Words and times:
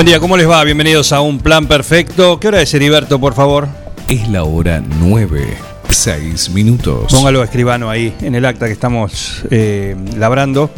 Buen 0.00 0.06
día, 0.06 0.18
¿cómo 0.18 0.38
les 0.38 0.48
va? 0.48 0.64
Bienvenidos 0.64 1.12
a 1.12 1.20
Un 1.20 1.40
Plan 1.40 1.66
Perfecto. 1.66 2.40
¿Qué 2.40 2.48
hora 2.48 2.62
es, 2.62 2.72
Heriberto, 2.72 3.20
por 3.20 3.34
favor? 3.34 3.68
Es 4.08 4.30
la 4.30 4.44
hora 4.44 4.82
9, 4.98 5.58
6 5.90 6.48
minutos. 6.52 7.12
Póngalo 7.12 7.42
escribano 7.42 7.90
ahí 7.90 8.16
en 8.22 8.34
el 8.34 8.46
acta 8.46 8.64
que 8.64 8.72
estamos 8.72 9.44
eh, 9.50 9.94
labrando. 10.16 10.70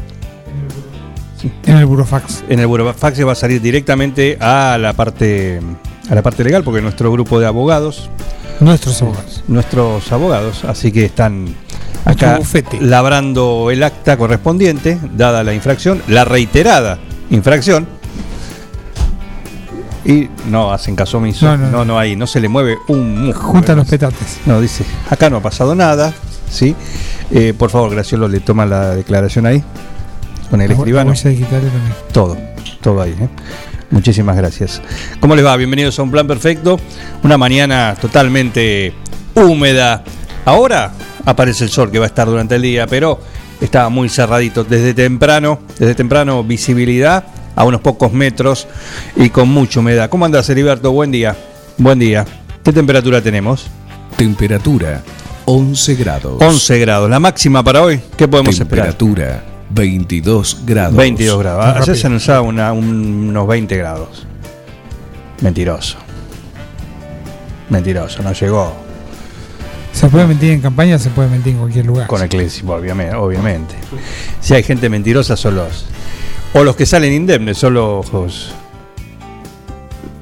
En 1.64 1.77
el 1.77 1.86
burofax. 1.86 2.42
En 2.48 2.58
el 2.58 2.66
burofax 2.66 3.16
se 3.16 3.22
va 3.22 3.30
a 3.30 3.36
salir 3.36 3.62
directamente 3.62 4.38
a 4.41 4.77
la 4.77 4.92
parte 4.92 5.60
a 6.10 6.14
la 6.16 6.22
parte 6.22 6.42
legal 6.42 6.64
porque 6.64 6.82
nuestro 6.82 7.12
grupo 7.12 7.38
de 7.38 7.47
abogados, 7.47 8.10
Nuestros 8.58 9.00
abogados. 9.02 9.44
nuestros 9.47 10.10
abogados, 10.10 10.64
así 10.64 10.91
que 10.91 11.04
están 11.04 11.54
acá 12.04 12.41
labrando 12.80 13.70
el 13.70 13.84
acta 13.84 14.16
correspondiente, 14.16 14.98
dada 15.16 15.44
la 15.44 15.54
infracción, 15.54 16.02
la 16.08 16.25
reiterada 16.25 16.98
infracción. 17.30 18.02
Y 20.05 20.28
no 20.48 20.72
hacen 20.72 20.97
caso 20.97 21.19
omiso. 21.19 21.47
No, 21.47 21.56
No, 21.56 21.64
no, 21.64 21.70
no, 21.70 21.84
no. 21.84 21.98
hay, 21.98 22.17
no 22.17 22.27
se 22.27 22.41
le 22.41 22.48
mueve 22.48 22.77
un 22.89 23.27
músculo. 23.27 23.48
Juntan 23.53 23.77
los 23.77 23.89
petates. 23.89 24.41
No, 24.47 24.61
dice, 24.61 24.84
acá 25.09 25.31
no 25.31 25.36
ha 25.36 25.41
pasado 25.42 25.75
nada, 25.75 26.12
¿sí? 26.50 26.75
Eh, 27.31 27.55
por 27.56 27.70
favor, 27.70 27.91
Graciolo, 27.91 28.27
le 28.28 28.41
toma 28.41 28.67
la 28.67 28.94
declaración 28.97 29.47
ahí, 29.47 29.62
con 30.50 30.61
el 30.61 30.69
La 30.69 30.75
escribano. 30.75 31.12
también. 31.14 31.47
Todo, 32.12 32.36
todo 32.81 33.00
ahí. 33.00 33.12
¿eh? 33.12 33.28
Muchísimas 33.91 34.36
gracias. 34.36 34.81
¿Cómo 35.20 35.36
les 35.36 35.44
va? 35.44 35.56
Bienvenidos 35.56 35.98
a 35.98 36.03
Un 36.03 36.11
Plan 36.11 36.27
Perfecto. 36.27 36.81
Una 37.22 37.39
mañana 37.39 37.94
totalmente 38.00 38.94
húmeda. 39.34 40.03
Ahora 40.44 40.92
aparece 41.25 41.64
el 41.64 41.70
sol 41.70 41.91
que 41.92 41.98
va 41.98 42.06
a 42.06 42.09
estar 42.09 42.27
durante 42.27 42.56
el 42.56 42.62
día, 42.62 42.87
pero 42.87 43.20
estaba 43.61 43.89
muy 43.91 44.09
cerradito. 44.09 44.64
Desde 44.64 44.94
temprano, 44.94 45.61
desde 45.78 45.94
temprano 45.94 46.42
visibilidad 46.42 47.25
a 47.55 47.64
unos 47.64 47.81
pocos 47.81 48.12
metros 48.12 48.67
y 49.17 49.28
con 49.31 49.48
mucha 49.48 49.81
humedad. 49.81 50.08
¿Cómo 50.11 50.25
andas, 50.25 50.48
Heriberto? 50.48 50.91
Buen 50.92 51.11
día. 51.11 51.36
Buen 51.78 51.98
día. 51.98 52.25
¿Qué 52.64 52.72
temperatura 52.72 53.20
tenemos? 53.20 53.67
Temperatura 54.17 55.03
11 55.44 55.94
grados. 55.97 56.41
11 56.41 56.78
grados. 56.78 57.10
La 57.10 57.19
máxima 57.19 57.62
para 57.65 57.82
hoy, 57.82 58.00
¿qué 58.16 58.28
podemos 58.28 58.54
esperar? 58.59 58.87
Temperatura 58.94 59.44
22 59.71 60.59
grados. 60.65 60.97
22 60.97 61.38
grados. 61.38 61.65
Ayer 61.65 61.78
rápido. 61.81 61.94
se 61.97 62.06
anunciaba 62.06 62.41
una- 62.43 62.72
un- 62.72 63.28
unos 63.31 63.47
20 63.49 63.76
grados. 63.76 64.26
Mentiroso. 65.41 65.97
Mentiroso, 67.69 68.22
no 68.22 68.32
llegó 68.32 68.72
Se 69.93 70.09
puede 70.09 70.26
mentir 70.26 70.50
en 70.53 70.60
campaña, 70.60 70.99
se 70.99 71.10
puede 71.10 71.28
mentir 71.28 71.53
en 71.55 71.59
cualquier 71.60 71.87
lugar. 71.87 72.06
con 72.06 72.22
el 72.22 72.28
obviamente. 73.15 73.75
Si 74.41 74.55
hay 74.55 74.62
gente 74.62 74.88
mentirosa 74.88 75.37
son 75.37 75.56
los. 75.56 75.87
O 76.54 76.62
los 76.64 76.76
que 76.76 76.86
salen 76.86 77.12
indemnes, 77.12 77.58
son 77.58 77.74
los. 77.74 78.06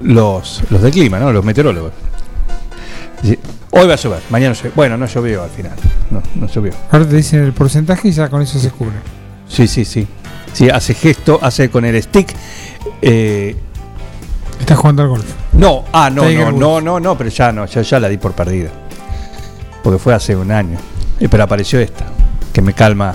Los, 0.03 0.63
los 0.71 0.83
de 0.83 0.91
clima, 0.91 1.19
¿no? 1.19 1.33
Los 1.33 1.45
meteorólogos. 1.45 1.93
Sí, 3.23 3.39
Hoy 3.73 3.87
va 3.87 3.95
a 3.95 3.97
llover, 3.97 4.21
mañana 4.31 4.55
llover. 4.55 4.73
Bueno, 4.75 4.97
no 4.97 5.07
llovió 5.07 5.43
al 5.45 5.51
final. 5.51 5.73
No, 6.11 6.23
no 6.35 6.47
llovió. 6.49 6.73
Ahora 6.91 7.07
te 7.07 7.17
dicen 7.17 7.41
el 7.45 7.53
porcentaje 7.53 8.09
y 8.09 8.13
ya 8.13 8.29
con 8.29 8.43
eso 8.43 8.59
se 8.59 8.71
cubre. 8.71 8.97
Sí, 9.49 9.67
sí, 9.69 9.85
sí. 9.85 10.07
Sí, 10.53 10.69
hace 10.71 10.95
gesto, 10.95 11.39
hace 11.43 11.71
con 11.71 11.85
el 11.85 12.03
stick. 12.03 12.35
eh, 13.03 13.57
Estás 14.59 14.79
jugando 14.79 15.03
al 15.03 15.09
golf. 15.09 15.25
No, 15.53 15.85
ah, 15.93 16.11
no, 16.11 16.29
no, 16.31 16.51
no, 16.53 16.81
no, 16.81 17.01
no, 17.01 17.17
pero 17.19 17.31
ya 17.31 17.53
no, 17.53 17.65
ya, 17.67 17.83
ya 17.83 18.01
la 18.01 18.09
di 18.09 18.17
por 18.19 18.33
perdida. 18.33 18.71
Porque 19.83 19.99
fue 19.99 20.15
hace 20.15 20.35
un 20.35 20.51
año. 20.51 20.79
Eh, 21.21 21.29
pero 21.31 21.45
apareció 21.45 21.79
esta, 21.79 22.07
que 22.53 22.61
me 22.63 22.73
calma 22.73 23.15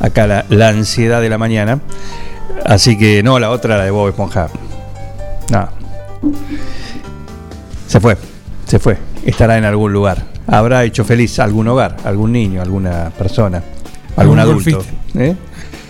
acá 0.00 0.26
la, 0.26 0.44
la 0.48 0.68
ansiedad 0.68 1.20
de 1.20 1.28
la 1.28 1.38
mañana. 1.38 1.80
Así 2.66 2.98
que 2.98 3.22
no, 3.22 3.38
la 3.38 3.50
otra, 3.50 3.76
la 3.78 3.84
de 3.84 3.90
Bob 3.90 4.08
Esponja. 4.08 4.48
No. 5.50 5.68
Se 7.86 8.00
fue, 8.00 8.16
se 8.66 8.78
fue. 8.78 8.98
Estará 9.24 9.56
en 9.58 9.64
algún 9.64 9.92
lugar. 9.92 10.24
Habrá 10.46 10.84
hecho 10.84 11.04
feliz 11.04 11.38
algún 11.38 11.66
hogar, 11.68 11.96
algún 12.04 12.32
niño, 12.32 12.62
alguna 12.62 13.10
persona, 13.16 13.62
algún, 14.16 14.38
Algún 14.38 14.38
adulto. 14.38 14.70
golfista. 14.76 15.20
¿Eh? 15.22 15.36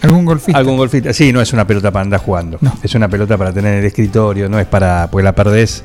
¿Algún 0.02 0.24
golfista? 0.24 0.58
Algún 0.58 0.76
golfista. 0.76 1.12
Sí, 1.12 1.32
no 1.32 1.40
es 1.40 1.52
una 1.52 1.66
pelota 1.66 1.90
para 1.90 2.02
andar 2.04 2.20
jugando. 2.20 2.58
No. 2.60 2.72
Es 2.82 2.94
una 2.94 3.08
pelota 3.08 3.36
para 3.36 3.52
tener 3.52 3.72
en 3.74 3.80
el 3.80 3.84
escritorio, 3.86 4.48
no 4.48 4.58
es 4.58 4.66
para. 4.66 5.08
Pues 5.10 5.24
la 5.24 5.34
perdés. 5.34 5.82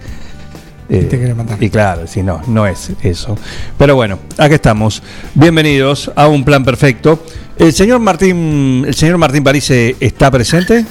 eh, 0.89 1.01
Y 1.03 1.05
te 1.05 1.33
matar. 1.33 1.61
y 1.63 1.69
claro, 1.69 2.05
sí, 2.07 2.21
no, 2.23 2.41
no 2.47 2.67
es 2.67 2.91
eso. 3.01 3.37
Pero 3.77 3.95
bueno, 3.95 4.19
acá 4.37 4.55
estamos. 4.55 5.01
Bienvenidos 5.33 6.11
a 6.15 6.27
un 6.27 6.43
plan 6.43 6.63
perfecto. 6.63 7.23
El 7.61 7.73
señor 7.73 7.99
Martín, 7.99 8.85
el 8.87 8.95
señor 8.95 9.19
Martín 9.19 9.43
París 9.43 9.69
eh, 9.69 9.95
está 9.99 10.31
presente. 10.31 10.83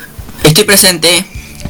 Estoy 0.45 0.63
presente. 0.63 1.09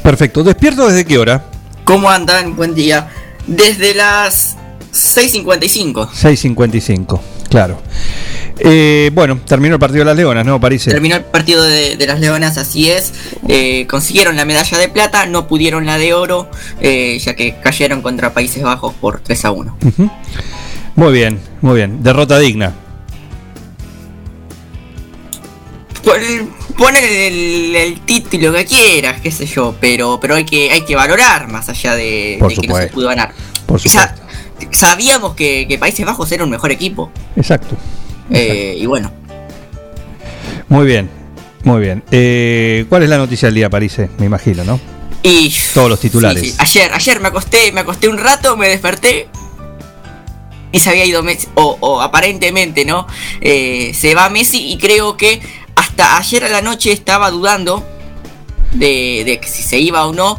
Perfecto. 0.03 0.45
¿Despierto 0.45 0.87
desde 0.87 1.07
qué 1.07 1.17
hora? 1.17 1.43
¿Cómo 1.85 2.11
andan? 2.11 2.55
Buen 2.55 2.75
día. 2.75 3.09
Desde 3.47 3.95
las 3.95 4.59
6.55. 4.93 6.11
6.55, 6.11 7.19
claro. 7.49 7.81
Eh, 8.59 9.11
bueno, 9.15 9.41
terminó 9.47 9.77
el 9.77 9.81
partido 9.81 10.01
de 10.01 10.05
las 10.05 10.17
Leonas, 10.19 10.45
¿no, 10.45 10.61
París? 10.61 10.85
Terminó 10.85 11.17
el 11.17 11.25
partido 11.25 11.63
de, 11.63 11.97
de 11.97 12.07
las 12.07 12.21
Leonas, 12.21 12.59
así 12.59 12.91
es. 12.91 13.15
Eh, 13.49 13.87
consiguieron 13.89 14.37
la 14.37 14.45
medalla 14.45 14.77
de 14.77 14.91
plata, 14.91 15.25
no 15.25 15.47
pudieron 15.47 15.87
la 15.87 15.97
de 15.97 16.13
oro, 16.13 16.51
eh, 16.83 17.19
ya 17.25 17.35
que 17.35 17.57
cayeron 17.63 18.03
contra 18.03 18.35
Países 18.35 18.63
Bajos 18.63 18.93
por 19.01 19.21
3 19.21 19.47
a 19.47 19.51
1. 19.51 19.77
Ujú. 19.83 20.11
Muy 20.95 21.13
bien, 21.15 21.41
muy 21.63 21.77
bien. 21.77 22.03
Derrota 22.03 22.39
digna. 22.39 22.75
Poner 26.03 27.05
el, 27.05 27.77
el 27.77 28.01
título 28.01 28.53
que 28.53 28.65
quieras, 28.65 29.21
qué 29.21 29.31
sé 29.31 29.47
yo, 29.47 29.75
pero, 29.81 30.19
pero 30.21 30.35
hay, 30.37 30.45
que, 30.45 30.71
hay 30.71 30.83
que 30.83 30.97
valorar 30.97 31.49
más 31.49 31.69
allá 31.69 31.95
de, 31.95 32.39
de 32.41 32.55
que 32.55 32.67
no 32.69 32.77
se 32.77 32.87
pudo 32.87 33.09
ganar. 33.09 33.33
Por 33.67 33.81
sabíamos 34.71 35.35
que, 35.35 35.67
que 35.69 35.79
Países 35.79 36.05
Bajos 36.07 36.31
era 36.33 36.45
un 36.45 36.51
mejor 36.51 36.71
equipo. 36.71 37.11
Exacto. 37.37 37.77
eh, 38.31 38.77
y 38.79 38.87
bueno, 38.87 39.13
Muy 40.69 40.87
bien, 40.87 41.11
muy 41.65 41.81
bien. 41.81 42.03
Eh, 42.11 42.87
¿Cuál 42.89 43.03
es 43.03 43.09
la 43.11 43.19
noticia 43.19 43.49
del 43.49 43.55
día, 43.57 43.69
París? 43.71 43.99
Me 44.19 44.27
imagino, 44.27 44.65
¿no? 44.65 44.81
Y 45.23 45.53
Todos 45.75 45.91
los 45.91 46.01
titulares. 46.01 46.43
sí, 46.43 46.51
sí. 46.51 46.57
Ayer, 46.59 46.93
ayer 46.95 47.21
me 47.21 47.29
acosté, 47.29 47.73
me 47.73 47.81
acosté 47.81 48.09
un 48.09 48.17
rato, 48.17 48.57
me 48.57 48.69
desperté 48.69 49.29
y 50.73 50.79
se 50.79 50.89
había 50.89 51.05
ido 51.05 51.23
Messi, 51.23 51.49
o, 51.55 51.77
o 51.81 52.01
aparentemente, 52.01 52.85
¿no? 52.85 53.07
Eh, 53.41 53.93
se 53.93 54.15
va 54.15 54.31
Messi 54.31 54.71
y 54.73 54.79
creo 54.79 55.17
que 55.17 55.41
hasta 55.81 56.19
ayer 56.19 56.45
a 56.45 56.49
la 56.51 56.61
noche 56.61 56.93
estaba 56.93 57.31
dudando 57.31 57.83
de, 58.75 59.23
de 59.25 59.41
que 59.41 59.49
si 59.49 59.63
se 59.63 59.79
iba 59.79 60.07
o 60.07 60.13
no, 60.13 60.39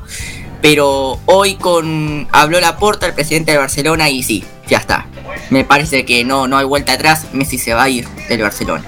pero 0.61 1.19
hoy 1.25 1.55
con 1.55 2.27
habló 2.31 2.59
la 2.61 2.77
porta 2.77 3.07
el 3.07 3.13
presidente 3.13 3.51
de 3.51 3.57
Barcelona 3.57 4.09
y 4.09 4.21
sí, 4.21 4.43
ya 4.69 4.77
está. 4.77 5.07
Me 5.49 5.63
parece 5.65 6.05
que 6.05 6.23
no, 6.23 6.47
no 6.47 6.57
hay 6.57 6.65
vuelta 6.65 6.93
atrás, 6.93 7.25
Messi 7.33 7.57
se 7.57 7.73
va 7.73 7.83
a 7.83 7.89
ir 7.89 8.07
del 8.29 8.41
Barcelona. 8.41 8.83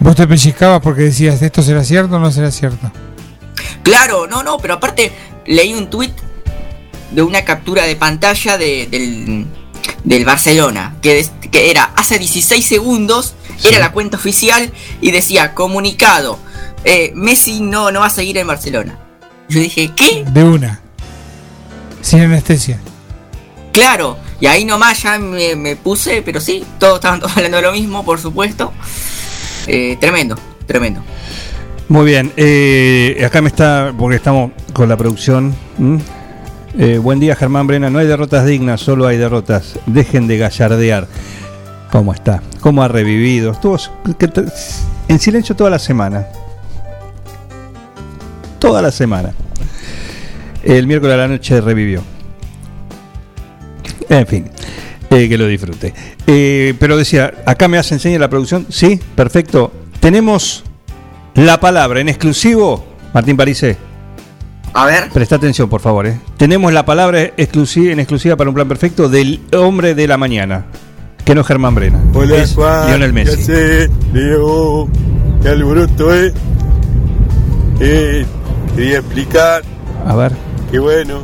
Vos 0.00 0.14
te 0.14 0.26
pellizcabas 0.28 0.80
porque 0.80 1.02
decías, 1.02 1.42
¿esto 1.42 1.60
será 1.62 1.82
cierto 1.82 2.16
o 2.16 2.18
no 2.20 2.30
será 2.30 2.50
cierto? 2.52 2.90
Claro, 3.82 4.26
no, 4.28 4.42
no, 4.44 4.58
pero 4.58 4.74
aparte 4.74 5.10
leí 5.46 5.74
un 5.74 5.90
tuit 5.90 6.12
de 7.10 7.22
una 7.22 7.44
captura 7.44 7.84
de 7.84 7.96
pantalla 7.96 8.56
de- 8.56 8.86
del, 8.88 9.46
del 10.04 10.24
Barcelona, 10.24 10.94
que, 11.02 11.14
des- 11.14 11.32
que 11.50 11.70
era 11.70 11.90
hace 11.96 12.18
16 12.18 12.64
segundos, 12.64 13.34
era 13.64 13.78
la 13.78 13.92
cuenta 13.92 14.16
oficial 14.16 14.72
y 15.00 15.10
decía 15.10 15.54
comunicado, 15.54 16.38
eh, 16.84 17.12
Messi 17.14 17.60
no, 17.60 17.90
no 17.90 18.00
va 18.00 18.06
a 18.06 18.10
seguir 18.10 18.38
en 18.38 18.46
Barcelona. 18.46 18.98
Yo 19.48 19.60
dije, 19.60 19.90
¿qué? 19.96 20.24
De 20.30 20.44
una. 20.44 20.80
Sin 22.00 22.20
anestesia. 22.20 22.78
Claro, 23.72 24.18
y 24.40 24.46
ahí 24.46 24.64
nomás 24.64 25.02
ya 25.02 25.18
me, 25.18 25.56
me 25.56 25.76
puse, 25.76 26.22
pero 26.22 26.40
sí, 26.40 26.64
todos 26.78 26.96
estaban 26.96 27.20
todos 27.20 27.36
hablando 27.36 27.56
de 27.58 27.62
lo 27.62 27.72
mismo, 27.72 28.04
por 28.04 28.18
supuesto. 28.18 28.72
Eh, 29.66 29.96
tremendo, 30.00 30.36
tremendo. 30.66 31.02
Muy 31.88 32.04
bien, 32.04 32.32
eh, 32.36 33.22
acá 33.24 33.40
me 33.40 33.48
está, 33.48 33.94
porque 33.98 34.16
estamos 34.16 34.52
con 34.72 34.88
la 34.88 34.96
producción. 34.96 35.54
Eh, 36.78 36.98
buen 36.98 37.18
día, 37.18 37.34
Germán 37.34 37.66
Brena. 37.66 37.88
No 37.90 37.98
hay 37.98 38.06
derrotas 38.06 38.44
dignas, 38.46 38.80
solo 38.80 39.06
hay 39.06 39.16
derrotas. 39.16 39.78
Dejen 39.86 40.26
de 40.28 40.38
gallardear. 40.38 41.08
¿Cómo 41.90 42.12
está? 42.12 42.42
¿Cómo 42.60 42.82
ha 42.82 42.88
revivido? 42.88 43.52
Estuvo 43.52 43.78
en 45.08 45.18
silencio 45.18 45.56
toda 45.56 45.70
la 45.70 45.78
semana. 45.78 46.26
Toda 48.58 48.82
la 48.82 48.90
semana. 48.90 49.32
El 50.62 50.86
miércoles 50.86 51.14
a 51.14 51.18
la 51.18 51.28
noche 51.28 51.60
revivió. 51.60 52.02
En 54.08 54.26
fin, 54.26 54.50
eh, 55.10 55.28
que 55.28 55.38
lo 55.38 55.46
disfrute. 55.46 55.94
Eh, 56.26 56.74
pero 56.78 56.96
decía, 56.96 57.32
acá 57.46 57.68
me 57.68 57.78
hace 57.78 57.94
enseña 57.94 58.18
la 58.18 58.28
producción. 58.28 58.66
Sí, 58.68 59.00
perfecto. 59.14 59.72
Tenemos 60.00 60.64
la 61.34 61.60
palabra 61.60 62.00
en 62.00 62.08
exclusivo. 62.08 62.84
Martín 63.14 63.36
Parise, 63.36 63.76
A 64.74 64.84
ver, 64.84 65.08
presta 65.10 65.36
atención, 65.36 65.68
por 65.70 65.80
favor. 65.80 66.06
eh. 66.06 66.18
Tenemos 66.36 66.72
la 66.72 66.84
palabra 66.84 67.22
exclusiva, 67.36 67.92
en 67.92 68.00
exclusiva 68.00 68.36
para 68.36 68.50
un 68.50 68.54
plan 68.54 68.68
perfecto 68.68 69.08
del 69.08 69.40
hombre 69.56 69.94
de 69.94 70.06
la 70.06 70.18
mañana. 70.18 70.66
Que 71.28 71.34
no 71.34 71.42
es 71.42 71.46
Germán 71.46 71.74
Brena. 71.74 72.00
Hola 72.14 72.36
es 72.38 72.54
Juan, 72.54 72.86
Lionel 72.86 73.12
¿qué 73.12 73.12
Messi. 73.12 73.52
Leo, 74.14 74.88
qué 75.42 75.48
alboroto, 75.50 76.14
¿eh? 76.14 76.32
Eh, 77.80 78.24
Quería 78.74 79.00
explicar 79.00 79.62
A 80.06 80.16
ver. 80.16 80.32
que 80.70 80.78
bueno, 80.78 81.20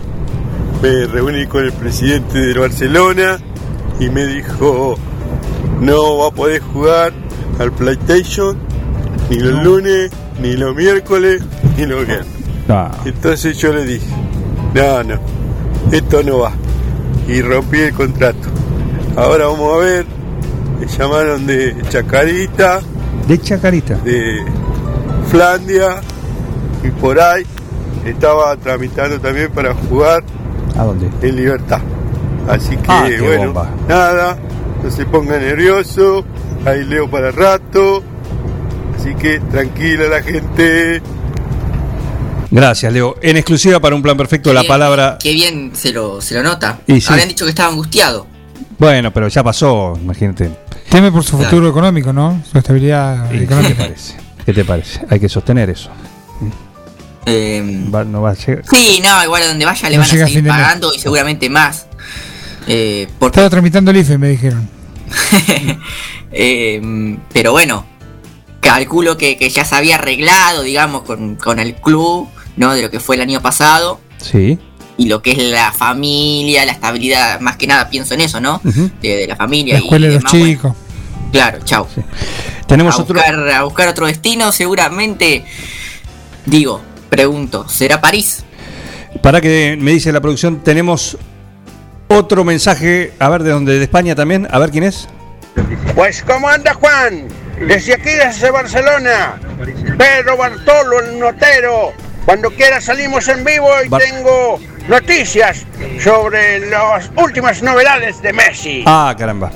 me 0.83 1.07
reuní 1.07 1.47
con 1.47 1.65
el 1.65 1.73
presidente 1.73 2.39
del 2.39 2.59
Barcelona 2.59 3.39
y 3.99 4.11
me 4.11 4.27
dijo, 4.27 4.97
no 5.81 6.19
va 6.19 6.29
a 6.29 6.31
poder 6.33 6.61
jugar 6.61 7.15
al 7.59 7.73
PlayStation 7.73 8.59
ni 9.31 9.39
los 9.39 9.65
lunes, 9.65 10.11
ni 10.39 10.53
los 10.53 10.77
miércoles, 10.77 11.43
ni 11.79 11.87
los 11.87 12.07
viernes. 12.07 12.27
Ah, 12.69 12.91
Entonces 13.07 13.57
yo 13.57 13.73
le 13.73 13.87
dije, 13.87 14.07
no, 14.75 15.03
no, 15.03 15.19
esto 15.93 16.23
no 16.23 16.41
va. 16.41 16.53
Y 17.27 17.41
rompí 17.41 17.79
el 17.79 17.95
contrato. 17.95 18.51
Ahora 19.17 19.47
vamos 19.47 19.75
a 19.75 19.79
ver, 19.79 20.07
me 20.81 20.87
llamaron 20.87 21.47
de 21.47 21.77
Chacarita, 21.89 22.81
de 23.29 23.41
Chacarita. 23.41 23.95
de 23.99 24.45
Flandia 25.31 26.01
y 26.83 26.89
por 27.01 27.21
ahí 27.21 27.45
estaba 28.05 28.57
tramitando 28.57 29.21
también 29.21 29.51
para 29.53 29.73
jugar 29.75 30.25
¿A 30.77 30.83
dónde? 30.85 31.09
en 31.27 31.37
libertad. 31.37 31.81
Así 32.49 32.77
que 32.77 32.85
Ah, 32.89 33.05
qué 33.09 33.21
bueno, 33.21 33.47
bomba. 33.47 33.71
nada, 33.89 34.37
no 34.83 34.91
se 34.91 35.07
ponga 35.07 35.39
nervioso, 35.39 36.25
ahí 36.67 36.85
leo 36.85 37.09
para 37.09 37.31
rato. 37.31 38.03
Así 38.99 39.15
que 39.15 39.39
tranquila 39.39 40.07
la 40.09 40.23
gente. 40.23 41.01
Gracias, 42.51 42.93
Leo. 42.93 43.17
En 43.21 43.37
exclusiva 43.37 43.81
para 43.81 43.95
un 43.97 44.03
plan 44.03 44.17
perfecto, 44.17 44.51
qué 44.51 44.55
la 44.55 44.61
bien- 44.61 44.69
palabra. 44.69 45.19
Qué 45.21 45.33
bien 45.33 45.71
se 45.75 45.93
lo, 45.93 46.21
se 46.21 46.35
lo 46.35 46.43
nota. 46.43 46.79
Sí. 46.87 47.03
Habían 47.09 47.29
dicho 47.29 47.45
que 47.45 47.51
estaba 47.51 47.71
angustiado. 47.71 48.27
Bueno, 48.79 49.13
pero 49.13 49.29
ya 49.29 49.43
pasó, 49.43 49.99
imagínate. 50.01 50.51
Teme 50.91 51.11
por 51.13 51.23
su 51.25 51.37
Claro. 51.37 51.51
futuro 51.51 51.69
económico, 51.71 52.13
¿no? 52.13 52.43
Su 52.51 52.59
estabilidad 52.59 53.27
¿Y 53.27 53.33
¿Qué 53.33 53.39
te 53.39 53.45
económica. 53.45 53.75
parece? 53.85 54.15
¿Qué 54.45 54.53
te 54.53 54.65
parece? 54.65 55.01
Hay 55.11 55.21
que 55.21 55.29
sostener 55.29 55.71
eso. 55.71 55.91
Eh, 57.27 57.87
Va- 57.95 58.05
no 58.05 58.21
va 58.23 58.31
a 58.31 58.35
llegar. 58.35 58.65
sí, 58.69 59.01
no, 59.03 59.25
igual 59.25 59.43
a 59.45 59.47
donde 59.49 59.65
vaya 59.65 59.89
le 59.89 59.97
No 59.97 60.03
van 60.03 60.11
a 60.11 60.27
seguir 60.27 60.47
pagando 60.47 60.93
y 60.95 60.99
seguramente 60.99 61.49
más. 61.49 61.87
Eh, 62.67 63.09
porque, 63.19 63.37
Estaba 63.37 63.51
tramitando 63.51 63.91
el 63.91 63.97
IFE, 63.99 64.19
me 64.19 64.29
dijeron. 64.29 64.69
eh, 66.33 67.17
pero 67.33 67.53
bueno, 67.53 67.87
calculo 68.61 69.17
que, 69.17 69.37
que 69.37 69.49
ya 69.51 69.65
se 69.65 69.75
había 69.75 69.97
arreglado, 69.97 70.63
digamos, 70.63 71.03
con, 71.03 71.37
con 71.37 71.59
el 71.59 71.75
club, 71.77 72.29
¿no? 72.57 72.75
De 72.75 72.83
lo 72.83 72.91
que 72.91 73.01
fue 73.01 73.17
el 73.17 73.23
año 73.23 73.41
pasado. 73.41 74.01
Sí. 74.19 74.59
Y 74.97 75.07
lo 75.09 75.21
que 75.23 75.33
es 75.33 75.39
la 75.39 75.73
familia, 75.73 76.65
la 76.65 76.73
estabilidad, 76.73 77.41
más 77.41 77.57
que 77.57 77.67
nada 77.67 77.91
pienso 77.91 78.15
en 78.15 78.21
eso, 78.21 78.41
¿no? 78.41 78.61
Ujú. 78.65 78.91
De, 79.03 79.17
de 79.17 79.27
la 79.27 79.35
familia. 79.37 79.75
La 79.75 79.81
escuela 79.81 80.07
y 80.07 80.09
de 80.11 80.15
los 80.15 80.23
demás, 80.23 80.33
bueno, 80.33 80.47
chicos. 80.47 80.77
claro, 81.33 81.59
chao. 81.65 81.89
Tenemos 82.69 82.95
a 82.99 83.03
otro. 83.03 83.15
buscar, 83.15 83.49
a 83.51 83.63
buscar 83.65 83.89
otro 83.89 84.07
destino, 84.07 84.53
seguramente. 84.53 85.45
Digo, 86.47 86.81
pregunto, 87.11 87.69
¿será 87.69 88.01
París? 88.01 88.45
Para 89.23 89.41
que 89.41 89.77
me 89.81 89.91
dice 89.93 90.13
la 90.13 90.21
producción, 90.21 90.63
tenemos 90.63 91.17
otro 92.09 92.45
mensaje. 92.45 93.13
A 93.19 93.29
ver, 93.31 93.43
de 93.43 93.51
dónde, 93.51 93.79
de 93.79 93.83
España 93.85 94.15
también. 94.15 94.47
A 94.51 94.59
ver 94.59 94.71
quién 94.71 94.85
es. 94.85 95.09
Pues, 95.95 96.23
¿cómo 96.23 96.49
anda 96.49 96.75
Juan? 96.75 97.29
Desde 97.67 97.95
aquí, 97.95 98.11
desde 98.11 98.51
Barcelona. 98.51 99.41
Pedro 99.99 100.37
Bartolo, 100.37 101.01
el 101.01 101.19
notero. 101.19 101.93
Cuando 102.25 102.51
quiera 102.51 102.81
salimos 102.81 103.29
en 103.29 103.45
vivo 103.45 103.69
y 103.85 103.89
Bar- 103.89 104.03
tengo 104.03 104.59
noticias 104.89 105.67
sobre 106.03 106.69
las 106.69 107.11
últimas 107.17 107.63
novedades 107.63 108.21
de 108.23 108.33
Messi. 108.33 108.83
Ah, 108.87 109.15
caramba. 109.19 109.51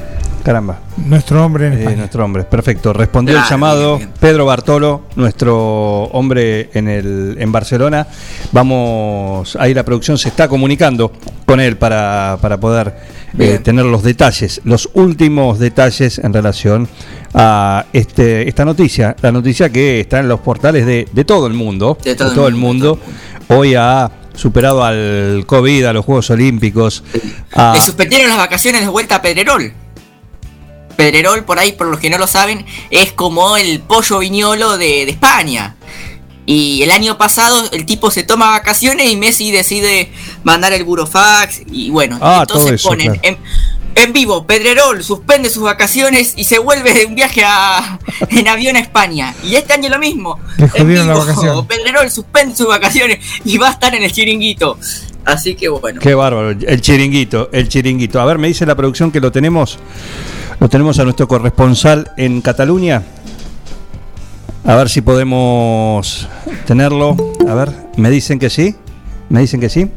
Caramba. 0.44 0.78
Nuestro 0.96 1.44
hombre 1.44 1.66
en 1.66 1.88
Eh, 1.88 1.96
nuestro 1.96 2.24
hombre, 2.24 2.44
perfecto. 2.44 2.92
Respondió 2.94 3.36
el 3.36 3.44
llamado 3.44 3.96
bien, 3.98 4.08
bien. 4.08 4.18
Pedro 4.18 4.46
Bartolo, 4.46 5.02
nuestro 5.16 6.04
hombre 6.04 6.70
en, 6.72 6.88
el, 6.88 7.36
en 7.38 7.52
Barcelona. 7.52 8.06
Vamos, 8.52 9.56
ahí 9.56 9.74
la 9.74 9.84
producción 9.84 10.16
se 10.16 10.28
está 10.30 10.48
comunicando 10.48 11.12
con 11.44 11.60
él 11.60 11.76
para, 11.76 12.38
para 12.40 12.56
poder 12.58 12.94
eh, 13.38 13.60
tener 13.62 13.84
los 13.84 14.02
detalles, 14.02 14.62
los 14.64 14.88
últimos 14.94 15.58
detalles 15.58 16.18
en 16.18 16.32
relación 16.32 16.88
a 17.34 17.84
este, 17.92 18.48
esta 18.48 18.64
noticia. 18.64 19.14
La 19.20 19.30
noticia 19.32 19.68
que 19.68 20.00
está 20.00 20.20
en 20.20 20.28
los 20.28 20.40
portales 20.40 20.86
de, 20.86 21.06
de 21.12 21.24
todo 21.24 21.46
el 21.46 21.52
mundo. 21.52 21.98
De 22.02 22.14
todo 22.14 22.48
el 22.48 22.54
el 22.54 22.60
mundo, 22.60 22.96
mundo. 22.96 23.54
Hoy 23.54 23.74
ha 23.74 24.10
superado 24.38 24.84
al 24.84 25.44
COVID, 25.46 25.84
a 25.86 25.92
los 25.92 26.04
Juegos 26.04 26.30
Olímpicos. 26.30 27.02
a- 27.52 27.72
Le 27.76 27.82
suspendieron 27.84 28.28
las 28.28 28.38
vacaciones 28.38 28.80
de 28.82 28.88
vuelta 28.88 29.16
a 29.16 29.22
Pedrerol. 29.22 29.72
Pedrerol, 30.96 31.44
por 31.44 31.58
ahí, 31.58 31.72
por 31.72 31.86
los 31.86 32.00
que 32.00 32.10
no 32.10 32.18
lo 32.18 32.26
saben, 32.26 32.64
es 32.90 33.12
como 33.12 33.56
el 33.56 33.80
pollo 33.80 34.18
viñolo 34.18 34.78
de, 34.78 35.04
de 35.06 35.10
España. 35.10 35.76
Y 36.44 36.82
el 36.82 36.90
año 36.90 37.18
pasado 37.18 37.68
el 37.72 37.84
tipo 37.84 38.10
se 38.10 38.22
toma 38.24 38.50
vacaciones 38.50 39.10
y 39.12 39.16
Messi 39.16 39.50
decide 39.50 40.10
mandar 40.44 40.72
el 40.72 40.82
burofax. 40.84 41.60
Y 41.70 41.90
bueno, 41.90 42.18
Ah, 42.20 42.38
entonces 42.40 42.64
todo 42.64 42.74
eso, 42.74 42.88
ponen 42.88 43.06
claro. 43.14 43.20
en, 43.22 43.38
en 44.02 44.12
vivo, 44.12 44.46
Pedrerol 44.46 45.02
suspende 45.02 45.48
sus 45.50 45.62
vacaciones 45.62 46.34
y 46.36 46.44
se 46.44 46.58
vuelve 46.58 46.92
de 46.94 47.06
un 47.06 47.14
viaje 47.14 47.42
a, 47.44 47.98
en 48.30 48.48
avión 48.48 48.76
a 48.76 48.80
España. 48.80 49.34
Y 49.44 49.54
este 49.56 49.72
año 49.74 49.88
lo 49.88 49.98
mismo. 49.98 50.38
Le 50.56 50.64
En 50.64 50.70
jodieron 50.70 51.08
la 51.08 51.14
vivo, 51.14 51.26
vacación. 51.26 51.66
Pedrerol 51.66 52.10
suspende 52.10 52.56
sus 52.56 52.68
vacaciones 52.68 53.18
y 53.44 53.58
va 53.58 53.68
a 53.68 53.72
estar 53.72 53.94
en 53.94 54.02
el 54.02 54.12
chiringuito. 54.12 54.78
Así 55.24 55.54
que 55.54 55.68
bueno. 55.68 56.00
Qué 56.00 56.14
bárbaro, 56.14 56.50
el 56.50 56.80
chiringuito, 56.80 57.50
el 57.52 57.68
chiringuito. 57.68 58.20
A 58.20 58.24
ver, 58.24 58.38
me 58.38 58.48
dice 58.48 58.64
la 58.64 58.74
producción 58.74 59.10
que 59.10 59.20
lo 59.20 59.30
tenemos, 59.30 59.78
lo 60.58 60.68
tenemos 60.68 60.98
a 60.98 61.04
nuestro 61.04 61.28
corresponsal 61.28 62.10
en 62.16 62.40
Cataluña. 62.40 63.02
A 64.64 64.74
ver 64.74 64.88
si 64.88 65.00
podemos 65.00 66.28
tenerlo. 66.66 67.16
A 67.48 67.54
ver, 67.54 67.72
me 67.96 68.10
dicen 68.10 68.38
que 68.38 68.50
sí, 68.50 68.74
me 69.28 69.40
dicen 69.40 69.60
que 69.60 69.68
sí. 69.68 69.90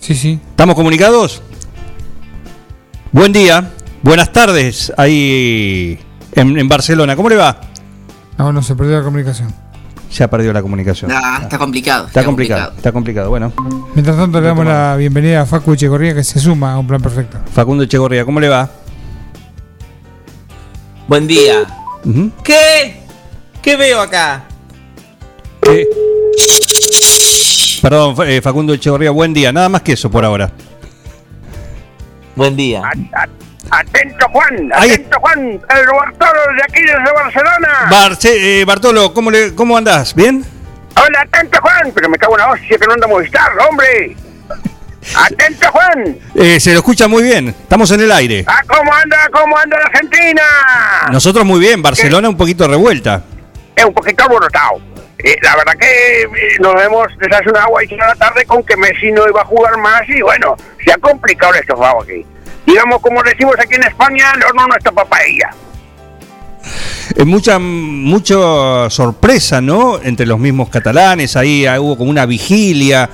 Sí, 0.00 0.14
sí. 0.14 0.40
¿Estamos 0.50 0.74
comunicados? 0.74 1.42
Buen 3.12 3.32
día, 3.32 3.70
buenas 4.02 4.32
tardes 4.32 4.90
ahí 4.96 5.98
en, 6.34 6.58
en 6.58 6.68
Barcelona. 6.68 7.14
¿Cómo 7.14 7.28
le 7.28 7.36
va? 7.36 7.60
No, 8.38 8.52
no 8.52 8.62
se 8.62 8.74
perdió 8.74 8.96
la 8.98 9.04
comunicación. 9.04 9.52
Se 10.08 10.24
ha 10.24 10.30
perdido 10.30 10.52
la 10.52 10.62
comunicación. 10.62 11.10
Ah, 11.12 11.40
está 11.42 11.58
complicado. 11.58 12.06
Está 12.06 12.24
complicado, 12.24 12.72
está 12.76 12.92
complicado. 12.92 13.28
Bueno, 13.30 13.52
Mientras 13.94 14.16
tanto, 14.16 14.40
le 14.40 14.46
damos 14.46 14.64
la 14.64 14.96
bienvenida 14.96 15.42
a 15.42 15.46
Facu 15.46 15.72
Echecorría 15.74 16.14
que 16.14 16.24
se 16.24 16.40
suma 16.40 16.72
a 16.72 16.78
un 16.78 16.86
plan 16.86 17.00
perfecto. 17.00 17.38
Facundo 17.52 17.84
Echegorría, 17.84 18.24
¿cómo 18.24 18.40
le 18.40 18.48
va? 18.48 18.68
Buen 21.06 21.26
día. 21.26 21.66
¿Qué? 22.42 23.02
¿Qué 23.60 23.76
veo 23.76 24.00
acá? 24.00 24.44
Perdón, 27.82 28.16
eh, 28.26 28.40
Facundo 28.40 28.72
Echegorría, 28.74 29.10
buen 29.10 29.34
día. 29.34 29.52
Nada 29.52 29.68
más 29.68 29.82
que 29.82 29.92
eso 29.92 30.10
por 30.10 30.24
ahora. 30.24 30.50
Buen 32.34 32.56
día. 32.56 32.82
Atento 33.70 34.26
Juan, 34.32 34.70
Ahí- 34.74 34.90
atento 34.90 35.18
Juan, 35.20 35.60
Pedro 35.68 35.92
Bartolo 35.96 36.40
de 36.56 36.62
aquí 36.62 36.80
desde 36.82 37.12
Barcelona. 37.14 37.68
Barce- 37.90 38.36
eh, 38.60 38.64
Bartolo, 38.66 39.14
¿cómo, 39.14 39.30
le, 39.30 39.54
¿cómo 39.54 39.76
andás? 39.76 40.14
¿Bien? 40.14 40.44
Hola, 40.96 41.20
atento 41.22 41.58
Juan, 41.62 41.90
pero 41.94 42.08
me 42.08 42.18
cago 42.18 42.34
en 42.38 42.44
la 42.44 42.50
hostia 42.52 42.76
que 42.78 42.86
no 42.86 42.92
anda 42.94 43.06
a 43.06 43.08
Movistar, 43.08 43.50
hombre. 43.68 44.16
Atento 45.16 45.70
Juan. 45.72 46.16
Eh, 46.34 46.60
se 46.60 46.72
lo 46.72 46.78
escucha 46.78 47.08
muy 47.08 47.22
bien. 47.22 47.48
Estamos 47.48 47.90
en 47.92 48.00
el 48.00 48.12
aire. 48.12 48.44
Ah, 48.46 48.62
¿cómo 48.66 48.92
anda, 48.92 49.16
cómo 49.32 49.56
anda 49.58 49.78
la 49.78 49.84
Argentina? 49.86 50.42
Nosotros 51.10 51.44
muy 51.44 51.58
bien. 51.60 51.82
Barcelona 51.82 52.28
un 52.28 52.36
poquito 52.36 52.68
revuelta. 52.68 53.22
Es 53.74 53.84
un 53.84 53.94
poquito 53.94 54.22
alborotado. 54.24 54.80
Eh, 55.18 55.36
la 55.42 55.56
verdad 55.56 55.74
que 55.78 56.22
eh, 56.22 56.28
nos 56.60 56.80
hemos 56.82 57.06
desayunado 57.18 57.78
ahí 57.78 57.88
a 58.00 58.08
la 58.08 58.14
tarde 58.14 58.44
con 58.44 58.62
que 58.64 58.76
Messi 58.76 59.12
no 59.12 59.28
iba 59.28 59.42
a 59.42 59.44
jugar 59.44 59.76
más 59.78 60.02
y 60.08 60.20
bueno, 60.22 60.56
se 60.84 60.92
ha 60.92 60.98
complicado 60.98 61.54
esto 61.54 61.76
vamos 61.76 62.04
aquí. 62.04 62.24
Digamos, 62.66 63.00
como 63.00 63.22
decimos 63.22 63.54
aquí 63.58 63.74
en 63.74 63.84
España, 63.84 64.32
el 64.36 64.44
horno 64.44 64.66
no 64.68 64.76
está 64.76 64.92
para 64.92 65.08
paella. 65.08 65.50
Eh, 67.16 67.24
mucha, 67.24 67.58
mucha 67.58 68.88
sorpresa, 68.88 69.60
¿no? 69.60 70.00
Entre 70.00 70.24
los 70.26 70.38
mismos 70.38 70.68
catalanes, 70.70 71.36
ahí 71.36 71.66
ah, 71.66 71.80
hubo 71.80 71.96
como 71.98 72.10
una 72.10 72.24
vigilia. 72.24 73.10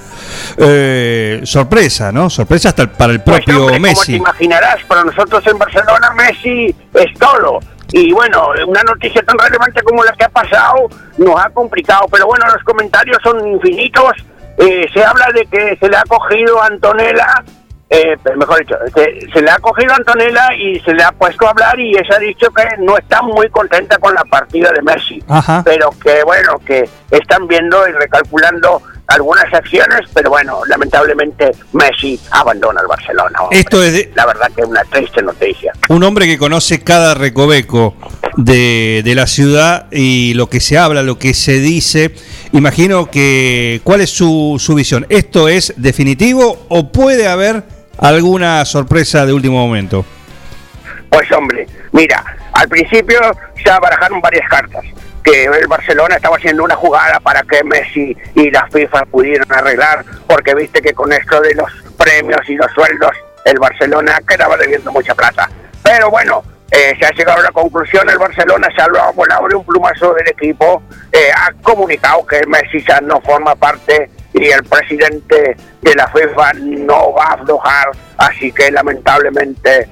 eh, 0.59 1.40
sorpresa, 1.45 2.12
¿no? 2.12 2.28
Sorpresa 2.28 2.69
hasta 2.69 2.93
para 2.93 3.12
el 3.14 3.23
Pues, 3.23 3.38
propio 3.45 3.64
hombre, 3.67 3.78
Como 3.78 3.87
te 3.87 3.95
Messi. 4.00 4.14
imaginarás, 4.17 4.85
para 4.85 5.02
nosotros 5.05 5.43
en 5.47 5.59
Barcelona 5.59 6.11
Messi 6.14 6.75
es 6.95 7.19
todo. 7.19 7.61
Y 7.92 8.12
bueno, 8.12 8.50
una 8.66 8.83
noticia 8.83 9.23
tan 9.23 9.38
relevante 9.38 9.83
como 9.83 10.04
la 10.04 10.12
que 10.12 10.25
ha 10.25 10.28
pasado 10.28 10.88
nos 11.16 11.40
ha 11.40 11.49
complicado. 11.50 12.07
Pero 12.11 12.26
bueno, 12.26 12.47
los 12.47 12.62
comentarios 12.64 13.18
son 13.23 13.47
infinitos. 13.47 14.12
Eh, 14.59 14.87
se 14.92 15.04
habla 15.04 15.28
de 15.35 15.47
que 15.47 15.76
se 15.80 15.88
le 15.88 15.97
ha 15.97 16.02
cogido 16.02 16.61
a 16.61 16.66
Antonella, 16.66 17.45
eh, 17.90 18.16
mejor 18.37 18.59
dicho, 18.59 18.76
se, 18.95 19.30
se 19.33 19.40
le 19.40 19.50
ha 19.50 19.59
cogido 19.59 19.92
a 19.92 19.97
Antonella 19.97 20.52
y 20.54 20.80
se 20.80 20.92
le 20.92 21.02
ha 21.02 21.12
puesto 21.12 21.47
a 21.47 21.50
hablar 21.50 21.78
y 21.78 21.97
ella 21.97 22.16
ha 22.16 22.18
dicho 22.18 22.50
que 22.50 22.64
no 22.78 22.99
está 22.99 23.23
muy 23.23 23.49
contenta 23.50 23.97
con 23.99 24.14
la 24.14 24.25
partida 24.25 24.71
de 24.73 24.83
Messi. 24.83 25.23
Ajá. 25.28 25.62
Pero 25.64 25.90
que 26.02 26.23
bueno, 26.25 26.59
que 26.66 26.88
están 27.11 27.47
viendo 27.47 27.88
y 27.88 27.92
recalculando 27.92 28.83
algunas 29.09 29.53
acciones, 29.53 30.00
pero 30.15 30.31
bueno, 30.31 30.61
lamentablemente 30.67 31.50
Messi 31.73 32.21
abandona 32.31 32.81
el 32.83 32.87
Barcelona. 32.87 33.41
hombre. 33.43 33.59
Esto 33.59 33.83
es 33.83 33.93
de- 33.95 34.12
La 34.15 34.27
verdad 34.27 34.50
que 34.55 34.62
es 34.62 34.67
una 34.69 34.85
triste 34.85 35.23
noticia. 35.23 35.73
Un 35.88 36.05
hombre 36.05 36.27
que 36.27 36.37
conoce 36.38 36.83
cada 36.85 37.15
recoveco 37.15 37.95
de, 38.37 39.00
de 39.05 39.15
la 39.15 39.27
ciudad 39.27 39.87
y 39.91 40.35
lo 40.35 40.49
que 40.49 40.61
se 40.61 40.77
habla, 40.79 41.03
lo 41.03 41.19
que 41.19 41.33
se 41.35 41.59
dice. 41.59 42.15
Imagino 42.53 43.11
que. 43.11 43.81
¿Cuál 43.85 44.03
es 44.03 44.11
su, 44.11 44.57
su 44.59 44.75
visión? 44.75 45.07
¿Esto 45.09 45.49
es 45.49 45.73
definitivo 45.77 46.67
o 46.69 46.93
puede 46.93 47.29
haber 47.29 47.62
alguna 47.99 48.65
sorpresa 48.65 49.25
de 49.27 49.33
último 49.33 49.57
momento? 49.67 50.05
Pues 51.11 51.31
hombre, 51.33 51.67
mira, 51.93 52.23
al 52.53 52.69
principio 52.69 53.19
se 53.65 53.71
barajaron 53.71 54.21
varias 54.21 54.49
cartas. 54.49 54.85
Que 55.30 55.44
el 55.44 55.66
Barcelona 55.66 56.16
estaba 56.16 56.37
haciendo 56.37 56.64
una 56.64 56.75
jugada 56.75 57.20
para 57.20 57.42
que 57.42 57.62
Messi 57.62 58.16
y 58.35 58.50
la 58.50 58.66
FIFA 58.68 59.04
pudieran 59.11 59.52
arreglar, 59.52 60.02
porque 60.26 60.54
viste 60.54 60.80
que 60.80 60.94
con 60.94 61.12
esto 61.12 61.38
de 61.42 61.54
los 61.54 61.70
premios 61.99 62.40
y 62.49 62.54
los 62.54 62.73
sueldos, 62.73 63.11
el 63.44 63.58
Barcelona 63.58 64.20
quedaba 64.26 64.56
debiendo 64.56 64.90
mucha 64.90 65.14
plata. 65.14 65.50
Pero 65.82 66.11
bueno, 66.11 66.42
eh, 66.70 66.97
se 66.99 67.04
ha 67.04 67.11
llegado 67.11 67.40
a 67.40 67.42
la 67.42 67.52
conclusión, 67.52 68.08
el 68.08 68.16
Barcelona 68.16 68.68
se 68.75 68.80
ha 68.80 68.88
volado 69.11 69.49
de 69.49 69.54
un 69.54 69.66
plumazo 69.66 70.14
del 70.14 70.28
equipo, 70.28 70.82
eh, 71.12 71.30
ha 71.37 71.52
comunicado 71.62 72.26
que 72.26 72.47
Messi 72.47 72.82
ya 72.88 72.99
no 73.02 73.20
forma 73.20 73.54
parte 73.54 74.08
y 74.32 74.47
el 74.47 74.64
presidente 74.64 75.56
de 75.82 75.94
la 75.94 76.08
FIFA 76.08 76.54
no 76.54 77.12
va 77.12 77.25
a 77.25 77.35
aflojar, 77.35 77.88
así 78.16 78.50
que 78.50 78.70
lamentablemente 78.70 79.88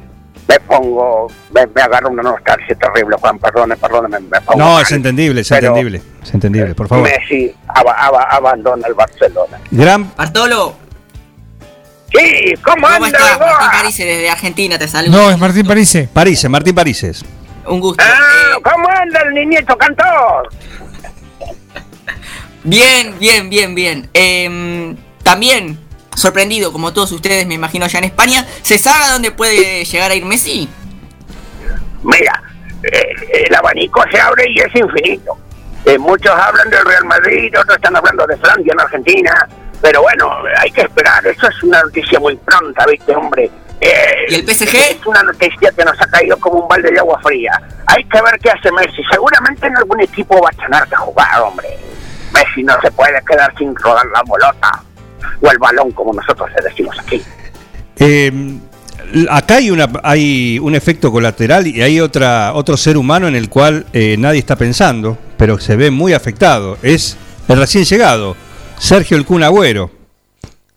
me 0.49 0.61
pongo, 0.61 1.26
me, 1.53 1.67
me 1.67 1.83
agarro 1.83 2.11
una 2.11 2.23
nostalgia 2.23 2.75
terrible, 2.76 3.17
Juan, 3.21 3.38
perdone, 3.38 3.76
perdone, 3.76 4.09
me, 4.21 4.41
pongo 4.41 4.59
No, 4.59 4.75
mal. 4.75 4.83
es 4.83 4.93
entendible, 4.93 5.41
es 5.41 5.49
Pero 5.49 5.69
entendible. 5.69 6.03
Es 6.23 6.35
entendible, 6.35 6.75
por 6.75 6.88
favor. 6.88 7.09
Messi 7.09 7.53
aba- 7.69 8.23
abandona 8.31 8.87
el 8.87 8.95
Barcelona. 8.95 9.59
Gran. 9.71 10.12
Bartolo, 10.17 10.75
Sí, 12.17 12.55
¿cómo, 12.65 12.87
¿cómo 12.87 12.87
anda? 13.05 13.19
Martín? 13.19 13.69
Carice 13.73 14.05
desde 14.05 14.31
Argentina 14.31 14.79
te 14.79 14.87
saluda. 14.88 15.17
No, 15.17 15.31
es 15.31 15.38
Martín 15.38 15.67
Parise. 15.67 16.09
Parise, 16.11 16.49
Martín 16.49 16.75
Parises. 16.75 17.25
Un 17.67 17.81
gusto. 17.81 18.03
Ah, 18.07 18.57
Eh, 18.57 18.62
¿Cómo 18.62 18.88
anda 18.88 19.21
el 19.23 19.35
niñito 19.35 19.76
cantor? 19.76 20.49
bien, 22.65 23.19
bien, 23.19 23.50
bien, 23.50 23.75
bien. 23.75 24.09
Em, 24.15 24.97
también, 25.23 25.79
sorprendido, 26.17 26.73
como 26.73 26.93
todos 26.93 27.13
ustedes, 27.13 27.47
me 27.47 27.55
imagino, 27.55 27.85
allá 27.85 27.99
en 27.99 28.07
España, 28.07 28.47
¿se 28.63 28.79
sabe 28.79 29.05
a 29.05 29.13
dónde 29.13 29.31
puede 29.31 29.85
llegar 29.85 30.11
a 30.11 30.15
ir 30.15 30.25
Messi? 30.25 30.69
Mira, 32.03 32.43
eh, 32.83 33.45
el 33.47 33.55
abanico 33.55 34.03
se 34.11 34.21
abre 34.21 34.45
y 34.49 34.59
es 34.59 34.75
infinito. 34.75 35.37
Eh, 35.85 35.99
muchos 35.99 36.33
hablan 36.33 36.69
del 36.71 36.85
Real 36.85 37.05
Madrid, 37.05 37.53
otros 37.59 37.77
están 37.77 37.95
hablando 37.95 38.27
de 38.27 38.37
Francia, 38.39 38.73
en 38.73 38.81
Argentina. 38.81 39.49
Pero 39.81 40.03
bueno, 40.03 40.33
hay 40.59 40.71
que 40.71 40.83
esperar. 40.83 41.25
Eso 41.27 41.49
es 41.49 41.63
una 41.63 41.83
noticia 41.83 42.19
muy 42.19 42.35
pronta, 42.37 42.87
¿viste, 42.87 43.15
hombre? 43.15 43.51
Eh, 43.81 44.27
¿Y 44.29 44.35
el 44.37 44.47
PSG? 44.49 44.75
Es 44.75 45.07
una 45.07 45.23
noticia 45.23 45.71
que 45.71 45.85
nos 45.85 46.01
ha 46.01 46.07
caído 46.07 46.39
como 46.39 46.61
un 46.61 46.69
balde 46.69 46.91
de 46.91 46.99
agua 46.99 47.21
fría. 47.23 47.61
Hay 47.87 48.03
que 48.05 48.23
ver 48.23 48.39
qué 48.41 48.51
hace 48.51 48.73
Messi. 48.73 49.03
Seguramente 49.11 49.67
en 49.67 49.77
algún 49.77 50.01
equipo 50.01 50.41
va 50.41 50.49
a 50.51 50.65
tener 50.65 50.89
que 50.89 50.97
jugar, 50.97 51.41
hombre. 51.43 51.69
Messi 52.33 52.63
no 52.63 52.75
se 52.81 52.91
puede 52.91 53.21
quedar 53.25 53.55
sin 53.59 53.77
rodar 53.77 54.07
la 54.07 54.23
bolota. 54.23 54.83
O 55.40 55.50
el 55.50 55.59
balón, 55.59 55.92
como 55.92 56.12
nosotros 56.12 56.49
le 56.56 56.68
decimos 56.68 56.97
aquí. 56.99 57.23
Eh, 57.99 58.59
acá 59.30 59.56
hay, 59.56 59.71
una, 59.71 59.88
hay 60.02 60.59
un 60.59 60.75
efecto 60.75 61.11
colateral 61.11 61.66
y 61.66 61.83
hay 61.83 62.00
otra, 62.00 62.52
otro 62.54 62.76
ser 62.76 62.97
humano 62.97 63.28
en 63.28 63.37
el 63.37 63.49
cual 63.49 63.87
eh, 63.92 64.16
nadie 64.18 64.38
está 64.38 64.56
pensando, 64.56 65.18
pero 65.37 65.59
se 65.59 65.76
ve 65.76 65.90
muy 65.90 66.12
afectado. 66.12 66.78
Es 66.83 67.16
el 67.49 67.59
recién 67.59 67.85
llegado, 67.85 68.37
Sergio 68.78 69.16
El 69.16 69.25
Kun 69.25 69.42
Agüero, 69.42 69.90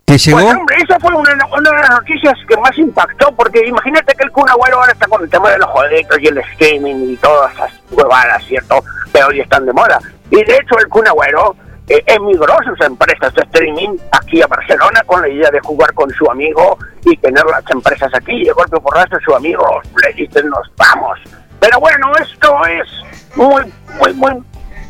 que 0.05 0.17
llegó... 0.17 0.39
Pues 0.39 0.55
hombre, 0.55 0.75
esa 0.83 0.99
fue 0.99 1.13
una, 1.13 1.31
una 1.45 1.71
de 1.71 1.81
las 1.81 1.89
noticias 1.89 2.33
que 2.47 2.57
más 2.57 2.77
impactó, 2.77 3.31
porque 3.35 3.65
imagínate 3.67 4.13
que 4.15 4.23
el 4.23 4.31
Kun 4.31 4.49
Agüero 4.49 4.79
ahora 4.79 4.91
está 4.91 5.07
con 5.07 5.23
el 5.23 5.29
tema 5.29 5.51
de 5.51 5.57
los 5.57 5.67
jueguitos 5.69 6.17
y 6.21 6.27
el 6.27 6.37
streaming 6.37 7.13
y 7.13 7.17
todas 7.17 7.53
esas 7.53 7.71
huevadas, 7.91 8.43
¿cierto? 8.45 8.83
Que 9.13 9.23
hoy 9.23 9.39
están 9.41 9.65
de 9.65 9.73
moda. 9.73 9.99
Y 10.31 10.35
de 10.35 10.55
hecho 10.57 10.77
el 10.79 10.87
Kun 10.87 11.07
Agüero 11.07 11.55
eh, 11.89 12.03
emigró 12.07 12.55
sus 12.65 12.79
empresas 12.85 13.33
de 13.33 13.41
streaming 13.41 13.97
aquí 14.11 14.41
a 14.41 14.47
Barcelona 14.47 15.01
con 15.05 15.21
la 15.21 15.27
idea 15.29 15.49
de 15.51 15.59
jugar 15.61 15.93
con 15.93 16.09
su 16.11 16.29
amigo 16.29 16.77
y 17.03 17.17
tener 17.17 17.43
las 17.45 17.63
empresas 17.71 18.11
aquí. 18.13 18.33
Y 18.33 18.45
de 18.45 18.51
golpe 18.51 18.79
por 18.79 18.95
rato 18.95 19.17
su 19.25 19.35
amigo 19.35 19.65
le 20.03 20.13
dicen 20.13 20.47
nos 20.49 20.69
vamos. 20.77 21.19
Pero 21.59 21.79
bueno, 21.79 22.11
esto 22.21 22.55
es 22.67 23.35
muy, 23.35 23.63
muy, 23.99 24.13
muy, 24.13 24.33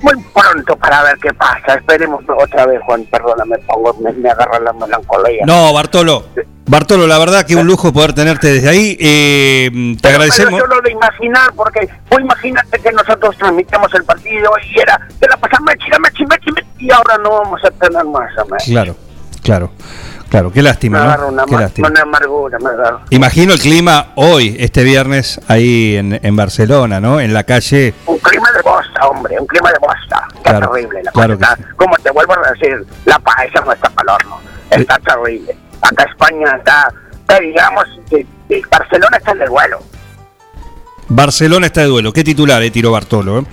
muy 0.02 0.24
pronto 0.34 0.76
para 0.78 1.02
ver 1.04 1.18
qué 1.22 1.34
pasa. 1.34 1.76
Esperemos 1.76 2.24
otra 2.38 2.66
vez, 2.68 2.80
Juan, 2.86 3.04
perdóname, 3.06 3.58
pongo, 3.60 3.94
me, 4.02 4.12
me 4.14 4.30
agarra 4.30 4.60
la 4.60 4.74
melancolía. 4.74 5.44
No, 5.48 5.74
Bartolo. 5.74 6.26
Bartolo, 6.68 7.08
la 7.08 7.18
verdad 7.18 7.48
que 7.48 7.56
un 7.56 7.66
lujo 7.66 7.92
poder 7.92 8.14
tenerte 8.14 8.48
desde 8.54 8.70
ahí. 8.70 8.96
eh, 9.00 9.72
te 9.72 10.02
Pero- 10.04 10.14
agradecemos. 10.14 10.54
Pero 10.62 10.68
solo 10.68 10.82
de 10.84 10.92
imaginar, 10.92 11.52
porque 11.56 11.90
vos 12.12 12.20
imagínate 12.20 12.78
que 12.80 12.92
nosotros 12.92 13.36
transmitimos 13.38 13.92
el 13.96 14.04
partido 14.04 14.52
y 14.72 14.80
era, 14.80 15.00
te 15.20 15.28
la 15.28 15.36
pasamos 15.38 15.74
Y 16.80 16.92
ahora 16.92 17.18
no 17.22 17.32
vamos 17.32 17.62
a 17.64 17.72
tener 17.72 18.06
más 18.06 18.30
a 18.38 18.46
Messi. 18.46 18.72
Claro, 18.72 18.96
claro, 19.44 19.72
claro. 20.30 20.52
Qué 20.52 20.60
Me 20.60 20.70
lástima, 20.70 21.04
agarra 21.04 21.24
¿no? 21.24 21.28
una, 21.30 21.46
Qué 21.46 21.52
ma- 21.56 21.62
lástima. 21.62 21.88
una 21.90 22.02
amargura, 22.02 22.58
me. 22.60 22.70
Imagino 23.16 23.54
el 23.54 23.60
clima 23.60 24.14
hoy, 24.16 24.56
este 24.60 24.84
viernes, 24.84 25.42
ahí 25.50 25.98
en, 25.98 26.20
en 26.24 26.36
Barcelona, 26.36 27.00
¿no? 27.02 27.20
En 27.20 27.34
la 27.34 27.44
calle. 27.44 27.94
Un 28.06 28.18
clima 28.20 28.50
de 28.54 28.62
bosta, 28.62 29.08
hombre, 29.08 29.36
un 29.40 29.46
clima 29.48 29.72
de 29.72 29.80
bosta. 29.80 30.26
Está 30.38 30.50
Claro, 30.52 30.72
terrible 30.72 31.04
la 31.04 31.12
claro 31.12 31.38
cosa. 31.38 31.58
Como 31.76 31.96
te 31.98 32.12
vuelvo 32.12 32.34
a 32.34 32.52
decir, 32.52 32.86
la 33.06 33.20
paesa 33.20 33.62
no 33.66 33.74
está 33.74 33.90
para 33.90 34.14
el 34.14 34.16
horno. 34.26 34.40
Está 34.72 35.00
terrible. 35.00 35.58
Acá 35.82 36.04
España 36.10 36.56
está, 36.58 36.94
está, 37.20 37.40
digamos, 37.40 37.86
Barcelona 38.72 39.18
está 39.18 39.32
en 39.32 39.42
el 39.42 39.50
vuelo. 39.50 39.80
Barcelona 41.10 41.66
está 41.66 41.82
de 41.82 41.88
duelo. 41.88 42.14
¿Qué 42.14 42.24
titular, 42.24 42.62
eh, 42.62 42.70
tiró 42.72 42.92
Bartolo? 42.92 43.40
eh? 43.40 43.44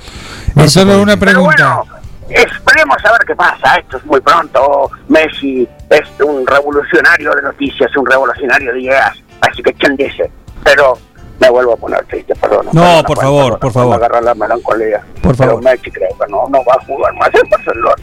Bartolo, 0.55 1.01
una 1.01 1.17
Pero 1.17 1.33
pregunta. 1.33 1.75
bueno, 1.77 1.96
esperemos 2.31 2.97
a 3.05 3.13
ver 3.13 3.21
qué 3.27 3.35
pasa. 3.37 3.77
Esto 3.77 3.97
es 3.99 4.05
muy 4.07 4.21
pronto. 4.21 4.91
Messi 5.09 5.69
es 5.91 6.01
un 6.25 6.47
revolucionario 6.47 7.35
de 7.35 7.43
noticias, 7.43 7.95
un 7.97 8.07
revolucionario 8.07 8.73
de 8.73 8.81
ideas. 8.83 9.13
Así 9.41 9.63
que 9.63 9.73
quién 9.75 9.97
dice. 9.97 10.31
Pero 10.65 10.99
me 11.41 11.51
vuelvo 11.51 11.75
a 11.75 11.77
poner 11.77 12.05
triste, 12.07 12.35
perdón. 12.37 12.67
No, 12.73 13.03
por 13.07 13.19
favor, 13.21 13.59
por 13.59 13.73
favor. 13.73 13.99
Me 13.99 14.05
agarra 14.05 14.21
la 14.21 14.35
melancolía. 14.35 15.03
Por 15.23 15.37
favor. 15.37 15.61
Pero 15.61 15.71
Messi 15.73 15.91
creo 15.91 16.09
que 16.19 16.31
no, 16.31 16.49
no 16.49 16.59
va 16.65 16.75
a 16.81 16.85
jugar 16.85 17.15
más 17.15 17.31
en 17.35 17.49
Barcelona. 17.51 17.95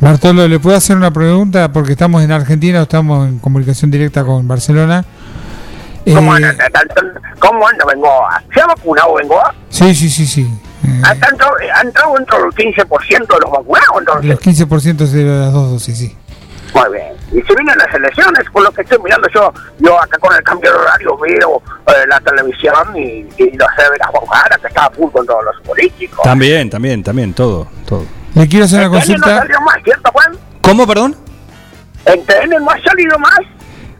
Bartolo, 0.00 0.46
¿le 0.46 0.60
puedo 0.60 0.76
hacer 0.76 0.96
una 0.96 1.10
pregunta? 1.10 1.72
Porque 1.72 1.92
estamos 1.92 2.22
en 2.22 2.30
Argentina, 2.30 2.82
estamos 2.82 3.26
en 3.28 3.40
comunicación 3.40 3.90
directa 3.90 4.24
con 4.24 4.46
Barcelona. 4.46 5.04
¿Cómo 6.06 6.36
Eh, 6.36 6.44
anda, 6.46 6.70
¿Cómo 7.40 7.66
anda 7.68 7.84
Bengoa? 7.84 8.42
¿Se 8.54 8.60
ha 8.60 8.66
vacunado 8.66 9.14
Bengoa? 9.14 9.54
sí, 9.68 9.94
sí, 9.94 10.08
sí, 10.08 10.24
sí. 10.26 10.48
Eh, 10.84 11.02
¿Ha 11.04 11.12
entrado, 11.12 11.52
ha 11.74 11.80
entrado 11.82 12.14
dentro 12.14 12.38
del 12.38 12.50
15% 12.52 13.08
de 13.10 13.40
los 13.40 13.50
vacunados 13.50 13.98
entonces? 13.98 14.30
los 14.30 14.40
15% 14.40 14.96
de 15.10 15.24
las 15.24 15.52
dos 15.52 15.70
dosis, 15.72 15.98
sí. 15.98 16.16
Muy 16.74 16.92
bien. 16.92 17.12
Y 17.32 17.42
se 17.46 17.54
vienen 17.54 17.76
las 17.78 17.92
elecciones, 17.94 18.44
por 18.52 18.62
lo 18.62 18.70
que 18.70 18.82
estoy 18.82 18.98
mirando 19.02 19.26
yo, 19.34 19.52
yo 19.78 20.00
acá 20.00 20.18
con 20.18 20.34
el 20.36 20.42
cambio 20.42 20.70
de 20.70 20.78
horario 20.78 21.16
veo 21.18 21.62
eh, 21.86 21.92
la 22.08 22.20
televisión 22.20 22.74
y, 22.96 23.26
y 23.38 23.56
lo 23.56 23.66
sé 23.76 23.90
ver 23.90 24.02
a 24.02 24.06
Juan 24.08 24.26
Jara, 24.26 24.58
que 24.58 24.66
está 24.68 24.84
a 24.86 24.90
full 24.90 25.10
con 25.10 25.26
todos 25.26 25.44
los 25.44 25.60
políticos. 25.66 26.20
También, 26.22 26.68
también, 26.70 27.02
también, 27.02 27.32
todo, 27.34 27.66
todo. 27.86 28.04
Le 28.34 28.46
quiero 28.46 28.66
hacer 28.66 28.86
una 28.86 28.86
¿En 28.86 28.92
TN 28.92 29.12
no 29.12 29.18
consulta. 29.24 29.38
salió 29.38 29.60
más, 29.62 29.76
cierto, 29.82 30.10
Juan? 30.12 30.32
¿Cómo, 30.60 30.86
perdón? 30.86 31.16
¿En 32.04 32.24
TN 32.26 32.50
no 32.64 32.70
ha 32.70 32.82
salido 32.82 33.18
más? 33.18 33.40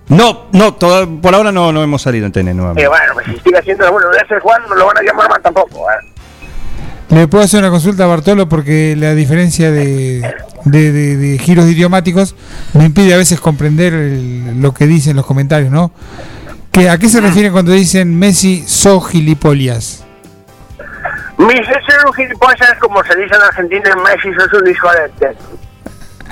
No, 0.08 0.46
no, 0.52 0.74
toda- 0.74 1.06
por 1.20 1.34
ahora 1.34 1.50
no, 1.52 1.72
no 1.72 1.82
hemos 1.82 2.00
salido 2.02 2.26
en 2.26 2.32
TN 2.32 2.48
Y 2.50 2.54
nuevamente. 2.54 2.88
bueno, 2.88 3.12
pues 3.14 3.26
si 3.26 3.38
sigue 3.40 3.58
haciendo 3.58 3.84
las 3.84 3.92
boludeces, 3.92 4.42
Juan, 4.42 4.62
no 4.68 4.74
lo 4.74 4.86
van 4.86 4.98
a 4.98 5.02
llamar 5.02 5.28
más 5.30 5.42
tampoco. 5.42 5.90
¿eh? 5.90 5.94
Le 7.10 7.26
puedo 7.26 7.42
hacer 7.44 7.60
una 7.60 7.70
consulta 7.70 8.04
a 8.04 8.06
Bartolo 8.06 8.48
porque 8.48 8.94
la 8.96 9.14
diferencia 9.14 9.70
de, 9.70 10.20
de- 10.64 10.92
de- 10.92 11.16
de 11.16 11.38
giros 11.38 11.64
idiomáticos 11.66 12.34
me 12.74 12.84
impide 12.84 13.14
a 13.14 13.16
veces 13.16 13.40
comprender 13.40 13.94
el- 13.94 14.60
lo 14.60 14.74
que 14.74 14.86
dicen 14.86 15.16
los 15.16 15.24
comentarios, 15.24 15.70
¿no? 15.70 15.90
¿Que, 16.70 16.90
¿A 16.90 16.98
qué 16.98 17.08
se 17.08 17.20
refieren 17.22 17.52
cuando 17.52 17.72
dicen 17.72 18.18
Messi 18.18 18.62
so 18.68 19.00
gilipollas? 19.00 20.04
Mis 21.38 21.66
ser 21.66 22.04
un 22.06 22.12
gilipollas, 22.12 22.74
como 22.78 23.02
se 23.04 23.16
dice 23.16 23.34
en 23.34 23.42
Argentina, 23.42 23.90
Messi 24.04 24.28
sos 24.38 24.60
un 24.60 24.68
hijo 24.68 24.88
de, 24.90 25.26
de, 25.26 25.32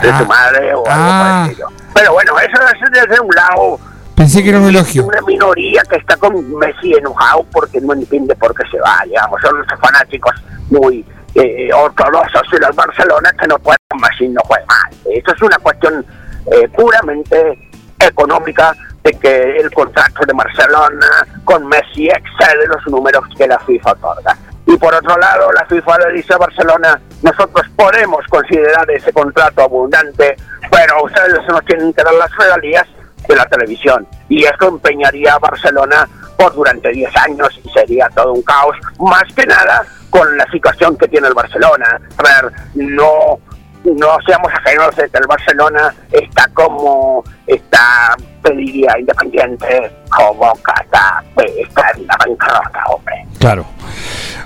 de 0.02 0.11
Ah. 0.12 0.18
tu 0.18 0.26
madre 0.26 0.75
o 0.75 0.78
algo 0.78 0.88
Ah. 0.90 1.42
parecido. 1.47 1.68
Pero 1.95 2.12
bueno, 2.12 2.33
eso 2.38 2.59
es 2.85 2.90
desde 2.92 3.21
un 3.21 3.35
lado. 3.35 3.80
Pensé 4.16 4.42
que 4.42 4.49
era 4.49 4.58
un 4.58 4.68
elogio. 4.68 5.04
Una 5.04 5.20
minoría 5.20 5.82
que 5.90 5.96
está 5.96 6.16
con 6.16 6.35
Messi 6.56 6.94
enojado 6.94 7.44
porque 7.52 7.78
no 7.82 7.92
entiende 7.92 8.35
por 8.35 8.54
qué 8.54 8.62
se 8.70 8.80
va, 8.80 9.02
digamos. 9.04 9.38
Son 9.42 9.58
los 9.58 9.66
fanáticos 9.78 10.35
muy 10.70 11.04
eh, 11.35 11.70
ortodoxos 11.73 12.50
de 12.50 12.58
los 12.61 12.75
Barcelona 12.75 13.30
que 13.38 13.46
no 13.46 13.58
pueden 13.58 13.78
Messi 14.00 14.28
no 14.28 14.40
juega 14.46 14.64
mal. 14.64 14.90
Esto 15.14 15.35
es 15.35 15.42
una 15.42 15.58
cuestión 15.58 16.04
eh, 16.50 16.66
puramente 16.75 17.68
económica 17.99 18.75
de 19.04 19.12
que 19.12 19.56
el 19.58 19.70
contrato 19.70 20.25
de 20.26 20.32
Barcelona 20.32 21.06
con 21.44 21.66
Messi 21.66 22.08
excede 22.08 22.66
los 22.68 22.87
números 22.87 23.23
que 23.37 23.46
la 23.46 23.58
FIFA 23.58 23.92
otorga. 23.92 24.35
Y 24.66 24.76
por 24.78 24.94
otro 24.94 25.16
lado, 25.18 25.52
la 25.52 25.66
FIFA 25.66 25.99
le 25.99 26.14
dice 26.14 26.32
a 26.32 26.38
Barcelona, 26.38 27.00
nosotros 27.23 27.66
podemos 27.76 28.26
considerar 28.28 28.90
ese 28.90 29.12
contrato 29.12 29.62
abundante, 29.62 30.37
pero 30.70 31.04
ustedes 31.04 31.46
nos 31.49 31.64
tienen 31.66 31.92
que 31.92 32.02
dar 32.02 32.14
las 32.14 32.35
regalías 32.37 32.87
de 33.28 33.37
la 33.37 33.45
televisión. 33.47 34.06
Y 34.28 34.45
esto 34.45 34.68
empeñaría 34.68 35.35
a 35.35 35.38
Barcelona 35.38 36.09
por 36.37 36.54
durante 36.54 36.90
10 36.90 37.16
años 37.16 37.49
y 37.64 37.68
sería 37.71 38.09
todo 38.14 38.33
un 38.35 38.42
caos, 38.42 38.76
más 38.99 39.25
que 39.35 39.47
nada 39.47 39.85
con 40.11 40.37
la 40.37 40.45
situación 40.50 40.97
que 40.97 41.09
tiene 41.09 41.28
el 41.28 41.35
Barcelona. 41.35 42.00
A 42.18 42.23
ver, 42.23 42.52
no, 42.75 43.38
no 43.85 44.09
seamos 44.26 44.52
ajenos 44.52 44.95
de 44.97 45.09
que 45.09 45.18
el 45.18 45.26
Barcelona 45.26 45.95
está 46.12 46.49
como 46.54 47.25
está, 47.47 48.16
te 48.42 48.52
diría, 48.54 48.99
independiente, 48.99 49.90
como 50.11 50.52
que 50.54 50.83
está, 50.83 51.23
está 51.59 51.90
en 51.97 52.06
la 52.06 52.16
bancarrota, 52.18 52.85
hombre. 52.88 53.14
Claro. 53.38 53.66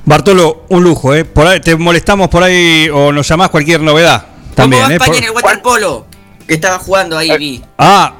Bartolo, 0.04 0.64
un 0.68 0.82
lujo, 0.82 1.14
¿eh? 1.14 1.24
Por 1.24 1.46
ahí, 1.46 1.60
te 1.60 1.76
molestamos 1.76 2.28
por 2.28 2.42
ahí 2.42 2.88
o 2.92 3.12
nos 3.12 3.28
llamás 3.28 3.50
cualquier 3.50 3.80
novedad. 3.80 4.24
También, 4.54 4.82
¿Cómo 4.82 4.88
va 4.88 4.92
¿eh? 4.92 4.96
España 4.96 5.12
Por- 5.12 5.18
en 5.18 5.24
el 5.24 5.30
waterpolo? 5.30 6.06
Que 6.46 6.54
estaba 6.54 6.78
jugando 6.78 7.16
ahí, 7.18 7.36
vi. 7.38 7.64
Ah, 7.78 8.14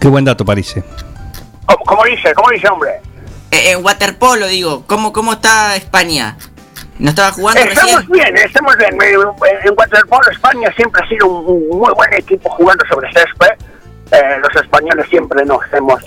qué 0.00 0.08
buen 0.08 0.24
dato, 0.24 0.44
parece. 0.44 0.82
¿Cómo, 1.66 1.84
cómo 1.84 2.04
dice? 2.04 2.32
¿Cómo 2.34 2.48
dice, 2.50 2.68
hombre? 2.68 2.90
Eh, 3.50 3.72
en 3.72 3.84
waterpolo, 3.84 4.46
digo. 4.46 4.84
¿Cómo, 4.86 5.12
¿Cómo 5.12 5.32
está 5.34 5.76
España? 5.76 6.36
¿No 6.98 7.10
estaba 7.10 7.32
jugando 7.32 7.60
Estamos 7.62 7.92
recién? 8.06 8.10
bien, 8.12 8.36
estamos 8.36 8.76
bien. 8.76 8.94
Eh, 9.02 9.14
En 9.64 9.74
waterpolo 9.76 10.30
España 10.30 10.70
siempre 10.76 11.02
ha 11.04 11.08
sido 11.08 11.26
un 11.28 11.68
muy 11.78 11.92
buen 11.94 12.12
equipo 12.14 12.50
jugando 12.50 12.84
sobre 12.92 13.10
césped. 13.12 13.66
Eh, 14.12 14.38
los 14.42 14.62
españoles 14.62 15.06
siempre 15.08 15.44
nos 15.46 15.60
hemos 15.72 16.02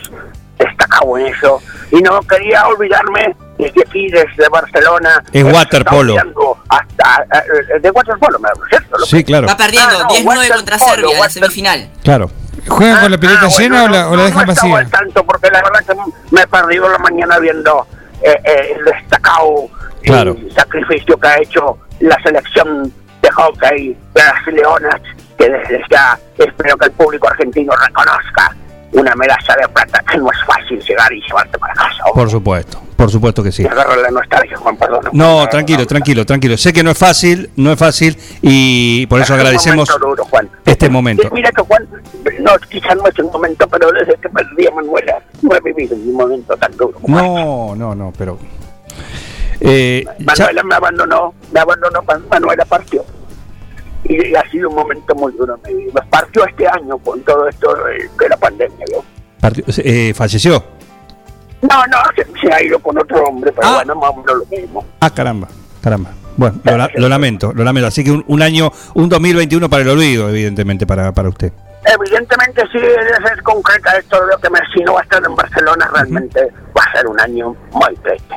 destacado 0.60 1.18
en 1.18 1.28
eso. 1.28 1.60
Y 1.92 2.02
no 2.02 2.20
quería 2.22 2.68
olvidarme 2.68 3.36
desde 3.58 3.82
aquí, 3.82 4.08
desde 4.10 4.48
Barcelona. 4.52 5.24
Es 5.32 5.42
eh, 5.44 5.52
waterpolo. 5.52 6.16
Hasta, 6.70 7.26
eh, 7.76 7.80
de 7.82 7.90
waterpolo, 7.92 8.38
¿me 8.40 8.50
hablo, 8.50 8.64
¿cierto? 8.70 9.00
Sí, 9.06 9.24
claro. 9.24 9.48
Va 9.48 9.58
perdiendo, 9.58 9.98
Ah, 10.00 10.08
no, 10.10 10.16
10-9 10.16 10.54
contra 10.56 10.78
Serbia 10.80 11.08
en 11.08 11.14
la 11.14 11.20
water- 11.22 11.32
semifinal. 11.32 11.90
Claro. 12.04 12.30
¿Juegan 12.68 13.02
con 13.02 13.12
la 13.12 13.18
pelota 13.18 13.40
Ah, 13.44 13.48
bueno, 13.48 13.60
llena 13.60 13.84
o 13.84 13.88
la, 13.88 14.02
no, 14.04 14.08
o 14.10 14.12
la 14.12 14.18
no, 14.18 14.24
dejan 14.26 14.42
no 14.48 14.54
vacía? 14.54 14.78
al 14.78 14.90
tanto 14.90 15.24
porque 15.26 15.50
la 15.52 15.62
verdad 15.64 15.80
que 15.86 16.12
me 16.32 16.42
he 16.42 16.48
perdido 16.48 16.90
la 16.90 16.98
mañana 17.00 17.40
viendo 17.40 17.88
eh, 18.22 18.36
eh, 18.44 18.76
el 18.78 18.86
destacado 18.86 19.68
y 20.02 20.08
Claro. 20.08 20.36
sacrificio 20.56 21.18
que 21.18 21.28
ha 21.28 21.38
hecho 21.42 21.78
la 22.00 22.18
selección 22.24 22.94
de 23.22 23.32
hockey 23.32 23.98
de 24.14 24.22
las 24.22 24.48
Leonas, 24.48 25.02
que 25.38 25.50
desde 25.50 25.82
ya 25.90 26.18
espero 26.38 26.76
que 26.78 26.86
el 26.88 26.92
público 26.92 27.28
argentino 27.30 27.74
reconozca 27.76 28.56
una 28.94 29.16
medalla 29.16 29.56
de 29.62 29.68
plata 29.70 30.04
que 30.10 30.18
no 30.18 30.30
es 30.32 30.38
fácil 30.46 30.80
llegar 30.82 31.12
y 31.14 31.22
llevarte 31.22 31.58
para 31.58 31.74
casa. 31.74 32.04
Por 32.14 32.30
supuesto, 32.30 32.80
por 32.96 33.10
supuesto 33.12 33.42
que 33.44 33.52
sí. 33.52 33.64
La 33.64 34.10
nostalgia, 34.12 34.56
Juan, 34.58 34.78
perdón. 34.78 35.02
No, 35.14 35.48
tranquilo, 35.50 35.86
tranquilo, 35.88 36.26
tranquilo. 36.26 36.58
Sé 36.58 36.72
que 36.74 36.84
no 36.84 36.92
es 36.92 36.98
fácil, 36.98 37.50
no 37.56 37.72
es 37.72 37.80
fácil 37.80 38.18
y 38.42 39.06
por 39.08 39.20
eso 39.22 39.34
agradecemos 39.34 39.90
momento 39.90 40.08
duro, 40.08 40.24
Juan. 40.26 40.50
este 40.66 40.90
momento. 40.90 41.24
Sí, 41.24 41.30
mira 41.34 41.52
que 41.52 41.62
Juan, 41.64 41.88
no, 42.42 42.52
quizás 42.70 42.96
no 42.96 43.08
es 43.08 43.20
un 43.20 43.32
momento, 43.32 43.68
pero 43.68 43.92
desde 43.92 44.16
que 44.16 44.30
perdí 44.30 44.68
a 44.68 44.72
Manuela, 44.72 45.20
no 45.42 45.56
he 45.56 45.62
vivido 45.62 45.96
un 45.96 46.14
momento 46.14 46.56
tan 46.58 46.72
duro 46.78 46.94
como 47.00 47.18
este. 47.18 47.30
No, 47.30 47.76
no, 47.76 47.96
no, 47.96 48.14
pero... 48.18 48.38
Eh, 49.60 50.04
ya- 50.06 50.26
Manuela 50.26 50.64
me 50.64 50.76
abandonó, 50.76 51.34
me 51.52 51.60
abandonó, 51.60 52.02
Man- 52.04 52.24
Manuela 52.30 52.66
partió. 52.66 53.04
Y, 54.06 54.36
ha 54.36 54.44
sido 54.50 54.70
un 54.70 54.76
momento 54.76 55.16
muy 55.16 55.32
duro 55.34 55.58
vida. 55.74 56.06
Partió 56.10 56.46
este 56.46 56.68
año 56.68 56.98
con 56.98 57.22
todo 57.22 57.48
esto 57.48 57.74
de, 57.76 58.30
la 58.30 58.38
pandemia, 58.38 58.86
¿vio? 58.90 59.04
partió- 59.42 59.64
eh, 59.78 60.14
falleció. 60.14 60.64
No, 61.62 61.86
no, 61.88 61.98
se, 62.16 62.26
se 62.42 62.54
ha 62.54 62.62
ido 62.62 62.78
con 62.80 62.98
otro 62.98 63.24
hombre, 63.24 63.52
pero 63.54 63.68
Ah. 63.68 63.76
bueno, 63.76 63.96
más 63.96 64.10
o 64.10 64.16
menos 64.18 64.38
lo 64.40 64.46
mismo. 64.58 64.86
Ah, 65.00 65.10
caramba, 65.10 65.48
caramba. 65.82 66.12
Bueno, 66.36 66.60
lo, 66.64 66.78
la- 66.78 66.90
lo 66.96 67.08
lamento, 67.10 67.54
lo 67.54 67.64
lamento. 67.64 67.88
Así 67.88 68.04
que 68.04 68.12
un, 68.12 68.24
un 68.28 68.42
año, 68.42 68.72
un 68.96 69.08
2021 69.08 69.70
para 69.70 69.84
el 69.84 69.90
olvido, 69.90 70.30
evidentemente, 70.30 70.86
para, 70.86 71.12
para 71.14 71.30
usted. 71.30 71.54
Evidentemente, 71.86 72.64
si 72.72 72.78
es 72.78 73.42
concreta 73.44 73.98
esto 73.98 74.20
de 74.26 74.32
lo 74.32 74.38
que 74.40 74.50
no 74.84 74.94
va 74.94 75.02
a 75.02 75.04
estar 75.04 75.22
en 75.26 75.36
Barcelona, 75.36 75.90
realmente 75.94 76.42
va 76.78 76.82
a 76.84 76.92
ser 76.98 77.08
un 77.08 77.20
año 77.20 77.56
muy 77.72 77.96
triste. 77.98 78.36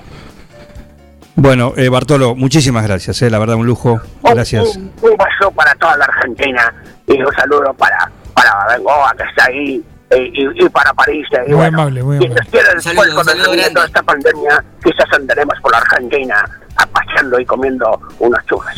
Bueno, 1.37 1.75
eh, 1.77 1.89
Bartolo, 1.91 2.35
muchísimas 2.35 2.85
gracias, 2.87 3.21
eh, 3.23 3.31
la 3.31 3.39
verdad, 3.39 3.57
un 3.57 3.67
lujo. 3.67 4.01
Un- 4.23 4.35
Gracias. 4.35 4.77
Un, 4.77 4.85
un 5.03 5.17
beso 5.17 5.51
para 5.55 5.75
toda 5.75 5.97
la 5.99 6.07
Argentina 6.07 6.75
y 7.07 7.21
un 7.23 7.33
saludo 7.35 7.75
para, 7.75 8.11
para 8.35 8.67
Bengoa, 8.75 9.15
que 9.17 9.23
está 9.25 9.45
ahí, 9.47 9.85
y, 10.13 10.17
y- 10.17 10.65
y 10.65 10.69
para 10.71 10.95
París. 10.95 11.27
Y 11.33 11.51
Muy 11.51 11.57
bueno, 11.59 11.79
amable, 11.83 12.03
muy 12.03 12.19
si 12.19 12.25
amable. 12.25 12.41
Un 12.41 12.77
después, 12.77 13.09
un 13.15 13.25
siguiente 13.25 13.51
de 13.51 13.57
grande. 13.57 13.81
esta 13.87 14.03
pandemia, 14.03 14.65
quizás 14.83 15.07
andaremos 15.13 15.55
por 15.61 15.73
la 15.73 15.79
Argentina, 15.79 16.45
a- 16.77 16.87
paseando 16.87 17.39
y 17.39 17.45
comiendo 17.45 18.01
unos 18.19 18.47
churros. 18.47 18.73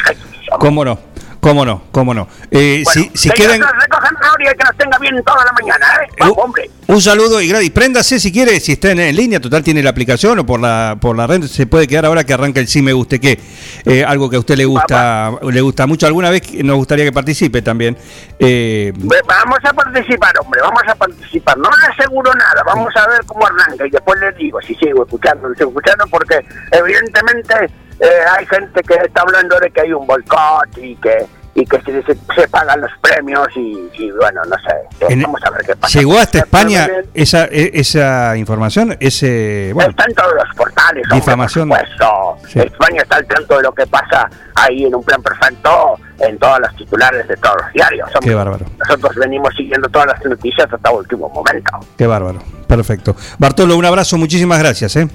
¿Cómo 0.59 0.85
no? 0.85 0.99
¿Cómo 1.41 1.65
no? 1.65 1.85
¿Cómo 1.93 2.13
no? 2.15 2.27
Eh, 2.51 2.83
Bueno, 2.85 2.91
si, 3.13 3.17
si 3.17 3.29
que 3.31 3.37
quieren... 3.37 3.59
Dios 3.59 3.71
nos 3.73 3.83
recoja 3.83 4.09
en 4.09 4.17
gloria 4.17 4.53
y 4.53 4.57
que 4.59 4.65
nos 4.65 4.77
tenga 4.77 4.99
bien 4.99 5.23
toda 5.25 5.45
la 5.45 5.53
mañana, 5.53 5.87
¿eh? 6.03 6.09
Vamos, 6.19 6.37
Uh, 6.37 6.41
hombre. 6.41 6.71
Un 6.89 7.01
saludo 7.01 7.41
y, 7.41 7.49
gra- 7.51 7.63
y 7.63 7.71
préndase 7.71 8.19
si 8.19 8.33
quiere, 8.33 8.59
si 8.61 8.73
está 8.73 8.91
en, 8.91 8.99
en 9.01 9.15
línea, 9.15 9.41
total 9.41 9.63
tiene 9.63 9.83
la 9.83 9.91
aplicación 9.91 10.39
o 10.39 10.47
por 10.47 10.59
la 10.59 10.97
por 11.01 11.15
la 11.17 11.27
red, 11.27 11.43
se 11.45 11.67
puede 11.67 11.87
quedar 11.87 12.07
ahora 12.07 12.25
que 12.25 12.33
arranca 12.33 12.61
el 12.61 12.67
sí 12.67 12.81
me 12.83 12.93
guste 12.95 13.21
qué, 13.21 13.39
eh, 13.85 14.05
algo 14.05 14.31
que 14.31 14.37
a 14.37 14.39
usted 14.39 14.57
le 14.57 14.65
gusta 14.65 15.33
le 15.43 15.61
gusta 15.61 15.87
mucho. 15.87 16.07
Alguna 16.07 16.31
vez 16.31 16.43
nos 16.65 16.77
gustaría 16.77 17.05
que 17.05 17.13
participe 17.13 17.61
también. 17.63 17.97
Eh, 18.39 18.93
Vamos 18.97 19.59
a 19.65 19.73
participar, 19.75 20.33
hombre, 20.41 20.61
vamos 20.63 20.83
a 20.89 20.95
participar. 20.95 21.57
No 21.59 21.69
le 21.69 21.95
aseguro 21.95 22.33
nada, 22.35 22.63
vamos 22.65 22.93
a 22.97 23.07
ver 23.09 23.21
cómo 23.27 23.47
arranca 23.47 23.87
y 23.87 23.91
después 23.91 24.19
les 24.21 24.35
digo 24.37 24.59
si 24.63 24.75
sigo 24.77 25.05
escuchando, 25.05 25.49
sigo 25.57 25.69
escuchando, 25.71 26.05
porque 26.11 26.41
evidentemente 26.73 27.55
eh, 28.01 28.07
hay 28.37 28.47
gente 28.47 28.83
que 28.83 28.95
está 28.95 29.23
hablando 29.23 29.59
de 29.61 29.71
que 29.71 29.81
hay 29.83 29.93
un 29.93 30.07
boicot 30.07 30.77
y 30.79 30.95
que 30.97 31.27
y 31.55 31.65
que 31.67 31.81
se, 31.81 32.03
se- 32.05 32.17
se 32.37 32.47
pagan 32.49 32.81
los 32.81 32.91
premios 33.01 33.49
y, 33.57 33.91
y 33.95 34.13
bueno, 34.13 34.41
no 34.45 34.55
sé. 34.59 35.07
en- 35.13 35.23
vamos 35.23 35.41
a 35.45 35.51
ver 35.51 35.67
qué 35.67 35.75
pasa. 35.75 35.99
llegó 35.99 36.17
hasta 36.17 36.39
Eh, 36.39 36.43
España 36.43 36.87
eh, 36.87 37.05
esa 37.15 37.47
e- 37.47 37.73
esa 37.75 38.37
información, 38.37 38.97
ese 39.01 39.73
bueno, 39.75 39.91
Está 39.91 40.05
en 40.07 40.15
todos 40.15 40.35
los 40.35 40.55
portales, 40.57 41.03
hombre, 41.07 41.17
Difamación. 41.19 41.69
por 41.69 41.79
supuesto. 41.81 42.37
Sí. 42.47 42.61
España 42.61 43.03
está 43.03 43.17
al 43.17 43.27
tanto 43.27 43.57
de 43.57 43.63
lo 43.65 43.73
que 43.73 43.87
pasa 43.89 44.31
ahí 44.55 44.85
en 44.85 44.95
un 44.95 45.03
plan 45.03 45.21
perfecto 45.21 45.97
en 46.21 46.39
todas 46.39 46.61
las 46.61 46.77
titulares 46.77 47.27
de 47.27 47.37
todos 47.39 47.57
los 47.65 47.73
diarios. 47.73 48.09
hombre. 48.15 48.29
Qué 48.31 48.35
bárbaro. 48.37 48.65
Nosotros 48.79 49.17
venimos 49.17 49.53
siguiendo 49.57 49.89
todas 49.89 50.07
las 50.09 50.25
noticias 50.27 50.73
hasta 50.73 50.91
el 50.91 50.97
último 50.97 51.29
momento. 51.31 51.73
qué 51.97 52.07
bárbaro. 52.07 52.39
Perfecto. 52.69 53.17
Bartolo, 53.39 53.77
un 53.77 53.85
abrazo, 53.85 54.17
muchísimas 54.17 54.61
gracias, 54.61 54.95
¿eh? 54.95 55.09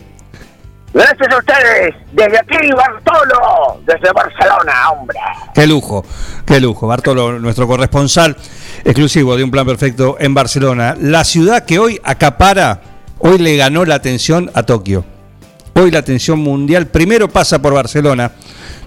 Gracias 0.93 1.34
a 1.34 1.38
ustedes. 1.38 1.95
Desde 2.12 2.38
aquí, 2.38 2.71
Bartolo. 2.71 3.82
Desde 3.86 4.12
Barcelona, 4.13 4.91
hombre. 4.91 5.17
Qué 5.53 5.65
lujo, 5.65 6.06
qué 6.45 6.60
lujo. 6.60 6.88
Bartolo, 6.88 7.39
nuestro 7.39 7.67
corresponsal 7.67 8.38
exclusivo 8.84 9.36
de 9.36 9.43
Un 9.43 9.51
Plan 9.51 9.65
Perfecto 9.65 10.17
en 10.19 10.34
Barcelona. 10.34 10.95
La 10.99 11.23
ciudad 11.23 11.65
que 11.65 11.79
hoy 11.79 11.99
acapara, 12.03 12.82
hoy 13.19 13.39
le 13.39 13.58
ganó 13.58 13.86
la 13.86 13.95
atención 13.95 14.51
a 14.53 14.63
Tokio. 14.63 15.03
Hoy 15.75 15.89
la 15.89 15.99
atención 15.99 16.39
mundial 16.39 16.88
primero 16.88 17.27
pasa 17.27 17.60
por 17.60 17.73
Barcelona, 17.73 18.32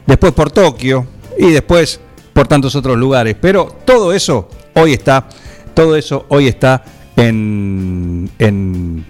después 0.06 0.32
por 0.32 0.52
Tokio 0.52 1.06
y 1.36 1.50
después 1.50 2.00
por 2.32 2.46
tantos 2.46 2.76
otros 2.76 2.96
lugares. 2.96 3.36
Pero 3.40 3.66
todo 3.84 4.12
eso 4.12 4.48
hoy 4.74 4.92
está, 4.92 5.26
todo 5.74 5.96
eso 5.96 6.26
hoy 6.28 6.46
está 6.46 6.84
en, 7.16 8.30
en, 8.38 9.04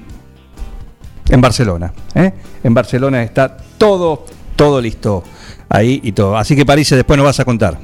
en 1.28 1.40
Barcelona. 1.40 1.92
¿eh? 2.14 2.32
En 2.62 2.74
Barcelona 2.74 3.22
está 3.22 3.56
todo, 3.78 4.26
todo 4.54 4.80
listo 4.80 5.22
ahí 5.68 6.00
y 6.02 6.12
todo. 6.12 6.36
Así 6.36 6.56
que 6.56 6.64
París, 6.64 6.90
después 6.90 7.16
nos 7.16 7.24
vas 7.24 7.40
a 7.40 7.44
contar. 7.44 7.78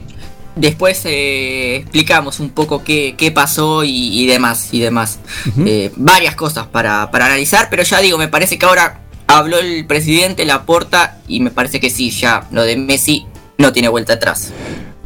Después 0.55 1.01
eh, 1.07 1.77
explicamos 1.77 2.39
un 2.39 2.51
poco 2.51 2.85
qué, 2.85 3.15
qué 3.17 3.31
pasó 3.31 3.85
y, 3.85 4.21
y 4.23 4.27
demás, 4.27 4.69
y 4.73 4.81
demás. 4.81 5.19
Eh, 5.65 5.91
varias 5.97 6.35
cosas 6.35 6.67
para, 6.67 7.11
para 7.11 7.27
analizar, 7.27 7.69
pero 7.71 7.83
ya 7.83 8.01
digo, 8.01 8.19
me 8.19 8.29
parece 8.29 8.59
que 8.59 8.67
ahora 8.67 9.01
habló 9.27 9.59
el 9.59 9.87
presidente, 9.87 10.45
la 10.45 10.65
porta 10.65 11.19
y 11.27 11.41
me 11.41 11.51
parece 11.51 11.81
que 11.81 11.89
sí, 11.89 12.11
ya 12.11 12.47
lo 12.51 12.65
de 12.65 12.77
Messi 12.77 13.27
no 13.57 13.73
tiene 13.73 13.89
vuelta 13.89 14.15
atrás. 14.15 14.53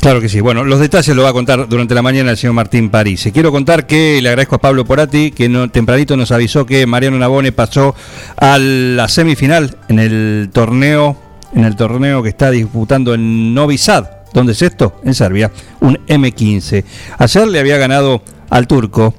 Claro 0.06 0.20
que 0.20 0.28
sí. 0.28 0.40
Bueno, 0.40 0.62
los 0.62 0.78
detalles 0.78 1.16
lo 1.16 1.24
va 1.24 1.30
a 1.30 1.32
contar 1.32 1.68
durante 1.68 1.92
la 1.92 2.00
mañana 2.00 2.30
el 2.30 2.36
señor 2.36 2.54
Martín 2.54 2.90
París. 2.90 3.28
Quiero 3.32 3.50
contar 3.50 3.88
que 3.88 4.22
le 4.22 4.28
agradezco 4.28 4.54
a 4.54 4.58
Pablo 4.60 4.84
Porati 4.84 5.32
que 5.32 5.48
no, 5.48 5.68
tempranito 5.68 6.16
nos 6.16 6.30
avisó 6.30 6.64
que 6.64 6.86
Mariano 6.86 7.18
Nabone 7.18 7.50
pasó 7.50 7.92
a 8.36 8.56
la 8.56 9.08
semifinal 9.08 9.76
en 9.88 9.98
el 9.98 10.50
torneo, 10.52 11.20
en 11.56 11.64
el 11.64 11.74
torneo 11.74 12.22
que 12.22 12.28
está 12.28 12.52
disputando 12.52 13.14
en 13.14 13.52
Novi 13.52 13.78
Sad. 13.78 14.06
¿Dónde 14.32 14.52
es 14.52 14.62
esto? 14.62 15.00
En 15.02 15.12
Serbia, 15.12 15.50
un 15.80 15.96
M15. 16.06 16.84
Ayer 17.18 17.48
le 17.48 17.58
había 17.58 17.76
ganado 17.76 18.22
al 18.48 18.68
turco 18.68 19.12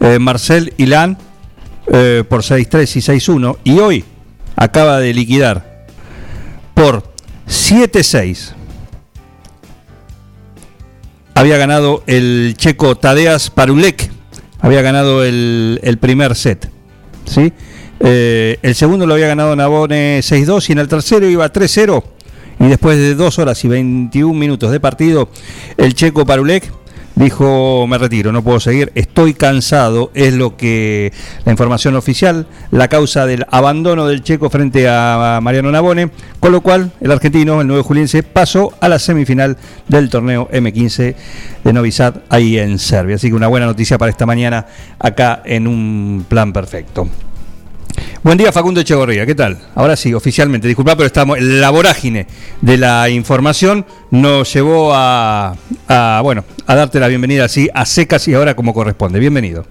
eh, 0.00 0.18
Marcel 0.18 0.74
Ilan 0.76 1.18
eh, 1.86 2.24
por 2.28 2.42
6-3 2.42 2.96
y 2.96 3.00
6-1 3.00 3.58
y 3.62 3.78
hoy 3.78 4.04
acaba 4.56 4.98
de 4.98 5.14
liquidar 5.14 5.86
por 6.74 7.04
7-6 7.46 8.54
había 11.34 11.56
ganado 11.56 12.02
el 12.06 12.54
checo 12.56 12.96
Tadeas 12.96 13.50
Parulek, 13.50 14.10
había 14.60 14.82
ganado 14.82 15.24
el, 15.24 15.80
el 15.82 15.98
primer 15.98 16.34
set. 16.34 16.70
¿sí? 17.24 17.52
Eh, 18.00 18.58
el 18.62 18.74
segundo 18.74 19.06
lo 19.06 19.14
había 19.14 19.28
ganado 19.28 19.54
Nabone 19.54 20.20
6-2 20.20 20.68
y 20.68 20.72
en 20.72 20.78
el 20.78 20.88
tercero 20.88 21.28
iba 21.28 21.52
3-0. 21.52 22.02
Y 22.60 22.68
después 22.68 22.98
de 22.98 23.14
2 23.14 23.38
horas 23.38 23.64
y 23.64 23.68
21 23.68 24.34
minutos 24.34 24.70
de 24.70 24.80
partido, 24.80 25.28
el 25.76 25.94
checo 25.94 26.26
Parulek 26.26 26.70
dijo, 27.14 27.86
me 27.86 27.98
retiro, 27.98 28.32
no 28.32 28.42
puedo 28.42 28.60
seguir, 28.60 28.92
estoy 28.94 29.34
cansado, 29.34 30.10
es 30.14 30.34
lo 30.34 30.56
que 30.56 31.12
la 31.44 31.52
información 31.52 31.96
oficial, 31.96 32.46
la 32.70 32.88
causa 32.88 33.26
del 33.26 33.46
abandono 33.50 34.06
del 34.06 34.22
checo 34.22 34.50
frente 34.50 34.88
a 34.88 35.40
Mariano 35.42 35.70
Nabone, 35.70 36.10
con 36.40 36.52
lo 36.52 36.60
cual 36.60 36.92
el 37.00 37.10
argentino, 37.10 37.60
el 37.60 37.66
9 37.66 37.82
juliense, 37.82 38.22
pasó 38.22 38.72
a 38.80 38.88
la 38.88 38.98
semifinal 38.98 39.56
del 39.88 40.10
torneo 40.10 40.48
M15 40.50 41.14
de 41.64 41.72
Novi 41.72 41.92
Sad, 41.92 42.16
ahí 42.28 42.58
en 42.58 42.78
Serbia. 42.78 43.16
Así 43.16 43.28
que 43.28 43.34
una 43.34 43.48
buena 43.48 43.66
noticia 43.66 43.98
para 43.98 44.10
esta 44.10 44.26
mañana 44.26 44.66
acá 44.98 45.42
en 45.44 45.66
un 45.66 46.24
plan 46.28 46.52
perfecto. 46.52 47.08
Buen 48.24 48.38
día 48.38 48.52
Facundo 48.52 48.80
Echegorría, 48.80 49.26
¿qué 49.26 49.34
tal? 49.34 49.58
Ahora 49.74 49.96
sí, 49.96 50.14
oficialmente, 50.14 50.68
disculpa, 50.68 50.94
pero 50.94 51.08
estamos, 51.08 51.40
la 51.40 51.70
vorágine 51.70 52.28
de 52.60 52.76
la 52.76 53.08
información 53.08 53.84
nos 54.12 54.52
llevó 54.54 54.94
a, 54.94 55.56
a, 55.88 56.20
bueno, 56.22 56.44
a 56.66 56.76
darte 56.76 57.00
la 57.00 57.08
bienvenida 57.08 57.46
así, 57.46 57.68
a 57.74 57.84
secas 57.84 58.28
y 58.28 58.34
ahora 58.34 58.54
como 58.54 58.74
corresponde. 58.74 59.18
Bienvenido. 59.18 59.66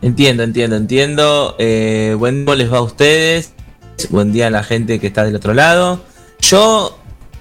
Entiendo, 0.00 0.42
entiendo, 0.42 0.76
entiendo. 0.76 1.56
Eh, 1.58 2.16
buen 2.18 2.46
día 2.46 2.54
les 2.54 2.72
va 2.72 2.78
a 2.78 2.82
ustedes. 2.82 3.52
Buen 4.08 4.32
día 4.32 4.46
a 4.46 4.50
la 4.50 4.64
gente 4.64 4.98
que 4.98 5.08
está 5.08 5.24
del 5.24 5.36
otro 5.36 5.52
lado. 5.52 6.02
Yo 6.40 6.98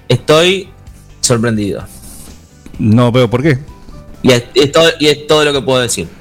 estoy 0.10 0.68
sorprendido. 1.22 1.86
No 2.80 3.14
veo 3.14 3.30
por 3.30 3.44
qué. 3.44 3.60
Y 4.24 4.34
es, 4.34 4.44
es 4.56 4.74
todo, 4.74 4.90
y 5.00 5.08
es 5.08 5.26
todo 5.26 5.46
lo 5.46 5.54
que 5.54 5.62
puedo 5.62 5.80
decir. 5.80 6.19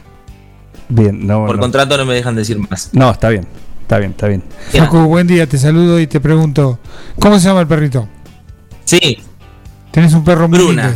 Bien, 0.88 1.27
no. 1.27 1.46
Por 1.46 1.57
no. 1.57 1.62
contrato 1.62 1.96
no 1.96 2.05
me 2.05 2.14
dejan 2.14 2.35
decir 2.35 2.59
más. 2.59 2.90
No, 2.92 3.11
está 3.11 3.29
bien, 3.29 3.46
está 3.83 3.98
bien, 3.98 4.11
está 4.12 4.29
bien. 4.29 4.42
Facu, 4.72 4.98
buen 5.07 5.27
día, 5.27 5.46
te 5.46 5.59
saludo 5.59 6.01
y 6.01 6.07
te 6.07 6.20
pregunto, 6.20 6.79
¿cómo 7.18 7.38
se 7.38 7.48
llama 7.48 7.61
el 7.61 7.66
perrito? 7.66 8.09
Sí, 8.85 9.18
Tenés 9.90 10.12
un 10.14 10.22
perro 10.24 10.48
muy 10.48 10.59
Bruna. 10.59 10.88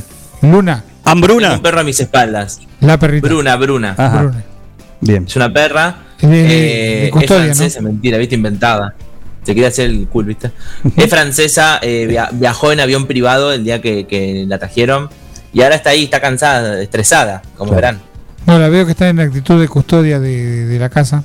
lindo. 0.42 0.56
Luna, 0.56 0.84
tengo 0.84 1.10
¿Hambruna? 1.10 1.52
un 1.54 1.62
perro 1.62 1.80
a 1.80 1.84
mis 1.84 1.98
espaldas. 2.00 2.60
la 2.80 2.98
perrita. 2.98 3.26
Bruna, 3.26 3.56
Bruna. 3.56 3.94
Ajá, 3.98 4.22
Bruna. 4.22 4.44
bien. 5.00 5.24
Es 5.26 5.36
una 5.36 5.52
perra. 5.52 5.96
Eh, 6.20 7.08
custodia, 7.12 7.46
es 7.50 7.56
francesa, 7.58 7.80
mentira, 7.80 8.16
viste, 8.18 8.34
inventada. 8.36 8.94
Se 9.42 9.54
quería 9.54 9.68
hacer 9.68 9.90
el 9.90 10.06
cool, 10.08 10.26
viste. 10.26 10.52
es 10.96 11.10
francesa, 11.10 11.80
eh, 11.82 12.06
via- 12.08 12.28
viajó 12.32 12.70
en 12.70 12.78
avión 12.80 13.06
privado 13.06 13.52
el 13.52 13.64
día 13.64 13.80
que, 13.82 14.06
que 14.06 14.44
la 14.46 14.58
trajeron. 14.58 15.08
Y 15.52 15.62
ahora 15.62 15.74
está 15.74 15.90
ahí, 15.90 16.04
está 16.04 16.20
cansada, 16.20 16.80
estresada, 16.80 17.42
como 17.56 17.72
Claro. 17.72 17.98
verán. 17.98 18.11
No, 18.46 18.58
la 18.58 18.68
veo 18.68 18.84
que 18.84 18.92
está 18.92 19.08
en 19.08 19.20
actitud 19.20 19.60
de 19.60 19.68
custodia 19.68 20.18
de, 20.20 20.66
de 20.66 20.78
la 20.78 20.88
casa. 20.88 21.22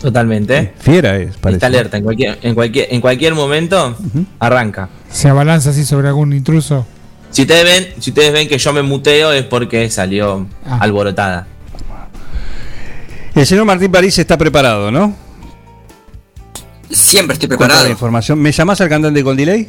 Totalmente. 0.00 0.74
Fiera 0.78 1.16
es, 1.16 1.36
parece. 1.36 1.56
Está 1.56 1.66
alerta, 1.66 1.96
en 1.96 2.04
cualquier, 2.04 2.38
en 2.42 2.54
cualquier, 2.54 2.86
en 2.90 3.00
cualquier 3.00 3.34
momento 3.34 3.96
arranca. 4.38 4.88
Se 5.10 5.28
abalanza 5.28 5.70
así 5.70 5.84
sobre 5.84 6.08
algún 6.08 6.32
intruso. 6.32 6.86
Si 7.30 7.42
ustedes 7.42 7.64
ven, 7.64 8.00
si 8.00 8.10
ustedes 8.10 8.32
ven 8.32 8.48
que 8.48 8.58
yo 8.58 8.72
me 8.72 8.82
muteo 8.82 9.32
es 9.32 9.44
porque 9.44 9.90
salió 9.90 10.46
Ah. 10.64 10.78
alborotada. 10.80 11.46
El 13.34 13.46
señor 13.46 13.64
Martín 13.64 13.90
París 13.92 14.18
está 14.18 14.36
preparado, 14.38 14.90
¿no? 14.90 15.14
Siempre 16.90 17.34
estoy 17.34 17.48
preparado. 17.48 17.84
la 17.84 17.90
información. 17.90 18.38
¿Me 18.40 18.50
llamás 18.50 18.80
al 18.80 18.88
cantante 18.88 19.22
con 19.22 19.36
delay? 19.36 19.68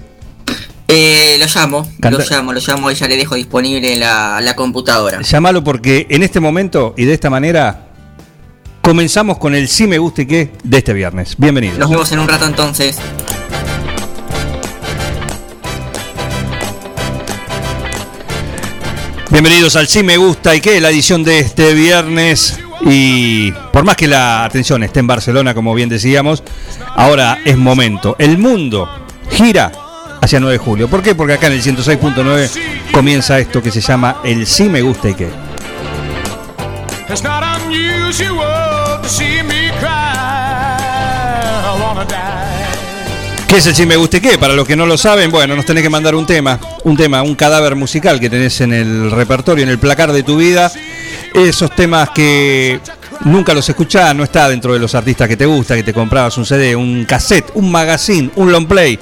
Eh, 0.92 1.38
lo 1.40 1.46
llamo, 1.46 1.88
Canta- 2.00 2.18
lo 2.18 2.26
llamo, 2.28 2.52
lo 2.54 2.60
llamo 2.60 2.90
y 2.90 2.96
ya 2.96 3.08
le 3.08 3.16
dejo 3.16 3.36
disponible 3.36 3.96
la, 3.96 4.42
la 4.42 4.56
computadora. 4.56 5.22
Llámalo 5.22 5.64
porque 5.64 6.08
en 6.10 6.24
este 6.24 6.40
momento 6.40 6.96
y 6.98 7.06
de 7.06 7.14
esta 7.14 7.30
manera 7.30 7.86
comenzamos 8.82 9.38
con 9.38 9.54
el 9.54 9.68
sí 9.68 9.86
me 9.86 10.00
guste 10.00 10.26
que 10.26 10.52
de 10.64 10.78
este 10.80 10.94
viernes. 10.94 11.36
Bienvenido. 11.38 11.78
Nos 11.78 11.92
vemos 11.92 12.12
en 12.12 12.20
un 12.20 12.28
rato 12.28 12.46
entonces. 12.48 12.98
Bienvenidos 19.32 19.76
al 19.76 19.88
Sí 19.88 20.02
Me 20.04 20.18
Gusta 20.18 20.56
y 20.56 20.62
qué, 20.62 20.82
la 20.82 20.90
edición 20.90 21.24
de 21.24 21.40
este 21.40 21.74
viernes. 21.74 22.60
Y 22.82 23.52
por 23.74 23.84
más 23.84 23.96
que 23.96 24.08
la 24.08 24.44
atención 24.46 24.82
esté 24.84 25.00
en 25.02 25.08
Barcelona, 25.08 25.54
como 25.54 25.74
bien 25.76 25.90
decíamos, 25.90 26.44
ahora 26.96 27.40
es 27.46 27.58
momento. 27.58 28.16
El 28.18 28.38
mundo 28.38 28.90
gira 29.30 29.72
hacia 30.22 30.40
9 30.40 30.54
de 30.54 30.58
julio. 30.58 30.88
¿Por 30.88 31.02
qué? 31.02 31.16
Porque 31.16 31.34
acá 31.34 31.48
en 31.48 31.54
el 31.54 31.64
106.9 31.64 32.92
comienza 32.92 33.40
esto 33.40 33.62
que 33.62 33.72
se 33.72 33.82
llama 33.82 34.22
el 34.24 34.46
Sí 34.46 34.70
Me 34.70 34.82
Gusta 34.82 35.10
y 35.10 35.14
qué. 35.14 35.30
¿Qué 43.48 43.58
es 43.58 43.66
el 43.66 43.76
Si 43.76 43.86
Me 43.88 43.96
Guste 43.96 44.22
Qué? 44.22 44.38
Para 44.38 44.54
los 44.54 44.68
que 44.68 44.76
no 44.76 44.86
lo 44.86 44.96
saben, 44.96 45.32
bueno, 45.32 45.56
nos 45.56 45.66
tenés 45.66 45.82
que 45.82 45.90
mandar 45.90 46.14
un 46.14 46.28
tema, 46.28 46.60
un 46.84 46.96
tema, 46.96 47.24
un 47.24 47.34
cadáver 47.34 47.76
musical 47.76 48.20
que 48.20 48.30
tenés 48.30 48.62
en 48.62 48.74
el 48.74 49.10
repertorio, 49.10 49.64
en 49.64 49.70
el 49.72 49.80
placar 49.80 50.12
de 50.12 50.22
tu 50.22 50.38
vida. 50.38 50.72
Esos 51.34 51.76
temas 51.76 52.12
que 52.12 52.80
nunca 53.22 53.56
los 53.56 53.68
escuchás, 53.68 54.16
no 54.16 54.24
está 54.24 54.48
dentro 54.50 54.74
de 54.74 54.80
los 54.80 54.94
artistas 54.94 55.28
que 55.28 55.36
te 55.36 55.48
gusta, 55.48 55.76
que 55.76 55.82
te 55.82 55.96
comprabas 55.96 56.38
un 56.38 56.46
CD, 56.46 56.76
un 56.76 57.06
cassette, 57.06 57.50
un 57.56 57.72
magazine, 57.72 58.30
un 58.36 58.52
long 58.52 58.68
play, 58.68 59.00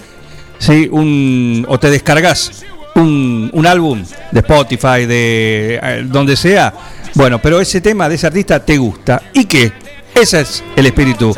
¿sí? 0.59 0.87
un, 0.91 1.65
o 1.67 1.79
te 1.79 1.89
descargas 1.89 2.63
un, 2.95 3.49
un 3.53 3.67
álbum 3.67 4.03
de 4.31 4.39
Spotify, 4.39 5.05
de 5.05 5.79
eh, 5.81 6.03
donde 6.05 6.35
sea. 6.35 6.73
Bueno, 7.13 7.39
pero 7.39 7.59
ese 7.59 7.81
tema 7.81 8.09
de 8.09 8.15
ese 8.15 8.27
artista 8.27 8.63
te 8.63 8.77
gusta. 8.77 9.21
¿Y 9.33 9.45
qué? 9.45 9.71
Ese 10.13 10.41
es 10.41 10.63
el 10.75 10.85
espíritu 10.85 11.35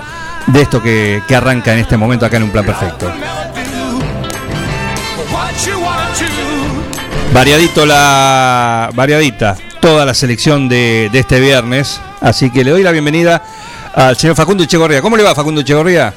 de 0.48 0.62
esto 0.62 0.82
que, 0.82 1.22
que 1.28 1.36
arranca 1.36 1.74
en 1.74 1.80
este 1.80 1.98
momento 1.98 2.26
acá 2.26 2.38
en 2.38 2.44
un 2.44 2.52
plan 2.52 2.66
perfecto. 2.66 3.12
Variadito 7.34 7.86
la. 7.86 8.90
Variadita. 8.94 9.56
Toda 9.80 10.06
la 10.06 10.14
selección 10.14 10.68
de, 10.68 11.10
de 11.12 11.20
este 11.20 11.40
viernes. 11.40 12.02
Así 12.22 12.50
que 12.50 12.64
le 12.64 12.72
doy 12.72 12.84
la 12.84 12.92
bienvenida 12.92 13.42
al 13.94 14.18
señor 14.18 14.36
Facundo 14.36 14.64
Echegorría. 14.64 15.02
¿Cómo 15.02 15.16
le 15.16 15.24
va, 15.24 15.36
Facundo 15.36 15.62
Echegorría? 15.62 16.14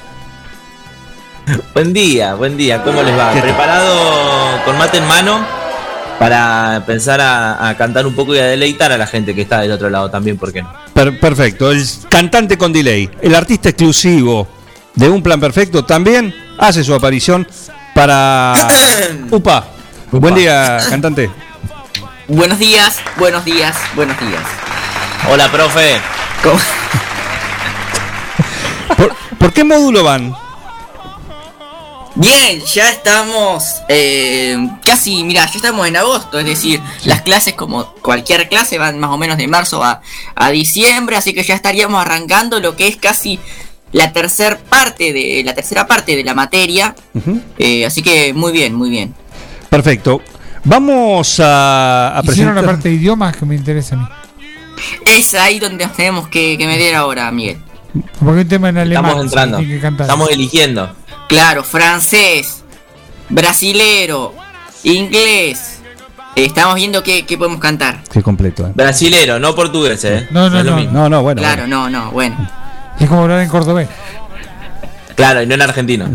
Buen 1.74 1.92
día, 1.92 2.34
buen 2.34 2.56
día, 2.56 2.82
¿cómo 2.82 3.02
les 3.02 3.16
va? 3.18 3.32
¿Preparado 3.32 4.62
con 4.64 4.78
mate 4.78 4.98
en 4.98 5.06
mano? 5.06 5.44
Para 6.18 6.76
empezar 6.76 7.20
a, 7.20 7.68
a 7.68 7.76
cantar 7.76 8.06
un 8.06 8.14
poco 8.14 8.34
y 8.34 8.38
a 8.38 8.44
deleitar 8.44 8.92
a 8.92 8.98
la 8.98 9.06
gente 9.08 9.34
que 9.34 9.42
está 9.42 9.60
del 9.60 9.72
otro 9.72 9.90
lado 9.90 10.08
también, 10.10 10.36
¿por 10.38 10.52
qué 10.52 10.62
no? 10.62 10.72
Per- 10.94 11.18
perfecto. 11.18 11.72
El 11.72 11.84
cantante 12.08 12.56
con 12.56 12.72
delay. 12.72 13.10
El 13.20 13.34
artista 13.34 13.70
exclusivo 13.70 14.46
de 14.94 15.08
Un 15.08 15.22
Plan 15.22 15.40
Perfecto 15.40 15.84
también 15.84 16.32
hace 16.58 16.84
su 16.84 16.94
aparición 16.94 17.48
para. 17.94 18.54
Upa. 19.30 19.64
Buen 20.12 20.34
día, 20.36 20.78
cantante. 20.88 21.28
Buenos 22.28 22.58
días, 22.58 23.00
buenos 23.16 23.44
días, 23.44 23.76
buenos 23.96 24.18
días. 24.20 24.42
Hola, 25.28 25.50
profe. 25.50 25.98
¿Cómo? 26.42 26.60
¿Por, 28.96 29.14
por 29.38 29.52
qué 29.52 29.64
módulo 29.64 30.04
van? 30.04 30.36
Bien, 32.14 32.60
ya 32.74 32.90
estamos 32.90 33.64
eh, 33.88 34.56
casi, 34.84 35.24
mira, 35.24 35.46
ya 35.46 35.56
estamos 35.56 35.86
en 35.88 35.96
agosto, 35.96 36.38
es 36.38 36.44
decir, 36.44 36.80
las 37.04 37.22
clases 37.22 37.54
como 37.54 37.86
cualquier 38.02 38.48
clase 38.50 38.76
van 38.76 38.98
más 38.98 39.10
o 39.10 39.16
menos 39.16 39.38
de 39.38 39.48
marzo 39.48 39.82
a, 39.82 40.02
a 40.34 40.50
diciembre, 40.50 41.16
así 41.16 41.32
que 41.32 41.42
ya 41.42 41.54
estaríamos 41.54 42.00
arrancando 42.02 42.60
lo 42.60 42.76
que 42.76 42.86
es 42.86 42.96
casi 42.96 43.40
la 43.92 44.12
tercera 44.12 44.58
parte 44.58 45.12
de 45.12 45.42
la 45.44 45.54
tercera 45.54 45.86
parte 45.86 46.14
de 46.14 46.22
la 46.24 46.34
materia, 46.34 46.94
eh, 47.58 47.86
así 47.86 48.02
que 48.02 48.34
muy 48.34 48.52
bien, 48.52 48.74
muy 48.74 48.90
bien. 48.90 49.14
Perfecto. 49.70 50.20
Vamos 50.64 51.40
a, 51.40 52.16
a 52.16 52.22
presentar. 52.22 52.64
parte 52.64 52.90
de 52.90 52.94
idiomas 52.96 53.36
que 53.36 53.46
me 53.46 53.54
interesa 53.54 53.96
a 53.96 53.98
mí. 53.98 54.04
Es 55.06 55.34
ahí 55.34 55.58
donde 55.58 55.86
tenemos 55.88 56.28
que, 56.28 56.56
que 56.58 56.66
meter 56.66 56.94
ahora, 56.94 57.30
Miguel. 57.32 57.58
Porque 58.18 58.42
un 58.42 58.48
tema 58.48 58.68
en 58.68 58.78
alemán. 58.78 59.04
Estamos 59.04 59.24
entrando. 59.24 59.58
sí, 59.58 59.64
tiene 59.64 59.78
que 59.78 59.82
cantar. 59.82 60.04
Estamos 60.06 60.30
eligiendo. 60.30 60.94
Claro, 61.32 61.64
francés, 61.64 62.62
brasilero, 63.30 64.34
inglés. 64.82 65.78
Eh, 66.36 66.44
estamos 66.44 66.74
viendo 66.74 67.02
qué, 67.02 67.24
qué 67.24 67.38
podemos 67.38 67.58
cantar. 67.58 68.02
Qué 68.12 68.22
completo. 68.22 68.66
¿eh? 68.66 68.72
Brasilero, 68.74 69.38
no 69.38 69.54
portugués, 69.54 70.04
eh. 70.04 70.28
No, 70.30 70.50
no, 70.50 70.62
no. 70.62 70.78
No, 70.78 71.08
no, 71.08 71.22
bueno. 71.22 71.40
Claro, 71.40 71.66
no, 71.66 71.88
no, 71.88 72.10
bueno. 72.10 72.36
Es 73.00 73.08
como 73.08 73.22
hablar 73.22 73.40
en 73.40 73.48
cordobés. 73.48 73.88
Claro, 75.14 75.40
y 75.40 75.46
no 75.46 75.54
en 75.54 75.62
argentino. 75.62 76.10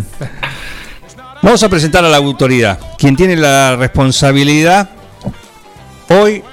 Vamos 1.41 1.63
a 1.63 1.69
presentar 1.69 2.05
a 2.05 2.09
la 2.09 2.17
autoridad, 2.17 2.77
quien 2.99 3.15
tiene 3.15 3.35
la 3.37 3.75
responsabilidad 3.75 4.87
hoy 6.09 6.43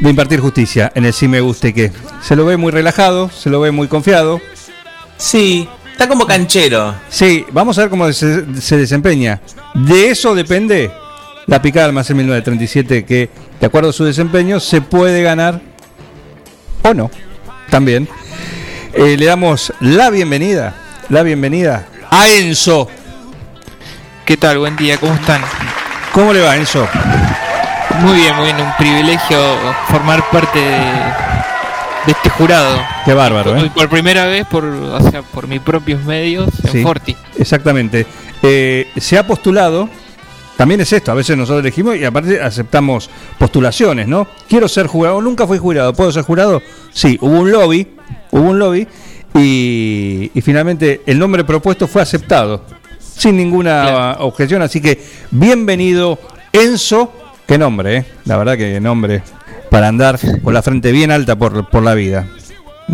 de 0.00 0.10
impartir 0.10 0.38
justicia 0.38 0.92
en 0.94 1.06
el 1.06 1.12
sí 1.12 1.26
me 1.26 1.40
guste 1.40 1.74
que. 1.74 1.90
Se 2.22 2.36
lo 2.36 2.44
ve 2.44 2.56
muy 2.56 2.70
relajado, 2.70 3.30
se 3.30 3.50
lo 3.50 3.58
ve 3.58 3.72
muy 3.72 3.88
confiado. 3.88 4.40
Sí, 5.16 5.68
está 5.92 6.08
como 6.08 6.26
canchero. 6.26 6.94
Sí, 7.08 7.44
vamos 7.52 7.78
a 7.78 7.82
ver 7.82 7.90
cómo 7.90 8.12
se, 8.12 8.60
se 8.60 8.76
desempeña. 8.76 9.40
De 9.74 10.10
eso 10.10 10.34
depende 10.34 10.90
la 11.46 11.60
picada 11.60 11.86
del 11.86 11.90
Almacén 11.90 12.16
1937, 12.16 13.04
que 13.04 13.30
de 13.60 13.66
acuerdo 13.66 13.90
a 13.90 13.92
su 13.92 14.04
desempeño 14.04 14.60
se 14.60 14.80
puede 14.80 15.22
ganar 15.22 15.60
o 16.82 16.94
no. 16.94 17.10
También. 17.68 18.08
Eh, 18.92 19.16
le 19.16 19.26
damos 19.26 19.72
la 19.80 20.10
bienvenida, 20.10 20.74
la 21.08 21.22
bienvenida 21.22 21.86
a 22.10 22.28
Enzo. 22.28 22.88
¿Qué 24.24 24.36
tal? 24.36 24.58
Buen 24.58 24.76
día, 24.76 24.96
¿cómo 24.98 25.14
están? 25.14 25.40
¿Cómo 26.12 26.32
le 26.32 26.40
va, 26.40 26.56
Enzo? 26.56 26.88
Muy 28.00 28.16
bien, 28.16 28.34
muy 28.36 28.46
bien, 28.46 28.60
un 28.60 28.72
privilegio 28.76 29.38
formar 29.88 30.28
parte 30.30 30.58
de, 30.58 31.02
de 32.06 32.12
este 32.12 32.30
jurado. 32.30 32.78
Qué 33.04 33.12
bárbaro, 33.14 33.52
Por, 33.54 33.64
¿eh? 33.64 33.70
por 33.74 33.88
primera 33.88 34.26
vez, 34.26 34.46
por, 34.46 34.64
o 34.64 35.10
sea, 35.10 35.22
por 35.22 35.46
mis 35.48 35.60
propios 35.60 36.02
medios, 36.04 36.48
en 36.64 36.72
Sí, 36.72 36.82
Forti. 36.82 37.16
Exactamente. 37.38 38.06
Eh, 38.42 38.88
se 38.96 39.18
ha 39.18 39.26
postulado, 39.26 39.88
también 40.56 40.80
es 40.80 40.92
esto, 40.92 41.12
a 41.12 41.14
veces 41.14 41.36
nosotros 41.36 41.60
elegimos 41.60 41.96
y 41.96 42.04
aparte 42.04 42.40
aceptamos 42.40 43.10
postulaciones, 43.38 44.08
¿no? 44.08 44.26
Quiero 44.48 44.68
ser 44.68 44.86
jurado, 44.86 45.20
nunca 45.20 45.46
fui 45.46 45.58
jurado, 45.58 45.92
¿puedo 45.92 46.10
ser 46.12 46.22
jurado? 46.22 46.62
Sí, 46.92 47.18
hubo 47.20 47.40
un 47.40 47.50
lobby, 47.50 47.86
hubo 48.30 48.50
un 48.50 48.58
lobby 48.58 48.86
y, 49.34 50.30
y 50.34 50.40
finalmente 50.40 51.02
el 51.06 51.18
nombre 51.18 51.44
propuesto 51.44 51.86
fue 51.86 52.02
aceptado, 52.02 52.64
sin 52.98 53.36
ninguna 53.36 54.16
objeción, 54.20 54.62
así 54.62 54.80
que 54.80 55.02
bienvenido 55.30 56.18
Enzo, 56.52 57.12
qué 57.46 57.58
nombre, 57.58 57.96
¿eh? 57.98 58.04
La 58.24 58.36
verdad 58.38 58.56
que 58.56 58.80
nombre 58.80 59.22
para 59.70 59.88
andar 59.88 60.18
con 60.42 60.52
la 60.52 60.62
frente 60.62 60.92
bien 60.92 61.10
alta 61.10 61.36
por, 61.36 61.68
por 61.68 61.82
la 61.82 61.94
vida. 61.94 62.26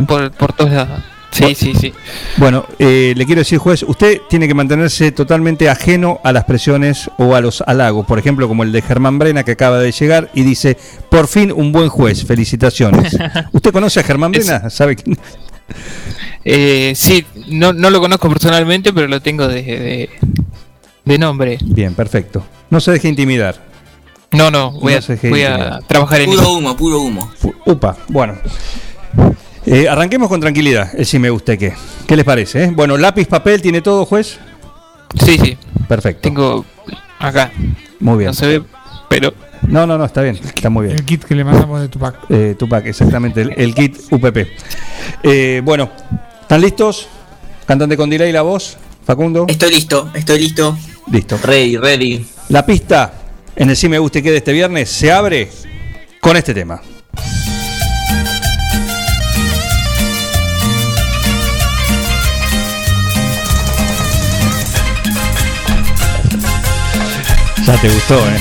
Por, 0.07 0.31
por 0.33 0.53
todos 0.53 0.73
lados. 0.73 1.03
Sí, 1.37 1.55
sí, 1.55 1.75
sí. 1.75 1.93
Bueno, 2.39 2.65
eh, 2.79 3.13
le 3.15 3.27
quiero 3.27 3.41
decir, 3.41 3.59
juez, 3.59 3.83
usted 3.83 4.23
tiene 4.29 4.49
que 4.49 4.55
mantenerse 4.55 5.13
totalmente 5.13 5.69
ajeno 5.69 6.19
a 6.25 6.33
las 6.33 6.45
presiones 6.45 7.11
o 7.19 7.35
a 7.35 7.43
los 7.43 7.63
halagos, 7.67 8.07
por 8.07 8.19
ejemplo, 8.19 8.49
como 8.49 8.63
el 8.63 8.73
de 8.73 8.81
Germán 8.81 9.19
Brena 9.19 9.43
que 9.43 9.53
acaba 9.53 9.79
de 9.79 9.93
llegar 9.93 10.31
y 10.33 10.45
dice, 10.45 10.79
por 11.11 11.27
fin 11.29 11.53
un 11.53 11.73
buen 11.73 11.89
juez, 11.91 12.25
felicitaciones. 12.25 13.17
¿Usted 13.53 13.73
conoce 13.73 14.01
a 14.01 14.03
Germán 14.03 14.33
Brena? 14.33 14.71
¿Sabe 14.71 14.97
quién? 14.97 15.19
Eh, 16.45 16.93
sí, 16.95 17.27
no, 17.49 17.73
no 17.73 17.91
lo 17.91 18.01
conozco 18.01 18.29
personalmente, 18.31 18.93
pero 18.93 19.07
lo 19.09 19.21
tengo 19.21 19.47
de, 19.47 19.63
de, 19.63 20.11
de 21.05 21.19
nombre. 21.19 21.59
Bien, 21.63 21.95
perfecto. 21.95 22.47
No 22.71 22.81
se 22.81 22.93
deje 22.93 23.09
intimidar. 23.09 23.66
No, 24.33 24.51
no, 24.51 24.73
voy, 24.73 24.95
No 24.95 24.99
a, 24.99 25.29
voy 25.31 25.43
trabajar 25.87 26.21
en 26.21 26.31
Puro 26.31 26.53
humo, 26.53 26.77
puro 26.77 27.01
humo. 27.01 27.31
Upa, 27.65 27.97
bueno. 28.09 28.35
Eh, 29.65 29.89
arranquemos 29.89 30.29
con 30.29 30.41
tranquilidad, 30.41 30.91
el 30.97 31.07
si 31.07 31.19
me 31.19 31.31
guste 31.31 31.57
qué. 31.59 31.73
¿Qué 32.07 32.17
les 32.17 32.25
parece? 32.25 32.65
eh? 32.65 32.71
Bueno, 32.75 32.97
lápiz, 32.97 33.27
papel, 33.27 33.63
¿tiene 33.63 33.81
todo, 33.81 34.05
juez? 34.05 34.39
Sí, 35.25 35.39
sí, 35.39 35.57
Perfecto. 35.89 36.23
tengo 36.23 36.65
acá. 37.19 37.51
Muy 38.01 38.19
bien. 38.19 38.29
No 38.29 38.35
se 38.35 38.47
ve, 38.47 38.63
pero 39.09 39.33
No, 39.63 39.87
no, 39.87 39.97
no, 39.97 40.05
está 40.05 40.23
bien, 40.23 40.39
está 40.43 40.71
muy 40.71 40.87
bien. 40.87 40.99
El 40.99 41.05
kit 41.05 41.25
que 41.25 41.35
le 41.35 41.43
mandamos 41.43 41.81
de 41.81 41.89
Tupac. 41.89 42.17
Eh, 42.29 42.55
Tupac, 42.59 42.87
exactamente, 42.87 43.41
el, 43.43 43.53
el 43.57 43.75
kit 43.75 43.97
UPP. 44.11 44.47
Eh, 45.23 45.63
bueno, 45.65 45.91
¿están 46.43 46.61
listos? 46.61 47.09
Cantante 47.67 47.97
con 47.97 48.09
delay 48.11 48.31
la 48.33 48.43
voz, 48.43 48.77
Facundo. 49.05 49.47
Estoy 49.49 49.71
listo, 49.71 50.11
estoy 50.15 50.41
listo. 50.41 50.77
Listo. 51.11 51.39
Ready, 51.43 51.77
ready. 51.79 52.27
La 52.51 52.65
pista 52.65 53.13
en 53.57 53.71
el 53.71 53.77
Sí 53.77 53.89
Me 53.89 53.99
Que 54.11 54.23
de 54.23 54.37
este 54.37 54.53
viernes 54.53 54.91
se 54.91 55.11
abre 55.11 55.49
con 56.21 56.37
este 56.37 56.55
tema. 56.55 56.81
Ya 67.67 67.81
te 67.81 67.89
gustó, 67.89 68.15
¿eh? 68.29 68.41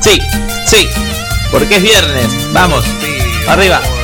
Sí, 0.00 0.18
sí. 0.66 0.88
Porque 1.52 1.76
es 1.76 1.82
viernes. 1.82 2.52
Vamos. 2.52 2.84
Arriba. 3.46 3.99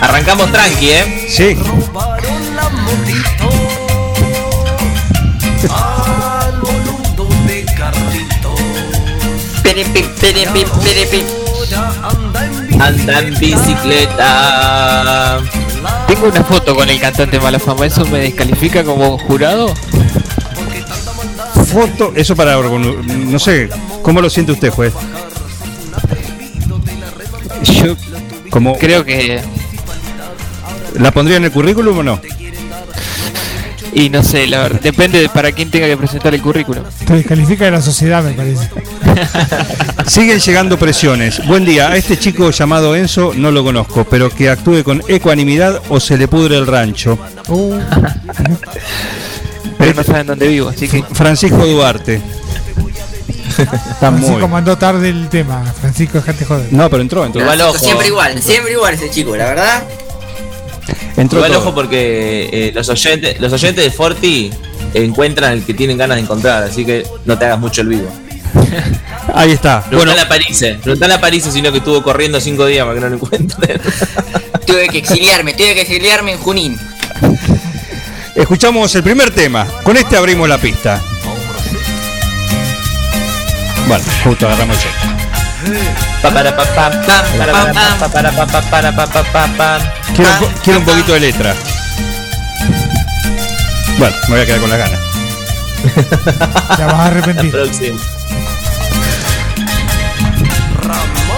Arrancamos 0.00 0.50
tranqui, 0.52 0.90
¿eh? 0.90 1.26
Sí. 1.28 1.56
Anda 12.80 13.18
en 13.20 13.38
bicicleta. 13.38 15.40
tengo 16.06 16.28
una 16.28 16.44
foto 16.44 16.74
con 16.74 16.88
el 16.88 16.98
cantante 17.00 17.38
Mala 17.40 17.58
Fama. 17.58 17.86
¿Eso 17.86 18.04
me 18.06 18.18
descalifica 18.20 18.84
como 18.84 19.18
jurado? 19.18 19.72
Foto, 21.72 22.12
eso 22.14 22.34
para 22.36 22.58
orgullo- 22.58 23.02
no 23.04 23.38
sé, 23.38 23.68
¿cómo 24.02 24.20
lo 24.22 24.30
siente 24.30 24.52
usted, 24.52 24.70
juez? 24.70 24.92
Yo 27.62 27.96
Como 28.50 28.78
creo 28.78 29.04
que. 29.04 29.42
¿La 30.94 31.10
pondría 31.10 31.36
en 31.36 31.44
el 31.44 31.52
currículum 31.52 31.98
o 31.98 32.02
no? 32.02 32.20
Y 33.92 34.10
no 34.10 34.22
sé, 34.22 34.46
la 34.46 34.60
verdad, 34.60 34.80
depende 34.80 35.20
de 35.20 35.28
para 35.28 35.50
quién 35.52 35.70
tenga 35.70 35.86
que 35.86 35.96
presentar 35.96 36.34
el 36.34 36.42
currículum. 36.42 36.84
Te 37.06 37.14
descalifica 37.14 37.64
de 37.64 37.70
la 37.70 37.82
sociedad, 37.82 38.22
me 38.22 38.32
parece. 38.32 38.68
Siguen 40.06 40.38
llegando 40.40 40.78
presiones. 40.78 41.44
Buen 41.46 41.64
día, 41.64 41.88
a 41.88 41.96
este 41.96 42.18
chico 42.18 42.50
llamado 42.50 42.94
Enzo 42.94 43.32
no 43.34 43.50
lo 43.50 43.64
conozco, 43.64 44.04
pero 44.04 44.30
que 44.30 44.50
actúe 44.50 44.84
con 44.84 45.02
ecuanimidad 45.08 45.80
o 45.88 46.00
se 46.00 46.18
le 46.18 46.28
pudre 46.28 46.56
el 46.56 46.66
rancho. 46.66 47.18
Uh, 47.48 47.78
Pero 49.78 49.94
no 49.94 50.04
saben 50.04 50.26
dónde 50.26 50.48
vivo, 50.48 50.68
así 50.68 50.88
que. 50.88 51.02
Francisco 51.12 51.64
Duarte. 51.64 52.20
Está 53.58 54.10
muy. 54.10 54.20
Francisco 54.20 54.48
mandó 54.48 54.76
tarde 54.76 55.08
el 55.08 55.28
tema. 55.28 55.64
Francisco, 55.80 56.18
dejate 56.18 56.44
joder. 56.44 56.72
No, 56.72 56.90
pero 56.90 57.02
entró, 57.02 57.24
entró. 57.24 57.42
Siempre 57.78 58.08
igual, 58.08 58.42
siempre 58.42 58.72
igual 58.72 58.94
ese 58.94 59.10
chico, 59.10 59.36
la 59.36 59.46
verdad. 59.46 59.84
Entró 61.16 61.38
Igual 61.38 61.52
todo. 61.52 61.60
ojo 61.62 61.74
porque 61.74 62.48
eh, 62.52 62.72
los 62.74 62.88
oyentes, 62.88 63.40
los 63.40 63.52
oyentes 63.52 63.84
de 63.84 63.90
Forti 63.90 64.50
encuentran 64.94 65.52
el 65.52 65.64
que 65.64 65.74
tienen 65.74 65.98
ganas 65.98 66.16
de 66.16 66.22
encontrar, 66.22 66.62
así 66.64 66.84
que 66.84 67.04
no 67.24 67.36
te 67.38 67.44
hagas 67.44 67.58
mucho 67.58 67.80
el 67.82 67.88
vivo. 67.88 68.10
Ahí 69.34 69.52
está. 69.52 69.80
Bueno, 69.90 70.12
Preguntale 70.12 70.20
a 70.22 70.28
París, 70.28 70.64
preguntale 70.82 71.14
a 71.14 71.20
París 71.20 71.46
sino 71.52 71.70
que 71.70 71.78
estuvo 71.78 72.02
corriendo 72.02 72.40
cinco 72.40 72.64
días 72.66 72.84
para 72.84 72.94
que 72.94 73.00
no 73.00 73.08
lo 73.10 73.14
encuentren. 73.16 73.80
Tuve 74.66 74.88
que 74.88 74.98
exiliarme, 74.98 75.54
tuve 75.54 75.74
que 75.74 75.80
exiliarme 75.82 76.32
en 76.32 76.38
Junín. 76.38 76.78
escuchamos 78.34 78.94
el 78.94 79.02
primer 79.02 79.30
tema. 79.30 79.66
Con 79.82 79.96
este 79.96 80.16
abrimos 80.16 80.46
la 80.48 80.58
pista. 80.58 81.00
Bueno, 83.86 84.04
justo 84.24 84.46
agarramos 84.46 84.76
el 84.76 84.82
cheque. 84.82 86.07
Quiero, 90.14 90.52
quiero 90.62 90.78
un 90.80 90.84
poquito 90.84 91.12
de 91.12 91.20
letra. 91.20 91.54
Bueno, 93.98 94.16
me 94.28 94.34
voy 94.34 94.40
a 94.40 94.46
quedar 94.46 94.60
con 94.60 94.70
las 94.70 94.78
ganas. 94.78 95.00
Te 96.76 96.84
vas 96.84 96.94
a 96.94 97.06
arrepentir. 97.06 97.50
Próximo. 97.50 97.98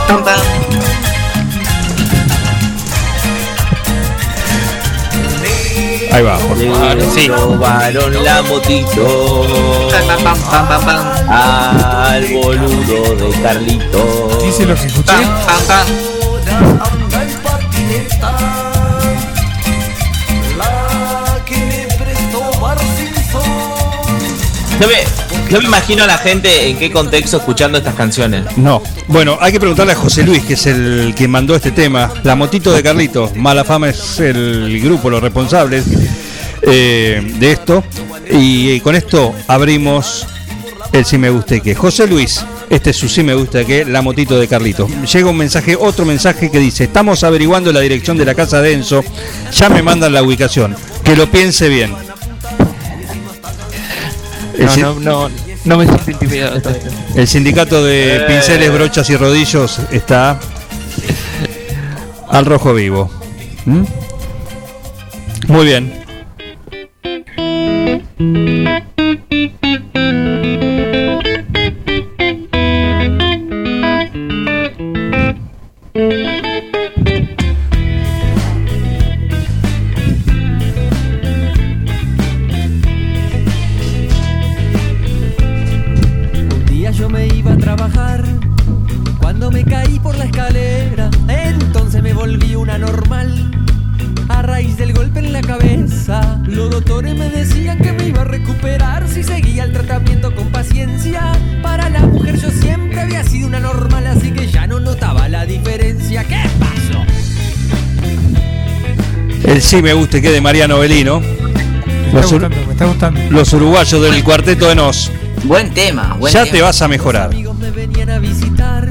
Pam, 0.08 0.24
Ahí 6.12 6.22
va. 6.22 6.38
por- 6.38 6.58
Ahora 6.58 7.04
sí. 7.14 7.28
Robaron 7.28 8.24
la 8.24 8.42
motito 8.42 9.88
Pam, 9.90 10.22
pam, 10.24 10.38
pam, 10.42 10.68
pam, 10.68 10.84
pam. 10.84 11.30
al 11.30 12.24
boludo 12.32 13.14
de 13.16 13.30
Carlito. 13.42 14.38
Dice 14.42 14.66
lo 14.66 14.74
que 14.74 14.86
escuché. 14.86 15.12
Pam, 15.12 15.46
pam, 15.46 15.62
pam. 15.68 15.86
No 24.80 24.86
me, 24.86 25.19
no 25.50 25.58
me 25.58 25.64
imagino 25.66 26.04
a 26.04 26.06
la 26.06 26.18
gente 26.18 26.68
en 26.68 26.78
qué 26.78 26.90
contexto 26.90 27.38
escuchando 27.38 27.78
estas 27.78 27.94
canciones. 27.94 28.44
No. 28.56 28.82
Bueno, 29.08 29.36
hay 29.40 29.52
que 29.52 29.60
preguntarle 29.60 29.92
a 29.92 29.96
José 29.96 30.22
Luis, 30.22 30.42
que 30.44 30.54
es 30.54 30.66
el 30.66 31.12
quien 31.16 31.30
mandó 31.30 31.54
este 31.56 31.72
tema. 31.72 32.12
La 32.22 32.36
motito 32.36 32.72
de 32.72 32.82
Carlitos. 32.82 33.34
Mala 33.36 33.64
Fama 33.64 33.88
es 33.88 34.20
el 34.20 34.80
grupo, 34.80 35.10
los 35.10 35.22
responsables 35.22 35.84
eh, 36.62 37.20
de 37.38 37.52
esto. 37.52 37.82
Y, 38.30 38.70
eh, 38.70 38.80
con 38.80 38.94
esto 38.94 39.34
abrimos 39.48 40.26
el 40.92 41.04
Sí 41.04 41.18
Me 41.18 41.30
Guste 41.30 41.60
Que. 41.60 41.74
José 41.74 42.06
Luis, 42.06 42.44
este 42.68 42.90
es 42.90 42.96
su 42.96 43.08
Sí 43.08 43.22
Me 43.22 43.34
Gusta 43.34 43.64
Que, 43.64 43.84
la 43.84 44.02
motito 44.02 44.38
de 44.38 44.46
Carlitos. 44.46 44.88
Llega 45.12 45.30
un 45.30 45.36
mensaje, 45.36 45.76
otro 45.76 46.04
mensaje 46.04 46.50
que 46.50 46.58
dice: 46.58 46.84
Estamos 46.84 47.24
averiguando 47.24 47.72
la 47.72 47.80
dirección 47.80 48.16
de 48.16 48.24
la 48.24 48.34
casa 48.34 48.60
de 48.60 48.74
Enzo. 48.74 49.04
Ya 49.52 49.68
me 49.68 49.82
mandan 49.82 50.12
la 50.12 50.22
ubicación. 50.22 50.76
Que 51.02 51.16
lo 51.16 51.30
piense 51.30 51.68
bien. 51.68 52.09
El 54.60 54.80
No, 54.80 54.94
no, 54.94 55.28
no, 55.28 55.34
no 55.64 55.76
me 55.78 55.86
siento 55.86 56.10
intimidado. 56.10 56.60
todavía. 56.60 56.90
El 57.14 57.26
sindicato 57.26 57.82
de 57.84 58.24
pinceles, 58.28 58.72
brochas 58.72 59.08
y 59.10 59.16
rodillos 59.16 59.80
está 59.90 60.38
al 62.28 62.44
rojo 62.46 62.74
vivo. 62.74 63.10
¿Mm? 63.64 63.84
Muy 65.48 65.64
bien. 65.64 66.00
La 105.40 105.46
diferencia. 105.46 106.22
¿Qué 106.24 106.37
pasó? 106.59 107.03
El 109.42 109.62
sí 109.62 109.81
me 109.81 109.94
guste 109.94 110.20
que 110.20 110.31
de 110.31 110.40
Mariano 110.42 110.79
Belino. 110.81 111.20
Me 111.20 112.12
Los, 112.12 112.31
está 112.33 112.37
gustando, 112.37 112.66
me 112.66 112.72
está 112.72 112.87
gustando. 112.87 113.20
los 113.31 113.53
uruguayos 113.55 114.03
del 114.03 114.22
cuarteto 114.22 114.68
de 114.68 114.74
Nos. 114.74 115.11
Buen 115.44 115.72
tema, 115.72 116.16
buen 116.18 116.31
Ya 116.35 116.42
tema. 116.44 116.53
te 116.53 116.61
vas 116.62 116.83
a 116.83 116.88
mejorar. 116.88 117.26
amigos 117.31 117.57
me 117.59 117.70
venían 117.70 118.11
a 118.11 118.18
visitar, 118.18 118.87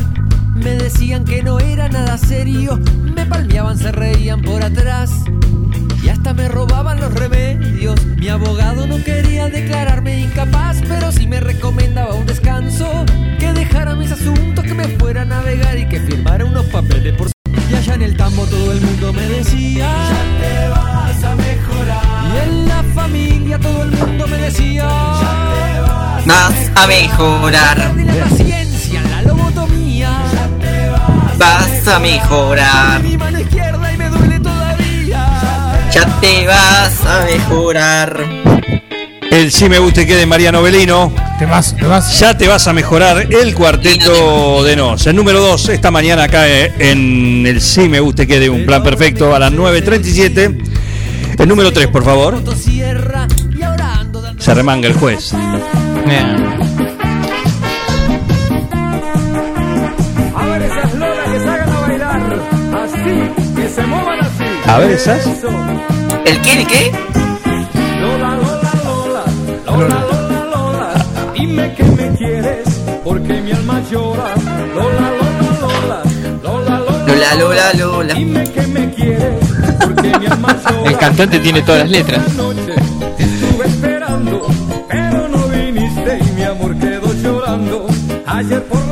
me 0.56 0.72
decían 0.72 1.24
que 1.24 1.44
no 1.44 1.60
era 1.60 1.88
nada 1.88 2.18
serio, 2.18 2.80
me 3.16 3.28
palmeaban, 3.28 3.78
se 3.78 3.92
reían 3.92 4.42
por 4.42 4.64
atrás 4.64 5.12
y 6.04 6.10
hasta 6.10 6.34
me 6.34 6.48
robaban 6.48 7.00
los 7.00 7.14
remedios. 7.14 8.04
Mi 8.18 8.28
abogado 8.30 8.88
no 8.88 9.04
quería 9.04 9.50
declararme 9.50 10.20
incapaz, 10.22 10.78
pero 10.88 11.12
sí 11.12 11.28
me 11.28 11.40
recomendaba 11.42 12.16
un 12.16 12.26
descanso, 12.26 13.06
dejara 13.70 13.96
mis 13.96 14.12
asuntos, 14.12 14.66
que 14.66 14.74
me 14.74 14.88
fuera 14.98 15.22
a 15.22 15.26
navegar 15.26 15.78
y 15.78 15.88
que 15.88 16.00
firmara 16.00 16.44
unos 16.46 16.66
papeles 16.68 17.14
por 17.16 17.28
y 17.70 17.76
allá 17.76 17.94
en 17.94 18.02
el 18.02 18.18
tambo 18.18 18.46
todo 18.48 18.72
el 18.72 18.82
mundo 18.82 19.14
me 19.14 19.22
decía 19.22 19.86
Ya 20.10 20.42
te 20.42 20.70
vas 20.70 21.24
a 21.24 21.36
mejorar 21.36 22.04
Y 22.34 22.50
en 22.50 22.68
la 22.68 22.84
familia 22.96 23.60
todo 23.60 23.84
el 23.84 23.92
mundo 23.92 24.28
me 24.28 24.38
decía 24.38 24.90
Ya 25.22 25.54
te 25.54 25.82
vas 25.82 26.26
Vas 26.26 26.72
a 26.76 26.88
mejorar, 26.88 27.78
la 27.96 28.24
paciencia, 28.24 29.02
la 29.04 29.22
lobotomía. 29.22 30.12
vas 31.38 31.88
a 31.88 32.00
mejorar. 32.00 33.04
Mi 33.04 33.18
mano 33.18 33.40
izquierda 33.40 33.94
y 33.94 33.98
me 33.98 34.10
duele 34.10 34.40
todavía. 34.40 35.90
Ya 35.92 36.20
te 36.22 36.48
vas 36.48 37.06
a 37.06 37.26
mejorar. 37.26 38.26
El 39.32 39.52
sí 39.52 39.70
me 39.70 39.78
guste 39.78 40.08
que 40.08 40.16
de 40.16 40.26
Mariano 40.26 40.62
Belino. 40.64 41.14
Te 41.38 41.46
vas, 41.46 41.76
te 41.76 41.86
vas. 41.86 42.20
Ya 42.20 42.38
te 42.38 42.48
vas 42.48 42.68
a 42.68 42.74
mejorar 42.74 43.28
el 43.32 43.54
cuarteto 43.54 44.64
de 44.64 44.76
Nos. 44.76 45.06
El 45.06 45.16
número 45.16 45.40
2 45.40 45.70
esta 45.70 45.92
mañana 45.92 46.28
cae 46.28 46.74
en 46.80 47.46
el 47.46 47.62
sí 47.62 47.88
me 47.88 48.00
guste 48.00 48.26
que 48.26 48.40
de 48.40 48.50
un 48.50 48.66
plan 48.66 48.82
perfecto 48.84 49.36
a 49.36 49.40
las 49.40 49.54
9.37. 49.54 50.58
El 51.38 51.48
número 51.48 51.72
3, 51.72 51.88
por 51.88 52.04
favor. 52.04 52.42
Y. 52.68 52.82
Se 54.40 54.54
remanga 54.56 54.88
el 54.88 54.94
juez. 54.94 55.34
A 60.36 60.46
ver 60.46 60.62
esas 60.64 60.94
lolas 60.96 61.30
que 61.30 61.40
se 61.40 61.50
hagan 61.50 61.70
a 61.70 61.80
bailar. 61.82 62.40
Así, 62.84 63.56
que 63.56 63.70
se 63.70 63.86
muevan 63.86 64.20
así. 64.22 64.44
A 64.66 64.78
ver 64.80 64.92
esas. 64.92 65.26
¿El 66.26 66.42
qué? 66.42 66.62
¿El 66.62 66.68
qué? 66.68 66.92
Lola, 69.80 70.02
Lola, 70.12 70.46
Lola, 70.54 70.94
dime 71.34 71.74
que 71.74 71.84
me 71.84 72.10
quieres, 72.18 72.68
porque 73.02 73.42
mi 73.42 73.52
alma 73.54 73.82
llora. 73.90 74.36
Lola, 74.76 75.08
Lola, 75.20 75.48
Lola, 75.62 76.04
Lola, 76.44 76.80
Lola, 76.80 77.06
Lola, 77.08 77.36
Lola, 77.36 77.74
Lola. 77.74 78.14
dime 78.14 78.44
que 78.52 78.68
me 78.68 78.94
quieres, 78.94 79.40
porque 79.80 80.20
mi 80.20 80.26
alma 80.26 80.54
llora. 80.70 80.90
El 80.90 80.98
cantante 80.98 81.40
tiene 81.40 81.62
todas 81.62 81.82
las 81.84 81.92
letras. 81.92 82.22
Estuve 82.28 83.66
esperando, 83.68 84.48
pero 84.90 85.30
no 85.30 85.48
viniste 85.48 86.20
y 86.28 86.32
mi 86.36 86.44
amor 86.44 86.76
quedó 86.78 87.14
llorando. 87.14 87.88
Ayer 88.26 88.62
por 88.64 88.89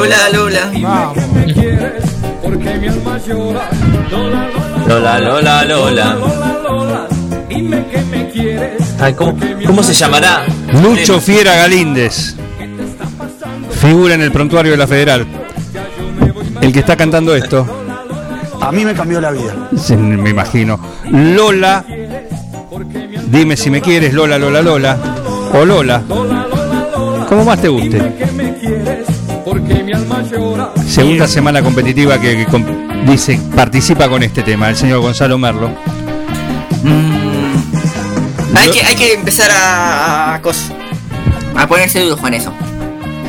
Lola, 0.00 0.30
Lola, 0.32 0.32
Lola. 0.32 0.70
Dime 0.70 0.88
Vamos. 0.88 1.14
que 1.14 1.26
me 1.26 1.52
quieres, 1.52 2.04
porque 2.42 2.74
mi 2.78 2.88
alma 2.88 3.18
llora. 3.18 3.68
Lola, 4.10 4.48
Lola, 4.88 5.18
Lola, 5.18 5.18
Lola, 5.20 5.64
Lola. 5.64 6.14
Lola, 6.14 6.60
Lola, 6.62 7.08
dime 7.50 7.86
que 7.88 8.00
me 8.04 8.30
quieres. 8.30 8.94
Ay, 8.98 9.12
¿cómo, 9.12 9.36
cómo 9.66 9.82
se 9.82 9.92
llamará? 9.92 10.46
Lucho 10.82 11.20
Fiera 11.20 11.54
Galíndez. 11.54 12.34
Figura 13.72 14.14
en 14.14 14.22
el 14.22 14.32
prontuario 14.32 14.72
de 14.72 14.78
la 14.78 14.86
Federal. 14.86 15.26
El 16.62 16.72
que 16.72 16.78
está 16.78 16.96
cantando 16.96 17.36
esto. 17.36 17.66
A 18.58 18.72
mí 18.72 18.86
me 18.86 18.94
cambió 18.94 19.20
la 19.20 19.32
vida. 19.32 19.54
Sí, 19.76 19.96
me 19.96 20.30
imagino. 20.30 20.80
Lola. 21.10 21.84
Dime 23.26 23.54
si 23.54 23.68
me 23.68 23.82
quieres, 23.82 24.14
Lola, 24.14 24.38
Lola, 24.38 24.62
Lola. 24.62 24.98
O 25.52 25.62
Lola. 25.62 26.02
Como 27.28 27.44
más 27.44 27.60
te 27.60 27.68
guste. 27.68 28.00
Segunda 30.86 31.26
semana 31.28 31.62
competitiva 31.62 32.20
que, 32.20 32.46
dice 33.06 33.38
participa 33.54 34.08
con 34.08 34.22
este 34.22 34.42
tema, 34.42 34.68
el 34.68 34.76
señor 34.76 35.00
Gonzalo 35.00 35.38
Merlo. 35.38 35.70
Hay 38.56 38.70
que, 38.70 38.82
hay 38.82 38.94
que 38.96 39.12
empezar 39.14 39.50
a, 39.50 40.34
a, 40.34 40.42
cos- 40.42 40.72
a 41.56 41.66
ponerse 41.66 42.00
duro 42.00 42.16
con 42.16 42.34
eso. 42.34 42.52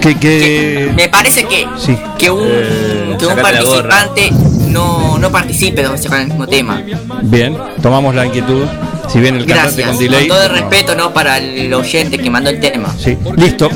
Que, 0.02 0.16
que 0.18 0.92
Me 0.96 1.08
parece 1.10 1.44
que, 1.46 1.68
sí. 1.78 1.96
que 2.18 2.32
un, 2.32 2.42
Eh, 2.44 3.16
que 3.20 3.28
un 3.28 3.36
participante 3.36 4.32
no, 4.70 5.20
no 5.20 5.32
participe 5.32 5.84
dos 5.84 5.92
veces 5.94 6.08
con 6.10 6.20
el 6.22 6.28
mismo 6.28 6.48
tema. 6.48 6.82
Bien, 7.22 7.56
tomamos 7.84 8.16
la 8.16 8.26
inquietud. 8.26 8.64
Si 9.10 9.20
bien 9.20 9.36
el 9.36 9.46
cantante 9.46 9.84
Gracias. 9.84 9.88
con 9.88 9.96
Con, 9.98 10.04
delay. 10.06 10.28
todo 10.28 10.42
el 10.44 10.48
no. 10.50 10.54
respeto 10.56 10.96
¿no? 10.96 11.14
para 11.14 11.38
el 11.38 11.72
oyente 11.74 12.18
que 12.18 12.30
mandó 12.32 12.50
el 12.50 12.60
tema. 12.60 12.94
Sí, 12.98 13.16
listo. 13.36 13.70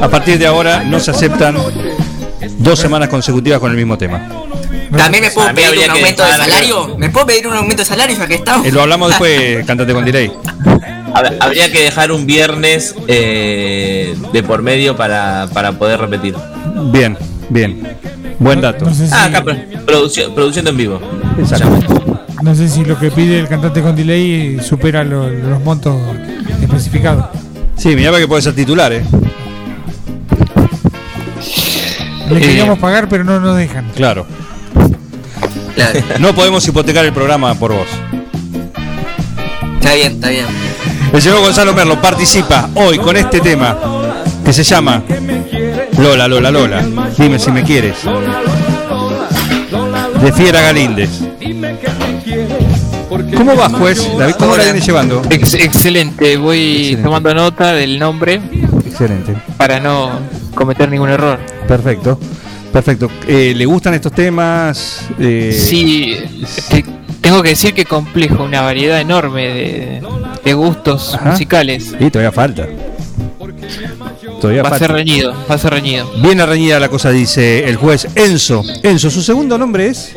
A 0.00 0.08
partir 0.08 0.38
de 0.38 0.46
ahora 0.46 0.82
no 0.84 0.98
se 0.98 1.10
aceptan 1.10 1.56
dos 2.66 2.78
semanas 2.78 3.08
consecutivas 3.08 3.58
con 3.60 3.70
el 3.70 3.76
mismo 3.76 3.96
tema. 3.96 4.28
También 4.96 5.24
me 5.24 5.30
puedo 5.30 5.48
pedir 5.54 5.68
un 5.70 5.84
que 5.84 5.90
aumento 5.90 6.24
de 6.24 6.32
salario. 6.32 6.96
¿Me 6.98 7.10
puedo 7.10 7.26
pedir 7.26 7.46
un 7.46 7.54
aumento 7.54 7.82
de 7.82 7.84
salario 7.86 8.16
ya 8.16 8.26
que 8.26 8.34
estamos? 8.34 8.66
Eh, 8.66 8.72
lo 8.72 8.82
hablamos 8.82 9.08
después, 9.10 9.64
cantante 9.66 9.92
con 9.92 10.04
delay. 10.04 10.30
Hab- 11.14 11.36
Habría 11.40 11.70
que 11.72 11.82
dejar 11.82 12.12
un 12.12 12.26
viernes 12.26 12.94
eh, 13.08 14.14
de 14.32 14.42
por 14.42 14.62
medio 14.62 14.96
para, 14.96 15.48
para 15.52 15.72
poder 15.72 16.00
repetir. 16.00 16.34
Bien, 16.92 17.16
bien. 17.48 17.96
Buen 18.38 18.60
dato. 18.60 18.84
No 18.84 18.94
sé 18.94 19.06
si, 19.08 19.14
Ah, 19.14 19.24
acá, 19.24 19.42
pro- 19.42 19.56
producción, 19.86 20.34
produciendo 20.34 20.70
en 20.70 20.76
vivo. 20.76 21.00
Exacto. 21.38 22.14
no 22.42 22.54
sé 22.54 22.68
si 22.68 22.84
lo 22.84 22.98
que 22.98 23.10
pide 23.10 23.40
el 23.40 23.48
cantante 23.48 23.80
con 23.82 23.96
delay 23.96 24.58
supera 24.62 25.02
lo- 25.04 25.28
los 25.30 25.60
montos 25.62 25.96
especificados. 26.62 27.26
Sí, 27.76 27.94
mirá 27.96 28.16
que 28.18 28.28
puede 28.28 28.42
ser 28.42 28.54
titular, 28.54 28.92
¿eh? 28.92 29.02
Le 32.30 32.38
Eh. 32.38 32.40
queríamos 32.40 32.78
pagar, 32.78 33.08
pero 33.08 33.24
no 33.24 33.38
nos 33.40 33.56
dejan. 33.56 33.90
Claro. 33.94 34.26
Claro. 35.74 36.00
No 36.20 36.34
podemos 36.34 36.66
hipotecar 36.66 37.04
el 37.04 37.12
programa 37.12 37.54
por 37.54 37.72
vos. 37.72 37.86
Está 39.78 39.94
bien, 39.94 40.12
está 40.12 40.30
bien. 40.30 40.46
El 41.12 41.22
señor 41.22 41.40
Gonzalo 41.40 41.72
Merlo 41.74 42.00
participa 42.00 42.68
hoy 42.74 42.98
con 42.98 43.16
este 43.16 43.40
tema 43.40 43.76
que 44.44 44.52
se 44.52 44.64
llama 44.64 45.02
Lola, 45.98 46.26
Lola, 46.28 46.50
Lola. 46.50 46.84
Dime 47.16 47.38
si 47.38 47.50
me 47.52 47.62
quieres. 47.62 47.96
de 50.22 50.32
Fiera 50.32 50.60
Galíndez. 50.62 51.10
¿Cómo 53.36 53.54
va, 53.56 53.68
juez? 53.68 54.02
David, 54.18 54.34
¿Cómo 54.38 54.56
la 54.56 54.64
viene 54.64 54.80
llevando? 54.80 55.22
Ex- 55.30 55.54
excelente, 55.54 56.36
voy 56.36 56.98
tomando 57.02 57.34
nota 57.34 57.72
del 57.72 57.98
nombre 57.98 58.40
Excelente. 58.86 59.34
para 59.56 59.78
no 59.78 60.10
cometer 60.54 60.90
ningún 60.90 61.10
error. 61.10 61.38
Perfecto. 61.66 62.18
Perfecto. 62.72 63.10
Eh, 63.26 63.54
¿Le 63.56 63.64
gustan 63.64 63.94
estos 63.94 64.12
temas? 64.12 65.06
Eh, 65.18 65.52
Sí, 65.52 66.16
te- 66.68 66.84
tengo 67.20 67.42
que 67.42 67.50
decir 67.50 67.72
que 67.74 67.84
complejo, 67.84 68.44
una 68.44 68.60
variedad 68.62 69.00
enorme 69.00 69.42
de, 69.48 70.02
de 70.44 70.54
gustos 70.54 71.14
Ajá. 71.14 71.30
musicales. 71.32 71.94
Sí, 71.98 72.10
todavía 72.10 72.32
falta. 72.32 72.66
Todavía 74.40 74.62
Va 74.62 74.68
a 74.68 74.78
ser 74.78 74.92
reñido, 74.92 75.34
va 75.50 75.54
a 75.54 75.58
ser 75.58 75.72
reñido. 75.72 76.10
Bien 76.20 76.38
reñida 76.46 76.78
la 76.78 76.88
cosa, 76.88 77.10
dice 77.10 77.66
el 77.68 77.76
juez 77.76 78.06
Enzo. 78.14 78.62
Enzo, 78.82 79.10
¿su 79.10 79.22
segundo 79.22 79.56
nombre 79.56 79.86
es? 79.88 80.14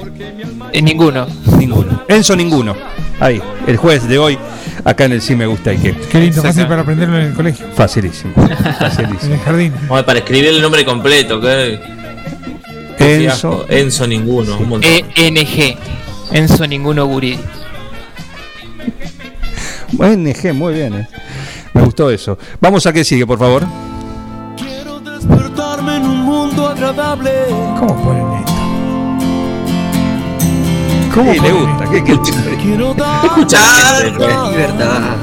En 0.73 0.85
ninguno. 0.85 1.25
Ninguno. 1.57 2.03
Enzo 2.09 2.35
Ninguno. 2.35 2.75
Ahí, 3.21 3.41
el 3.67 3.77
juez 3.77 4.07
de 4.07 4.17
hoy, 4.17 4.37
acá 4.83 5.05
en 5.05 5.13
el 5.13 5.21
Sí 5.21 5.35
Me 5.35 5.45
Gusta 5.45 5.73
y 5.73 5.77
qué. 5.77 5.93
Qué 5.93 6.19
lindo, 6.19 6.41
fácil 6.41 6.67
para 6.67 6.81
aprenderlo 6.81 7.17
en 7.17 7.27
el 7.27 7.33
colegio, 7.33 7.67
Facilísimo. 7.73 8.33
en 8.37 8.57
Facilísimo. 8.75 9.33
el 9.35 9.39
jardín. 9.41 9.73
Vamos, 9.87 10.03
para 10.03 10.19
escribir 10.19 10.47
el 10.49 10.61
nombre 10.61 10.83
completo, 10.85 11.39
¿qué? 11.41 11.79
Enzo. 12.99 13.65
Enzo 13.69 14.05
ninguno, 14.07 14.57
un 14.57 14.69
montón. 14.69 14.91
ENG. 15.15 15.77
Enzo 16.31 16.67
Ninguno 16.67 17.05
Guri. 17.05 17.39
NG, 19.97 20.53
muy 20.53 20.73
bien. 20.73 20.93
eh. 20.93 21.07
Me 21.73 21.81
gustó 21.83 22.09
eso. 22.11 22.37
Vamos 22.61 22.85
a 22.85 22.93
qué 22.93 23.03
sigue, 23.03 23.25
por 23.25 23.39
favor. 23.39 23.65
Despertarme 25.03 25.95
en 25.97 26.03
un 26.03 26.17
mundo 26.19 26.67
agradable. 26.67 27.31
¿Cómo 27.79 27.95
¿Cómo 31.13 31.31
le 31.33 31.51
gusta? 31.51 31.85
¿Qué, 31.91 32.03
qué- 32.03 32.19
libertad. 34.51 35.15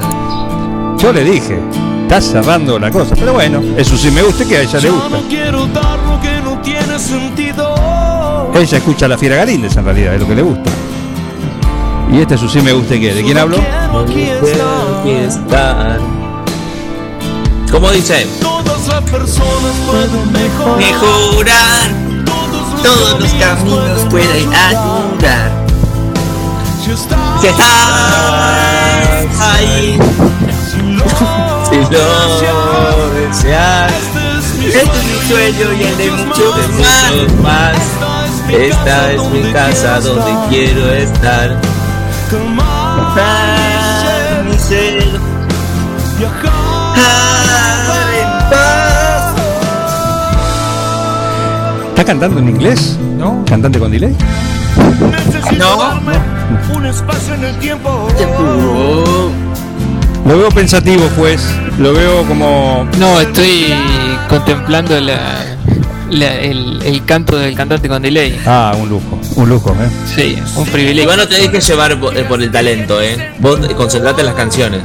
Yo 0.99 1.13
le 1.13 1.25
dije, 1.25 1.61
está 2.03 2.21
cerrando 2.21 2.79
la 2.79 2.91
cosa. 2.91 3.15
Pero 3.15 3.33
bueno, 3.35 3.61
eso 3.77 3.97
sí 3.97 4.11
me 4.11 4.23
gusta 4.23 4.45
que 4.45 4.57
a 4.59 4.63
ella 4.63 4.81
le 4.81 4.91
gusta. 4.91 5.09
no 5.09 5.29
que 5.29 5.51
no. 5.53 5.67
Ella 8.55 8.79
escucha 8.79 9.07
a 9.07 9.09
la 9.09 9.19
Fiera 9.19 9.37
Galíndez 9.37 9.77
en 9.77 9.85
realidad, 9.85 10.15
es 10.15 10.21
lo 10.21 10.27
que 10.27 10.35
le 10.35 10.43
gusta. 10.43 10.71
Y 12.13 12.21
este 12.21 12.35
es 12.35 12.41
su 12.41 12.49
sí 12.49 12.61
me 12.61 12.73
gusta 12.73 12.95
y 12.95 13.01
qué. 13.01 13.15
¿De 13.15 13.23
quién 13.23 13.37
hablo? 13.39 13.59
Estar. 15.07 15.99
¿Cómo 17.71 17.91
dice? 17.91 18.27
Todas 18.41 18.87
las 18.89 19.03
personas 19.11 19.77
pueden 19.91 20.33
mejorar. 20.33 20.79
Mejorar. 20.79 21.91
Todos 22.83 23.21
los 23.21 23.33
caminos 23.35 24.07
pueden 24.09 24.55
ayudar. 24.55 25.56
Si 26.87 26.93
estás 26.93 27.67
ahí, 29.41 29.99
Si 30.71 31.79
lo 31.91 33.11
deseas, 33.11 33.93
este 34.65 34.79
es 34.79 34.87
mi 35.05 35.29
sueño 35.29 35.73
y 35.73 35.83
el 35.83 35.97
de 35.97 36.11
muchos 36.13 36.55
mucho 36.69 37.43
más. 37.43 37.77
Esta 38.49 39.13
es 39.13 39.23
mi 39.31 39.53
casa 39.53 39.99
donde 39.99 40.33
quiero 40.49 40.93
estar. 40.93 41.61
Ah, 43.19 44.43
mi 44.49 44.57
ser, 44.57 45.19
ah, 46.39 48.06
¿Está 51.97 52.05
cantando 52.05 52.39
en 52.41 52.49
inglés? 52.51 52.99
¿No? 53.17 53.43
¿Cantante 53.49 53.79
con 53.79 53.91
delay? 53.91 54.15
Necesito 55.11 55.57
No. 55.65 55.77
darme 55.79 56.13
un 56.75 56.85
espacio 56.87 57.35
en 57.35 57.45
el 57.45 57.57
tiempo. 57.57 58.07
Lo 60.27 60.37
veo 60.39 60.49
pensativo, 60.51 61.09
juez. 61.17 61.41
Lo 61.79 61.95
veo 61.95 62.23
como. 62.25 62.87
No, 62.99 63.19
estoy 63.21 63.73
contemplando 64.29 65.01
la, 65.01 65.57
la- 66.11 66.35
el, 66.35 66.83
el 66.85 67.05
canto 67.07 67.39
del 67.39 67.55
cantante 67.55 67.89
con 67.89 68.03
delay. 68.03 68.39
Ah, 68.45 68.75
un 68.79 68.89
lujo. 68.91 69.19
Un 69.37 69.49
lujo, 69.49 69.71
¿eh? 69.81 69.89
Sí, 70.15 70.37
un 70.57 70.67
privilegio. 70.67 71.03
Igual 71.05 71.19
no 71.19 71.29
te 71.29 71.37
dejes 71.41 71.67
llevar 71.67 71.99
por, 71.99 72.15
eh, 72.17 72.25
por 72.25 72.43
el 72.43 72.51
talento, 72.51 73.01
¿eh? 73.01 73.33
Vos 73.39 73.59
concentrate 73.75 74.21
en 74.21 74.27
las 74.27 74.35
canciones. 74.35 74.83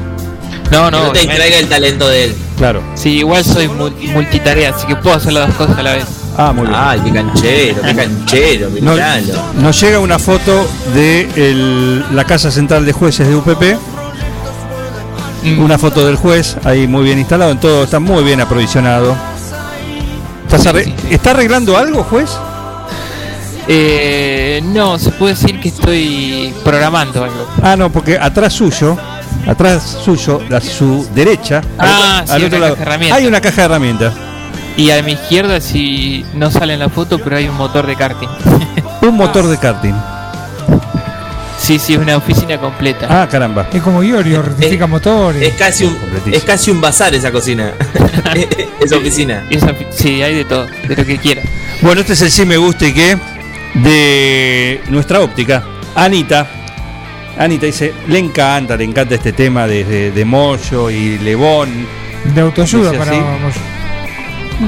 No, 0.71 0.85
Que 0.85 0.91
no, 0.91 1.03
no 1.07 1.11
te 1.11 1.19
distraiga 1.19 1.57
el 1.57 1.67
talento 1.67 2.07
de 2.07 2.25
él. 2.25 2.35
Claro. 2.57 2.81
sí, 2.95 3.17
igual 3.17 3.43
soy 3.43 3.67
mul- 3.67 3.93
multitarea, 4.13 4.69
así 4.69 4.85
que 4.87 4.95
puedo 4.95 5.15
hacer 5.17 5.33
las 5.33 5.47
dos 5.47 5.57
cosas 5.57 5.77
a 5.79 5.83
la 5.83 5.93
vez. 5.93 6.05
Ah, 6.43 6.51
muy 6.53 6.65
bien. 6.67 6.79
Ay, 6.79 6.99
qué 7.01 7.11
canchero, 7.13 7.81
qué 7.83 7.95
canchero, 7.95 8.69
No- 8.81 8.91
miralo. 8.93 9.33
nos 9.61 9.79
llega 9.79 9.99
una 9.99 10.17
foto 10.17 10.67
de 10.93 11.29
el- 11.35 12.15
la 12.15 12.23
Casa 12.25 12.49
Central 12.49 12.83
de 12.85 12.93
Jueces 12.93 13.27
de 13.27 13.35
UPP. 13.35 13.77
Mm. 15.43 15.59
Una 15.59 15.77
foto 15.77 16.05
del 16.05 16.15
juez, 16.15 16.55
ahí 16.63 16.87
muy 16.87 17.03
bien 17.03 17.19
instalado, 17.19 17.51
en 17.51 17.59
todo 17.59 17.83
está 17.83 17.99
muy 17.99 18.23
bien 18.23 18.41
aprovisionado. 18.41 19.15
¿Estás 20.45 20.65
arre- 20.65 20.93
¿Está 21.09 21.31
arreglando 21.31 21.77
algo, 21.77 22.03
juez? 22.03 22.29
Eh, 23.67 24.61
no, 24.65 24.97
se 24.99 25.11
puede 25.11 25.33
decir 25.35 25.59
que 25.59 25.69
estoy 25.69 26.53
programando 26.63 27.23
algo. 27.23 27.47
Ah, 27.61 27.75
no, 27.75 27.91
porque 27.91 28.17
atrás 28.19 28.53
suyo, 28.53 28.97
atrás 29.47 29.97
suyo, 30.03 30.41
a 30.51 30.59
su 30.59 31.07
derecha, 31.13 31.61
Ah, 31.77 32.23
sí, 32.25 32.33
una 32.43 32.49
caja 32.49 32.65
de 32.75 32.81
herramientas. 32.81 33.17
hay 33.19 33.27
una 33.27 33.41
caja 33.41 33.55
de 33.61 33.65
herramientas. 33.65 34.13
Y 34.77 34.91
a 34.91 35.01
mi 35.03 35.13
izquierda, 35.13 35.61
si 35.61 36.25
no 36.33 36.49
sale 36.49 36.73
en 36.73 36.79
la 36.79 36.89
foto, 36.89 37.19
pero 37.19 37.37
hay 37.37 37.47
un 37.47 37.55
motor 37.57 37.85
de 37.85 37.95
karting. 37.95 38.29
Un 39.01 39.15
motor 39.17 39.47
de 39.47 39.57
karting. 39.57 39.95
Sí, 41.57 41.77
sí, 41.79 41.95
una 41.95 42.17
oficina 42.17 42.59
completa. 42.59 43.07
Ah, 43.09 43.27
caramba. 43.27 43.67
Es 43.71 43.81
como 43.81 44.03
Iorio, 44.03 44.41
rectifica 44.41 44.87
motores. 44.87 45.41
Es 45.41 45.53
casi 45.55 45.85
un, 45.85 45.95
es 46.31 46.43
casi 46.43 46.71
un 46.71 46.81
bazar 46.81 47.13
esa 47.13 47.31
cocina. 47.31 47.73
esa 48.79 48.97
oficina. 48.97 49.45
Esa 49.49 49.73
sí, 49.91 50.21
hay 50.23 50.35
de 50.35 50.45
todo, 50.45 50.65
de 50.87 50.95
lo 50.95 51.05
que 51.05 51.17
quiera. 51.17 51.41
Bueno, 51.81 52.01
este 52.01 52.13
es 52.13 52.21
el 52.23 52.31
sí 52.31 52.45
me 52.45 52.57
gusta 52.57 52.87
y 52.87 52.93
qué 52.93 53.17
de 53.75 54.81
nuestra 54.89 55.21
óptica. 55.21 55.63
Anita. 55.95 56.47
Anita 57.37 57.65
dice, 57.67 57.93
le 58.07 58.19
encanta, 58.19 58.75
le 58.75 58.83
encanta 58.83 59.15
este 59.15 59.31
tema 59.33 59.67
de, 59.67 59.83
de, 59.83 60.11
de 60.11 60.25
Moyo 60.25 60.89
y 60.89 61.17
Lebón, 61.19 61.87
De 62.35 62.41
autoayuda 62.41 62.91
para. 62.93 63.11
así. 63.11 63.59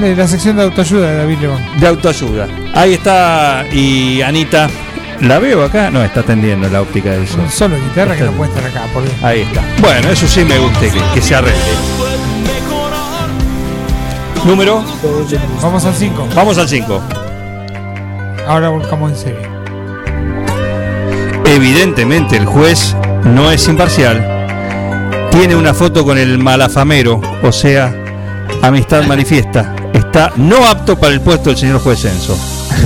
De 0.00 0.14
la 0.16 0.26
sección 0.28 0.56
de 0.56 0.64
autoayuda 0.64 1.10
de 1.10 1.16
David 1.18 1.38
León. 1.40 1.60
de 1.78 1.86
autoayuda. 1.86 2.46
Ahí 2.74 2.94
está, 2.94 3.64
y 3.72 4.20
Anita, 4.22 4.68
¿la 5.20 5.38
veo 5.38 5.64
acá? 5.64 5.90
No, 5.90 6.02
está 6.04 6.20
atendiendo 6.20 6.68
la 6.68 6.82
óptica 6.82 7.10
del 7.12 7.26
sol. 7.26 7.42
Solo 7.48 7.76
guitarra 7.76 8.12
que 8.14 8.20
Está- 8.20 8.30
no 8.30 8.36
puede 8.36 8.50
estar 8.52 8.64
acá, 8.70 8.82
por 8.92 9.02
Dios. 9.02 9.14
Ahí 9.22 9.40
está. 9.42 9.62
Bueno, 9.80 10.08
eso 10.10 10.26
sí 10.26 10.44
me 10.44 10.58
gusta, 10.58 10.80
que, 10.80 11.00
que 11.14 11.22
se 11.22 11.34
arregle. 11.34 11.54
Número, 14.44 14.84
Vamos 15.62 15.84
al 15.86 15.94
5. 15.94 16.28
vamos 16.34 16.58
al 16.58 16.68
5. 16.68 17.02
Ahora 18.46 18.68
volcamos 18.68 19.12
en 19.12 19.16
serio. 19.16 19.48
Evidentemente 21.46 22.36
el 22.36 22.44
juez 22.44 22.94
no 23.24 23.50
es 23.50 23.66
imparcial. 23.68 25.28
Tiene 25.30 25.56
una 25.56 25.72
foto 25.72 26.04
con 26.04 26.18
el 26.18 26.38
malafamero, 26.38 27.20
o 27.42 27.52
sea, 27.52 27.94
amistad 28.60 29.02
manifiesta. 29.08 29.74
Está 29.94 30.32
no 30.36 30.66
apto 30.66 30.98
para 30.98 31.14
el 31.14 31.20
puesto 31.22 31.48
del 31.50 31.58
señor 31.58 31.80
juez 31.80 32.00
Censo. 32.00 32.36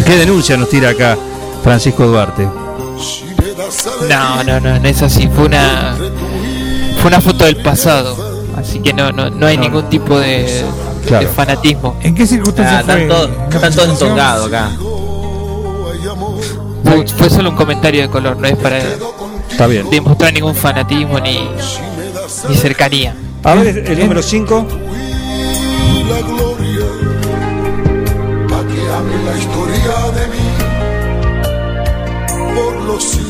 ¿Qué 0.06 0.16
denuncia 0.16 0.56
nos 0.56 0.68
tira 0.68 0.90
acá 0.90 1.16
Francisco 1.64 2.06
Duarte? 2.06 2.46
No, 4.08 4.44
no, 4.44 4.60
no, 4.60 4.78
no 4.78 4.88
es 4.88 5.02
así. 5.02 5.28
Fue 5.34 5.46
una 5.46 5.96
fue 7.00 7.08
una 7.08 7.20
foto 7.20 7.44
del 7.44 7.56
pasado, 7.56 8.16
así 8.56 8.80
que 8.80 8.92
no, 8.92 9.10
no, 9.12 9.30
no 9.30 9.46
hay 9.46 9.56
ningún 9.56 9.88
tipo 9.88 10.18
de, 10.18 10.64
Claro. 11.06 11.26
de 11.26 11.32
fanatismo. 11.32 11.96
¿En 12.02 12.14
qué 12.14 12.26
circunstancias 12.26 12.84
Ah, 12.86 12.92
fue? 12.92 13.02
están 13.56 13.74
todos 13.74 13.88
entongados 13.88 14.46
acá. 14.48 14.70
Fue, 16.84 17.06
fue 17.06 17.30
solo 17.30 17.50
un 17.50 17.56
comentario 17.56 18.02
de 18.02 18.08
color, 18.08 18.36
no 18.36 18.46
es 18.48 18.56
para 18.56 18.78
Está 19.50 19.66
bien. 19.66 19.88
demostrar 19.90 20.32
ningún 20.32 20.54
fanatismo 20.54 21.18
ni, 21.20 21.48
ni 22.48 22.54
cercanía. 22.56 23.14
A 23.44 23.54
ver, 23.54 23.78
el 23.78 23.98
número 23.98 24.22
5. 24.22 24.66
Por 32.98 33.06
los 33.06 33.27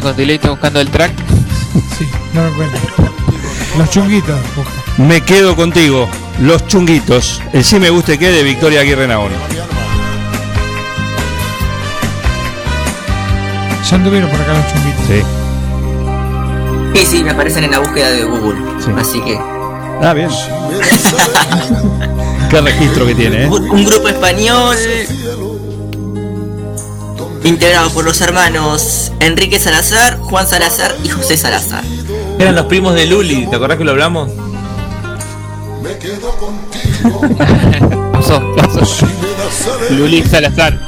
con 0.00 0.16
delay, 0.16 0.36
estoy 0.36 0.50
buscando 0.50 0.80
el 0.80 0.88
track. 0.90 1.12
Sí, 1.98 2.08
no 2.32 2.42
lo 2.42 2.48
encuentro. 2.48 2.80
Los 3.78 3.90
chunguitos. 3.90 4.36
busca. 4.56 4.70
Me 4.98 5.20
quedo 5.20 5.54
contigo. 5.56 6.08
Los 6.40 6.66
chunguitos. 6.66 7.40
El 7.52 7.64
sí 7.64 7.78
me 7.80 7.90
guste 7.90 8.18
que 8.18 8.30
de 8.30 8.42
Victoria 8.42 8.80
Aguirre 8.80 9.06
Naón. 9.08 9.30
Ya 13.88 13.96
anduvieron 13.96 14.30
por 14.30 14.40
acá 14.40 14.52
los 14.54 14.66
chunguitos. 14.72 15.04
Sí. 15.06 15.22
Sí, 16.94 17.06
sí, 17.18 17.24
me 17.24 17.30
aparecen 17.32 17.64
en 17.64 17.72
la 17.72 17.80
búsqueda 17.80 18.10
de 18.10 18.24
Google. 18.24 18.58
Sí. 18.84 18.90
Así 18.96 19.20
que. 19.22 19.38
Ah, 20.02 20.12
bien. 20.14 20.28
Qué 22.50 22.60
registro 22.60 23.06
que 23.06 23.14
tiene, 23.14 23.44
¿eh? 23.44 23.48
Un, 23.48 23.70
un 23.70 23.84
grupo 23.84 24.08
español. 24.08 24.76
Integrado 27.44 27.90
por 27.90 28.04
los 28.06 28.20
hermanos 28.22 29.12
Enrique 29.20 29.58
Salazar, 29.58 30.18
Juan 30.18 30.48
Salazar 30.48 30.96
y 31.04 31.10
José 31.10 31.36
Salazar. 31.36 31.84
Eran 32.38 32.54
los 32.54 32.64
primos 32.66 32.94
de 32.94 33.04
Luli, 33.06 33.46
¿te 33.46 33.56
acordás 33.56 33.76
que 33.76 33.84
lo 33.84 33.90
hablamos? 33.90 34.30
Pasó, 38.12 38.40
pasó. 38.56 39.06
Luli 39.90 40.22
Salazar. 40.22 40.78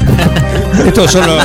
Estos 0.86 1.10
son 1.10 1.26
los. 1.26 1.44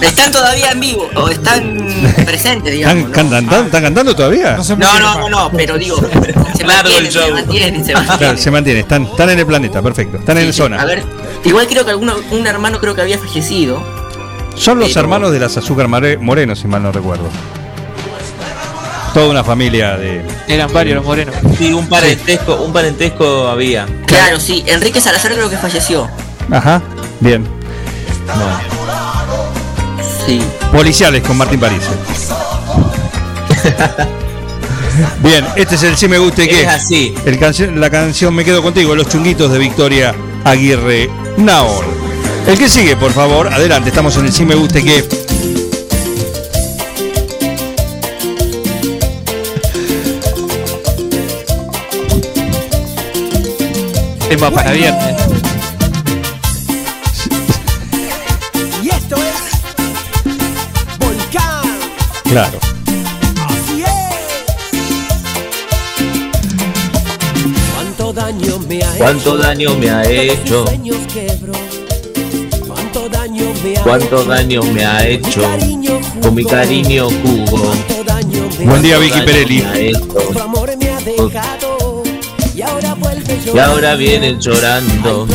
¿Están 0.00 0.30
todavía 0.30 0.70
en 0.70 0.80
vivo? 0.80 1.10
¿O 1.16 1.28
están 1.28 1.88
presentes, 2.24 2.72
digamos? 2.72 3.08
¿Están, 3.08 3.12
cantando, 3.12 3.56
¿Están 3.62 3.82
cantando 3.82 4.14
todavía? 4.14 4.56
No, 4.56 4.98
no, 5.00 5.18
no, 5.18 5.28
no, 5.28 5.50
pero 5.50 5.76
digo, 5.76 5.96
se 6.56 6.64
mantienen, 6.64 7.10
se 7.10 7.32
mantienen, 7.32 7.84
se 7.84 7.92
mantienen. 7.94 8.18
Claro, 8.18 8.38
se 8.38 8.50
mantiene, 8.52 8.80
están, 8.80 9.02
están 9.04 9.30
en 9.30 9.40
el 9.40 9.46
planeta, 9.46 9.82
perfecto. 9.82 10.18
Están 10.18 10.38
en 10.38 10.46
la 10.46 10.52
zona. 10.52 10.80
A 10.80 10.84
ver, 10.84 11.02
igual 11.44 11.66
creo 11.66 11.84
que 11.84 11.90
alguno, 11.90 12.14
un 12.30 12.46
hermano 12.46 12.78
creo 12.78 12.94
que 12.94 13.00
había 13.00 13.18
fallecido. 13.18 13.99
Son 14.60 14.78
los 14.78 14.88
pero- 14.88 15.00
hermanos 15.00 15.32
de 15.32 15.40
las 15.40 15.56
Azúcar 15.56 15.88
Moreno, 15.88 16.54
si 16.54 16.68
mal 16.68 16.82
no 16.82 16.92
recuerdo. 16.92 17.24
Toda 19.14 19.28
una 19.28 19.42
familia 19.42 19.96
de. 19.96 20.22
Eran 20.46 20.72
varios 20.72 20.96
los 20.96 21.04
morenos. 21.04 21.34
Sí, 21.58 21.72
un 21.72 21.88
parentesco, 21.88 22.54
un 22.56 22.72
parentesco 22.72 23.48
había. 23.48 23.86
Claro, 24.06 24.38
sí, 24.38 24.62
Enrique 24.66 25.00
Salazar 25.00 25.32
creo 25.32 25.50
que 25.50 25.56
falleció. 25.56 26.08
Ajá, 26.50 26.80
bien. 27.18 27.44
Sí. 30.26 30.40
Policiales 30.72 31.22
con 31.22 31.36
Martín 31.38 31.58
París. 31.58 31.82
Bien, 35.22 35.44
este 35.56 35.74
es 35.76 35.82
el 35.82 35.96
Sí 35.96 36.08
Me 36.08 36.18
Guste 36.18 36.46
que 36.48 36.62
Es 36.62 36.68
así. 36.68 37.14
El 37.24 37.80
la 37.80 37.90
canción 37.90 38.34
Me 38.34 38.44
Quedo 38.44 38.62
Contigo, 38.62 38.94
Los 38.94 39.08
Chunguitos 39.08 39.50
de 39.50 39.58
Victoria 39.58 40.14
Aguirre 40.44 41.10
Naor. 41.38 41.84
El 42.50 42.58
que 42.58 42.68
sigue, 42.68 42.96
por 42.96 43.12
favor, 43.12 43.46
adelante, 43.46 43.90
estamos 43.90 44.16
en 44.16 44.26
el 44.26 44.32
Sí 44.32 44.44
Me 44.44 44.56
Guste 44.56 44.82
que. 44.82 45.04
Tema 54.28 54.50
para 54.50 54.72
viernes. 54.72 55.16
Y 58.82 58.88
esto 58.88 59.14
es 59.14 60.98
Volcán. 60.98 61.78
Claro. 62.24 62.58
Así 63.46 63.82
es. 63.82 63.90
Cuánto 67.74 68.12
daño 68.12 68.58
me 68.68 68.82
ha 68.82 68.92
¿Cuánto 68.96 69.34
hecho. 69.34 69.38
daño 69.38 69.74
me 69.76 69.90
ha 69.90 70.02
hecho? 70.02 70.64
¿Cuánto 73.82 74.24
daño 74.24 74.62
me 74.62 74.84
ha 74.84 75.06
hecho? 75.06 75.42
Con 76.22 76.34
mi 76.34 76.44
cariño 76.44 77.08
jugo. 77.08 77.72
Buen 78.64 78.82
día, 78.82 78.96
¿Cuánto 78.96 79.00
Vicky 79.00 79.20
Perelli. 79.20 79.64
Y 83.52 83.58
ahora 83.58 83.96
vienen 83.96 84.38
llorando 84.40 85.26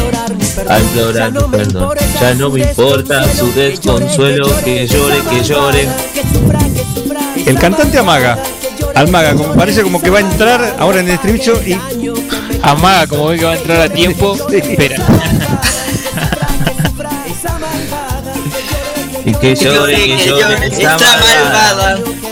a 0.67 0.79
implorar 0.79 1.31
mi 1.31 1.39
perdón. 1.51 1.97
Ya 2.19 2.33
no 2.33 2.49
me 2.49 2.61
importa 2.61 3.23
su 3.33 3.51
desconsuelo, 3.53 4.47
que 4.63 4.87
llore, 4.87 5.17
que 5.29 5.43
llore. 5.43 5.87
El 7.45 7.59
cantante 7.59 7.99
amaga. 7.99 8.39
Almaga, 8.95 9.35
como 9.35 9.53
parece 9.53 9.83
como 9.83 10.01
que 10.01 10.09
va 10.09 10.19
a 10.19 10.21
entrar 10.21 10.77
ahora 10.79 11.01
en 11.01 11.09
el 11.09 11.15
estribillo 11.15 11.61
y. 11.65 11.77
Amaga, 12.61 13.07
como 13.07 13.27
ve 13.27 13.37
que 13.37 13.45
va 13.45 13.51
a 13.51 13.57
entrar 13.57 13.81
a 13.81 13.89
tiempo, 13.89 14.37
espera. 14.49 14.97
Y 19.25 19.33
que 19.33 19.55
llore, 19.55 19.95
que 19.95 20.27
llore, 20.27 20.67
esta 20.67 20.95
Está 20.95 21.17
malvada. 21.17 21.97
malvada. 21.97 22.25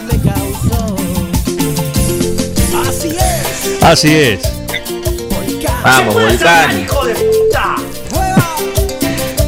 Así 3.81 4.15
es. 4.15 4.39
Vamos, 5.83 6.13
Volcán. 6.13 6.87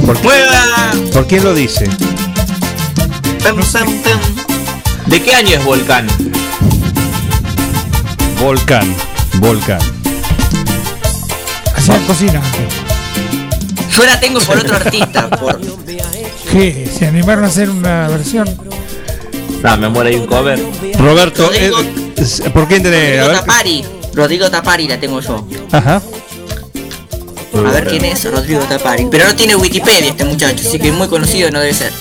¿Por, 0.05 0.21
¡Mueva! 0.23 0.91
¿Por 1.13 1.27
quién 1.27 1.43
lo 1.43 1.53
dice? 1.53 1.87
¿De 5.05 5.21
qué 5.21 5.35
año 5.35 5.49
es 5.57 5.63
Volcán? 5.63 6.07
Volcán. 8.41 8.93
Volcán. 9.35 9.79
Hacían 11.75 12.03
cocina. 12.05 12.41
Yo 13.95 14.03
la 14.03 14.19
tengo 14.19 14.39
por 14.41 14.57
otro 14.57 14.75
artista, 14.75 15.29
por 15.29 15.59
¿Qué? 16.55 16.89
¿Se 16.97 17.05
animaron 17.05 17.43
a 17.43 17.47
hacer 17.47 17.69
una 17.69 18.07
versión? 18.07 18.47
No, 19.61 19.77
me 19.77 19.89
muere 19.89 20.11
ahí 20.11 20.15
un 20.15 20.25
cover. 20.25 20.57
Roberto, 20.97 21.51
eh, 21.53 21.69
Rodrigo- 21.69 21.81
eh, 22.15 22.49
¿por 22.51 22.65
quién 22.69 22.81
tenés? 22.81 23.19
A 23.19 23.23
Rodrigo 23.23 23.27
ver. 23.27 23.39
Tapari. 23.41 23.85
Rodrigo 24.13 24.49
Tapari 24.49 24.87
la 24.87 24.97
tengo 24.97 25.19
yo. 25.19 25.45
Ajá. 25.73 26.01
A 27.55 27.71
ver 27.71 27.87
quién 27.87 28.05
es 28.05 28.23
Rodrigo 28.31 28.61
Tapari. 28.61 29.05
Pero 29.11 29.25
no 29.27 29.35
tiene 29.35 29.57
Wikipedia 29.57 30.11
este 30.11 30.23
muchacho, 30.23 30.63
así 30.65 30.79
que 30.79 30.93
muy 30.93 31.09
conocido 31.09 31.51
no 31.51 31.59
debe 31.59 31.73
ser. 31.73 31.91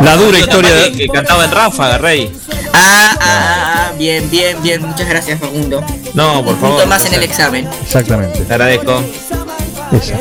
La 0.00 0.16
dura 0.16 0.38
historia 0.40 0.74
de. 0.74 0.92
Que 0.92 1.06
cantaba 1.08 1.44
en 1.44 1.52
Ráfaga, 1.52 1.98
Rey. 1.98 2.32
Ah, 2.72 3.12
ah, 3.12 3.16
ah, 3.20 3.86
ah, 3.90 3.92
bien, 3.96 4.28
bien, 4.28 4.56
bien. 4.60 4.82
Muchas 4.82 5.08
gracias, 5.08 5.38
Facundo. 5.38 5.84
No, 6.14 6.42
por 6.44 6.54
Un 6.54 6.60
favor. 6.60 6.76
punto 6.78 6.86
más 6.88 7.04
en 7.04 7.14
el 7.14 7.22
examen. 7.22 7.68
Exactamente. 7.84 8.40
Te 8.40 8.52
agradezco. 8.54 9.00
Esa. 9.92 10.18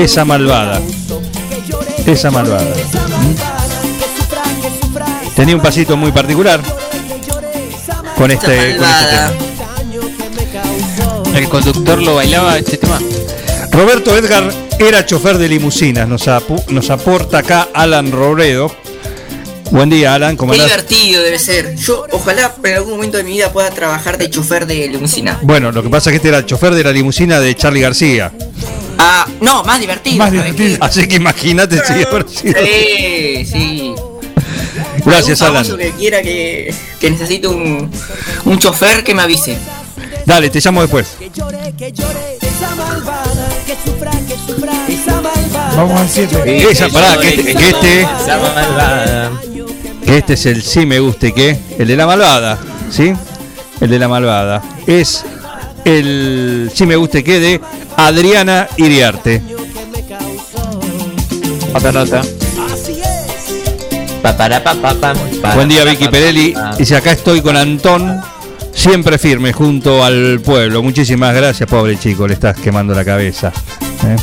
Esa 0.00 0.24
malvada. 0.24 0.80
Esa 2.08 2.30
malvada. 2.30 2.64
¿Mm? 2.64 3.34
Tenía 5.36 5.54
un 5.54 5.60
pasito 5.60 5.94
muy 5.94 6.10
particular 6.10 6.62
con 8.16 8.30
este, 8.30 8.76
con 8.76 8.88
este 8.88 9.06
tema. 9.10 9.32
El 11.36 11.48
conductor 11.50 12.00
lo 12.02 12.14
bailaba 12.14 12.56
este 12.56 12.78
tema. 12.78 12.98
Roberto 13.70 14.16
Edgar 14.16 14.50
era 14.78 15.04
chofer 15.04 15.36
de 15.36 15.50
limusinas. 15.50 16.08
Nos, 16.08 16.26
aporta 16.90 17.38
acá 17.38 17.68
Alan 17.74 18.10
Robredo. 18.10 18.74
Buen 19.70 19.90
día, 19.90 20.14
Alan. 20.14 20.34
¿Cómo 20.38 20.54
Qué 20.54 20.62
andás? 20.62 20.76
divertido 20.88 21.22
debe 21.22 21.38
ser. 21.38 21.74
Yo 21.76 22.06
ojalá 22.12 22.54
en 22.64 22.74
algún 22.74 22.92
momento 22.92 23.18
de 23.18 23.24
mi 23.24 23.32
vida 23.32 23.52
pueda 23.52 23.68
trabajar 23.68 24.16
de 24.16 24.30
chofer 24.30 24.66
de 24.66 24.88
limusina. 24.88 25.38
Bueno, 25.42 25.72
lo 25.72 25.82
que 25.82 25.90
pasa 25.90 26.08
es 26.08 26.12
que 26.12 26.16
este 26.16 26.28
era 26.28 26.38
el 26.38 26.46
chofer 26.46 26.74
de 26.74 26.84
la 26.84 26.90
limusina 26.92 27.38
de 27.38 27.54
Charlie 27.54 27.82
García. 27.82 28.32
Ah, 28.98 29.26
no, 29.40 29.62
más 29.64 29.80
divertido. 29.80 30.16
Más 30.18 30.28
¿sabes 30.30 30.44
divertido. 30.56 30.78
Así 30.84 31.06
que 31.06 31.16
imagínate 31.16 31.76
si 31.84 31.92
haber 31.92 32.28
sido. 32.28 32.54
qué? 32.54 33.46
Sí, 33.46 33.58
sí. 33.58 33.94
Gracias, 35.04 35.40
Alan. 35.42 35.64
que 35.76 35.90
quiera 35.92 36.20
que, 36.22 36.74
que 37.00 37.10
necesite 37.10 37.46
un, 37.48 37.90
un 38.44 38.58
chofer 38.58 39.04
que 39.04 39.14
me 39.14 39.22
avise. 39.22 39.56
Dale, 40.26 40.50
te 40.50 40.60
llamo 40.60 40.82
después. 40.82 41.16
Vamos 45.76 46.00
al 46.00 46.08
7. 46.08 46.70
Esa, 46.70 46.88
pará, 46.88 47.18
que, 47.18 47.28
este- 47.28 47.54
que 47.54 47.68
este, 47.68 48.00
Esa 48.02 48.38
malvada. 48.54 49.30
que 50.04 50.16
este 50.18 50.34
es 50.34 50.46
el 50.46 50.62
sí 50.62 50.86
me 50.86 50.98
guste, 51.00 51.32
que 51.32 51.58
el 51.78 51.86
de 51.86 51.96
la 51.96 52.06
malvada, 52.06 52.58
¿sí? 52.90 53.12
El 53.80 53.90
de 53.90 53.98
la 53.98 54.08
malvada. 54.08 54.62
Es 54.86 55.24
el 55.88 56.70
sí 56.74 56.86
me 56.86 56.96
guste 56.96 57.24
que 57.24 57.40
de 57.40 57.60
Adriana 57.96 58.68
Iriarte. 58.76 59.42
Otra 61.74 61.92
nota. 61.92 62.22
Buen 65.54 65.68
día, 65.68 65.84
Vicky 65.84 66.08
Perelli. 66.08 66.54
Dice, 66.76 66.96
acá 66.96 67.12
estoy 67.12 67.40
con 67.40 67.56
Antón, 67.56 68.20
siempre 68.74 69.18
firme 69.18 69.52
junto 69.52 70.04
al 70.04 70.40
pueblo. 70.44 70.82
Muchísimas 70.82 71.34
gracias, 71.34 71.68
pobre 71.68 71.98
chico, 71.98 72.26
le 72.26 72.34
estás 72.34 72.56
quemando 72.58 72.94
la 72.94 73.04
cabeza. 73.04 73.52
¿eh? 74.04 74.16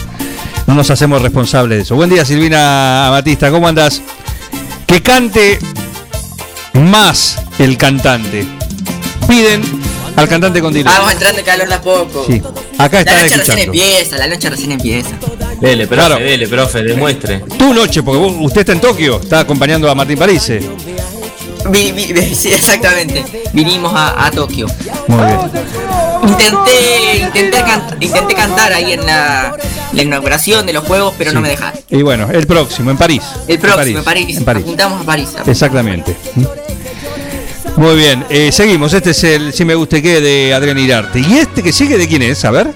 No 0.67 0.75
nos 0.75 0.89
hacemos 0.91 1.21
responsables 1.21 1.77
de 1.77 1.83
eso. 1.83 1.95
Buen 1.95 2.09
día, 2.09 2.25
Silvina 2.25 3.07
Amatista, 3.07 3.49
¿cómo 3.49 3.67
andás? 3.67 4.01
Que 4.85 5.01
cante 5.01 5.59
más 6.73 7.39
el 7.57 7.77
cantante. 7.77 8.45
Piden 9.27 9.84
Al 10.15 10.27
cantante 10.29 10.61
con 10.61 10.73
delay. 10.73 10.93
Vamos 10.93 11.11
entrando 11.13 11.39
en 11.39 11.45
calor 11.45 11.67
de 11.67 11.73
a 11.73 11.81
poco. 11.81 12.25
Sí. 12.25 12.41
Acá 12.77 12.97
La 12.97 12.99
están 13.01 13.15
noche 13.15 13.21
recién 13.37 13.39
escuchando. 13.41 13.61
empieza, 13.63 14.17
la 14.17 14.27
noche 14.27 14.49
recién 14.49 14.71
empieza. 14.71 15.09
Dele, 15.59 15.87
profe, 15.87 16.05
Claro. 16.05 16.23
dele, 16.23 16.47
profe, 16.47 16.83
demuestre. 16.83 17.39
Tu 17.57 17.73
noche, 17.73 18.03
porque 18.03 18.19
vos- 18.19 18.33
usted 18.39 18.61
está 18.61 18.71
en 18.73 18.81
Tokio, 18.81 19.19
está 19.21 19.39
acompañando 19.41 19.89
a 19.89 19.95
Martín 19.95 20.17
París. 20.17 20.47
Vi- 21.69 21.91
vi- 21.91 22.13
vi- 22.13 22.35
sí, 22.35 22.49
exactamente. 22.53 23.23
Vinimos 23.53 23.91
a, 23.95 24.25
a 24.25 24.31
Tokio. 24.31 24.67
Muy 25.07 25.25
bien. 25.25 25.39
Intenté, 26.23 27.17
intenté, 27.21 27.57
can- 27.63 27.97
intenté 27.99 28.33
cantar 28.35 28.73
ahí 28.73 28.93
en 28.93 29.05
la, 29.05 29.55
la 29.93 30.01
inauguración 30.03 30.65
de 30.65 30.73
los 30.73 30.83
juegos, 30.85 31.13
pero 31.17 31.31
no 31.33 31.41
me 31.41 31.49
dejaron. 31.49 31.79
Y 31.89 32.01
bueno, 32.01 32.27
el 32.31 32.47
próximo, 32.47 32.89
en 32.91 32.97
París. 32.97 33.21
El 33.47 33.59
próximo, 33.59 33.99
en 33.99 34.03
París. 34.03 34.37
En 34.37 34.45
París. 34.45 34.63
Apuntamos 34.63 35.01
a 35.01 35.05
París. 35.05 35.29
Exactamente. 35.45 36.15
Muy 37.77 37.95
bien, 37.97 38.25
eh, 38.29 38.51
seguimos. 38.51 38.93
Este 38.93 39.11
es 39.11 39.23
el 39.23 39.53
Si 39.53 39.65
me 39.65 39.75
guste 39.75 40.01
qué 40.01 40.21
de 40.21 40.53
Adrián 40.53 40.79
Irarte. 40.79 41.19
¿Y 41.19 41.37
este 41.37 41.61
que 41.61 41.73
sigue 41.73 41.97
de 41.97 42.07
quién 42.07 42.21
es? 42.21 42.45
A 42.45 42.51
ver. 42.51 42.67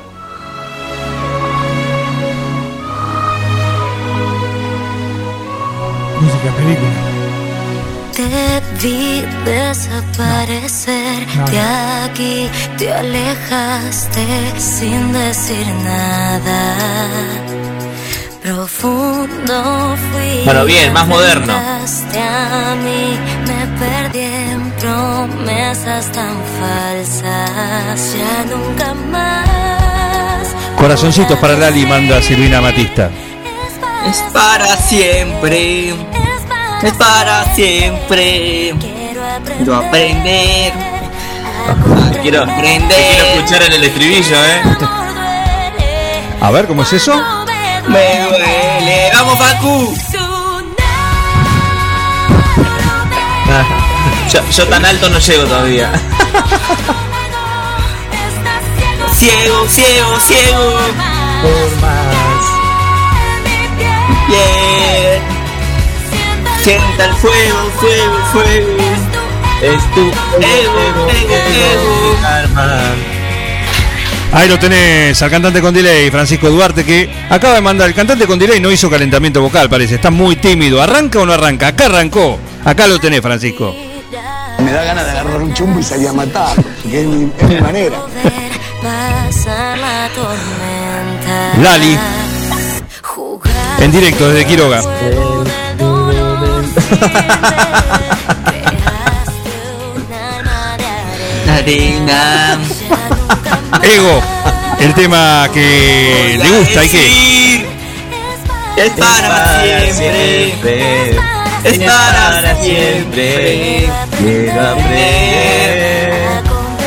Música, 6.20 6.52
película. 6.58 7.10
Te 8.14 8.62
vi 8.82 9.24
desaparecer 9.46 11.26
de 11.50 11.60
aquí, 11.60 12.50
te 12.78 12.92
alejaste 12.92 14.26
sin 14.58 15.14
decir 15.14 15.66
nada. 15.86 17.69
Profundo 18.42 19.98
fui. 20.12 20.46
Bueno, 20.46 20.64
bien, 20.64 20.94
más 20.94 21.06
moderno. 21.08 21.54
llegaste 21.54 22.20
a 22.20 22.76
mí, 22.76 23.20
me 23.46 23.78
perdí 23.78 24.20
en 24.20 24.72
promesas 24.80 26.10
tan 26.14 26.38
falsas. 26.60 28.16
Ya 28.18 28.46
nunca 28.46 28.94
más. 29.12 30.56
Corazoncitos 30.78 31.38
para 31.40 31.56
Lali 31.56 31.86
manda 31.86 32.22
Silvina 32.22 32.62
Matista. 32.62 33.10
Es 34.10 34.24
para 34.32 34.78
siempre. 34.78 35.90
Es 36.82 36.94
para 36.94 37.44
siempre. 37.56 38.74
Quiero 39.58 39.76
aprender. 39.76 40.74
Quiero, 42.22 42.44
aprender. 42.44 42.88
te 42.88 43.10
quiero 43.12 43.26
escuchar 43.36 43.64
en 43.64 43.74
el 43.74 43.84
estribillo, 43.84 44.36
¿eh? 44.46 44.62
A 46.42 46.52
ver, 46.52 46.68
¿cómo 46.68 46.84
es 46.84 46.94
eso? 46.94 47.22
Me 47.90 48.22
duele. 48.22 49.12
Vamos, 49.14 49.38
Facu. 49.40 49.94
Yo, 54.32 54.40
yo 54.52 54.68
tan 54.68 54.86
alto 54.86 55.10
no 55.10 55.18
llego 55.20 55.44
todavía. 55.46 55.92
Ciego, 59.16 59.68
ciego, 59.68 60.20
ciego. 60.20 60.80
Por 61.42 61.82
más. 61.82 62.44
Yeah. 64.30 65.20
Sienta 66.62 67.06
el 67.06 67.14
fuego, 67.16 67.72
fuego, 67.80 68.18
fuego. 68.32 68.78
Es 69.64 69.84
tu 69.94 70.02
Ego, 70.02 70.80
ego, 70.80 71.10
ego. 71.10 71.90
Ahí 74.32 74.48
lo 74.48 74.60
tenés 74.60 75.20
al 75.22 75.32
cantante 75.32 75.60
con 75.60 75.74
delay, 75.74 76.12
Francisco 76.12 76.50
Duarte, 76.50 76.86
que 76.86 77.10
acaba 77.30 77.56
de 77.56 77.62
mandar. 77.62 77.90
El 77.90 77.96
cantante 77.96 78.28
con 78.28 78.38
delay 78.38 78.60
no 78.60 78.72
hizo 78.72 78.90
calentamiento 78.90 79.42
vocal, 79.42 79.70
parece. 79.70 79.96
Está 79.96 80.12
muy 80.12 80.36
tímido. 80.36 80.82
¿Arranca 80.82 81.20
o 81.20 81.26
no 81.26 81.34
arranca? 81.34 81.68
Acá 81.68 81.88
arrancó. 81.88 82.38
Acá 82.64 82.88
lo 82.88 83.00
tenés, 83.00 83.22
Francisco. 83.22 83.74
Me 84.60 84.72
da 84.72 84.84
ganas 84.84 85.06
de 85.06 85.12
agarrar 85.12 85.42
un 85.42 85.54
chumbo 85.54 85.80
y 85.80 85.84
salir 85.84 86.10
a 86.10 86.14
matar, 86.14 86.56
porque 86.56 87.02
es 87.02 87.08
mi, 87.08 87.32
es 87.40 87.50
mi 87.50 87.62
manera. 87.62 87.98
Lali. 91.62 91.98
En 93.80 93.92
directo 93.92 94.30
desde 94.30 94.46
Quiroga. 94.46 94.82
Ego. 103.84 104.22
El 104.80 104.94
tema 104.94 105.50
que 105.54 106.40
le 106.42 106.50
gusta 106.58 106.86
y 106.86 106.90
que. 106.90 107.68
Es 108.78 108.92
para 108.92 109.92
siempre. 109.92 111.18
Es 111.64 111.80
para 111.80 112.56
siempre. 112.62 113.90
Quiero 114.18 114.62
aprender 114.62 116.14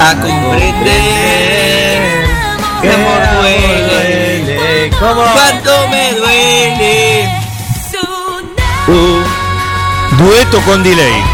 A 0.00 0.14
comprender. 0.14 2.24
Que 2.80 2.92
amor 2.92 3.22
duele. 3.40 4.90
Cuánto 4.98 5.88
me 5.88 6.12
duele. 6.14 7.28
Uh. 8.88 9.22
Dueto 10.16 10.60
con 10.62 10.82
delay. 10.82 11.32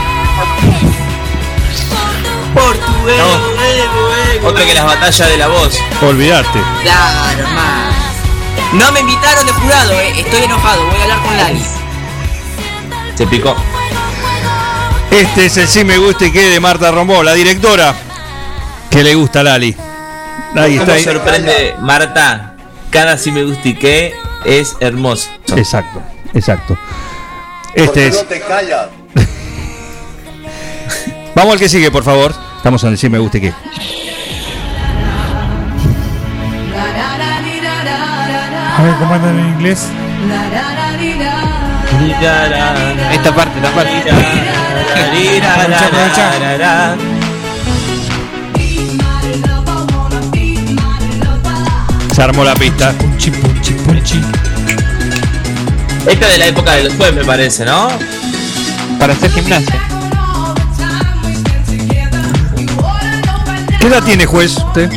Ego. 3.09 4.49
Otra 4.49 4.65
que 4.65 4.75
las 4.75 4.85
batallas 4.85 5.29
de 5.29 5.37
la 5.37 5.49
voz. 5.49 5.79
Olvidate. 6.03 6.61
Claro, 6.83 7.41
hermano. 7.41 7.89
No 8.75 8.93
me 8.93 9.01
invitaron 9.01 9.47
de 9.47 9.53
jurado, 9.53 9.93
eh. 9.93 10.21
Estoy 10.21 10.45
enojado. 10.45 10.85
Voy 10.87 10.99
a 10.99 11.03
hablar 11.03 11.23
con 11.23 11.37
Lali. 11.37 11.65
Se 13.15 13.27
picó. 13.27 13.55
Este 15.11 15.47
es 15.47 15.57
el 15.57 15.69
sí 15.69 15.85
me 15.85 15.97
gusta 15.97 16.27
y 16.27 16.33
que 16.33 16.51
de 16.51 16.61
Marta 16.61 16.91
Rombó, 16.91 17.23
la 17.23 17.35
directora. 17.35 17.95
Que 18.91 19.03
le 19.03 19.15
gusta 19.15 19.41
a 19.41 19.43
Lali. 19.43 19.75
Ahí 20.55 20.75
está. 20.75 20.85
¿Cómo 20.85 20.97
ahí. 20.97 21.05
sorprende 21.05 21.75
Marta? 21.81 22.55
Cada 22.91 23.19
si 23.19 23.33
me 23.33 23.45
gusta 23.45 23.69
y 23.69 23.75
qué 23.75 24.15
es 24.45 24.77
hermoso. 24.81 25.29
Exacto, 25.57 26.03
exacto. 26.35 26.77
Este 27.75 28.09
es. 28.09 28.29
te 28.29 28.41
callas. 28.41 28.89
Vamos 31.35 31.55
al 31.55 31.59
que 31.59 31.69
sigue, 31.69 31.91
por 31.91 32.03
favor. 32.03 32.35
Estamos 32.59 32.83
en 32.83 32.91
el 32.91 32.99
sí 32.99 33.09
me 33.09 33.19
gusta 33.19 33.39
y 33.39 33.41
qué. 33.41 33.55
A 38.77 38.83
ver 38.83 38.95
cómo 38.99 39.15
andan 39.15 39.39
en 39.39 39.49
inglés. 39.49 39.87
Esta 43.13 43.35
parte, 43.35 43.59
esta 43.59 43.71
parte. 43.71 44.11
Aprovecha, 45.41 45.87
aprovecha. 45.87 46.97
Se 52.13 52.23
armó 52.23 52.45
la 52.45 52.55
pista. 52.55 52.93
Esta 56.07 56.27
es 56.27 56.33
de 56.33 56.39
la 56.39 56.47
época 56.47 56.73
de 56.73 56.85
los 56.85 56.95
jueves, 56.95 57.15
me 57.15 57.25
parece, 57.25 57.65
¿no? 57.65 57.89
Para 58.99 59.13
hacer 59.13 59.31
gimnasia. 59.31 59.98
¿Qué 63.81 63.87
edad 63.87 64.03
tiene 64.03 64.27
juez 64.27 64.57
usted? 64.57 64.91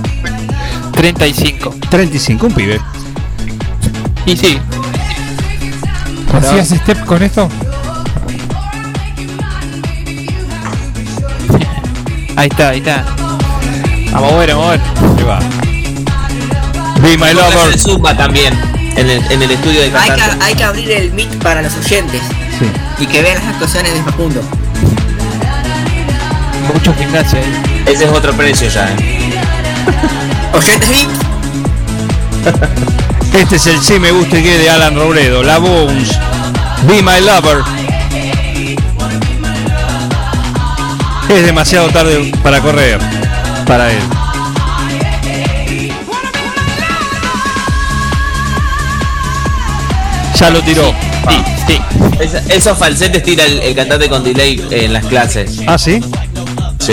35. 0.93 1.75
35, 1.89 2.45
un 2.47 2.53
pibe. 2.53 2.79
Y 4.25 4.35
sí. 4.37 4.59
¿Hacías 6.33 6.69
step 6.69 7.05
con 7.05 7.21
esto? 7.23 7.49
Ahí 12.35 12.47
está, 12.49 12.69
ahí 12.69 12.79
está. 12.79 13.03
Vamos 14.11 14.33
a 14.33 14.37
ver, 14.37 14.49
vamos 14.55 14.67
a 14.67 14.71
ver. 14.71 14.81
Ahí 15.17 15.23
va. 15.23 15.39
Be 17.01 17.17
my 17.17 17.33
lover. 17.33 17.77
Zumba 17.77 18.15
también 18.15 18.53
en 18.95 19.09
el, 19.09 19.31
en 19.31 19.41
el 19.41 19.51
estudio 19.51 19.81
de 19.81 19.97
Hay 19.97 20.11
que, 20.11 20.21
hay 20.43 20.55
que 20.55 20.63
abrir 20.63 20.91
el 20.91 21.11
mic 21.13 21.29
para 21.41 21.61
los 21.61 21.73
oyentes 21.77 22.21
Sí. 22.59 22.65
y 23.03 23.07
que 23.07 23.21
vean 23.21 23.37
las 23.39 23.47
actuaciones 23.53 23.93
de 23.93 24.03
Facundo. 24.03 24.41
Mucho 26.73 26.93
gimnasia 26.95 27.39
ahí. 27.39 27.70
Ese 27.85 28.05
es 28.05 28.11
otro 28.11 28.33
precio 28.33 28.67
ya. 28.69 28.89
¿eh? 28.89 28.95
Este 33.33 33.55
es 33.55 33.67
el 33.67 33.81
sí 33.81 33.97
me 33.99 34.11
gusta 34.11 34.37
y 34.39 34.43
qué 34.43 34.57
de 34.57 34.69
Alan 34.69 34.95
Robledo. 34.95 35.41
La 35.43 35.57
Bones. 35.57 36.09
Be 36.87 37.01
my 37.01 37.21
lover. 37.21 37.59
Es 41.29 41.45
demasiado 41.45 41.89
tarde 41.89 42.31
para 42.43 42.59
correr. 42.59 42.99
Para 43.65 43.91
él. 43.91 43.99
Ya 50.39 50.49
lo 50.49 50.61
tiró. 50.63 50.93
Sí, 51.29 51.43
sí. 51.67 51.81
Es- 52.19 52.33
esos 52.49 52.77
falsetes 52.77 53.21
tira 53.21 53.45
el, 53.45 53.59
el 53.59 53.75
cantante 53.75 54.09
con 54.09 54.23
delay 54.23 54.61
en 54.71 54.93
las 54.93 55.05
clases. 55.05 55.59
Ah, 55.67 55.77
sí. 55.77 56.01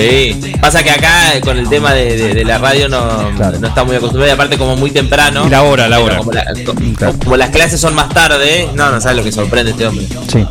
Sí. 0.01 0.53
Pasa 0.61 0.83
que 0.83 0.91
acá 0.91 1.35
eh, 1.35 1.41
con 1.41 1.57
el 1.59 1.69
tema 1.69 1.93
de, 1.93 2.17
de- 2.17 2.35
de 2.35 2.45
la 2.45 2.59
radio 2.59 2.89
no, 2.89 3.31
Claro. 3.37 3.59
no 3.59 3.69
está 3.69 3.85
muy 3.85 3.97
acostumbrado 3.97 4.31
y 4.31 4.35
aparte 4.35 4.57
como 4.59 4.77
muy 4.77 4.91
temprano. 4.91 5.47
Y 5.47 5.51
la 5.51 5.63
hora, 5.63 5.89
la 5.89 6.01
hora. 6.01 6.19
Como, 6.19 6.33
la- 6.33 6.45
co- 6.65 6.75
Claro. 6.97 7.15
como 7.23 7.37
las 7.37 7.51
clases 7.51 7.81
son 7.81 7.95
más 7.95 8.09
tarde, 8.11 8.69
no, 8.75 8.91
no 8.91 9.01
sabes 9.01 9.17
lo 9.19 9.25
que 9.25 9.33
sorprende 9.33 9.71
este 9.73 9.87
hombre. 9.87 10.07
Sí. 10.33 10.47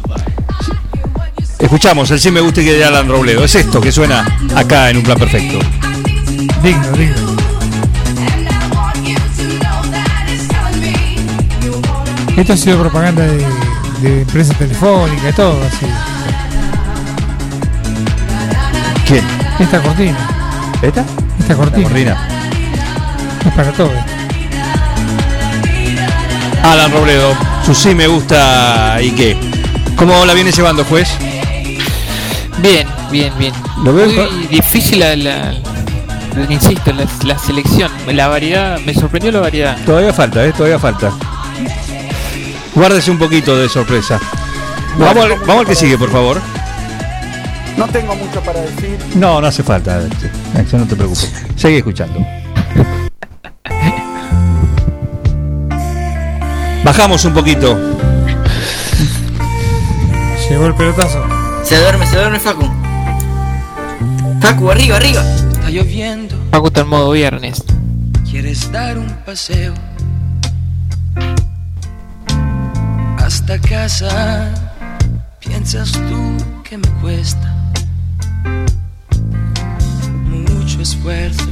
Escuchamos 1.60 2.10
el 2.12 2.20
sí 2.20 2.30
me 2.32 2.40
gusta 2.42 2.62
y 2.62 2.66
qué 2.66 2.74
de 2.74 2.86
Alan 2.86 3.08
Robledo. 3.10 3.44
Es 3.44 3.56
esto 3.56 3.82
que 3.82 3.92
suena 3.92 4.26
acá 4.56 4.90
en 4.90 4.98
un 4.98 5.04
plan 5.04 5.18
perfecto. 5.18 5.58
Digno, 6.64 6.92
digno. 6.92 7.36
Esto 12.38 12.54
ha 12.54 12.58
sido 12.58 12.80
propaganda 12.80 13.24
de, 13.26 13.44
de 14.02 14.22
empresa 14.22 14.54
telefónica 14.54 15.30
y 15.30 15.34
todo 15.34 15.60
así. 15.64 15.86
¿Quién? 19.08 19.24
Esta 19.60 19.82
cortina. 19.82 20.18
¿Esta? 20.82 21.04
Esta 21.40 21.56
cortina. 21.56 22.18
Es 23.46 23.54
para 23.54 23.72
todo. 23.72 23.92
Alan 26.64 26.92
Robledo, 26.92 27.34
su 27.66 27.74
sí 27.74 27.96
me 27.96 28.08
gusta 28.08 28.98
y 29.02 29.12
qué. 29.12 29.38
¿Cómo 29.96 30.26
la 30.26 30.34
viene 30.34 30.52
llevando, 30.52 30.84
juez? 30.86 31.10
Bien, 32.60 32.88
bien, 33.12 33.34
bien. 33.38 33.54
Lo 33.84 33.94
veo 33.94 34.08
Muy 34.08 34.48
difícil 34.48 35.00
la, 35.00 35.16
la- 35.16 35.54
la- 35.54 36.46
insisto, 36.54 36.92
la, 36.92 37.06
la 37.24 37.40
selección, 37.40 37.92
la 38.12 38.28
variedad, 38.28 38.80
me 38.86 38.94
sorprendió 38.94 39.32
la 39.32 39.40
variedad. 39.40 39.78
Todavía 39.86 40.14
falta, 40.14 40.46
¿eh? 40.46 40.52
Todavía 40.52 40.78
falta. 40.80 41.12
Guárdese 42.76 43.10
un 43.12 43.18
poquito 43.18 43.56
de 43.58 43.70
sorpresa. 43.70 44.20
Vamos 45.00 45.26
al, 45.26 45.36
vamos 45.46 45.62
al 45.62 45.66
que 45.68 45.76
sigue, 45.76 45.98
por 45.98 46.12
favor. 46.12 46.42
No 47.78 47.88
tengo 47.88 48.16
mucho 48.16 48.42
para 48.42 48.60
decir. 48.62 48.98
No, 49.16 49.40
no 49.40 49.48
hace 49.48 49.64
falta. 49.64 50.02
Eso 50.58 50.78
no 50.78 50.86
te 50.86 50.96
preocupes. 50.96 51.32
Sigue 51.56 51.78
escuchando. 51.78 52.26
Bajamos 56.84 57.24
un 57.26 57.34
poquito. 57.34 57.78
Llegó 60.50 60.68
el 60.68 60.76
pelotazo. 60.76 61.24
Se 61.64 61.78
duerme, 61.78 62.08
se 62.08 62.16
duerme 62.16 62.40
Facu. 62.40 62.66
Facu, 64.42 64.72
arriba, 64.72 64.96
arriba. 64.96 65.22
Está 65.52 65.70
lloviendo, 65.70 66.38
Paco 66.50 66.68
está 66.68 66.82
en 66.82 66.88
modo 66.88 67.12
viernes. 67.12 67.62
quieres 68.30 68.72
dar 68.72 68.98
un 68.98 69.10
paseo 69.26 69.74
hasta 73.18 73.60
casa. 73.60 74.54
Piensas 75.40 75.92
tú 75.92 76.64
que 76.64 76.78
me 76.78 76.88
cuesta 77.02 77.47
esfuerzo 80.88 81.44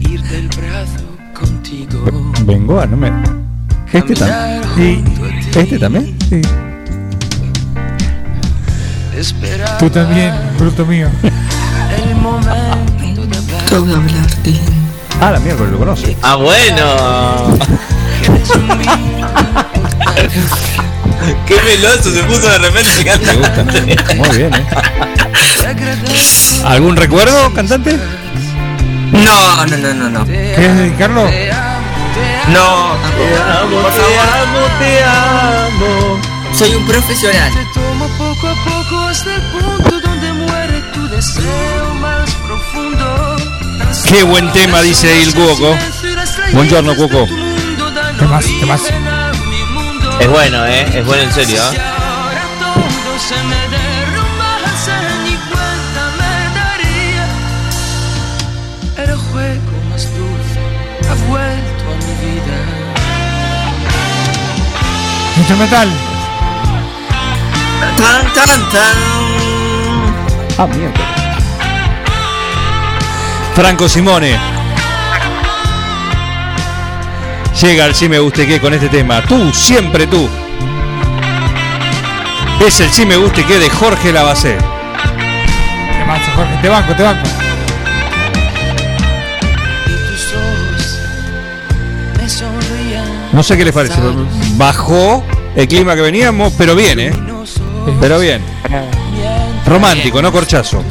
ir 0.00 0.20
del 0.22 0.48
brazo 0.48 1.06
contigo. 1.32 2.04
Vengo 2.42 2.80
a 2.80 2.86
no 2.86 2.96
me. 2.96 3.12
Este 3.92 4.12
también. 4.16 4.60
Sí. 4.74 5.04
Este 5.56 5.78
también. 5.78 6.18
Sí. 6.28 6.42
Esperar 9.16 9.78
Tú 9.78 9.88
también, 9.88 10.34
bruto 10.58 10.84
mío. 10.84 11.08
el 11.22 12.14
momento 12.16 13.24
de 13.24 13.36
hablar. 13.36 13.64
Todo 13.68 13.94
hablarte. 13.94 14.58
Ah, 15.20 15.30
la 15.30 15.38
miércoles 15.38 15.70
lo 15.70 15.78
conoce. 15.78 16.16
Ah, 16.22 16.34
bueno. 16.34 17.56
Qué 21.46 21.54
meloso 21.62 22.12
se 22.12 22.24
puso 22.24 22.48
de 22.48 22.58
repente 22.58 22.90
Me 23.24 23.36
gusta. 23.36 23.62
Muy 24.16 24.36
bien, 24.36 24.52
¿eh? 24.54 24.66
¿Algún 26.64 26.96
recuerdo, 26.96 27.52
cantante? 27.52 27.98
No, 29.12 29.66
no, 29.66 29.76
no, 29.76 29.94
no, 29.94 30.10
no. 30.10 30.24
¿Quieres 30.24 30.76
dedicarlo? 30.76 31.24
No, 32.48 32.96
tampoco. 33.02 33.82
Por 33.82 33.92
favor. 33.92 34.70
te 34.78 35.04
amo. 35.04 36.20
Soy 36.54 36.74
un 36.74 36.86
profesional. 36.86 37.52
Te 37.52 37.64
tomo 37.74 38.08
poco 38.16 38.48
a 38.48 38.54
poco 38.64 38.98
hasta 39.08 39.34
el 39.34 39.42
punto 39.42 40.00
donde 40.00 40.32
muere 40.32 40.80
tu 40.94 41.08
deseo 41.08 41.94
más 42.00 42.34
profundo. 42.34 43.36
Qué 44.08 44.22
buen 44.22 44.50
tema, 44.52 44.80
dice 44.80 45.22
el 45.22 45.34
Cuoco. 45.34 45.76
Buongiorno, 46.52 46.96
Cuoco. 46.96 47.26
¿Qué 48.18 48.24
más? 48.24 48.44
¿Qué 48.44 48.66
más? 48.66 48.82
Es 50.20 50.28
bueno, 50.28 50.66
eh. 50.66 50.86
Es 50.94 51.04
bueno 51.04 51.22
en 51.22 51.32
serio. 51.32 51.60
¿eh? 51.72 51.87
Instrumental. 65.48 65.88
Tan, 67.96 68.34
tan, 68.34 68.70
tan. 68.70 68.96
Ah, 70.58 70.66
miércoles. 70.66 71.08
Franco 73.54 73.88
Simone. 73.88 74.38
Llega 77.62 77.86
al 77.86 77.94
sí 77.94 78.10
me 78.10 78.18
guste 78.18 78.46
qué 78.46 78.60
con 78.60 78.74
este 78.74 78.90
tema. 78.90 79.22
Tú, 79.22 79.50
siempre 79.54 80.06
tú. 80.06 80.28
Es 82.60 82.80
el 82.80 82.90
sí 82.90 83.06
me 83.06 83.16
guste 83.16 83.42
qué 83.46 83.58
de 83.58 83.70
Jorge 83.70 84.12
Lavacé. 84.12 84.58
Te 84.58 86.04
macho, 86.04 86.30
Jorge. 86.36 86.58
Te 86.60 86.68
banco, 86.68 86.94
te 86.94 87.02
banco. 87.04 87.26
No 93.32 93.42
sé 93.42 93.56
qué 93.56 93.64
les 93.64 93.72
parece. 93.72 93.94
Bajó 94.56 95.24
el 95.58 95.66
clima 95.66 95.96
que 95.96 96.02
veníamos, 96.02 96.52
pero 96.56 96.76
bien, 96.76 97.00
¿eh? 97.00 97.12
Pero 98.00 98.20
bien. 98.20 98.40
Romántico, 99.66 100.22
no 100.22 100.30
corchazo. 100.30 100.84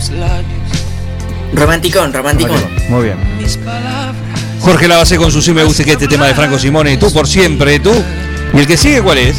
Romanticón, 1.53 2.11
romanticón. 2.11 2.61
Muy 2.89 3.05
bien. 3.05 3.17
Jorge 4.59 4.89
Lavacé 4.89 5.15
con 5.15 5.31
su 5.31 5.41
sí 5.41 5.53
me 5.53 5.63
guste 5.63 5.85
que 5.85 5.93
este 5.93 6.09
tema 6.09 6.27
de 6.27 6.33
Franco 6.33 6.59
Simone 6.59 6.91
y 6.91 6.97
tú 6.97 7.11
por 7.13 7.27
siempre, 7.27 7.79
tú. 7.79 7.93
¿Y 8.53 8.59
el 8.59 8.67
que 8.67 8.75
sigue 8.75 9.01
cuál 9.01 9.19
es? 9.19 9.37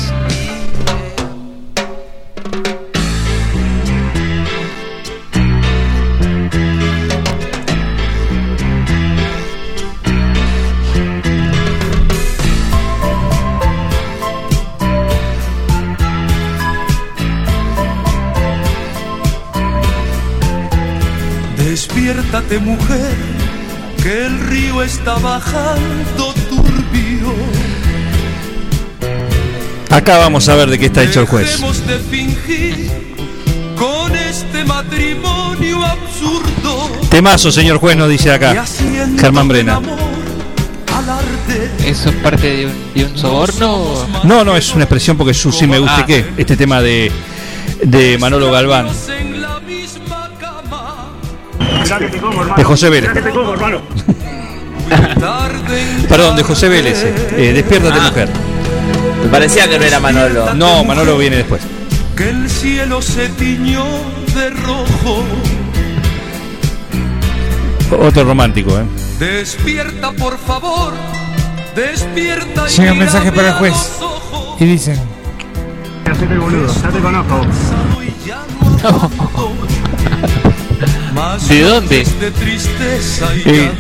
Mujer, 22.57 23.15
que 24.03 24.27
el 24.27 24.41
río 24.49 24.83
está 24.83 25.15
bajando 25.19 26.33
turbio. 26.49 27.35
Acá 29.91 30.19
vamos 30.19 30.49
a 30.49 30.55
ver 30.57 30.71
de 30.71 30.79
qué 30.79 30.87
está 30.87 31.03
hecho 31.03 31.21
el 31.21 31.27
juez. 31.27 31.47
Dejemos 31.47 31.87
de 31.87 31.99
fingir 31.99 32.91
con 33.77 34.15
este 34.17 34.65
matrimonio 34.65 35.85
absurdo. 35.85 36.91
Temazo, 37.11 37.53
señor 37.53 37.79
juez, 37.79 37.97
nos 37.97 38.09
dice 38.09 38.33
acá. 38.33 38.65
Germán 39.21 39.49
Brena. 39.49 39.81
¿Eso 41.85 42.11
es 42.11 42.15
parte 42.17 42.57
de 42.57 42.67
un, 42.67 42.73
de 42.95 43.05
un 43.05 43.17
soborno? 43.19 44.07
No, 44.25 44.45
no, 44.45 44.57
es 44.57 44.75
una 44.75 44.85
expresión 44.85 45.17
porque 45.17 45.33
su 45.35 45.53
sí 45.53 45.67
me 45.67 45.79
guste 45.79 46.01
Ah. 46.03 46.07
qué. 46.07 46.25
Este 46.37 46.57
tema 46.57 46.81
de, 46.83 47.11
de 47.83 48.19
Manolo 48.19 48.51
Galván. 48.51 48.89
De 52.57 52.65
José 52.65 52.91
Vélez. 52.91 53.11
Perdón, 56.09 56.37
de 56.37 56.43
José 56.43 56.69
Vélez. 56.69 57.03
eh, 57.05 57.53
despiértate, 57.55 57.99
Ah. 58.01 58.09
mujer. 58.09 58.29
Me 59.23 59.29
parecía 59.29 59.69
que 59.69 59.79
no 59.79 59.85
era 59.85 60.01
Manolo. 60.01 60.55
No, 60.55 60.85
Manolo 60.85 61.17
viene 61.19 61.37
después. 61.37 61.61
Que 62.17 62.31
el 62.31 62.49
cielo 62.51 63.01
se 63.03 63.29
tiñó 63.31 63.85
de 64.35 64.51
rojo. 64.51 65.25
Otro 68.01 68.25
romántico, 68.25 68.79
¿eh? 68.79 68.85
Despierta, 69.19 70.13
por 70.13 70.39
favor. 70.39 70.93
Despierta 71.75 72.67
y 72.69 72.73
Llega 72.77 72.93
un 72.93 72.99
mensaje 72.99 73.33
para 73.33 73.49
el 73.49 73.55
juez. 73.55 73.75
Y 74.61 74.65
dicen. 74.67 75.01
Ya 76.05 76.13
te 76.91 76.99
conozco. 77.01 77.41
¿De 81.49 81.63
dónde? 81.63 82.07
Eh, 83.45 83.71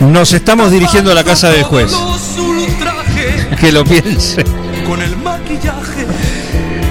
nos 0.00 0.32
estamos 0.32 0.70
dirigiendo 0.70 1.10
a 1.12 1.14
la 1.14 1.24
casa 1.24 1.50
del 1.50 1.62
juez. 1.64 1.92
Que 3.60 3.72
lo 3.72 3.84
piense. 3.84 4.44
con 4.86 5.00
el 5.02 5.16
maquillaje. 5.16 6.06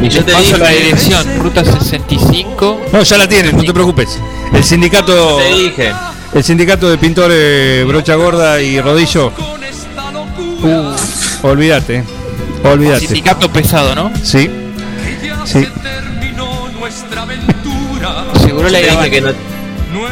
Y 0.02 0.10
yo 0.10 0.20
te 0.20 0.26
te 0.26 0.32
paso 0.34 0.44
dije- 0.46 0.58
la 0.60 0.70
dirección, 0.70 1.40
ruta 1.40 1.64
65. 1.66 2.82
No, 2.94 3.02
ya 3.04 3.18
la 3.18 3.28
tienes, 3.28 3.54
no 3.54 3.64
te 3.64 3.74
preocupes. 3.74 4.20
El 4.54 4.64
sindicato. 4.64 5.38
Te 5.38 5.56
dije. 5.56 5.92
El 6.34 6.44
sindicato 6.44 6.90
de 6.90 6.98
pintores 6.98 7.88
Brocha 7.88 8.16
Gorda 8.16 8.62
y 8.62 8.80
Rodillo. 8.82 9.32
Uh, 10.64 10.94
Olvídate. 11.48 12.04
Olvídate. 12.64 13.06
sindicato 13.08 13.52
pesado, 13.52 13.96
¿no? 13.96 14.12
Sí. 14.24 14.50
Sí. 15.46 15.66
La 18.70 18.80
Te 18.80 18.90
dije 18.90 19.12
que 19.12 19.22
no, 19.22 19.32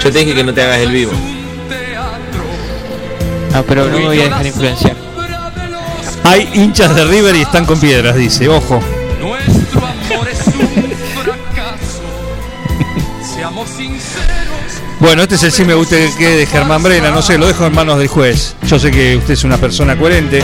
Yo 0.02 0.12
te 0.12 0.20
dije 0.20 0.34
que 0.34 0.44
no 0.44 0.54
te 0.54 0.62
hagas 0.62 0.80
el 0.80 0.92
vivo. 0.92 1.12
No, 3.54 3.64
pero 3.64 3.90
no 3.90 3.98
me 4.00 4.06
voy 4.06 4.22
a 4.22 4.24
dejar 4.26 4.46
influenciar. 4.46 4.96
Hay 6.24 6.50
hinchas 6.54 6.96
de 6.96 7.06
River 7.06 7.36
y 7.36 7.42
están 7.42 7.66
con 7.66 7.80
piedras, 7.80 8.16
dice. 8.16 8.48
Ojo. 8.50 8.82
Nuestro 9.22 9.80
amor 9.86 10.28
es 10.30 10.48
un 10.48 11.24
fracaso. 11.24 12.02
Seamos 13.36 13.70
sinceros. 13.70 14.26
Bueno, 15.00 15.22
este 15.22 15.36
es 15.36 15.44
el 15.44 15.52
sí 15.52 15.66
me 15.66 15.74
gusta 15.74 15.98
que 16.18 16.30
de 16.30 16.46
Germán 16.46 16.82
Brena, 16.82 17.12
no 17.12 17.22
sé, 17.22 17.38
lo 17.38 17.48
dejo 17.48 17.66
en 17.66 17.74
manos 17.74 18.00
del 18.00 18.08
juez. 18.08 18.56
Yo 18.68 18.80
sé 18.80 18.92
que 18.92 19.18
usted 19.18 19.34
es 19.34 19.44
una 19.44 19.58
persona 19.58 19.98
coherente, 19.98 20.44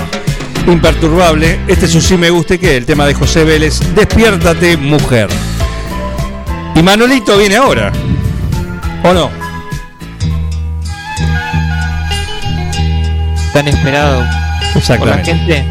imperturbable. 0.67 1.61
Este 1.67 1.85
es 1.85 1.95
un 1.95 2.01
sí 2.01 2.17
me 2.17 2.29
guste 2.29 2.59
que, 2.59 2.77
el 2.77 2.85
tema 2.85 3.05
de 3.05 3.13
José 3.13 3.43
Vélez, 3.45 3.79
despiértate 3.95 4.77
mujer. 4.77 5.29
Y 6.81 6.83
Manolito 6.83 7.37
viene 7.37 7.57
ahora. 7.57 7.91
¿O 9.03 9.13
no? 9.13 9.29
Tan 13.53 13.67
esperado 13.67 14.25
por 14.97 15.07
la 15.07 15.19
gente. 15.19 15.63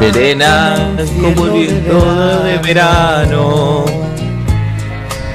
Serena, 0.00 0.96
como 1.20 1.44
el 1.44 1.52
viento 1.52 2.42
de 2.44 2.58
verano. 2.60 3.84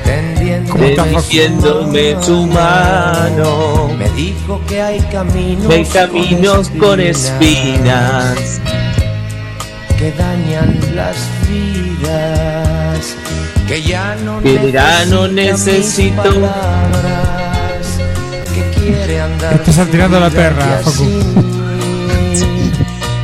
Tendiéndome 0.04 2.16
tu 2.26 2.48
mano. 2.48 3.90
Me 4.00 4.10
dijo 4.10 4.60
que 4.68 4.82
hay 4.82 5.00
caminos, 5.12 5.72
Hay 5.72 5.86
caminos 5.86 6.72
con 6.80 7.00
espinas. 7.00 8.60
Que 9.98 10.12
dañan 10.12 10.80
las 10.96 11.16
vidas. 11.50 13.16
Que 13.68 13.82
ya 13.82 14.16
no 14.24 14.42
Que 14.42 14.72
ya 14.72 15.06
no 15.06 15.28
necesito. 15.28 16.22
palabras, 16.22 17.88
que 18.54 18.80
quiere 18.80 19.22
andar 19.22 19.54
Estás 19.56 19.76
saltando 19.76 20.20
la 20.20 20.30
perra, 20.30 20.80
Facu. 20.84 21.04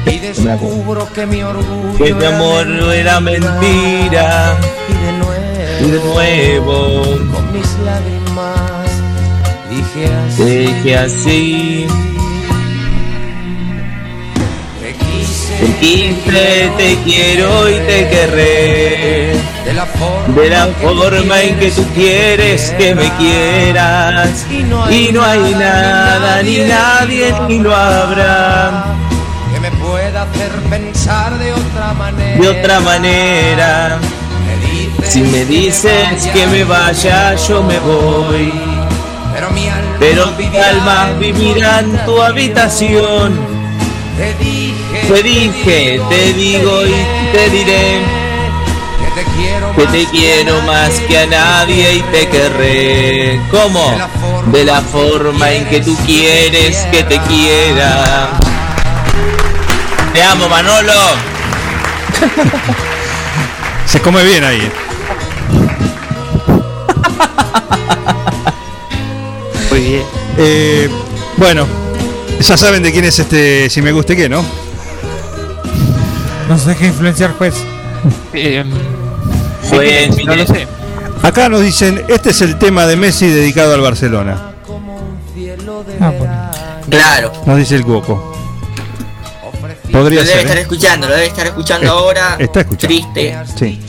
y 0.07 0.17
descubro 0.19 1.07
que 1.13 1.25
mi 1.27 1.43
orgullo 1.43 2.03
Que 2.03 2.13
mi 2.13 2.25
amor 2.25 2.65
no 2.65 2.91
era 2.91 3.19
mentira. 3.19 4.55
y 4.89 4.93
de 4.93 5.87
Y 5.87 5.91
de 5.91 5.99
nuevo 5.99 7.01
con 7.33 7.53
mis 7.53 7.67
lágrimas 7.85 8.89
dije 9.69 10.09
así. 10.27 10.43
dije 10.43 10.97
así. 10.97 11.87
Te 15.61 15.67
quise, 15.79 16.71
te 16.75 16.97
quiero 17.03 17.69
y 17.69 17.73
te 17.73 18.09
querré. 18.09 19.33
de 19.63 19.73
la 19.75 19.85
forma, 19.85 20.41
De 20.41 20.49
la 20.49 20.65
forma 20.81 21.41
en 21.43 21.59
que 21.59 21.69
tú 21.69 21.85
quieres 21.93 22.73
que 22.79 22.95
me 22.95 23.07
quieras. 23.17 24.47
Y 24.49 24.63
no 25.11 25.23
hay 25.23 25.53
nada, 25.53 26.41
ni 26.41 26.57
nadie, 26.59 27.31
ni 27.47 27.59
lo 27.59 27.75
habrá. 27.75 28.85
que 29.53 29.59
me 29.59 29.69
pueda 29.71 30.23
hacer 30.23 30.51
pensar 30.67 31.37
de 31.37 31.53
otra 31.53 31.93
manera. 31.93 32.41
De 32.41 32.49
otra 32.49 32.79
manera. 32.79 33.99
Si 35.07 35.21
me 35.21 35.45
dices 35.45 36.27
que 36.33 36.47
me 36.47 36.63
vaya, 36.63 37.35
yo 37.35 37.61
me 37.61 37.77
voy. 37.79 38.51
Pero 39.33 39.51
mi 39.51 39.67
alma, 39.69 39.97
Pero 39.99 40.31
mi 40.37 40.57
alma 40.57 41.09
vivirá 41.19 41.81
en 41.81 42.05
tu 42.05 42.19
habitación. 42.19 43.39
te 44.17 44.33
Te 44.91 45.23
dije, 45.23 46.01
te 46.09 46.33
digo 46.33 46.85
y 46.85 47.33
te 47.33 47.49
diré 47.49 47.99
que 48.99 49.21
te 49.21 49.23
quiero 49.35 49.75
que 49.75 49.83
más 49.83 49.91
te 49.91 50.05
quiero 50.05 50.61
más 50.61 50.89
que 51.01 51.17
a 51.17 51.25
nadie 51.27 51.95
y 51.95 52.01
te 52.03 52.27
querré. 52.27 53.39
¿Cómo? 53.49 53.97
De 54.47 54.63
la 54.63 54.81
forma 54.81 55.51
en 55.51 55.65
que 55.65 55.81
tú 55.81 55.95
quieres 56.05 56.77
que 56.91 57.03
te 57.03 57.19
quiera. 57.21 58.29
Te 60.13 60.23
amo, 60.23 60.49
Manolo. 60.49 60.93
Se 63.85 64.01
come 64.01 64.23
bien 64.23 64.43
ahí. 64.43 64.71
Muy 69.69 69.79
bien. 69.79 70.03
Eh, 70.37 70.89
bueno, 71.37 71.65
ya 72.39 72.57
saben 72.57 72.83
de 72.83 72.91
quién 72.91 73.05
es 73.05 73.19
este 73.19 73.69
si 73.69 73.81
me 73.81 73.91
guste 73.91 74.15
qué, 74.15 74.27
¿no? 74.29 74.43
No 76.51 76.57
se 76.57 76.71
deje 76.71 76.87
influenciar, 76.87 77.31
juez. 77.37 77.55
Eh, 78.33 78.61
Juez, 79.69 80.09
no 80.09 80.15
mire. 80.17 80.35
lo 80.35 80.45
sé. 80.45 80.67
Acá 81.23 81.47
nos 81.47 81.61
dicen, 81.61 82.03
este 82.09 82.31
es 82.31 82.41
el 82.41 82.59
tema 82.59 82.85
de 82.87 82.97
Messi 82.97 83.29
dedicado 83.29 83.73
al 83.73 83.79
Barcelona. 83.79 84.51
Ah, 86.01 86.11
bueno. 86.17 86.51
Claro. 86.89 87.31
Nos 87.45 87.57
dice 87.57 87.75
el 87.77 87.85
Cuoco. 87.85 88.35
Lo 89.87 89.99
Podría 89.99 90.23
debe 90.23 90.29
ser. 90.33 90.39
estar 90.41 90.57
¿eh? 90.57 90.61
escuchando, 90.61 91.07
lo 91.07 91.13
debe 91.13 91.27
estar 91.27 91.47
escuchando 91.47 91.89
ahora. 91.89 92.35
está 92.37 92.59
escuchando. 92.59 92.97
Triste. 93.13 93.37
Sí. 93.57 93.79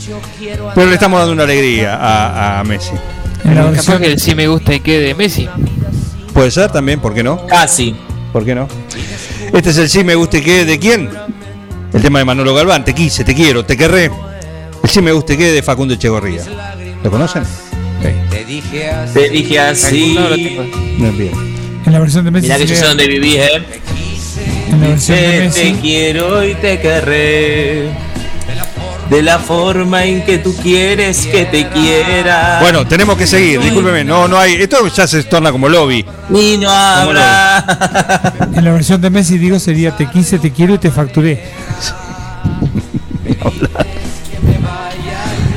Pero 0.73 0.87
le 0.87 0.93
estamos 0.93 1.19
dando 1.19 1.33
una 1.33 1.43
alegría 1.43 1.95
a, 1.95 2.61
a 2.61 2.63
Messi. 2.63 2.91
En 3.43 3.55
la 3.55 3.65
versión, 3.65 3.99
que 3.99 4.07
el 4.13 4.21
sí 4.21 4.35
me 4.35 4.47
gusta 4.47 4.73
y 4.73 4.79
que 4.79 4.99
de 5.01 5.15
Messi. 5.15 5.49
Puede 6.33 6.49
ser 6.49 6.71
también, 6.71 7.01
¿por 7.01 7.13
qué 7.13 7.23
no? 7.23 7.45
Casi. 7.45 7.93
¿Por 8.31 8.45
qué 8.45 8.55
no? 8.55 8.69
Este 9.51 9.69
es 9.69 9.77
el 9.77 9.89
sí 9.89 10.05
me 10.05 10.15
guste 10.15 10.41
qué 10.41 10.63
de 10.63 10.79
quién? 10.79 11.09
El 11.93 12.01
tema 12.01 12.19
de 12.19 12.25
Manolo 12.25 12.53
Galván, 12.55 12.83
te 12.83 12.93
quise, 12.93 13.23
te 13.23 13.35
quiero, 13.35 13.65
te 13.65 13.77
querré. 13.77 14.09
El 14.83 14.89
sí 14.89 15.01
me 15.01 15.11
guste 15.11 15.37
qué 15.37 15.51
de 15.51 15.61
Facundo 15.61 15.93
Echegorría. 15.93 16.43
¿Lo 17.03 17.11
conocen? 17.11 17.43
Sí. 17.45 18.09
te 18.29 18.45
dije 18.45 18.89
así. 18.89 19.13
Te 19.13 19.29
dije 19.29 19.59
así. 19.59 20.17
No. 20.97 21.11
Bien, 21.11 21.31
en 21.85 21.93
la 21.93 21.99
versión 21.99 22.25
de 22.25 22.31
Messi. 22.31 22.47
Mirá 22.47 22.57
que 22.57 22.65
yo 22.67 22.75
sé 22.75 22.85
dónde 22.85 23.07
vivís, 23.07 23.35
eh. 23.37 23.61
en 24.69 24.81
la 24.81 24.87
versión 24.87 25.17
de 25.17 25.23
Te, 25.23 25.31
te 25.37 25.43
Messi. 25.45 25.73
quiero 25.81 26.43
y 26.47 26.55
te 26.55 26.79
querré. 26.81 27.89
De 29.13 29.21
la 29.21 29.37
forma 29.37 30.05
en 30.05 30.25
que 30.25 30.39
tú 30.39 30.55
quieres 30.55 31.27
que 31.27 31.45
te 31.45 31.69
quiera. 31.69 32.57
Bueno, 32.61 32.87
tenemos 32.87 33.15
que 33.15 33.27
seguir, 33.27 33.59
discúlpeme, 33.59 34.03
no, 34.03 34.27
no 34.27 34.39
hay. 34.39 34.53
Esto 34.53 34.87
ya 34.87 35.05
se 35.05 35.21
torna 35.21 35.51
como 35.51 35.69
lobby. 35.69 36.03
Y 36.33 36.57
no 36.57 36.71
habrá. 36.71 37.63
En 38.55 38.65
la 38.65 38.71
versión 38.71 38.99
de 39.01 39.11
Messi, 39.11 39.37
digo, 39.37 39.59
sería 39.59 39.95
te 39.95 40.09
quise, 40.09 40.39
te 40.39 40.49
quiero 40.49 40.73
y 40.73 40.79
te 40.79 40.89
facturé. 40.89 41.43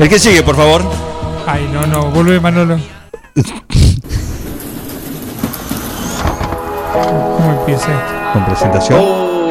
El 0.00 0.08
que 0.10 0.18
sigue, 0.18 0.42
por 0.42 0.56
favor. 0.56 0.84
Ay, 1.46 1.66
no, 1.72 1.86
no, 1.86 2.10
vuelve 2.10 2.38
Manolo. 2.38 2.78
¿Cómo 6.92 7.58
empieza 7.60 7.86
esto? 7.90 8.32
Con 8.34 8.44
presentación. 8.44 9.00
Oh, 9.02 9.50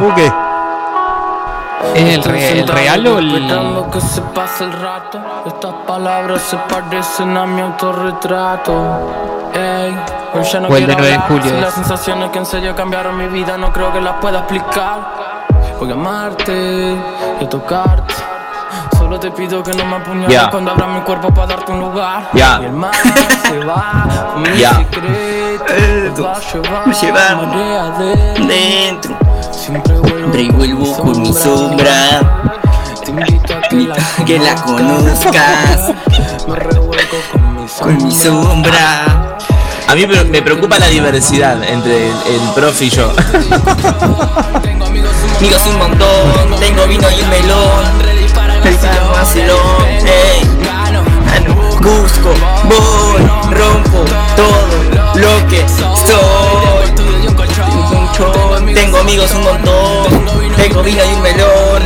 ¿Por 0.00 0.14
qué? 0.16 0.45
¿Es 1.96 2.14
el, 2.16 2.24
re- 2.24 2.58
el 2.60 2.68
real 2.68 3.06
o 3.06 3.18
el.? 3.18 3.34
Esperando 3.34 3.90
que 3.90 4.00
se 4.00 4.20
pase 4.20 4.64
el 4.64 4.72
rato. 4.72 5.18
Estas 5.46 5.72
palabras 5.86 6.42
se 6.42 6.56
parecen 6.56 7.36
a 7.36 7.46
mi 7.46 7.60
autorretrato. 7.62 8.72
Ey, 9.54 9.96
hoy 10.34 10.42
ya 10.44 10.60
no 10.60 10.68
O 10.68 10.76
el 10.76 10.86
de 10.86 10.94
quiero 10.94 10.98
9 10.98 11.06
de 11.08 11.14
hablar. 11.14 11.28
julio 11.28 11.42
Si 11.44 11.54
es. 11.56 11.60
las 11.62 11.74
sensaciones 11.74 12.30
que 12.30 12.38
en 12.38 12.46
serio 12.46 12.74
cambiaron 12.76 13.16
mi 13.16 13.26
vida 13.28 13.56
no 13.56 13.72
creo 13.72 13.92
que 13.92 14.00
las 14.00 14.14
pueda 14.20 14.40
explicar. 14.40 15.46
Voy 15.78 15.90
a 15.90 15.94
amarte 15.94 16.96
y 17.40 17.44
a 17.44 17.48
tocarte. 17.48 18.14
Solo 18.98 19.18
te 19.20 19.30
pido 19.30 19.62
que 19.62 19.72
no 19.72 19.84
me 19.84 19.96
apuñales 19.96 20.48
cuando 20.50 20.72
abra 20.72 20.86
mi 20.88 21.00
cuerpo 21.02 21.32
para 21.32 21.46
darte 21.48 21.72
un 21.72 21.80
lugar. 21.80 22.28
Ya. 22.34 22.58
Y 22.60 22.64
el 22.66 22.72
mar 22.72 22.92
se 22.94 23.58
va 23.64 24.04
con 24.34 24.42
mi 24.42 24.58
Ya. 24.58 24.74
secreto. 24.76 26.24
Va 26.24 26.32
a 26.32 26.40
llevar, 26.40 26.94
llevar 26.94 27.36
marea 27.36 27.84
adentro. 27.86 28.44
dentro. 28.46 29.16
Siempre 29.52 29.94
vuelvo, 29.94 30.32
Siempre 30.32 30.50
vuelvo 30.52 30.96
con 30.96 31.22
mi 31.22 31.32
sombra. 31.32 32.52
Te 33.04 33.10
invito 33.10 33.54
a 33.54 33.60
que 33.62 33.76
la, 33.76 33.96
Que 34.24 34.38
la 34.38 34.54
conozcas. 34.56 35.94
Me 36.48 36.56
revuelco 36.56 37.16
con 37.32 37.54
mi 37.54 37.66
Con 37.68 38.04
mi 38.04 38.14
sombra. 38.14 39.36
A 39.88 39.94
mí 39.94 40.06
me 40.06 40.42
preocupa 40.42 40.78
la 40.78 40.88
diversidad 40.88 41.62
entre 41.62 42.08
el, 42.08 42.12
el 42.12 42.40
profe 42.54 42.86
y 42.86 42.90
yo. 42.90 43.12
Amigos 45.38 45.62
un 45.66 45.78
montón. 45.78 46.60
Tengo 46.60 46.86
vino 46.86 47.08
y 47.10 47.20
un 47.20 47.30
melón. 47.30 48.06
Vacilón. 49.12 49.84
Ey. 50.04 50.42
Busco. 51.80 52.30
Voy. 52.64 53.22
Rompo 53.52 54.04
todo 54.34 54.68
lo 55.14 55.46
que 55.46 55.64
soy. 55.68 56.90
Tengo 56.96 58.45
amigos 58.84 59.32
un 59.34 59.42
montón. 59.42 60.54
Tengo 60.56 60.82
vino 60.82 61.02
y 61.04 61.14
un 61.14 61.22
melón. 61.22 61.82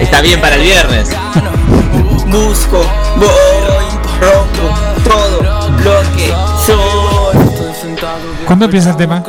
Está 0.00 0.20
bien 0.20 0.40
para 0.40 0.56
el 0.56 0.62
viernes. 0.62 1.10
Busco. 2.26 2.84
Voy. 3.16 3.84
Rompo 4.20 4.74
todo 5.04 5.68
lo 5.84 6.00
que 6.16 6.28
soy. 6.64 7.98
¿Cuándo 8.46 8.64
empieza 8.66 8.90
el 8.90 8.96
tema? 8.96 9.22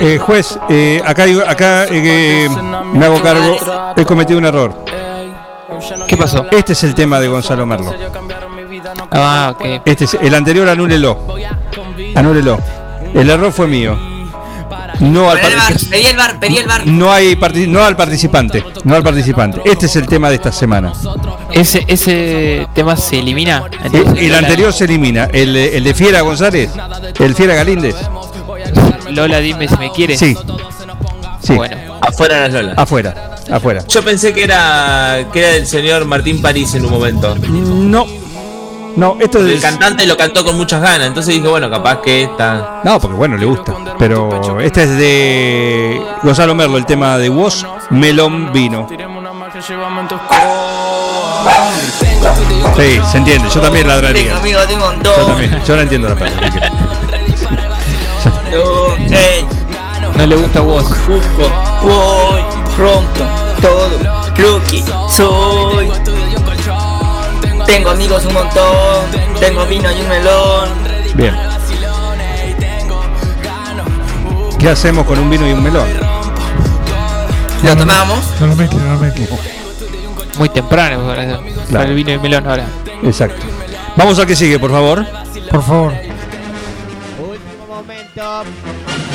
Eh, 0.00 0.18
juez, 0.18 0.58
eh, 0.68 1.00
acá, 1.04 1.24
digo- 1.24 1.42
acá 1.46 1.86
eh, 1.90 2.48
me 2.92 3.04
hago 3.06 3.20
cargo. 3.22 3.56
He 3.96 4.04
cometido 4.04 4.38
un 4.38 4.44
error. 4.46 4.84
¿Qué 6.06 6.16
pasó? 6.16 6.46
Este 6.50 6.72
es 6.72 6.84
el 6.84 6.94
tema 6.94 7.18
de 7.20 7.28
Gonzalo 7.28 7.66
Merlo. 7.66 7.94
Ah, 9.10 9.52
ok. 9.54 9.80
Este 9.84 10.04
es, 10.04 10.14
el 10.14 10.34
anterior 10.34 10.68
anúlelo. 10.68 11.18
Anúlelo. 12.14 12.58
El 13.14 13.30
error 13.30 13.52
fue 13.52 13.66
mío. 13.66 13.96
No 15.00 15.30
al, 15.30 15.38
Pedí 15.38 15.46
el 15.52 15.56
bar, 15.58 15.72
partic- 15.72 15.88
pedí 15.90 16.06
el 16.06 16.16
bar, 16.16 16.40
pedí 16.40 16.56
el 16.58 16.66
bar. 16.66 16.86
no 16.86 17.12
hay 17.12 17.36
parti- 17.36 17.66
no 17.66 17.84
al 17.84 17.96
participante. 17.96 18.64
No 18.84 18.94
al 18.96 19.02
participante. 19.02 19.60
Este 19.64 19.86
es 19.86 19.96
el 19.96 20.06
tema 20.06 20.28
de 20.28 20.36
esta 20.36 20.52
semana. 20.52 20.92
Ese, 21.52 21.84
ese 21.88 22.66
tema 22.74 22.96
se 22.96 23.18
elimina. 23.18 23.64
El, 23.84 23.94
Entonces, 23.94 24.24
el 24.24 24.34
anterior 24.34 24.72
se 24.72 24.84
elimina. 24.84 25.24
El, 25.32 25.52
de- 25.52 25.76
el 25.76 25.84
de 25.84 25.94
Fiera 25.94 26.20
González. 26.22 26.70
El 27.18 27.34
Fiera 27.34 27.54
Galíndez. 27.54 27.94
Lola, 29.10 29.38
dime 29.38 29.68
si 29.68 29.76
me 29.76 29.90
quieres. 29.92 30.18
Sí. 30.18 30.36
Sí. 31.42 31.54
Bueno. 31.54 31.76
Afuera 32.00 32.40
las 32.40 32.52
Lola. 32.52 32.74
Afuera. 32.76 33.36
Afuera. 33.50 33.84
Yo 33.88 34.02
pensé 34.02 34.32
que 34.34 34.44
era 34.44 35.26
que 35.32 35.38
era 35.40 35.48
del 35.52 35.66
señor 35.66 36.04
Martín 36.04 36.42
París 36.42 36.74
en 36.74 36.84
un 36.84 36.90
momento. 36.90 37.36
No. 37.48 38.06
No, 38.96 39.16
esto 39.20 39.40
El 39.40 39.60
cantante 39.60 40.06
lo 40.06 40.16
cantó 40.16 40.44
con 40.44 40.56
muchas 40.56 40.80
ganas, 40.80 41.06
entonces 41.06 41.34
dije, 41.34 41.46
bueno, 41.46 41.70
capaz 41.70 42.00
que 42.00 42.22
esta. 42.22 42.80
No, 42.82 42.98
porque 42.98 43.16
bueno, 43.16 43.36
le 43.36 43.44
gusta. 43.44 43.74
Pero 43.98 44.60
este 44.60 44.84
es 44.84 44.96
de 44.96 46.02
Gonzalo 46.22 46.54
Merlo, 46.54 46.78
el 46.78 46.86
tema 46.86 47.18
de 47.18 47.28
Woz, 47.28 47.64
Melón 47.90 48.52
Vino. 48.52 48.88
Sí, 52.76 53.00
se 53.10 53.18
entiende. 53.18 53.48
Yo 53.54 53.60
también 53.60 53.86
ladraría. 53.86 54.24
Tengo 54.24 54.36
amigo, 54.38 54.60
tengo 54.66 54.88
un 54.88 55.02
Yo 55.02 55.12
también. 55.26 55.62
Yo 55.66 55.76
no 55.76 55.82
entiendo 55.82 56.08
la 56.08 56.14
palabra. 56.14 56.72
Eh, 59.10 59.44
No 60.16 60.26
le 60.26 60.36
gusta 60.36 60.60
vos. 60.60 60.84
busco, 61.06 61.50
voy, 61.82 62.40
rompo 62.78 63.46
todo 63.60 64.16
soy. 65.08 65.90
Tengo 67.66 67.90
amigos 67.90 68.24
un 68.24 68.34
montón, 68.34 69.10
tengo 69.40 69.66
vino 69.66 69.90
y 69.90 70.00
un 70.00 70.08
melón. 70.08 70.68
Bien. 71.14 71.36
¿Qué 74.58 74.68
hacemos 74.68 75.04
con 75.04 75.18
un 75.18 75.28
vino 75.28 75.46
y 75.48 75.52
un 75.52 75.62
melón? 75.62 75.88
Lo 77.62 77.76
tomamos. 77.76 78.18
No 78.40 78.46
lo 78.46 78.56
mezcles, 78.56 78.82
no 78.82 78.92
lo 78.94 78.98
mezcles. 79.00 79.28
Muy 80.38 80.48
temprano 80.48 81.06
para, 81.06 81.40
para 81.72 81.84
el 81.84 81.94
vino 81.94 82.12
y 82.12 82.18
melón 82.18 82.46
ahora. 82.46 82.66
Exacto. 83.02 83.42
Vamos 83.96 84.18
a 84.18 84.26
que 84.26 84.36
sigue, 84.36 84.58
por 84.58 84.70
favor. 84.70 85.04
Por 85.50 85.62
favor. 85.62 85.92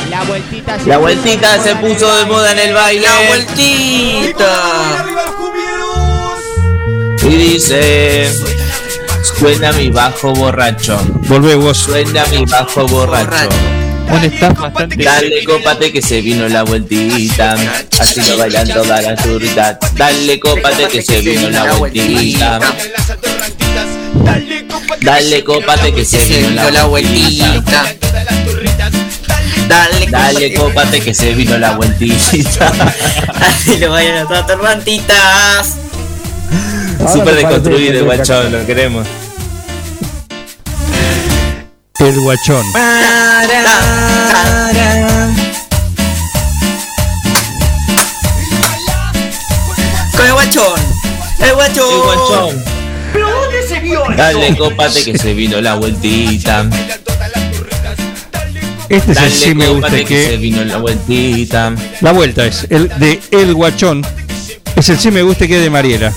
La 0.10 0.24
vueltita 0.24 0.78
La 0.86 0.98
vueltita 0.98 1.58
se 1.64 1.76
puso 1.76 2.14
de 2.16 2.26
moda 2.26 2.52
en 2.52 2.60
el 2.60 2.74
baile. 2.74 3.02
La 3.08 3.28
vueltita. 3.28 5.02
Y 7.24 7.36
dice. 7.36 8.32
Suena 9.38 9.72
mi 9.74 9.90
bajo 9.90 10.34
borracho. 10.34 11.00
Volvé 11.28 11.56
vos. 11.56 11.78
Suena 11.78 12.26
mi 12.28 12.46
bajo 12.46 12.88
borracho. 12.88 13.50
Un 14.10 14.24
staff 14.26 14.60
bastante. 14.60 15.04
Dale, 15.04 15.44
cópate 15.46 15.92
que 15.92 16.02
se 16.02 16.22
vino 16.22 16.50
la 16.50 16.64
vueltita. 16.64 17.56
Así 18.00 18.22
lo 18.22 18.38
bailan 18.38 18.68
todas 18.68 19.04
las 19.04 19.24
turritas. 19.24 19.78
Dale, 19.96 20.40
cópate 20.40 20.88
que 20.88 21.02
se 21.02 21.22
vino 21.22 21.50
la 21.50 21.74
vueltita. 21.74 22.60
Dale, 25.02 25.44
cópate 25.44 25.94
que 25.94 26.06
se 26.06 26.18
vino 26.26 26.70
la 26.70 26.86
vueltita. 26.86 27.96
Dale, 29.68 30.08
Dale, 30.08 30.54
cópate 30.54 31.00
que 31.00 31.14
se 31.14 31.34
vino 31.34 31.58
la 31.58 31.72
vueltita. 31.72 32.72
Así 33.34 33.78
lo 33.78 33.92
vayan 33.92 34.18
a 34.18 34.28
todas 34.28 34.48
tormantitas. 34.48 35.78
Súper 37.08 37.36
deconstruido 37.36 38.00
el 38.00 38.06
guachón, 38.06 38.52
lo 38.52 38.66
queremos. 38.66 39.08
El 42.00 42.20
guachón. 42.20 42.66
Con 50.16 50.26
el 50.26 50.34
guachón. 50.34 50.80
El 51.40 51.54
guachón. 51.54 51.94
El 51.94 52.02
guachón. 52.02 52.64
¿Pero 53.14 53.30
dónde 53.30 53.68
se 53.68 53.80
vio 53.80 54.04
Dale, 54.16 54.58
cópate 54.58 55.04
que 55.04 55.18
se 55.18 55.34
vino 55.34 55.62
la 55.62 55.76
vueltita. 55.76 56.68
Este 58.90 59.12
es 59.14 59.18
el 59.20 59.32
sí 59.32 59.56
me 59.56 59.68
gusta 59.68 59.88
cópate 59.88 60.06
que 60.06 60.24
se 60.24 60.30
que. 60.32 60.38
vino 60.38 60.64
la 60.66 60.78
vueltita. 60.78 61.74
La 62.02 62.12
vuelta 62.12 62.46
es 62.46 62.68
el 62.70 62.90
de 63.00 63.20
El 63.32 63.54
Guachón. 63.54 64.06
Es 64.76 64.90
el 64.90 65.00
sí 65.00 65.12
me 65.12 65.22
gusta 65.22 65.48
que 65.48 65.60
de 65.60 65.70
Mariela. 65.70 66.12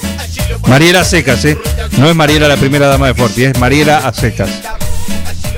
Mariela 0.69 1.01
a 1.01 1.05
secas, 1.05 1.45
¿eh? 1.45 1.59
No 1.99 2.09
es 2.09 2.17
Mariela 2.17 2.49
la 2.49 2.57
primera 2.57 2.87
dama 2.89 3.07
de 3.09 3.15
Forti, 3.15 3.45
es 3.45 3.59
Mariela 3.59 3.99
a 3.99 4.13
secas. 4.13 4.51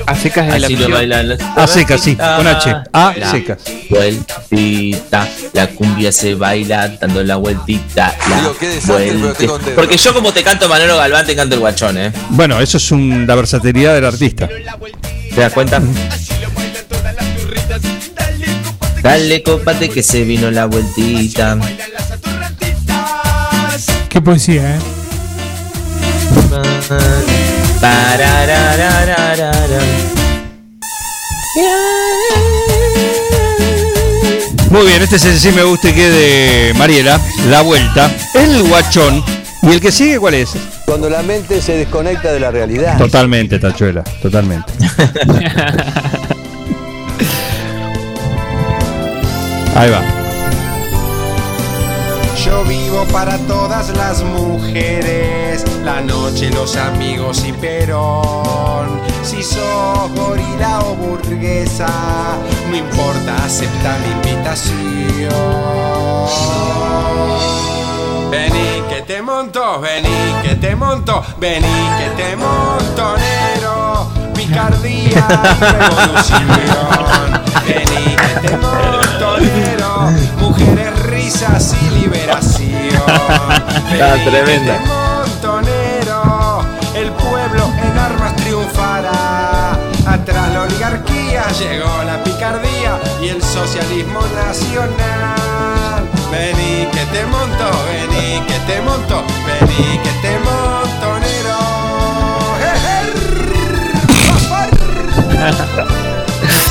A 0.05 0.15
secas 0.15 0.47
de 0.47 0.59
la 0.59 0.87
bailan 0.87 1.37
A 1.57 1.67
secas, 1.67 1.99
sí, 2.01 2.15
con 2.15 2.47
H. 2.47 2.73
A 2.93 3.13
La 3.17 3.31
secas. 3.31 3.57
Vueltita, 3.89 5.27
la 5.53 5.67
cumbia 5.67 6.11
se 6.11 6.35
baila 6.35 6.87
dando 6.99 7.23
la 7.23 7.35
vueltita, 7.35 8.15
la 8.29 8.35
Digo, 8.37 8.55
qué 8.57 8.67
desastre, 8.67 8.95
pero 9.07 9.11
vuelta. 9.19 9.31
estoy 9.31 9.47
contento. 9.47 9.75
Porque 9.81 9.97
yo 9.97 10.13
como 10.13 10.31
te 10.31 10.43
canto 10.43 10.69
Manolo 10.69 10.95
Galván 10.97 11.25
te 11.25 11.35
canto 11.35 11.55
el 11.55 11.61
guachón, 11.61 11.97
¿eh? 11.97 12.13
Bueno, 12.29 12.59
eso 12.61 12.77
es 12.77 12.91
un- 12.91 13.25
la 13.27 13.35
versatilidad 13.35 13.95
del 13.95 14.05
artista. 14.05 14.47
¿Te 14.47 15.41
das 15.41 15.51
cuenta? 15.53 15.81
Dale, 19.01 19.43
cópate 19.43 19.89
que 19.89 20.03
se 20.03 20.23
vino 20.23 20.51
la 20.51 20.65
vueltita. 20.65 21.57
Qué 24.09 24.21
poesía, 24.21 24.75
¿eh? 24.75 24.79
Muy 34.69 34.85
bien, 34.85 35.01
este 35.01 35.15
es 35.17 35.25
el 35.25 35.39
sí 35.39 35.51
me 35.51 35.63
gusta 35.63 35.93
que 35.93 36.09
de 36.09 36.73
Mariela. 36.77 37.19
La 37.49 37.61
vuelta. 37.61 38.09
El 38.33 38.63
Guachón. 38.63 39.23
¿Y 39.63 39.71
el 39.71 39.81
que 39.81 39.91
sigue 39.91 40.17
cuál 40.19 40.35
es? 40.35 40.51
Cuando 40.85 41.09
la 41.09 41.23
mente 41.23 41.61
se 41.61 41.73
desconecta 41.73 42.31
de 42.31 42.39
la 42.39 42.51
realidad. 42.51 42.97
Totalmente, 42.97 43.59
Tachuela. 43.59 44.03
Totalmente. 44.21 44.71
Ahí 49.75 49.89
va. 49.89 50.16
Vivo 52.65 53.05
para 53.13 53.37
todas 53.39 53.89
las 53.95 54.23
mujeres, 54.23 55.63
la 55.83 56.01
noche, 56.01 56.49
los 56.49 56.75
amigos 56.75 57.45
y 57.45 57.53
Perón. 57.53 58.99
Si 59.23 59.43
sos 59.43 60.11
gorila 60.15 60.79
o 60.79 60.95
burguesa, 60.95 61.87
no 62.69 62.75
importa, 62.75 63.35
acepta 63.45 63.97
mi 63.99 64.11
invitación. 64.11 65.31
Vení 68.31 68.81
que 68.89 69.01
te 69.03 69.21
monto, 69.21 69.79
vení 69.79 70.35
que 70.43 70.55
te 70.55 70.75
monto, 70.75 71.23
vení 71.39 71.89
que 71.99 72.09
te 72.21 72.35
monto, 72.35 73.15
negro. 73.17 74.11
Picardía 74.33 75.27
revolución. 75.59 76.47
Vení 77.65 78.15
que 78.15 78.47
te 78.47 78.57
monto, 78.57 79.06
risas 81.27 81.75
y 81.81 81.89
liberación. 81.99 83.03
Ah, 83.99 84.15
tremenda. 84.23 84.79
montonero, 84.85 86.61
el 86.93 87.09
pueblo 87.11 87.71
en 87.83 87.97
armas 87.97 88.35
triunfará. 88.35 89.71
Atrás 90.05 90.53
la 90.53 90.61
oligarquía 90.63 91.47
llegó 91.59 92.03
la 92.03 92.23
picardía 92.23 92.99
y 93.21 93.29
el 93.29 93.41
socialismo 93.41 94.21
nacional. 94.35 96.07
Vení 96.31 96.85
que 96.91 97.05
te 97.13 97.25
monto, 97.25 97.69
vení 97.87 98.45
que 98.45 98.59
te 98.67 98.81
monto, 98.81 99.23
vení 99.47 99.99
que 100.03 100.11
te 100.21 100.33
montonero. 100.45 101.57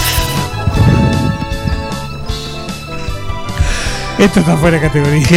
Esto 4.19 4.41
está 4.41 4.57
fuera 4.57 4.79
de 4.79 4.87
categoría. 4.87 5.27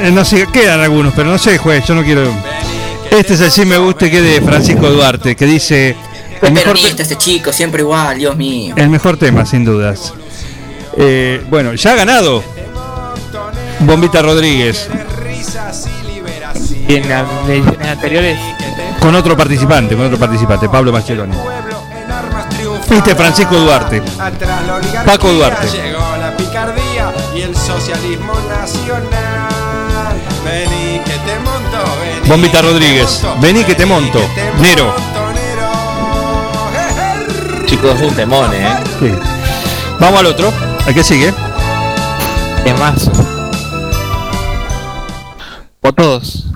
Eh, 0.00 0.10
No 0.12 0.24
sé, 0.24 0.46
quedan 0.52 0.80
algunos, 0.80 1.12
pero 1.14 1.28
no 1.30 1.38
sé, 1.38 1.58
juez, 1.58 1.84
yo 1.86 1.94
no 1.94 2.02
quiero. 2.04 2.30
Este 3.10 3.34
es 3.34 3.40
el 3.40 3.50
sí 3.50 3.64
me 3.64 3.78
gusta 3.78 4.08
que 4.10 4.20
de 4.20 4.40
Francisco 4.40 4.88
Duarte, 4.90 5.34
que 5.34 5.44
dice 5.46 5.96
el 6.40 6.52
mejor, 6.52 6.76
este 6.78 7.16
chico, 7.16 7.52
siempre 7.52 7.82
igual, 7.82 8.16
Dios 8.18 8.36
mío. 8.36 8.74
el 8.76 8.88
mejor 8.90 9.16
tema, 9.16 9.44
sin 9.44 9.64
dudas. 9.64 10.12
Eh, 10.96 11.44
bueno, 11.50 11.74
ya 11.74 11.92
ha 11.92 11.96
ganado 11.96 12.42
Bombita 13.80 14.20
Rodríguez 14.20 14.88
Y 16.88 16.96
en 16.96 17.08
las 17.08 17.24
ediciones 17.48 17.88
anteriores. 17.88 18.38
con 19.00 19.14
otro 19.14 19.36
participante, 19.36 19.96
con 19.96 20.06
otro 20.06 20.18
participante, 20.18 20.68
Pablo 20.68 20.92
Maccheroni. 20.92 21.34
Este 22.90 23.14
Francisco 23.14 23.56
Duarte. 23.56 24.02
La 24.16 25.04
Paco 25.04 25.32
Duarte. 25.32 25.66
Picardía 26.38 27.12
y 27.36 27.42
el 27.42 27.54
socialismo 27.54 28.32
nacional. 28.48 30.16
Vení 30.44 31.00
que 31.04 31.18
te 31.26 31.38
monto, 31.40 31.78
vení. 32.00 32.28
Bombita 32.28 32.58
que 32.58 32.66
te 32.66 32.72
Rodríguez, 32.72 33.22
monto, 33.22 33.40
vení 33.40 33.64
que 33.64 33.74
te 33.74 33.84
monto. 33.84 34.20
Nero. 34.60 34.94
Chicos, 37.66 38.00
es 38.00 38.08
un 38.08 38.14
temón, 38.14 38.50
eh. 38.54 38.66
Sí. 38.98 39.12
Vamos 40.00 40.20
al 40.20 40.26
otro. 40.26 40.50
¿Al 40.86 40.94
que 40.94 41.04
sigue? 41.04 41.34
Temazo. 42.64 43.12
O 45.82 45.92
todos. 45.92 46.46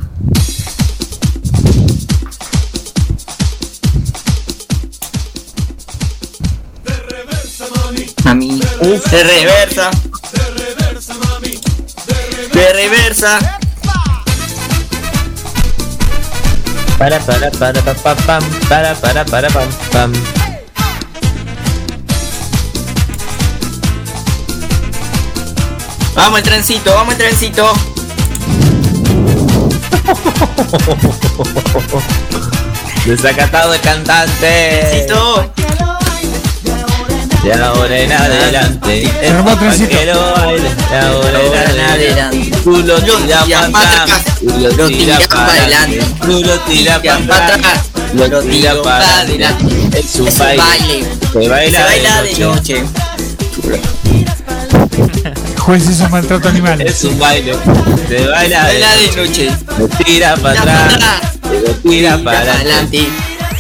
De 8.83 9.23
reversa. 9.23 9.91
De 12.53 12.73
reversa. 12.73 13.39
Para, 16.99 17.21
para, 17.21 17.51
para, 17.53 17.81
pa, 17.81 17.95
pa, 17.95 18.15
pam, 18.17 18.43
para, 18.69 18.95
para, 18.97 19.25
para, 19.25 19.49
pam, 19.51 19.69
pam. 19.93 20.13
Vamos 26.17 26.39
el 26.41 26.45
trencito, 26.45 26.93
vamos 26.93 27.15
el 27.15 27.19
trencito. 27.19 27.73
Desacatado 33.07 33.71
de 33.71 33.79
cantante. 33.79 34.81
Trencito. 34.81 35.62
De 37.43 37.53
ahora 37.53 37.99
en 37.99 38.13
adelante. 38.13 39.13
Se 39.21 39.29
armó 39.29 39.57
trencito. 39.59 39.91
Pa' 39.91 39.99
que 39.99 40.07
lo 40.07 40.33
baile, 40.33 40.71
De 40.91 40.97
ahora 40.97 41.41
en 41.73 41.81
adelante. 41.81 42.53
Tú 42.63 42.79
lo 42.79 42.95
tiras 43.03 43.71
para 43.71 44.03
atrás. 44.03 44.25
Tú 44.39 44.59
lo 44.61 44.87
tiras 44.87 45.27
para 45.27 45.47
adelante. 45.47 46.05
Tú 46.21 46.45
lo 46.45 46.61
tiras 46.61 47.01
para 47.01 47.47
atrás. 47.47 47.81
Lo 48.15 48.43
tiras 48.43 48.77
para 48.77 49.21
adelante. 49.21 49.99
Es 49.99 50.17
un 50.17 50.39
baile. 50.39 51.05
Se 51.33 51.49
baila, 51.49 51.85
baila 51.85 52.23
de 52.23 52.39
noche. 52.39 52.85
Juez, 55.59 55.89
eso 55.89 56.05
es 56.05 56.11
maltrato 56.11 56.49
animal. 56.49 56.81
Es 56.81 57.03
un 57.05 57.19
baile. 57.19 57.55
Se 58.09 58.27
baila 58.27 58.63
Baila 58.63 58.97
de 58.97 59.17
noche. 59.17 59.51
Lo 59.79 59.89
tira 59.89 60.37
para 60.37 60.61
atrás. 60.61 60.99
Lo 61.51 61.75
tira 61.91 62.19
para 62.19 62.41
adelante. 62.53 63.09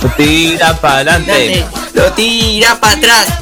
Lo 0.02 0.08
tira 0.10 0.80
para 0.80 1.14
adelante. 1.14 1.64
Lo 1.94 2.12
tira 2.12 2.80
para 2.80 2.96
atrás. 2.96 3.41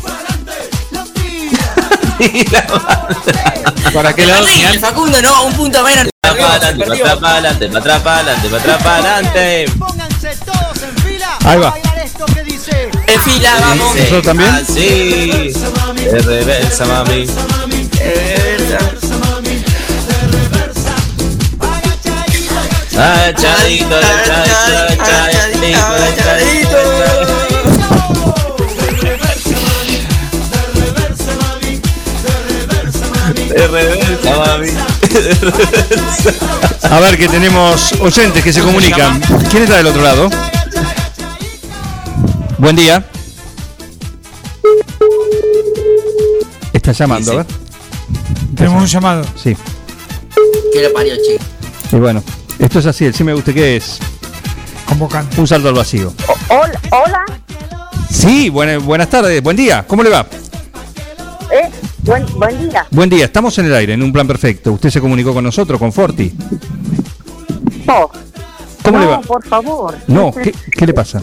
¿Para 3.95 4.13
qué 4.13 4.27
lado, 4.27 4.47
Facundo, 4.81 5.23
no, 5.23 5.45
un 5.45 5.55
punto 5.55 5.83
menos. 5.83 6.09
Para 6.21 6.55
adelante, 6.55 6.85
para 6.85 6.95
atrás, 6.95 7.19
para 7.19 7.33
adelante, 7.33 7.69
para 7.69 7.79
atrás, 7.81 8.03
para 8.03 8.17
adelante, 8.17 8.49
para 8.49 8.63
atrás, 8.63 8.83
para 8.83 9.17
adelante. 9.17 9.67
Ahí 11.45 11.59
va. 11.59 11.75
En 13.07 13.21
fila, 13.23 13.57
vamos. 13.61 13.97
¿Nosotros 13.97 14.23
también? 14.23 14.51
Así. 14.51 15.53
De 15.97 16.19
reversa, 16.21 16.85
mami. 16.85 17.27
Agachadito, 22.97 23.97
agachadito, 23.97 25.03
agachadito, 25.03 25.87
agachadito. 25.87 26.60
Reversa, 33.55 34.37
mami. 34.37 34.67
De 34.67 35.35
reversa. 35.35 36.33
A 36.91 37.01
ver 37.01 37.17
que 37.19 37.29
tenemos 37.29 37.93
oyentes 38.01 38.43
que 38.43 38.53
se 38.53 38.61
comunican. 38.63 39.21
¿Quién 39.51 39.63
está 39.65 39.77
del 39.77 39.87
otro 39.87 40.03
lado? 40.03 40.29
Buen 42.59 42.77
día. 42.77 43.05
Está 46.73 46.93
llamando, 46.93 47.33
a 47.33 47.37
ver. 47.37 47.47
Tenemos 48.57 48.83
un 48.83 48.89
llamado. 48.89 49.25
Sí. 49.43 49.57
Que 50.73 50.83
lo 50.83 50.93
parió, 50.93 51.15
chico. 51.17 51.45
Y 51.93 51.97
bueno, 51.97 52.23
esto 52.59 52.79
es 52.79 52.87
así, 52.87 53.05
el 53.05 53.15
sí 53.15 53.25
me 53.25 53.35
gusta 53.35 53.53
que 53.53 53.77
es 53.77 53.99
Convocante. 54.87 55.41
un 55.41 55.47
salto 55.47 55.69
al 55.69 55.75
vacío. 55.75 56.13
Hola, 56.49 56.81
hola. 56.91 57.25
Sí, 58.11 58.49
buena- 58.49 58.79
buenas 58.79 59.09
tardes, 59.09 59.43
buen 59.43 59.57
día. 59.57 59.85
¿Cómo 59.87 60.03
le 60.03 60.11
va? 60.11 60.27
Buen, 62.03 62.25
buen 62.39 62.71
día. 62.71 62.87
Buen 62.91 63.11
día, 63.11 63.25
estamos 63.27 63.57
en 63.59 63.67
el 63.67 63.75
aire, 63.75 63.93
en 63.95 64.03
un 64.03 64.13
plan 64.13 64.27
perfecto. 64.27 64.73
Usted 64.73 64.91
se 64.91 65.01
comunicó 65.01 65.35
con 65.35 65.45
nosotros, 65.45 65.79
con 65.79 65.93
Forti. 65.93 66.33
Oh, 67.87 68.11
¿Cómo 68.83 68.99
no, 68.99 69.05
le 69.05 69.11
va? 69.11 69.21
por 69.21 69.45
favor. 69.47 69.97
No, 70.07 70.33
¿qué, 70.33 70.55
qué 70.77 70.87
le 70.87 70.95
pasa? 70.95 71.21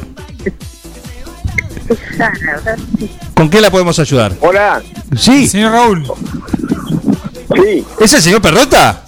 ¿Con 3.34 3.50
qué 3.50 3.62
la 3.62 3.72
podemos 3.72 3.98
ayudar? 4.00 4.34
Hola. 4.42 4.82
Sí. 5.18 5.48
Señor 5.48 5.72
Raúl. 5.72 6.04
Sí, 7.56 7.86
¿Es 8.00 8.14
el 8.14 8.22
señor 8.22 8.42
Perrota? 8.42 9.04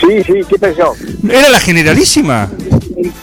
sí, 0.00 0.22
sí, 0.24 0.32
¿qué 0.48 0.58
pensó? 0.58 0.94
¿Era 1.28 1.48
la 1.50 1.60
generalísima? 1.60 2.48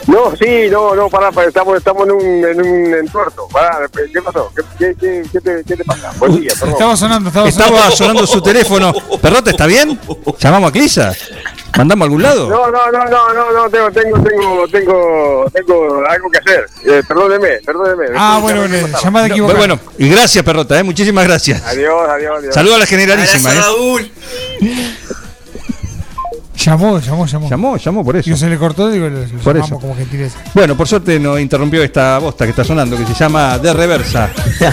No, 0.06 0.36
sí, 0.36 0.68
no, 0.70 0.94
no, 0.94 1.08
pará, 1.08 1.30
pará, 1.30 1.48
estamos, 1.48 1.76
estamos 1.76 2.04
en 2.06 2.12
un, 2.12 2.44
en 2.44 2.60
un 2.60 2.94
entuerto. 2.94 3.48
Pará, 3.48 3.88
¿qué 3.92 4.22
pasó? 4.22 4.50
¿Qué, 4.54 4.62
qué, 4.78 4.94
qué, 4.98 5.22
qué 5.32 5.40
te, 5.40 5.64
qué 5.64 5.76
te 5.76 5.84
pasa? 5.84 6.12
Buen 6.18 6.40
día, 6.40 6.52
perdón. 6.58 6.70
Estaba 6.70 6.96
sonando, 6.96 7.28
estaba 7.28 7.50
sonando. 7.50 7.76
Estaba 7.76 7.96
sonando 7.96 8.26
su 8.26 8.42
teléfono. 8.42 8.92
Perrota, 9.20 9.50
¿está 9.50 9.66
bien? 9.66 9.98
¿Llamamos 10.38 10.70
a 10.70 10.72
Crisa? 10.72 11.12
¿Mandamos 11.76 12.02
a 12.02 12.06
algún 12.06 12.22
lado? 12.22 12.48
No, 12.48 12.70
no, 12.70 12.90
no, 12.90 13.04
no, 13.04 13.34
no, 13.34 13.52
no, 13.52 13.70
tengo, 13.70 13.90
tengo, 13.92 14.18
tengo, 14.22 14.68
tengo, 14.68 15.50
tengo 15.52 16.04
algo 16.08 16.30
que 16.30 16.38
hacer. 16.38 16.66
Eh, 16.84 17.02
perdóneme, 17.06 17.60
perdóneme. 17.64 18.06
Ah, 18.16 18.38
bueno, 18.42 18.66
llamada 19.02 19.26
equivocada. 19.28 19.58
Bueno, 19.58 19.78
y 19.96 20.08
gracias, 20.08 20.44
Perrota, 20.44 20.78
¿eh? 20.78 20.82
muchísimas 20.82 21.24
gracias. 21.24 21.62
Adiós, 21.64 22.08
adiós, 22.08 22.38
adiós. 22.38 22.54
Saludos 22.54 22.76
a 22.76 22.80
la 22.80 22.86
generalísima. 22.86 23.50
Abrazo, 23.50 23.68
¿eh? 23.68 24.10
Raúl. 24.60 25.27
Llamó, 26.64 26.98
llamó, 26.98 27.26
llamó. 27.26 27.48
Llamó, 27.48 27.76
llamó 27.76 28.04
por 28.04 28.16
eso. 28.16 28.30
Yo 28.30 28.36
se 28.36 28.48
le 28.48 28.58
cortó, 28.58 28.90
digo, 28.90 29.08
lo, 29.08 29.20
lo 29.20 29.38
Por 29.40 29.56
eso. 29.56 29.78
como 29.78 29.94
gentileza. 29.94 30.38
Bueno, 30.54 30.76
por 30.76 30.88
suerte 30.88 31.18
nos 31.20 31.38
interrumpió 31.40 31.82
esta 31.82 32.18
bosta 32.18 32.44
que 32.44 32.50
está 32.50 32.64
sonando, 32.64 32.96
que 32.96 33.06
se 33.06 33.14
llama 33.14 33.58
De 33.58 33.72
Reversa. 33.72 34.28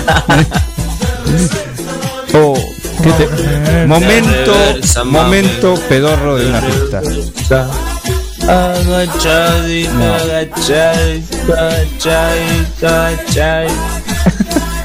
oh, 2.33 2.57
¿qué 3.03 3.11
te- 3.11 3.27
Momento, 3.87 4.53
momento 5.05 5.75
pedorro 5.87 6.37
de 6.37 6.47
una 6.47 6.61
agachadito. 8.47 9.91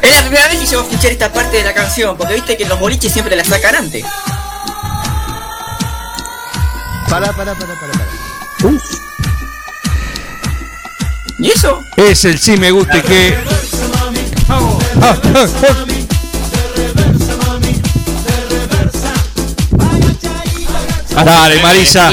Es 0.03 0.15
la 0.15 0.21
primera 0.23 0.49
vez 0.49 0.59
que 0.61 0.67
yo 0.67 0.79
voy 0.83 0.87
a 0.87 0.91
escuchar 0.91 1.13
esta 1.13 1.33
parte 1.33 1.57
de 1.59 1.65
la 1.65 1.75
canción, 1.75 2.17
porque 2.17 2.35
viste 2.35 2.57
que 2.57 2.67
los 2.67 2.79
boliches 2.79 3.13
siempre 3.13 3.37
la 3.37 3.45
sacan 3.45 3.75
antes. 3.77 4.05
Pará, 7.11 7.33
pará, 7.33 7.55
pará, 7.57 7.75
pará. 7.75 7.93
pará. 7.93 8.07
¿Y 11.41 11.51
eso? 11.51 11.83
Es 11.97 12.25
el 12.25 12.39
sí 12.39 12.57
me 12.57 12.71
guste 12.71 13.03
que. 13.03 13.37
Ah, 14.49 14.61
ah, 15.03 15.17
ah. 15.35 15.47
Dale, 21.25 21.61
Marisa. 21.61 22.13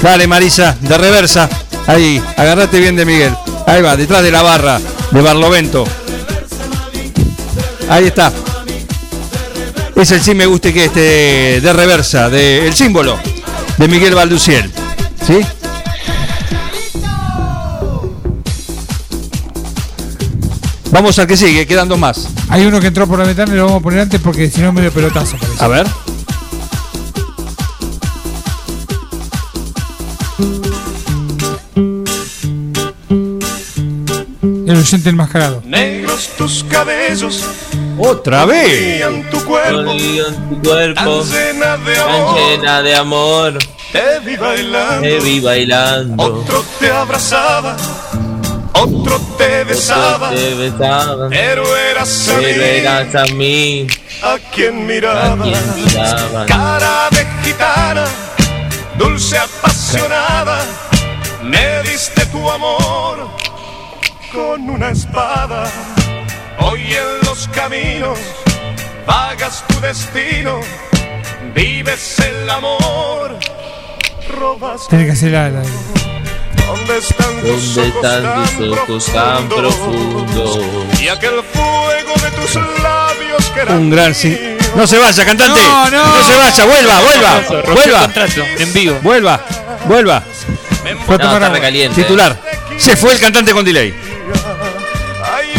Dale, 0.00 0.26
Marisa, 0.26 0.74
de 0.80 0.96
reversa. 0.96 1.46
Ahí, 1.86 2.22
agarrate 2.38 2.80
bien 2.80 2.96
de 2.96 3.04
Miguel. 3.04 3.36
Ahí 3.66 3.82
va, 3.82 3.94
detrás 3.94 4.22
de 4.22 4.30
la 4.30 4.40
barra 4.40 4.80
de 5.10 5.20
Barlovento. 5.20 5.84
Ahí 7.90 8.06
está. 8.06 8.32
Es 9.94 10.12
el 10.12 10.22
sí 10.22 10.34
me 10.34 10.46
guste 10.46 10.72
que 10.72 10.86
este 10.86 11.60
de 11.60 11.72
reversa, 11.74 12.30
de 12.30 12.66
el 12.66 12.74
símbolo 12.74 13.33
de 13.78 13.88
Miguel 13.88 14.14
Balduciel. 14.14 14.70
¿Sí? 15.26 15.40
Vamos 20.90 21.18
al 21.18 21.26
que 21.26 21.36
sigue, 21.36 21.66
quedan 21.66 21.88
dos 21.88 21.98
más. 21.98 22.28
Hay 22.48 22.64
uno 22.66 22.78
que 22.80 22.86
entró 22.86 23.08
por 23.08 23.18
la 23.18 23.24
ventana 23.24 23.52
y 23.52 23.56
lo 23.56 23.64
vamos 23.64 23.80
a 23.80 23.82
poner 23.82 24.00
antes 24.00 24.20
porque 24.20 24.48
si 24.48 24.60
no 24.60 24.72
medio 24.72 24.92
pelotazo. 24.92 25.36
parece. 25.36 25.64
A 25.64 25.68
ver. 25.68 25.86
El 34.66 34.76
oyente 34.76 35.10
enmascarado. 35.10 35.62
Negros 35.66 36.30
tus 36.38 36.62
cabellos, 36.64 37.44
Otra 37.98 38.44
vez. 38.44 39.02
tu 39.30 39.44
cuerpo, 39.44 39.92
tu 40.50 40.62
cuerpo, 40.62 41.20
tan 41.22 41.30
llena 41.30 41.76
de 41.76 41.98
amor. 41.98 42.36
llena 42.38 42.82
de 42.82 42.96
amor. 42.96 43.58
Te 43.92 44.18
vi 44.24 44.36
bailando, 44.36 45.02
Te 45.02 45.18
vi 45.20 45.40
bailando. 45.40 46.22
otro 46.24 46.64
te 46.80 46.90
abrazaba, 46.90 47.76
Otro 48.72 49.20
te 49.38 49.62
besaba, 49.64 50.30
te 50.30 50.54
besaba, 50.54 51.28
pero 51.30 51.64
eras 51.76 52.28
a 52.28 52.34
pero 52.36 52.42
mí 52.58 52.64
eras 52.64 53.14
a 53.14 53.24
mí 53.34 53.86
a 54.22 54.38
quien 54.52 54.76
a 54.78 54.80
miraba. 54.86 55.42
quien 55.44 55.74
miraba. 55.76 56.46
Cara 56.46 57.08
de 57.12 57.24
gitana, 57.44 58.04
dulce 58.98 59.38
apasionada, 59.38 60.58
me 61.42 61.82
diste 61.88 62.26
tu 62.26 62.50
amor 62.50 63.28
con 64.32 64.68
una 64.68 64.90
espada. 64.90 65.70
Hoy 66.60 66.80
en 66.82 67.26
los 67.26 67.48
caminos 67.48 68.18
vagas 69.06 69.64
tu 69.68 69.80
destino, 69.80 70.60
vives 71.54 72.18
el 72.20 72.48
amor, 72.48 73.38
robas. 74.38 74.88
Tiene 74.88 75.06
que 75.06 75.12
hacer 75.12 75.32
la. 75.32 75.50
la- 75.50 75.62
¿Dónde 76.66 76.98
están 76.98 77.40
tus 77.42 77.74
¿Dónde 77.74 77.90
ojos 77.90 78.04
están 78.04 78.56
tus 78.56 78.78
ojos 78.78 79.06
tan 79.06 79.48
profundos? 79.48 80.58
Y 81.00 81.08
aquel 81.08 81.42
fuego 81.52 82.14
de 82.22 82.30
tus 82.30 82.54
labios 82.82 83.44
que 83.54 83.60
era 83.60 83.72
Un 83.74 83.90
gran 83.90 84.14
sí. 84.14 84.56
No 84.74 84.86
se 84.86 84.98
vaya, 84.98 85.24
cantante. 85.24 85.60
No, 85.60 85.90
no. 85.90 86.24
se 86.24 86.36
vaya, 86.36 86.64
vuelva, 86.64 87.00
vuelva. 87.00 87.72
Vuelva. 87.74 88.00
contrato 88.00 88.42
en 88.58 88.72
vivo. 88.72 88.98
Vuelva. 89.02 89.40
Vuelva. 89.86 90.22
No, 90.84 91.14
está 91.14 91.48
recaliente. 91.48 92.02
Titular. 92.02 92.36
Se 92.76 92.96
fue 92.96 93.12
el 93.12 93.20
cantante 93.20 93.52
con 93.52 93.64
delay. 93.64 93.94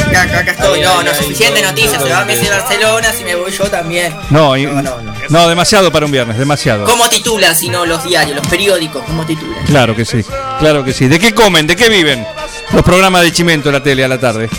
Acá, 0.07 0.21
acá, 0.23 0.39
acá 0.39 0.51
estoy. 0.51 0.79
Ay, 0.79 0.85
No, 0.85 0.99
ay, 0.99 1.05
no, 1.05 1.11
ay, 1.11 1.17
suficiente 1.17 1.61
no, 1.61 1.69
noticias. 1.69 2.01
Se 2.03 2.09
va 2.09 2.19
no. 2.21 2.25
Messi 2.25 2.47
a 2.47 2.51
Barcelona, 2.59 3.11
si 3.11 3.23
me 3.23 3.35
voy 3.35 3.51
yo 3.51 3.63
también. 3.69 4.15
No, 4.29 4.55
y- 4.57 4.65
No, 4.65 4.81
no, 4.81 5.01
no. 5.01 5.13
no, 5.29 5.47
demasiado 5.47 5.91
para 5.91 6.05
un 6.05 6.11
viernes, 6.11 6.37
demasiado. 6.37 6.85
¿Cómo 6.85 7.07
titulan 7.09 7.55
si 7.55 7.69
no 7.69 7.85
los 7.85 8.03
diarios, 8.03 8.35
los 8.37 8.47
periódicos? 8.47 9.03
¿Cómo 9.05 9.25
titulan? 9.25 9.65
Claro 9.65 9.95
que 9.95 10.05
sí, 10.05 10.23
claro 10.59 10.83
que 10.83 10.93
sí. 10.93 11.07
¿De 11.07 11.19
qué 11.19 11.33
comen? 11.33 11.67
¿De 11.67 11.75
qué 11.75 11.89
viven? 11.89 12.25
Los 12.71 12.83
programas 12.83 13.21
de 13.23 13.31
Chimento 13.31 13.69
en 13.69 13.73
la 13.73 13.83
tele 13.83 14.03
a 14.03 14.07
la 14.07 14.19
tarde. 14.19 14.49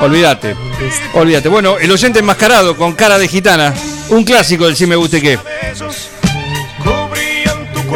Olvídate, 0.00 0.54
olvídate. 1.14 1.48
Bueno, 1.48 1.78
el 1.78 1.90
oyente 1.90 2.18
enmascarado 2.18 2.76
con 2.76 2.92
cara 2.94 3.18
de 3.18 3.28
gitana. 3.28 3.72
Un 4.08 4.24
clásico 4.24 4.66
del 4.66 4.76
Si 4.76 4.86
Me 4.86 4.94
Guste 4.96 5.20
Qué. 5.22 5.38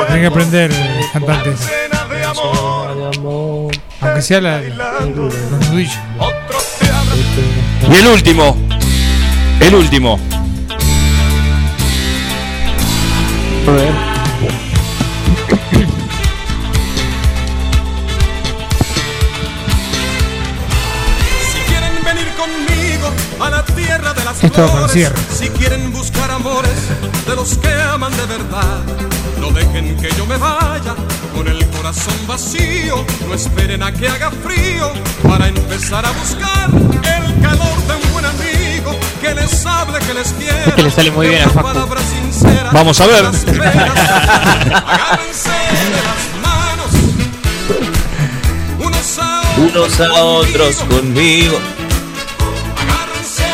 Tiene 0.06 0.20
que 0.22 0.26
aprender 0.26 0.70
eh, 0.72 1.00
cantantes. 1.12 1.60
Aunque 4.00 4.22
sea 4.22 4.40
la, 4.40 4.60
la-. 4.62 4.98
Y 7.88 7.94
el 7.94 8.06
último, 8.06 8.56
el 9.60 9.74
último. 9.74 10.18
Si 21.50 21.58
quieren 21.68 22.04
venir 22.04 22.28
conmigo 22.36 23.10
a 23.40 23.50
la 23.50 23.64
tierra 23.64 24.12
de 24.14 24.24
las 24.24 24.42
Esto 24.44 24.68
flores, 24.68 24.92
cierre. 24.92 25.16
si 25.32 25.48
quieren 25.50 25.92
buscar 25.92 26.30
amores 26.30 26.72
de 27.26 27.36
los 27.36 27.56
que 27.58 27.72
aman 27.72 28.16
de 28.16 28.26
verdad, 28.26 28.82
no 29.40 29.50
dejen 29.50 29.96
que 29.96 30.10
yo 30.16 30.26
me 30.26 30.36
vaya 30.36 30.94
con 31.40 31.48
el 31.48 31.64
corazón 31.68 32.12
vacío, 32.26 33.06
no 33.26 33.32
esperen 33.34 33.82
a 33.82 33.90
que 33.90 34.06
haga 34.06 34.30
frío 34.30 34.92
para 35.26 35.48
empezar 35.48 36.04
a 36.04 36.10
buscar 36.10 36.68
el 36.68 37.40
calor 37.40 37.76
de 37.88 37.94
un 37.94 38.12
buen 38.12 38.26
amigo 38.26 38.94
que 39.22 39.34
les 39.34 39.64
hable, 39.64 39.98
que 40.00 40.12
les 40.12 40.34
quiera. 40.34 40.64
Este 40.66 40.82
le 40.82 40.90
sale 40.90 41.10
muy 41.10 41.28
bien 41.28 41.42
a 41.44 41.48
Facu. 41.48 41.70
sincera, 42.10 42.68
Vamos 42.72 43.00
a 43.00 43.06
ver. 43.06 43.24
las. 43.24 43.42
Agárrense 43.46 45.56
de 45.88 46.02
las 46.04 46.20
manos, 46.42 46.92
unos 48.78 49.18
a 49.18 49.40
Unos 49.56 49.98
a 50.00 50.12
otros 50.22 50.76
conmigo. 50.90 51.58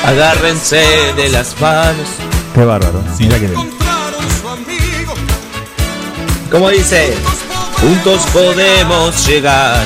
Agárrense 0.04 0.84
de 1.14 1.28
las 1.28 1.54
manos. 1.60 2.08
Qué 2.52 2.64
bárbaro. 2.64 3.00
Mira 3.20 3.34
que 3.38 3.46
bien. 3.46 3.52
encontraron 3.52 4.24
su 4.40 4.48
amigo. 4.48 5.14
Como 6.50 6.68
dice, 6.70 7.14
juntos 7.80 8.22
podemos 8.32 9.26
llegar. 9.26 9.84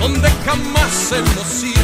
donde 0.00 0.28
jamás 0.46 1.12
hemos 1.12 1.46
sido. 1.48 1.80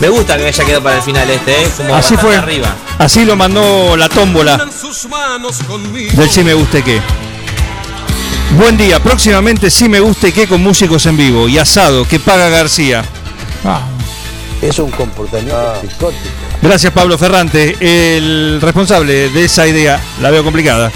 Me 0.00 0.08
gusta 0.08 0.36
que 0.36 0.46
haya 0.48 0.64
quedado 0.64 0.82
para 0.82 0.96
el 0.96 1.02
final 1.02 1.30
este, 1.30 1.62
¿eh? 1.62 1.68
Como 1.76 1.94
Así 1.94 2.16
fue. 2.16 2.36
arriba. 2.36 2.74
Así 2.98 3.24
lo 3.24 3.36
mandó 3.36 3.96
la 3.96 4.08
tómbola 4.08 4.56
del 4.58 6.30
Si 6.30 6.42
Me 6.42 6.54
Guste 6.54 6.82
Qué. 6.82 7.00
Buen 8.58 8.76
día, 8.76 9.00
próximamente 9.00 9.70
Si 9.70 9.88
Me 9.88 10.00
Guste 10.00 10.32
Qué 10.32 10.46
con 10.48 10.60
músicos 10.62 11.06
en 11.06 11.16
vivo 11.16 11.48
y 11.48 11.58
asado 11.58 12.06
que 12.06 12.18
paga 12.18 12.48
García. 12.48 13.04
Ah, 13.64 13.82
Es 14.60 14.78
un 14.80 14.90
comportamiento 14.90 15.80
psicótico. 15.80 16.20
Gracias 16.60 16.92
Pablo 16.92 17.16
Ferrante, 17.16 17.76
el 17.80 18.60
responsable 18.60 19.30
de 19.30 19.44
esa 19.44 19.66
idea. 19.68 20.00
La 20.20 20.30
veo 20.30 20.42
complicada. 20.44 20.90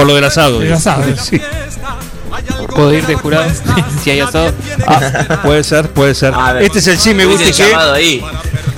Por 0.00 0.06
lo 0.06 0.14
del 0.14 0.24
asado. 0.24 0.62
El 0.62 0.72
asado. 0.72 1.04
Sí. 1.22 1.38
Puedo 2.74 2.94
ir 2.94 3.04
de 3.06 3.16
jurado 3.16 3.50
si 4.02 4.10
hay 4.10 4.20
asado. 4.20 4.54
Ah, 4.86 5.40
puede 5.42 5.62
ser, 5.62 5.90
puede 5.90 6.14
ser. 6.14 6.32
Ver, 6.32 6.62
Este 6.62 6.78
es 6.78 6.86
el 6.86 6.98
sí 6.98 7.12
me 7.12 7.26
guste 7.26 7.44
hubiese 7.44 7.64
que. 7.68 7.74
ahí. 7.74 8.24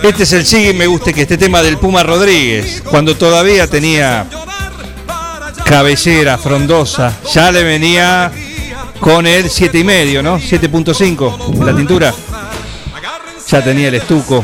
Este 0.02 0.24
es 0.24 0.32
el 0.32 0.44
sí 0.44 0.72
me 0.74 0.88
guste 0.88 1.14
que 1.14 1.22
este 1.22 1.38
tema 1.38 1.62
del 1.62 1.78
Puma 1.78 2.02
Rodríguez, 2.02 2.82
cuando 2.90 3.14
todavía 3.16 3.68
tenía 3.68 4.26
cabellera 5.64 6.38
frondosa, 6.38 7.12
ya 7.32 7.52
le 7.52 7.62
venía 7.62 8.32
con 8.98 9.26
el 9.26 9.48
7 9.48 9.78
y 9.78 9.84
medio, 9.84 10.24
¿no? 10.24 10.38
7.5 10.40 11.54
en 11.54 11.66
la 11.66 11.76
tintura. 11.76 12.12
Ya 13.48 13.62
tenía 13.62 13.88
el 13.88 13.94
estuco. 13.94 14.42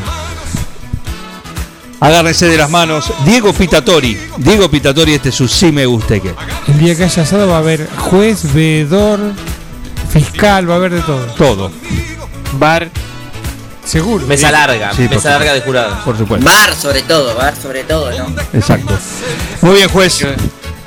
Agárrense 2.00 2.46
de 2.46 2.56
las 2.56 2.70
manos. 2.70 3.12
Diego 3.24 3.52
Pitatori. 3.52 4.16
Diego 4.38 4.70
Pitatori, 4.70 5.14
este 5.14 5.30
es 5.30 5.34
su 5.34 5.48
sí 5.48 5.72
me 5.72 5.84
guste 5.86 6.20
que. 6.20 6.32
el 6.68 6.78
día 6.78 6.94
que 6.96 7.04
haya 7.04 7.22
asado 7.22 7.48
va 7.48 7.56
a 7.56 7.58
haber 7.58 7.88
juez, 7.96 8.52
veedor, 8.52 9.18
fiscal, 10.12 10.68
va 10.70 10.74
a 10.74 10.76
haber 10.76 10.94
de 10.94 11.00
todo. 11.02 11.24
Todo. 11.36 11.70
Bar. 12.52 12.88
Seguro. 13.84 14.26
Mesa 14.26 14.52
larga, 14.52 14.92
Sí, 14.94 15.08
mesa 15.08 15.30
larga 15.30 15.54
de 15.54 15.62
jurados. 15.62 15.98
Por 16.04 16.16
supuesto. 16.16 16.44
Bar 16.44 16.74
sobre 16.74 17.02
todo, 17.02 17.34
bar 17.34 17.54
sobre 17.60 17.84
todo, 17.84 18.10
¿no? 18.16 18.26
Exacto. 18.52 18.96
Muy 19.62 19.76
bien, 19.76 19.88
juez. 19.88 20.26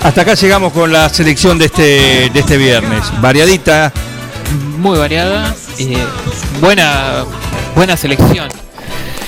Hasta 0.04 0.22
acá 0.22 0.34
llegamos 0.36 0.72
con 0.72 0.92
la 0.94 1.10
selección 1.10 1.58
de 1.58 1.66
este, 1.66 2.30
de 2.32 2.40
este 2.40 2.58
viernes. 2.58 3.04
Variadita. 3.20 3.92
Muy 4.78 4.98
variada. 4.98 5.54
eh, 5.78 5.98
buena, 6.60 7.26
buena 7.76 7.98
selección. 7.98 8.50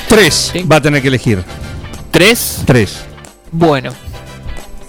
Tres 0.08 0.54
va 0.72 0.78
a 0.78 0.82
tener 0.82 1.02
que 1.02 1.08
elegir. 1.10 1.44
¿Tres? 2.14 2.62
Tres. 2.68 3.04
Bueno. 3.52 3.92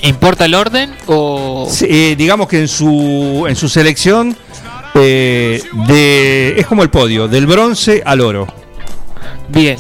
¿Importa 0.03 0.45
el 0.45 0.55
orden 0.55 0.95
o.? 1.07 1.67
Sí, 1.71 1.87
eh, 1.89 2.15
digamos 2.17 2.47
que 2.49 2.61
en 2.61 2.69
su, 2.69 3.47
en 3.49 3.57
su 3.57 3.71
selección 3.71 4.37
eh, 4.95 5.63
de, 5.89 6.55
es 6.59 6.67
como 6.67 6.83
el 6.83 6.91
podio, 6.91 7.27
del 7.27 7.47
bronce 7.47 8.03
al 8.05 8.21
oro. 8.21 8.47
Bien. 9.49 9.79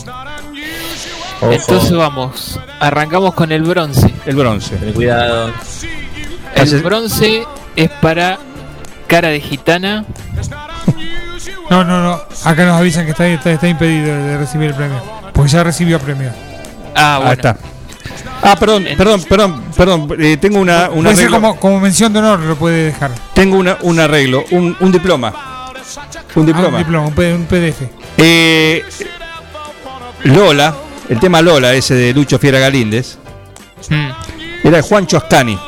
Entonces 1.42 1.92
vamos. 1.92 2.58
Arrancamos 2.80 3.34
con 3.34 3.52
el 3.52 3.62
bronce. 3.62 4.14
El 4.24 4.36
bronce. 4.36 4.76
Ten 4.76 4.94
cuidado. 4.94 5.52
El 6.54 6.82
bronce 6.82 7.44
es 7.76 7.90
para 7.90 8.38
cara 9.06 9.28
de 9.28 9.40
gitana. 9.42 10.06
No, 11.68 11.84
no, 11.84 12.02
no. 12.02 12.22
Acá 12.44 12.64
nos 12.64 12.80
avisan 12.80 13.04
que 13.04 13.10
está, 13.10 13.26
está, 13.28 13.52
está 13.52 13.68
impedido 13.68 14.06
de 14.06 14.38
recibir 14.38 14.70
el 14.70 14.74
premio. 14.74 15.02
Porque 15.34 15.50
ya 15.50 15.62
recibió 15.62 16.00
premio. 16.00 16.32
Ah, 16.94 17.16
bueno. 17.18 17.30
Ahí 17.30 17.36
está. 17.36 17.56
Ah, 18.42 18.56
perdón, 18.58 18.86
perdón, 18.96 19.22
perdón, 19.28 19.64
perdón. 19.76 20.16
eh, 20.20 20.36
tengo 20.36 20.58
una, 20.60 20.90
un 20.90 21.02
Puede 21.04 21.16
ser 21.16 21.26
arreglo. 21.26 21.40
como, 21.48 21.60
como 21.60 21.80
mención 21.80 22.12
de 22.12 22.18
honor, 22.18 22.40
lo 22.40 22.56
puede 22.56 22.86
dejar. 22.86 23.10
Tengo 23.32 23.56
una, 23.56 23.78
un 23.82 23.98
arreglo, 23.98 24.44
un, 24.50 24.76
un 24.80 24.92
diploma. 24.92 25.28
Un 25.28 25.34
Ah, 25.36 25.72
un 26.36 26.46
diploma. 26.46 26.78
diploma, 26.78 27.06
un, 27.08 27.14
P- 27.14 27.34
un 27.34 27.44
PDF. 27.46 27.82
Eh, 28.18 28.84
Lola, 30.24 30.74
el 31.08 31.18
tema 31.20 31.42
Lola, 31.42 31.72
ese 31.74 31.94
de 31.94 32.12
Lucho 32.14 32.38
Fiera 32.38 32.58
Galíndez, 32.58 33.18
Mm. 33.90 34.08
era 34.66 34.76
de 34.78 34.82
Juancho 34.82 35.16
Ascani. 35.18 35.58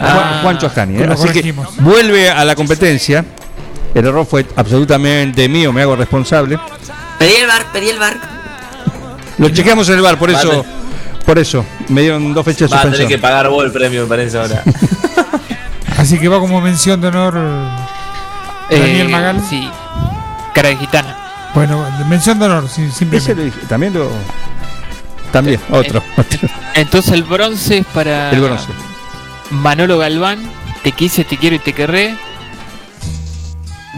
Ah, 0.00 0.12
Juan- 0.12 0.42
Juancho 0.42 0.66
Ascani. 0.66 0.98
¿eh? 1.02 1.08
Así 1.10 1.28
que 1.30 1.52
vuelve 1.80 2.30
a 2.30 2.44
la 2.44 2.54
competencia. 2.54 3.24
El 3.94 4.06
error 4.06 4.26
fue 4.26 4.46
absolutamente 4.56 5.48
mío, 5.48 5.72
me 5.72 5.82
hago 5.82 5.96
responsable. 5.96 6.58
Pedí 7.18 7.34
el 7.36 7.46
bar, 7.46 7.64
pedí 7.72 7.88
el 7.88 7.98
bar. 7.98 8.37
Lo 9.38 9.48
chequeamos 9.50 9.88
en 9.88 9.96
el 9.96 10.02
bar, 10.02 10.18
por 10.18 10.30
eso, 10.30 10.48
Vale. 10.48 10.64
por 11.24 11.38
eso 11.38 11.64
me 11.88 12.02
dieron 12.02 12.34
dos 12.34 12.44
fechas 12.44 12.68
de 12.70 12.74
Va 12.76 12.80
a 12.80 12.84
tener 12.84 12.96
que 12.98 13.02
suspensión. 13.04 13.20
pagar 13.20 13.48
vos 13.48 13.64
el 13.64 13.72
premio, 13.72 14.02
me 14.02 14.08
parece 14.08 14.38
ahora. 14.38 14.62
Así 15.96 16.18
que 16.18 16.28
va 16.28 16.38
como 16.38 16.60
mención 16.60 17.00
de 17.00 17.08
honor 17.08 17.36
Eh, 18.70 18.78
Daniel 18.78 19.08
Magal. 19.08 19.42
Sí. 19.48 19.68
Cara 20.54 20.68
de 20.70 20.76
gitana. 20.76 21.16
Bueno, 21.54 21.84
mención 22.08 22.38
de 22.38 22.44
honor, 22.46 22.68
sí, 22.68 22.82
Ese 22.82 22.92
simplemente. 22.98 23.34
lo 23.34 23.42
dije, 23.44 23.58
también 23.68 23.94
lo. 23.94 24.10
También, 25.32 25.60
otro. 25.70 26.02
Entonces 26.74 27.12
el 27.12 27.22
bronce 27.24 27.78
es 27.78 27.86
para. 27.86 28.30
El 28.30 28.40
bronce. 28.40 28.68
Manolo 29.50 29.98
Galván. 29.98 30.38
Te 30.82 30.92
quise, 30.92 31.24
te 31.24 31.36
quiero 31.36 31.56
y 31.56 31.58
te 31.58 31.72
querré. 31.72 32.16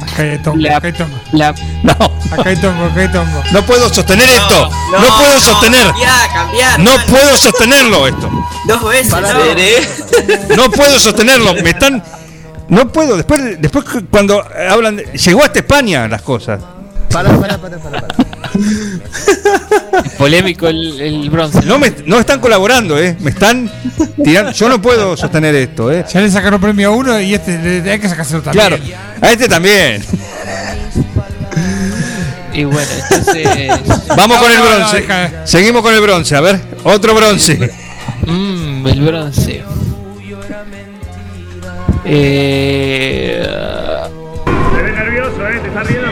Acá 0.03 0.23
hay 0.23 0.39
tongo, 0.39 0.57
La- 0.59 0.77
acá 0.77 0.87
hay 0.89 0.93
tongo. 0.93 1.17
La, 1.33 1.55
No, 1.83 1.93
Acá 2.33 2.49
hay 2.51 2.57
tongo, 2.57 2.85
acá 2.87 3.01
hay 3.01 3.09
tongo. 3.13 3.43
no 3.53 3.63
puedo 3.67 3.89
sostener 3.93 4.29
esto. 4.29 4.71
No, 4.93 5.17
puedo 5.17 5.41
sostener. 5.41 5.87
Cambiar, 5.89 6.33
cambiar. 6.33 6.79
No 6.81 6.91
puedo 7.07 7.37
sostenerlo 7.37 8.07
esto. 8.09 8.31
Dos 8.67 8.85
veces. 8.89 9.11
no. 9.21 9.29
Seré. 9.45 9.89
No 10.57 10.71
puedo 10.71 10.99
sostenerlo. 11.01 11.55
Me 11.55 11.71
están. 11.71 12.03
No 12.69 12.89
puedo. 12.93 13.17
Después, 13.17 13.61
después 13.61 13.85
cuando 14.11 14.45
hablan. 14.71 14.97
de- 14.97 15.05
Llegó 15.19 15.43
hasta 15.43 15.59
España 15.61 16.07
las 16.09 16.23
cosas. 16.23 16.61
Pará, 17.11 17.31
pará, 17.41 17.59
pará, 17.59 17.79
pará. 17.79 18.01
pará. 18.07 18.21
Polémico 20.19 20.69
el, 20.69 21.01
el 21.01 21.31
bronce. 21.31 21.61
No 21.65 21.79
me 21.79 21.93
no 22.07 22.19
están 22.19 22.41
colaborando, 22.41 22.99
eh. 22.99 23.17
Me 23.21 23.31
están 23.31 23.71
tirando. 24.23 24.53
Yo 24.53 24.69
no 24.69 24.81
puedo 24.81 25.17
sostener 25.17 25.55
esto, 25.55 25.91
eh. 25.93 26.05
Ya 26.13 26.21
le 26.21 26.31
sacaron 26.31 26.61
premio 26.61 26.89
a 26.89 26.91
uno 26.93 27.21
y 27.21 27.35
este 27.35 27.59
le, 27.59 27.83
le 27.83 27.91
hay 27.93 27.99
que 27.99 28.09
sacárselo 28.09 28.43
también. 28.43 28.67
Claro. 28.67 28.83
A 29.21 29.31
este 29.31 29.49
también. 29.49 30.03
Y 32.53 32.65
bueno, 32.65 32.89
entonces. 33.11 33.47
Vamos 34.17 34.39
con 34.39 34.51
el 34.51 34.59
No, 34.59 34.65
no, 34.65 34.71
no, 34.71 34.89
bronce. 34.91 35.07
Seguimos 35.45 35.83
con 35.83 35.95
el 35.95 36.01
bronce. 36.01 36.37
A 36.37 36.41
ver, 36.41 36.61
otro 36.85 37.15
bronce. 37.15 37.71
Mmm, 38.27 38.87
el 38.87 39.01
bronce. 39.03 39.63
Eh, 42.05 43.47
Te 44.75 44.83
ves 44.83 44.95
nervioso, 44.95 45.49
eh. 45.49 45.61
Te 45.63 45.69
estás 45.69 45.87
riendo, 45.87 46.11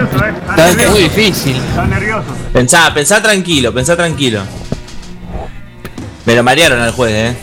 eh. 0.00 0.72
está 0.74 0.90
muy 0.90 1.00
difícil. 1.00 1.56
Estás 1.56 1.88
nervioso. 1.88 2.24
Pensá, 2.52 2.92
pensá 2.94 3.22
tranquilo, 3.22 3.72
pensá 3.72 3.96
tranquilo. 3.96 4.42
Me 6.26 6.34
lo 6.34 6.42
marearon 6.42 6.80
al 6.80 6.92
juez, 6.92 7.12
eh. 7.12 7.36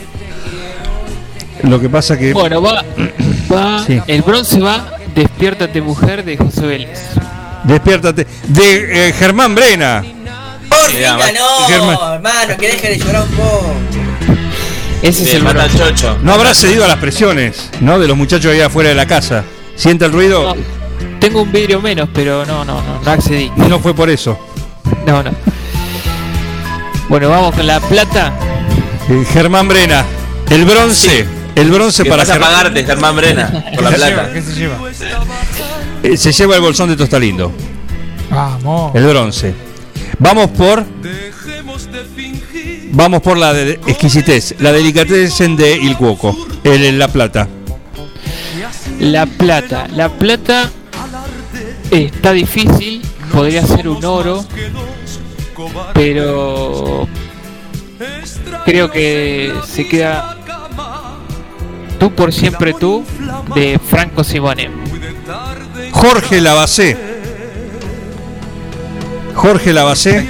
Lo 1.64 1.80
que 1.80 1.88
pasa 1.88 2.16
que. 2.18 2.32
Bueno, 2.32 2.62
va. 2.62 2.84
va 3.52 3.84
Sí. 3.84 4.00
El 4.06 4.22
bronce 4.22 4.60
va 4.60 4.98
Despiértate 5.14 5.80
Mujer 5.80 6.24
de 6.24 6.36
José 6.36 6.66
Vélez. 6.66 7.00
Despiértate. 7.64 8.26
De 8.46 9.08
eh, 9.08 9.12
Germán 9.12 9.54
Brena. 9.54 10.04
Por 10.68 10.78
fin 10.86 10.98
Mirá, 10.98 11.16
ganó, 11.16 11.46
Germán. 11.66 11.96
hermano, 12.14 12.56
que 12.58 12.66
deje 12.68 12.88
de 12.90 12.98
llorar 12.98 13.22
un 13.22 13.30
poco. 13.30 13.74
Ese 15.02 15.22
es 15.24 15.34
el 15.34 15.42
Mata 15.42 15.66
bronce. 15.66 15.78
Chocho. 15.78 16.18
No 16.22 16.32
habrá 16.34 16.54
cedido 16.54 16.84
a 16.84 16.88
las 16.88 16.98
presiones, 16.98 17.70
¿no? 17.80 17.98
De 17.98 18.06
los 18.06 18.16
muchachos 18.16 18.52
ahí 18.52 18.60
afuera 18.60 18.90
de 18.90 18.94
la 18.94 19.06
casa. 19.06 19.44
¿Siente 19.76 20.04
el 20.04 20.12
ruido? 20.12 20.54
No, 20.54 20.77
tengo 21.20 21.42
un 21.42 21.52
vidrio 21.52 21.80
menos, 21.80 22.08
pero 22.12 22.44
no, 22.46 22.64
no, 22.64 22.82
no, 22.82 23.00
no 23.02 23.10
accedí. 23.10 23.50
No 23.56 23.78
fue 23.80 23.94
por 23.94 24.08
eso. 24.10 24.38
No, 25.06 25.22
no. 25.22 25.30
Bueno, 27.08 27.28
vamos 27.30 27.54
con 27.54 27.66
la 27.66 27.80
plata. 27.80 28.32
Eh, 29.08 29.24
Germán 29.32 29.68
Brena. 29.68 30.04
El 30.50 30.64
bronce. 30.64 31.26
El 31.54 31.70
bronce 31.70 32.04
para 32.04 32.22
vas 32.22 32.30
a 32.30 32.32
Germán. 32.34 32.50
pagarte, 32.52 32.84
Germán 32.84 33.16
Brena, 33.16 33.64
por 33.74 33.82
la 33.84 33.90
¿Qué 33.90 33.96
se 33.96 34.04
lleva? 34.04 34.14
plata. 34.22 34.32
¿Qué 34.32 34.42
se 34.42 34.54
lleva? 34.54 34.76
Eh, 36.02 36.16
se 36.16 36.32
lleva 36.32 36.54
el 36.56 36.60
bolsón 36.62 36.88
de 36.90 36.96
Tostalindo. 36.96 37.52
Vamos. 38.30 38.94
El 38.94 39.06
bronce. 39.06 39.54
Vamos 40.18 40.48
por. 40.50 40.84
Vamos 42.92 43.22
por 43.22 43.36
la 43.36 43.52
de 43.52 43.72
exquisitez. 43.86 44.54
La 44.60 44.72
delicatessen 44.72 45.56
de 45.56 45.76
Il 45.76 45.96
Cuoco. 45.96 46.36
El, 46.64 46.98
la 46.98 47.08
plata. 47.08 47.48
La 49.00 49.26
plata. 49.26 49.86
La 49.94 50.08
plata 50.08 50.70
está 51.90 52.32
difícil. 52.32 53.02
Podría 53.32 53.66
ser 53.66 53.88
un 53.88 54.04
oro. 54.04 54.44
Pero 55.94 57.08
creo 58.64 58.90
que 58.90 59.52
se 59.66 59.88
queda 59.88 60.38
Tú 61.98 62.14
por 62.14 62.32
siempre 62.32 62.74
tú 62.74 63.04
de 63.54 63.78
Franco 63.78 64.22
Simone. 64.22 64.70
Jorge 65.90 66.40
Lavacé. 66.40 66.96
Jorge 69.34 69.72
Lavacé 69.72 70.26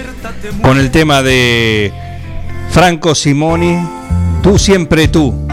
con 0.62 0.78
el 0.78 0.90
tema 0.90 1.22
de 1.22 1.93
Franco 2.70 3.14
Simoni. 3.14 3.76
Tú 4.43 4.59
siempre 4.59 5.09
tú. 5.09 5.47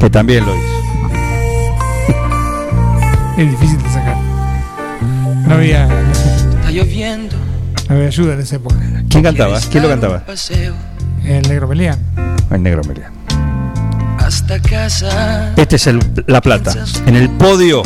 Que 0.00 0.10
también 0.10 0.46
lo 0.46 0.56
hizo. 0.56 0.69
Es 3.40 3.50
difícil 3.50 3.82
de 3.82 3.88
sacar. 3.88 4.16
No 5.46 5.54
había, 5.54 5.84
Está 6.58 6.70
lloviendo. 6.70 7.36
no 7.88 7.94
había 7.94 8.08
ayuda 8.08 8.34
en 8.34 8.40
esa 8.40 8.56
época. 8.56 8.76
¿Quién 9.08 9.22
cantaba? 9.22 9.58
¿Quién 9.70 9.82
lo 9.82 9.88
cantaba? 9.88 10.24
El 11.24 11.48
negro 11.48 11.66
Melián. 11.66 11.98
El 12.50 12.62
negro 12.62 12.82
Melián. 12.84 13.12
hasta 14.18 14.60
casa. 14.60 15.54
Este 15.56 15.76
es 15.76 15.86
el, 15.86 16.00
La 16.26 16.42
Plata. 16.42 16.74
En 17.06 17.16
el 17.16 17.30
podio 17.30 17.82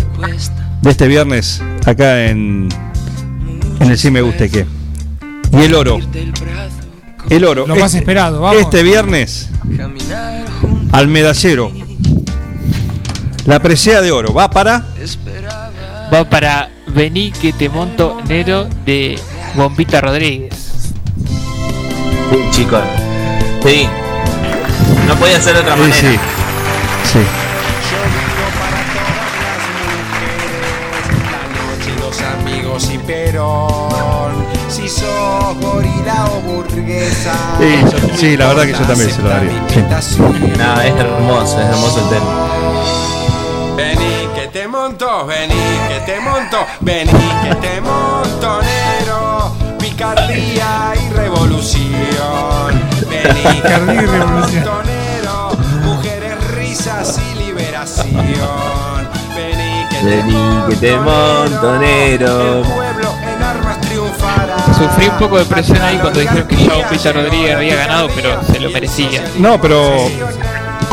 de 0.83 0.91
este 0.91 1.07
viernes, 1.07 1.63
acá 1.87 2.27
en, 2.27 2.69
en 3.79 3.91
el 3.91 3.97
Sí 3.97 4.11
Me 4.11 4.23
Guste 4.23 4.51
Que. 4.51 4.67
Y 5.53 5.57
el 5.63 5.75
oro. 5.77 6.01
El 7.31 7.45
oro. 7.45 7.65
Lo 7.69 7.77
más 7.77 7.95
esperado, 7.95 8.41
vamos. 8.41 8.61
Este 8.61 8.83
viernes, 8.83 9.51
al 10.91 11.07
medallero. 11.07 11.71
La 13.47 13.61
presea 13.61 14.01
de 14.01 14.11
oro 14.11 14.33
va 14.35 14.51
para. 14.51 14.87
Va 16.13 16.25
para 16.29 16.69
Vení 16.87 17.33
que 17.33 17.53
te 17.53 17.69
monto 17.69 18.19
Nero 18.29 18.69
de 18.85 19.19
Bombita 19.55 20.01
Rodríguez. 20.01 20.55
Sí, 22.31 22.39
chicos. 22.53 22.83
Sí. 23.65 23.89
No 25.09 25.15
podía 25.17 25.41
ser 25.41 25.55
de 25.55 25.61
otra 25.61 25.75
Sí, 25.75 25.81
manera. 25.81 25.97
sí. 25.99 26.19
Sí. 27.13 27.19
Los 32.01 32.21
amigos 32.23 32.91
y 32.93 32.99
Perón. 32.99 34.45
Si 34.69 34.89
sos 34.89 35.57
gorila 35.61 36.27
o 36.27 36.41
burguesa. 36.41 37.35
Sí, 37.59 38.17
sí, 38.17 38.37
la 38.37 38.49
verdad 38.49 38.63
que 38.65 38.73
yo 38.73 38.81
también 38.87 39.11
se 39.11 39.23
lo 39.23 39.29
daría. 39.29 39.51
Sí. 40.01 40.19
No, 40.21 40.81
es 40.81 40.95
hermoso, 40.95 41.61
es 41.61 41.67
hermoso 41.67 42.01
el 42.03 42.09
tema. 42.09 43.77
Vení 43.77 44.29
que 44.35 44.49
te 44.49 44.69
monto, 44.69 45.27
vení 45.27 45.55
te 46.05 46.21
monto, 46.21 46.67
vení 46.81 47.11
que 47.11 47.55
te 47.57 47.81
monto, 47.81 48.61
Nero. 48.63 49.53
Picardía 49.79 50.93
y 50.95 51.13
revolución. 51.15 52.83
Vení 53.09 53.55
Picardía 53.55 54.03
y 54.03 54.07
revolución. 54.07 54.65
Nero. 54.85 55.51
Mujeres, 55.85 56.51
risas 56.55 57.19
y 57.19 57.39
liberación. 57.39 59.09
Vení 59.35 59.87
que 59.89 59.97
te 59.97 60.05
Vení 60.05 60.63
que 60.69 60.77
te 60.77 60.97
montonero. 60.97 62.63
pueblo 62.63 63.15
en 63.23 63.43
armas 63.43 63.81
triunfará. 63.81 64.57
Sufrí 64.77 65.09
un 65.09 65.19
poco 65.19 65.39
de 65.39 65.45
presión 65.47 65.81
ahí 65.81 65.99
cuando 65.99 66.21
dijeron 66.21 66.49
que 66.49 66.57
ya 66.57 66.75
Bombita 66.75 67.13
Rodríguez 67.13 67.55
había 67.57 67.77
ganado, 67.77 68.09
pero 68.15 68.43
se 68.45 68.61
lo 68.61 68.71
merecía. 68.71 69.25
No, 69.39 69.61
pero 69.61 70.09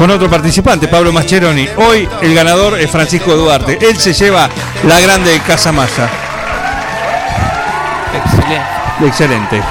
con 0.01 0.09
otro 0.09 0.31
participante, 0.31 0.87
Pablo 0.87 1.13
Mascheroni. 1.13 1.69
Hoy 1.77 2.09
el 2.23 2.33
ganador 2.33 2.79
es 2.79 2.89
Francisco 2.89 3.35
Duarte. 3.35 3.77
Él 3.79 3.95
se 3.97 4.13
lleva 4.13 4.49
la 4.87 4.99
grande 4.99 5.39
Casa 5.45 5.71
Maya. 5.71 6.09
Excelente. 8.15 9.05
Excelente. 9.05 9.61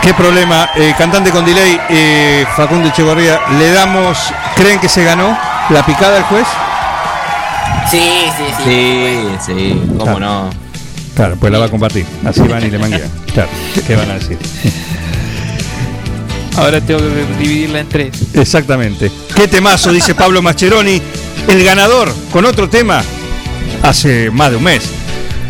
¿Qué 0.00 0.14
problema? 0.14 0.70
Eh, 0.76 0.94
cantante 0.96 1.30
con 1.30 1.44
delay, 1.44 1.78
eh, 1.90 2.46
Facundo 2.56 2.88
Echeverría, 2.88 3.38
¿le 3.58 3.70
damos, 3.70 4.32
creen 4.56 4.80
que 4.80 4.88
se 4.88 5.04
ganó 5.04 5.36
la 5.68 5.84
picada 5.84 6.14
del 6.14 6.22
juez? 6.22 6.46
Sí, 7.90 8.24
sí, 8.34 8.44
sí. 8.56 8.64
Sí, 8.64 9.36
sí, 9.44 9.82
cómo 9.98 10.18
no. 10.18 10.48
Claro, 11.14 11.36
pues 11.38 11.52
la 11.52 11.58
va 11.58 11.66
a 11.66 11.70
compartir. 11.70 12.06
Así 12.24 12.40
van 12.48 12.64
y 12.64 12.70
le 12.70 12.78
manguean. 12.78 13.10
Claro, 13.34 13.50
¿qué 13.86 13.94
van 13.94 14.10
a 14.10 14.14
decir? 14.14 14.38
Ahora 16.56 16.80
tengo 16.80 17.00
que 17.00 17.42
dividirla 17.42 17.80
en 17.80 17.88
tres. 17.88 18.14
Exactamente. 18.34 19.10
¿Qué 19.34 19.48
temazo? 19.48 19.92
Dice 19.92 20.14
Pablo 20.14 20.42
Mascheroni. 20.42 21.00
El 21.48 21.64
ganador 21.64 22.12
con 22.32 22.44
otro 22.44 22.68
tema 22.68 23.02
hace 23.82 24.30
más 24.30 24.50
de 24.50 24.56
un 24.56 24.64
mes. 24.64 24.82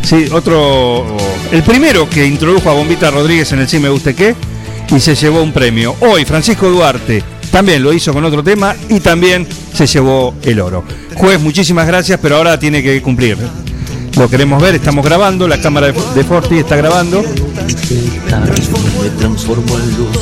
Sí, 0.03 0.27
otro. 0.33 1.17
El 1.51 1.63
primero 1.63 2.09
que 2.09 2.27
introdujo 2.27 2.71
a 2.71 2.75
Bombita 2.75 3.11
Rodríguez 3.11 3.53
en 3.53 3.61
el 3.61 3.69
Sí 3.69 3.79
Me 3.79 3.89
Guste 3.89 4.15
Qué 4.15 4.35
y 4.95 5.01
se 5.01 5.15
llevó 5.15 5.43
un 5.43 5.53
premio. 5.53 5.97
Hoy, 6.01 6.25
Francisco 6.25 6.69
Duarte 6.69 7.23
también 7.51 7.83
lo 7.83 7.93
hizo 7.93 8.13
con 8.13 8.25
otro 8.25 8.43
tema 8.43 8.75
y 8.89 9.01
también 9.01 9.47
se 9.75 9.87
llevó 9.87 10.35
el 10.43 10.61
oro. 10.61 10.85
Juez, 11.15 11.41
muchísimas 11.41 11.87
gracias, 11.87 12.19
pero 12.23 12.37
ahora 12.37 12.59
tiene 12.59 12.83
que 12.83 13.03
cumplir. 13.03 13.37
Lo 14.17 14.29
queremos 14.29 14.63
ver, 14.63 14.75
estamos 14.75 15.05
grabando, 15.05 15.47
la 15.47 15.61
cámara 15.61 15.89
de, 15.89 16.01
de 16.15 16.25
Forti 16.25 16.59
está 16.59 16.77
grabando. 16.77 17.23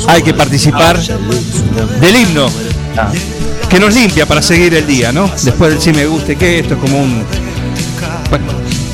Hay 0.09 0.23
que 0.23 0.33
participar 0.33 0.99
del 0.99 2.15
himno 2.15 2.49
que 3.69 3.79
nos 3.79 3.93
limpia 3.93 4.25
para 4.25 4.41
seguir 4.41 4.73
el 4.73 4.87
día, 4.87 5.11
¿no? 5.11 5.31
Después 5.43 5.71
del 5.71 5.81
sí 5.81 5.93
me 5.93 6.05
guste 6.07 6.35
que 6.35 6.59
esto 6.59 6.73
es 6.73 6.79
como 6.79 6.99
un 6.99 7.23
bueno, 8.29 8.45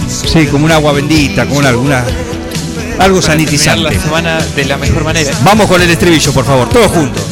sí, 0.08 0.46
como 0.48 0.66
un 0.66 0.72
agua 0.72 0.92
bendita, 0.92 1.46
como 1.46 1.60
una, 1.60 1.70
alguna 1.70 2.04
algo 3.00 3.20
Para 3.20 3.34
sanitizante. 3.34 3.84
la 3.96 4.02
semana 4.02 4.40
de 4.56 4.66
la 4.66 4.78
mejor 4.78 5.04
manera. 5.04 5.32
Vamos 5.44 5.68
con 5.68 5.82
el 5.82 5.90
estribillo, 5.90 6.32
por 6.34 6.46
favor, 6.46 6.70
todos 6.70 6.92
juntos. 6.92 7.24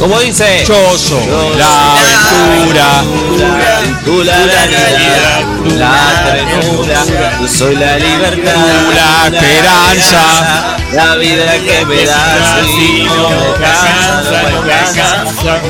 Como 0.00 0.18
dice. 0.18 0.64
Soy 0.64 1.26
la 1.58 1.92
aventura. 1.92 3.00
Aventura, 3.00 4.32
la 4.46 4.66
realidad, 4.66 5.44
la 5.76 6.24
ternura. 6.24 7.04
Yo 7.38 7.46
soy 7.46 7.76
la 7.76 7.98
libertad, 7.98 8.54
La 8.94 9.26
esperanza. 9.26 10.78
La 10.92 11.16
vida 11.16 11.58
que 11.58 11.84
me 11.84 12.06
das 12.06 12.66
y 12.78 13.04
no 13.04 13.28
me 13.28 13.66
cansa, 13.66 14.42
no 14.50 14.62
me 14.62 14.72
cansa. 14.72 15.60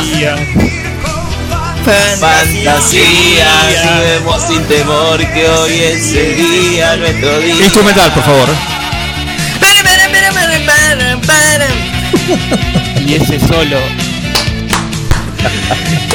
Fantasía, 1.85 3.49
vivemos 3.69 4.43
sin 4.47 4.63
temor 4.65 5.19
que 5.19 5.49
hoy 5.49 5.73
es 5.81 6.13
el 6.15 6.37
día, 6.37 6.97
nuestro 6.97 7.39
día. 7.41 7.55
Instrumental, 7.65 8.13
por 8.13 8.23
favor. 8.23 8.49
Y 13.07 13.15
ese 13.15 13.41
solo. 13.41 13.79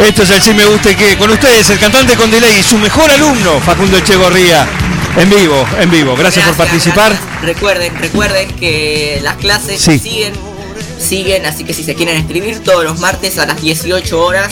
Esto 0.02 0.24
es 0.24 0.30
el 0.30 0.42
Sí 0.42 0.54
Me 0.54 0.66
Guste 0.66 0.96
Que. 0.96 1.18
Con 1.18 1.30
ustedes, 1.32 1.70
el 1.70 1.80
cantante 1.80 2.16
con 2.16 2.32
delay 2.32 2.58
y 2.60 2.64
su 2.64 2.78
mejor 2.78 3.10
alumno, 3.12 3.60
Facundo 3.60 3.98
Echegorría. 3.98 4.66
En 5.18 5.30
vivo, 5.30 5.66
en 5.80 5.90
vivo. 5.92 6.16
Gracias, 6.16 6.46
por 6.46 6.56
participar. 6.56 7.12
gracias. 7.12 7.42
Recuerden, 7.42 7.96
recuerden 7.98 8.50
que 8.56 9.20
las 9.24 9.36
clases 9.36 9.82
Sí. 9.82 9.98
siguen, 10.00 10.34
siguen, 11.00 11.46
así 11.46 11.64
que 11.64 11.74
si 11.74 11.84
se 11.84 11.96
quieren 11.96 12.18
escribir 12.18 12.60
todos 12.64 12.84
los 12.84 13.00
martes 13.00 13.38
a 13.40 13.46
las 13.46 13.62
18 13.62 14.22
horas, 14.24 14.50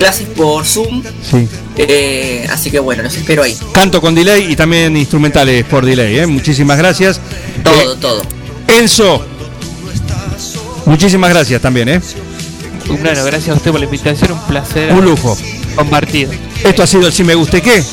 clases 0.00 0.26
por 0.28 0.64
Zoom. 0.64 1.02
Sí. 1.30 1.46
Eh, 1.76 2.48
así 2.50 2.70
que 2.70 2.80
bueno, 2.80 3.02
los 3.02 3.14
espero 3.14 3.42
ahí. 3.42 3.56
Canto 3.72 4.00
con 4.00 4.14
delay 4.14 4.50
y 4.50 4.56
también 4.56 4.96
instrumentales 4.96 5.62
por 5.66 5.84
delay. 5.84 6.18
¿eh? 6.20 6.26
Muchísimas 6.26 6.78
gracias. 6.78 7.20
Todo, 7.62 7.92
Eh, 7.92 7.96
todo. 8.00 8.22
Enzo. 8.66 9.24
Muchísimas 10.86 11.28
gracias 11.30 11.60
también, 11.60 11.90
¿eh? 11.90 12.00
Bueno, 12.88 13.24
gracias 13.24 13.50
a 13.50 13.54
usted 13.54 13.70
por 13.70 13.78
la 13.78 13.84
invitación, 13.84 14.32
un 14.32 14.40
placer. 14.46 14.92
Un 14.94 15.04
lujo. 15.04 15.36
Compartido. 15.76 16.32
Esto 16.64 16.82
ha 16.82 16.86
sido 16.86 17.06
el 17.06 17.12
Si 17.12 17.22
Me 17.22 17.34
Guste 17.34 17.60
Qué. 17.60 17.84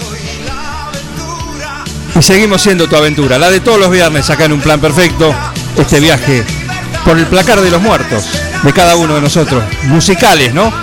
Y 2.18 2.22
seguimos 2.24 2.62
siendo 2.62 2.88
tu 2.88 2.96
aventura, 2.96 3.38
la 3.38 3.52
de 3.52 3.60
todos 3.60 3.80
los 3.80 3.92
viernes 3.92 4.30
acá 4.30 4.46
en 4.46 4.54
Un 4.54 4.62
Plan 4.62 4.80
Perfecto. 4.80 5.36
Este 5.78 6.00
viaje 6.00 6.44
por 7.06 7.18
el 7.20 7.28
placar 7.28 7.60
de 7.62 7.70
los 7.70 7.82
muertos 7.82 8.24
de 8.64 8.74
cada 8.74 8.96
uno 8.96 9.14
de 9.16 9.22
nosotros. 9.22 9.62
Musicales, 9.84 10.54
¿no? 10.54 10.74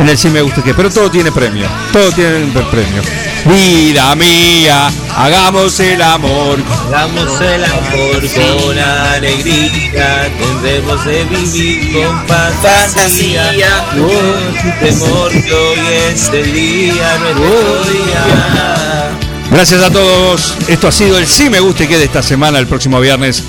En 0.00 0.08
el 0.08 0.16
Si 0.16 0.28
Me 0.30 0.40
Guste 0.40 0.62
Qué. 0.62 0.74
Pero 0.74 0.90
todo 0.90 1.10
tiene 1.10 1.30
premio. 1.30 1.68
Todo 1.92 2.10
tiene 2.12 2.46
premio. 2.70 3.02
Vida 3.44 4.14
mía, 4.16 4.90
hagamos 5.16 5.78
el 5.80 6.00
amor. 6.02 6.58
Hagamos 6.88 7.40
el 7.40 7.64
amor 7.64 8.20
con 8.34 8.78
alegría, 8.78 10.30
tendremos 10.38 11.04
de 11.04 11.24
vivir 11.24 11.92
con 11.92 12.26
fantasía. 12.26 13.52
No 13.94 14.08
sin 14.08 14.78
temor 14.80 15.30
que 15.30 15.52
hoy 15.52 15.78
es 16.12 16.28
el 16.28 16.52
día, 16.52 17.18
nuestro 17.18 17.84
día. 17.84 19.10
Gracias 19.50 19.82
a 19.82 19.90
todos. 19.90 20.54
Esto 20.68 20.88
ha 20.88 20.92
sido 20.92 21.18
el 21.18 21.26
Sí 21.26 21.48
Me 21.50 21.60
Guste 21.60 21.88
Que 21.88 21.98
de 21.98 22.04
esta 22.04 22.22
semana, 22.22 22.58
el 22.58 22.66
próximo 22.66 23.00
viernes. 23.00 23.42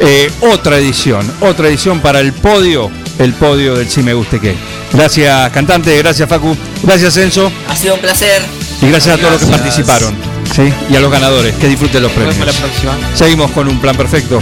eh, 0.00 0.30
otra 0.40 0.78
edición, 0.78 1.28
otra 1.40 1.68
edición 1.68 2.00
para 2.00 2.20
el 2.20 2.32
podio, 2.32 2.90
el 3.18 3.34
podio 3.34 3.76
del 3.76 3.88
Sí 3.88 4.02
Me 4.02 4.14
Guste 4.14 4.40
Que. 4.40 4.77
Gracias, 4.92 5.50
cantante, 5.52 5.96
gracias, 5.98 6.28
Facu, 6.28 6.56
gracias, 6.82 7.16
Enzo, 7.18 7.50
Ha 7.68 7.76
sido 7.76 7.94
un 7.94 8.00
placer. 8.00 8.42
y 8.82 8.86
gracias 8.88 9.14
a 9.16 9.18
todos 9.18 9.32
los 9.34 9.42
que 9.42 9.50
participaron. 9.50 10.14
¿sí? 10.54 10.72
Y 10.90 10.96
a 10.96 11.00
los 11.00 11.10
ganadores, 11.12 11.54
que 11.56 11.68
disfruten 11.68 12.02
los 12.02 12.10
Nos 12.12 12.18
vemos 12.20 12.34
premios. 12.36 12.54
la 12.56 12.66
próxima. 12.66 12.98
Seguimos 13.14 13.50
con 13.52 13.68
un 13.68 13.80
plan 13.80 13.96
perfecto 13.96 14.40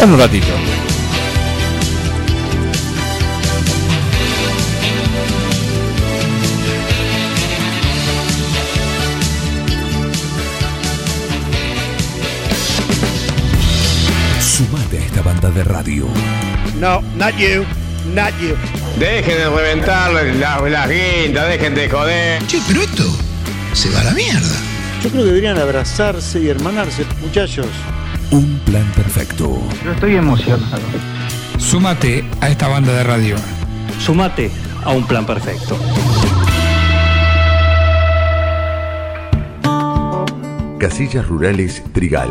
en 0.00 0.12
un 0.12 0.18
ratito. 0.18 0.46
Sumate 14.40 14.98
a 14.98 15.04
esta 15.04 15.22
banda 15.22 15.50
de 15.50 15.64
radio. 15.64 16.06
No, 16.80 17.02
not 17.16 17.34
you, 17.36 17.64
not 18.14 18.32
you. 18.40 18.54
Dejen 18.98 19.36
de 19.36 19.50
reventar 19.50 20.10
las 20.10 20.70
la 20.70 20.86
guindas, 20.88 21.48
dejen 21.48 21.74
de 21.74 21.90
joder. 21.90 22.46
Che, 22.46 22.58
pero 22.66 22.80
esto 22.80 23.04
se 23.74 23.90
va 23.90 24.00
a 24.00 24.04
la 24.04 24.12
mierda. 24.12 24.56
Yo 25.02 25.10
creo 25.10 25.22
que 25.22 25.28
deberían 25.28 25.58
abrazarse 25.58 26.40
y 26.40 26.48
hermanarse, 26.48 27.04
muchachos. 27.20 27.66
Un 28.30 28.58
plan 28.60 28.90
perfecto. 28.94 29.60
Yo 29.84 29.92
estoy 29.92 30.16
emocionado. 30.16 30.80
Súmate 31.58 32.24
a 32.40 32.48
esta 32.48 32.68
banda 32.68 32.94
de 32.94 33.04
radio. 33.04 33.36
Sumate 34.00 34.50
a 34.82 34.92
un 34.92 35.06
plan 35.06 35.26
perfecto. 35.26 35.78
Casillas 40.78 41.26
Rurales 41.26 41.82
Trigal, 41.92 42.30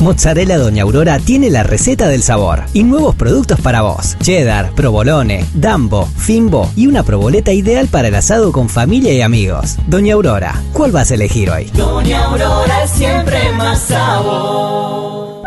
Mozzarella 0.00 0.56
Doña 0.56 0.84
Aurora 0.84 1.18
tiene 1.18 1.50
la 1.50 1.62
receta 1.62 2.08
del 2.08 2.22
sabor 2.22 2.62
y 2.72 2.84
nuevos 2.84 3.14
productos 3.14 3.60
para 3.60 3.82
vos. 3.82 4.16
Cheddar, 4.20 4.72
provolone, 4.72 5.44
dambo, 5.52 6.06
fimbo 6.16 6.70
y 6.74 6.86
una 6.86 7.02
proboleta 7.02 7.52
ideal 7.52 7.86
para 7.88 8.08
el 8.08 8.14
asado 8.14 8.50
con 8.50 8.70
familia 8.70 9.12
y 9.12 9.20
amigos. 9.20 9.76
Doña 9.86 10.14
Aurora, 10.14 10.62
¿cuál 10.72 10.90
vas 10.92 11.10
a 11.10 11.14
elegir 11.14 11.50
hoy? 11.50 11.66
Doña 11.74 12.24
Aurora 12.24 12.86
siempre 12.86 13.52
más 13.52 13.78
sabor. 13.80 15.42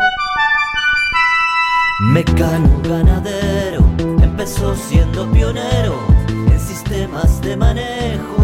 Mecano 2.12 2.80
ganadero 2.88 3.84
empezó 4.22 4.76
siendo 4.76 5.30
pionero 5.32 5.98
en 6.28 6.60
sistemas 6.60 7.40
de 7.40 7.56
manejo 7.56 8.43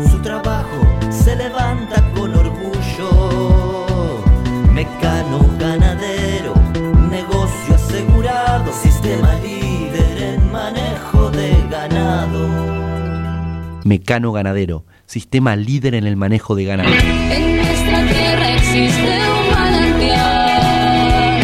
Mecano 13.83 14.31
Ganadero, 14.31 14.85
sistema 15.05 15.55
líder 15.55 15.95
en 15.95 16.05
el 16.05 16.15
manejo 16.15 16.55
de 16.55 16.65
ganado. 16.65 16.89
En 16.89 17.57
nuestra 17.57 18.07
tierra 18.07 18.55
existe 18.55 19.01
un 19.01 19.49
manantial 19.53 21.41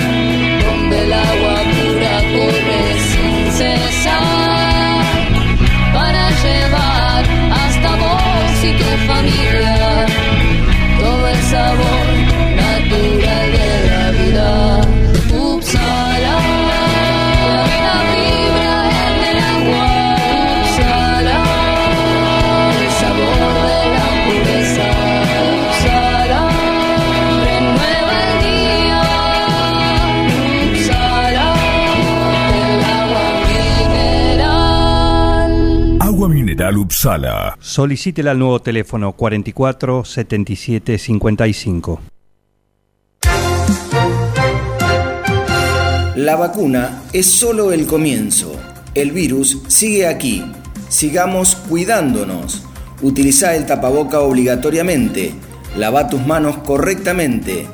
donde 0.65 1.03
el 1.03 1.13
agua 1.13 1.63
pura 1.73 2.21
corre 2.33 2.81
sin 3.09 3.51
cesar 3.51 5.05
para 5.93 6.29
llevar 6.29 7.25
hasta 7.51 7.95
vos 7.95 8.63
y 8.63 8.71
tu 8.77 8.89
familia 9.07 10.05
todo 10.99 11.27
el 11.27 11.37
sabor 11.37 11.96
Upsala. 36.75 37.55
Solicítela 37.61 38.31
al 38.31 38.39
nuevo 38.39 38.59
teléfono 38.59 39.13
44 39.13 40.03
77 40.03 40.97
55. 40.97 42.01
La 46.15 46.35
vacuna 46.35 47.03
es 47.13 47.27
solo 47.27 47.71
el 47.71 47.85
comienzo. 47.85 48.55
El 48.95 49.11
virus 49.11 49.59
sigue 49.67 50.07
aquí. 50.07 50.43
Sigamos 50.89 51.55
cuidándonos. 51.55 52.63
Utiliza 53.03 53.55
el 53.55 53.67
tapaboca 53.67 54.21
obligatoriamente. 54.21 55.33
Lava 55.77 56.09
tus 56.09 56.25
manos 56.25 56.57
correctamente. 56.57 57.67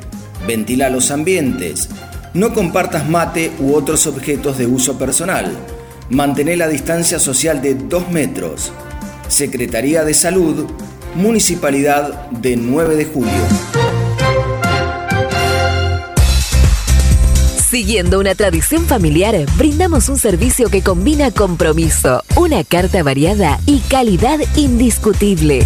Ventila 0.45 0.89
los 0.89 1.09
ambientes. 1.09 1.89
No 2.33 2.53
compartas 2.53 3.07
mate 3.07 3.53
u 3.59 3.75
otros 3.75 4.07
objetos 4.07 4.57
de 4.57 4.67
uso 4.67 4.97
personal. 4.99 5.57
Mantén 6.09 6.57
la 6.59 6.67
distancia 6.67 7.19
social 7.19 7.61
de 7.61 7.75
2 7.75 8.11
metros. 8.11 8.73
Secretaría 9.27 10.03
de 10.03 10.13
Salud, 10.13 10.65
Municipalidad 11.15 12.29
de 12.31 12.55
9 12.55 12.95
de 12.95 13.05
Julio. 13.05 13.31
Siguiendo 17.69 18.19
una 18.19 18.35
tradición 18.35 18.85
familiar, 18.85 19.35
brindamos 19.57 20.07
un 20.07 20.17
servicio 20.17 20.69
que 20.69 20.83
combina 20.83 21.31
compromiso, 21.31 22.23
una 22.35 22.63
carta 22.63 23.01
variada 23.01 23.59
y 23.65 23.79
calidad 23.79 24.39
indiscutible. 24.55 25.65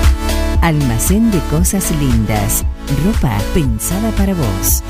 Almacén 0.61 1.31
de 1.31 1.39
Cosas 1.49 1.89
Lindas. 1.99 2.63
Ropa 3.03 3.35
pensada 3.51 4.11
para 4.11 4.35
vos. 4.35 4.83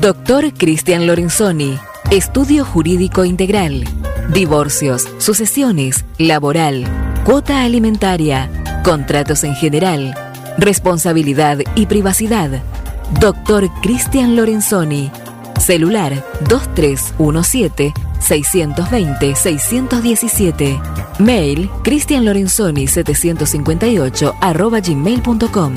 Doctor 0.00 0.54
Cristian 0.54 1.06
Lorenzoni. 1.06 1.78
Estudio 2.10 2.64
Jurídico 2.64 3.26
Integral. 3.26 3.84
Divorcios, 4.32 5.06
sucesiones, 5.18 6.06
laboral, 6.16 6.86
cuota 7.24 7.62
alimentaria, 7.64 8.50
contratos 8.82 9.44
en 9.44 9.54
general, 9.54 10.14
responsabilidad 10.56 11.58
y 11.74 11.84
privacidad. 11.84 12.62
Doctor 13.20 13.68
Cristian 13.82 14.36
Lorenzoni. 14.36 15.10
Celular 15.66 16.24
2317 16.48 17.92
620 18.20 19.34
617. 19.34 20.80
Mail 21.18 21.68
cristianlorenzoni 21.82 22.86
758 22.86 24.34
arroba 24.40 24.78
gmail.com. 24.78 25.74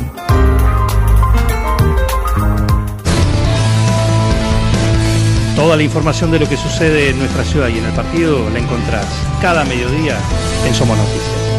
Toda 5.55 5.75
la 5.75 5.81
información 5.81 6.29
de 6.29 6.39
lo 6.39 6.47
que 6.47 6.55
sucede 6.55 7.09
en 7.09 7.17
nuestra 7.17 7.43
ciudad 7.43 7.69
y 7.69 7.79
en 7.79 7.85
el 7.85 7.93
partido 7.93 8.47
la 8.51 8.59
encontrás 8.59 9.07
cada 9.41 9.65
mediodía 9.65 10.19
en 10.67 10.75
Somos 10.75 10.99
Noticias. 10.99 11.58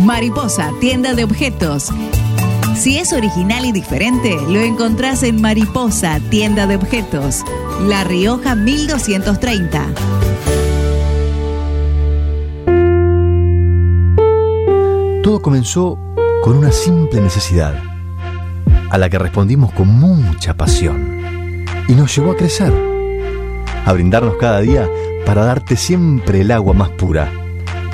Mariposa, 0.00 0.72
tienda 0.80 1.12
de 1.12 1.24
objetos. 1.24 1.90
Si 2.74 2.96
es 2.96 3.12
original 3.12 3.66
y 3.66 3.72
diferente, 3.72 4.34
lo 4.48 4.60
encontrás 4.60 5.22
en 5.22 5.42
Mariposa, 5.42 6.18
tienda 6.30 6.66
de 6.66 6.76
objetos. 6.76 7.44
La 7.86 8.02
Rioja 8.04 8.54
1230. 8.54 9.86
Todo 15.22 15.42
comenzó 15.42 15.98
con 16.42 16.56
una 16.56 16.72
simple 16.72 17.20
necesidad, 17.20 17.74
a 18.88 18.96
la 18.96 19.10
que 19.10 19.18
respondimos 19.18 19.70
con 19.72 19.86
mucha 19.86 20.54
pasión, 20.54 21.66
y 21.88 21.92
nos 21.92 22.16
llevó 22.16 22.32
a 22.32 22.36
crecer, 22.36 22.72
a 23.84 23.92
brindarnos 23.92 24.36
cada 24.36 24.60
día 24.60 24.88
para 25.26 25.44
darte 25.44 25.76
siempre 25.76 26.40
el 26.40 26.50
agua 26.52 26.72
más 26.72 26.88
pura, 26.88 27.30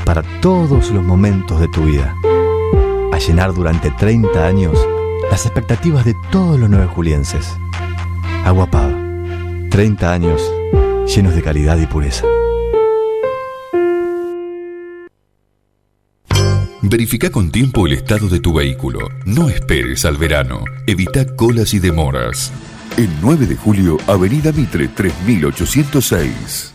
para 0.06 0.22
todos 0.40 0.90
los 0.92 1.04
momentos 1.04 1.60
de 1.60 1.66
tu 1.66 1.84
vida, 1.84 2.14
a 3.12 3.18
llenar 3.18 3.52
durante 3.52 3.90
30 3.90 4.46
años 4.46 4.78
las 5.30 5.44
expectativas 5.44 6.04
de 6.04 6.14
todos 6.30 6.58
los 6.60 6.70
nueve 6.70 6.86
julienses. 6.86 7.52
Agua 8.44 8.70
Pava, 8.70 8.96
30 9.68 10.12
años 10.12 10.40
llenos 11.12 11.34
de 11.34 11.42
calidad 11.42 11.76
y 11.78 11.86
pureza. 11.86 12.24
Verifica 16.82 17.30
con 17.30 17.50
tiempo 17.50 17.88
el 17.88 17.94
estado 17.94 18.28
de 18.28 18.38
tu 18.38 18.54
vehículo. 18.54 19.08
No 19.24 19.48
esperes 19.48 20.04
al 20.04 20.18
verano. 20.18 20.62
Evita 20.86 21.34
colas 21.34 21.74
y 21.74 21.80
demoras. 21.80 22.52
El 22.96 23.10
9 23.20 23.46
de 23.46 23.56
julio, 23.56 23.96
Avenida 24.06 24.52
Mitre 24.52 24.86
3806. 24.86 26.74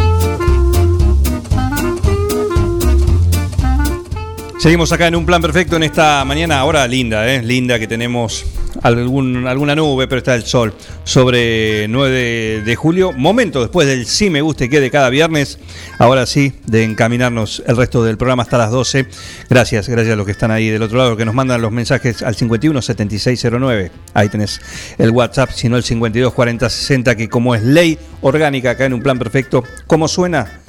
Seguimos 4.61 4.91
acá 4.91 5.07
en 5.07 5.15
un 5.15 5.25
plan 5.25 5.41
perfecto 5.41 5.75
en 5.75 5.81
esta 5.81 6.23
mañana, 6.23 6.59
ahora 6.59 6.87
linda, 6.87 7.27
¿eh? 7.27 7.41
linda 7.41 7.79
que 7.79 7.87
tenemos 7.87 8.45
alguna 8.83 9.75
nube, 9.75 10.07
pero 10.07 10.19
está 10.19 10.35
el 10.35 10.43
sol 10.43 10.75
sobre 11.03 11.87
9 11.87 12.61
de, 12.63 12.75
julio. 12.75 13.11
Momento 13.11 13.61
después 13.61 13.87
del 13.87 14.05
sí 14.05 14.29
me 14.29 14.43
guste 14.43 14.69
que 14.69 14.79
de 14.79 14.91
cada 14.91 15.09
viernes, 15.09 15.57
ahora 15.97 16.27
sí, 16.27 16.53
de 16.67 16.83
encaminarnos 16.83 17.63
el 17.65 17.75
resto 17.75 18.03
del 18.03 18.17
programa 18.17 18.43
hasta 18.43 18.59
las 18.59 18.69
12. 18.69 19.07
Gracias, 19.49 19.89
gracias 19.89 20.13
a 20.13 20.15
los 20.15 20.27
que 20.27 20.31
están 20.31 20.51
ahí 20.51 20.69
del 20.69 20.83
otro 20.83 20.99
lado, 20.99 21.17
que 21.17 21.25
nos 21.25 21.33
mandan 21.33 21.59
los 21.59 21.71
mensajes 21.71 22.21
al 22.21 22.35
51 22.35 22.83
7609. 22.83 23.91
Ahí 24.13 24.29
tenés 24.29 24.61
el 24.99 25.09
WhatsApp, 25.09 25.49
sino 25.55 25.75
el 25.75 25.81
52 25.81 26.31
40 26.31 26.69
60, 26.69 27.15
que 27.15 27.29
como 27.29 27.55
es 27.55 27.63
ley 27.63 27.97
orgánica 28.21 28.69
acá 28.69 28.85
en 28.85 28.93
un 28.93 29.01
plan 29.01 29.17
perfecto, 29.17 29.63
¿cómo 29.87 30.07
suena? 30.07 30.61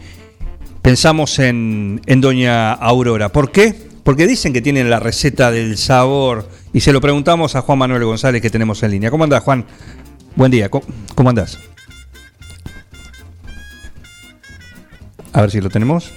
pensamos 0.83 1.39
en, 1.39 2.01
en 2.07 2.21
Doña 2.21 2.73
Aurora. 2.73 3.31
¿Por 3.31 3.53
qué? 3.53 3.75
Porque 4.03 4.27
dicen 4.27 4.53
que 4.53 4.63
tienen 4.63 4.91
la 4.91 4.99
receta 4.99 5.51
del 5.51 5.77
sabor 5.77 6.49
y 6.73 6.81
se 6.81 6.93
lo 6.93 7.01
preguntamos 7.01 7.55
a 7.57 7.63
Juan 7.63 7.79
Manuel 7.79 8.05
González 8.05 8.43
que 8.43 8.51
tenemos 8.51 8.83
en 8.83 8.93
línea. 8.93 9.11
¿Cómo 9.11 9.25
andás, 9.25 9.43
Juan? 9.43 9.65
Buen 10.37 10.51
día, 10.51 10.69
¿cómo, 10.69 10.85
cómo 11.15 11.31
andás? 11.31 11.59
A 15.33 15.43
ver 15.43 15.51
si 15.51 15.61
lo 15.61 15.69
tenemos. 15.69 16.13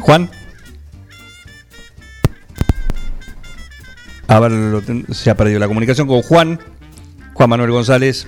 Juan. 0.00 0.30
A 4.28 4.40
ver, 4.40 4.82
se 5.12 5.30
ha 5.30 5.36
perdido 5.36 5.58
la 5.58 5.68
comunicación 5.68 6.06
con 6.06 6.22
Juan, 6.22 6.58
Juan 7.34 7.50
Manuel 7.50 7.70
González 7.70 8.26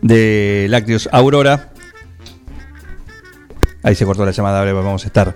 de 0.00 0.66
Lácteos 0.68 1.08
Aurora. 1.12 1.69
Ahí 3.82 3.94
se 3.94 4.04
cortó 4.04 4.24
la 4.24 4.32
llamada, 4.32 4.58
ahora 4.58 4.72
vamos 4.74 5.04
a 5.04 5.06
estar 5.06 5.34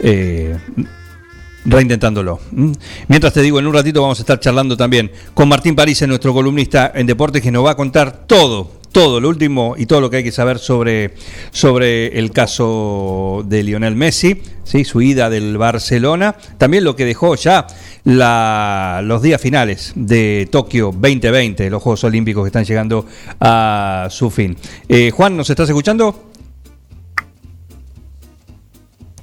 eh, 0.00 0.56
reintentándolo. 1.64 2.40
Mientras 3.08 3.32
te 3.32 3.42
digo, 3.42 3.58
en 3.58 3.66
un 3.66 3.74
ratito 3.74 4.02
vamos 4.02 4.18
a 4.18 4.22
estar 4.22 4.40
charlando 4.40 4.76
también 4.76 5.10
con 5.34 5.48
Martín 5.48 5.74
París, 5.74 6.06
nuestro 6.06 6.32
columnista 6.32 6.92
en 6.94 7.06
deportes, 7.06 7.42
que 7.42 7.50
nos 7.50 7.64
va 7.64 7.72
a 7.72 7.76
contar 7.76 8.26
todo, 8.26 8.70
todo, 8.92 9.20
lo 9.20 9.28
último 9.28 9.74
y 9.76 9.86
todo 9.86 10.00
lo 10.00 10.10
que 10.10 10.18
hay 10.18 10.24
que 10.24 10.32
saber 10.32 10.58
sobre, 10.58 11.14
sobre 11.50 12.18
el 12.18 12.30
caso 12.30 13.44
de 13.46 13.62
Lionel 13.62 13.96
Messi, 13.96 14.42
¿sí? 14.64 14.84
su 14.84 15.00
ida 15.00 15.30
del 15.30 15.58
Barcelona, 15.58 16.36
también 16.56 16.84
lo 16.84 16.96
que 16.96 17.04
dejó 17.04 17.34
ya 17.34 17.66
los 18.04 19.22
días 19.22 19.40
finales 19.40 19.92
de 19.94 20.48
Tokio 20.50 20.86
2020, 20.86 21.68
los 21.70 21.82
Juegos 21.82 22.04
Olímpicos 22.04 22.44
que 22.44 22.48
están 22.48 22.64
llegando 22.64 23.06
a 23.40 24.08
su 24.10 24.30
fin. 24.30 24.56
Eh, 24.88 25.10
Juan, 25.10 25.36
¿nos 25.36 25.50
estás 25.50 25.68
escuchando? 25.68 26.27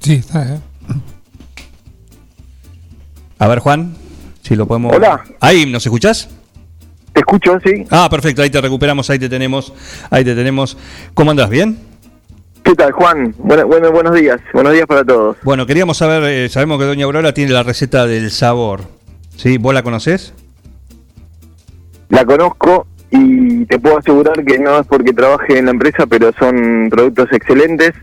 Sí, 0.06 0.14
está, 0.18 0.44
¿eh? 0.44 0.60
A 3.40 3.48
ver, 3.48 3.58
Juan, 3.58 3.96
si 4.44 4.56
lo 4.56 4.68
podemos. 4.68 4.96
Hola. 4.96 5.24
Ahí, 5.40 5.66
¿nos 5.66 5.84
escuchás? 5.84 6.30
Te 7.12 7.22
escucho, 7.22 7.58
sí. 7.66 7.88
Ah, 7.90 8.08
perfecto, 8.08 8.44
ahí 8.44 8.52
te 8.52 8.62
recuperamos, 8.62 9.10
ahí 9.10 9.18
te 9.18 9.30
tenemos, 9.30 9.74
ahí 10.12 10.24
te 10.24 10.36
tenemos. 10.36 10.78
¿Cómo 11.16 11.32
andás? 11.32 11.50
¿Bien? 11.50 11.80
¿Qué 12.62 12.76
tal, 12.76 12.92
Juan? 12.92 13.34
Bueno, 13.40 13.66
bueno, 13.66 13.92
buenos 13.92 14.14
días. 14.14 14.40
Buenos 14.54 14.74
días 14.74 14.86
para 14.86 15.04
todos. 15.04 15.38
Bueno, 15.42 15.66
queríamos 15.66 15.98
saber, 15.98 16.24
eh, 16.26 16.50
sabemos 16.50 16.78
que 16.78 16.86
Doña 16.86 17.06
Aurora 17.06 17.34
tiene 17.34 17.52
la 17.52 17.64
receta 17.64 18.06
del 18.06 18.30
sabor. 18.30 18.82
¿Sí? 19.38 19.58
¿Vos 19.58 19.74
la 19.74 19.82
conocés? 19.82 20.36
La 22.10 22.24
conozco 22.26 22.86
y 23.10 23.66
te 23.66 23.80
puedo 23.80 23.98
asegurar 23.98 24.46
que 24.46 24.60
no 24.60 24.82
es 24.82 24.86
porque 24.86 25.14
trabaje 25.14 25.58
en 25.58 25.66
la 25.66 25.72
empresa, 25.72 26.06
pero 26.06 26.32
son 26.38 26.90
productos 26.92 27.28
excelentes 27.32 27.96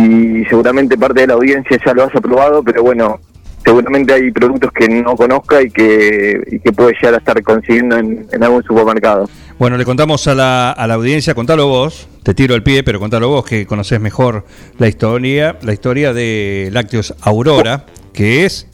y 0.00 0.44
seguramente 0.46 0.96
parte 0.96 1.22
de 1.22 1.26
la 1.28 1.34
audiencia 1.34 1.78
ya 1.84 1.94
lo 1.94 2.04
haya 2.04 2.20
probado, 2.20 2.62
pero 2.62 2.82
bueno, 2.82 3.20
seguramente 3.64 4.14
hay 4.14 4.30
productos 4.30 4.70
que 4.72 4.88
no 4.88 5.16
conozca 5.16 5.62
y 5.62 5.70
que, 5.70 6.40
y 6.50 6.58
que 6.60 6.72
puede 6.72 6.94
llegar 6.94 7.14
a 7.14 7.18
estar 7.18 7.42
consiguiendo 7.42 7.96
en, 7.96 8.42
algún 8.42 8.62
supermercado. 8.62 9.28
Bueno, 9.58 9.76
le 9.76 9.84
contamos 9.84 10.26
a 10.28 10.34
la, 10.34 10.70
a 10.70 10.86
la 10.86 10.94
audiencia, 10.94 11.34
contalo 11.34 11.66
vos, 11.66 12.08
te 12.22 12.34
tiro 12.34 12.54
el 12.54 12.62
pie, 12.62 12.82
pero 12.82 13.00
contalo 13.00 13.28
vos 13.28 13.44
que 13.44 13.66
conocés 13.66 14.00
mejor 14.00 14.44
la 14.78 14.88
historia, 14.88 15.58
la 15.62 15.72
historia 15.72 16.12
de 16.12 16.70
Lácteos 16.72 17.14
Aurora, 17.20 17.84
que 18.12 18.44
es 18.44 18.68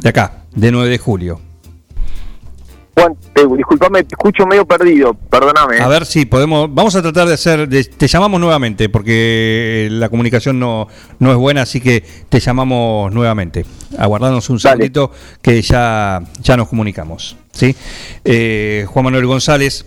de 0.00 0.08
acá, 0.08 0.44
de 0.54 0.70
9 0.70 0.88
de 0.88 0.98
julio. 0.98 1.47
Juan, 2.98 3.14
disculpame, 3.56 4.02
te 4.02 4.14
escucho 4.14 4.44
medio 4.46 4.66
perdido, 4.66 5.14
perdóname. 5.14 5.78
A 5.78 5.86
ver 5.88 6.04
si 6.04 6.26
podemos, 6.26 6.72
vamos 6.74 6.96
a 6.96 7.02
tratar 7.02 7.28
de 7.28 7.34
hacer, 7.34 7.68
de- 7.68 7.84
te 7.84 8.08
llamamos 8.08 8.40
nuevamente, 8.40 8.88
porque 8.88 9.88
la 9.90 10.08
comunicación 10.08 10.58
no, 10.58 10.88
no 11.18 11.30
es 11.30 11.36
buena, 11.36 11.62
así 11.62 11.80
que 11.80 12.02
te 12.28 12.40
llamamos 12.40 13.12
nuevamente. 13.12 13.64
Aguardanos 13.98 14.50
un 14.50 14.58
segundito 14.58 15.12
que 15.42 15.62
ya, 15.62 16.22
ya 16.42 16.56
nos 16.56 16.68
comunicamos. 16.68 17.36
¿sí? 17.52 17.74
Eh, 18.24 18.84
Juan 18.88 19.04
Manuel 19.04 19.26
González, 19.26 19.84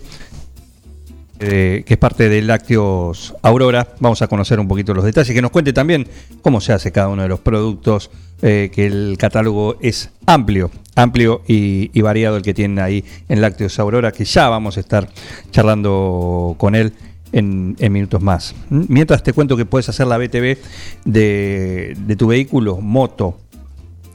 eh, 1.44 1.82
que 1.84 1.94
es 1.94 1.98
parte 1.98 2.28
de 2.28 2.40
Lácteos 2.40 3.34
Aurora, 3.42 3.88
vamos 3.98 4.22
a 4.22 4.28
conocer 4.28 4.60
un 4.60 4.68
poquito 4.68 4.94
los 4.94 5.04
detalles, 5.04 5.34
que 5.34 5.42
nos 5.42 5.50
cuente 5.50 5.72
también 5.72 6.06
cómo 6.40 6.60
se 6.60 6.72
hace 6.72 6.92
cada 6.92 7.08
uno 7.08 7.22
de 7.22 7.28
los 7.28 7.40
productos, 7.40 8.12
eh, 8.42 8.70
que 8.72 8.86
el 8.86 9.16
catálogo 9.18 9.76
es 9.80 10.10
amplio, 10.24 10.70
amplio 10.94 11.42
y, 11.48 12.00
variado 12.00 12.36
el 12.36 12.42
que 12.42 12.54
tienen 12.54 12.78
ahí 12.78 13.04
en 13.28 13.40
Lácteos 13.40 13.80
Aurora, 13.80 14.12
que 14.12 14.24
ya 14.24 14.48
vamos 14.48 14.76
a 14.76 14.80
estar 14.80 15.08
charlando 15.50 16.54
con 16.58 16.76
él 16.76 16.92
en, 17.32 17.74
en 17.80 17.92
minutos 17.92 18.22
más. 18.22 18.54
¿Mm? 18.70 18.84
Mientras 18.86 19.24
te 19.24 19.32
cuento 19.32 19.56
que 19.56 19.64
puedes 19.64 19.88
hacer 19.88 20.06
la 20.06 20.18
BTV 20.18 20.58
de, 21.04 21.96
de 21.98 22.16
tu 22.16 22.28
vehículo, 22.28 22.80
moto, 22.80 23.36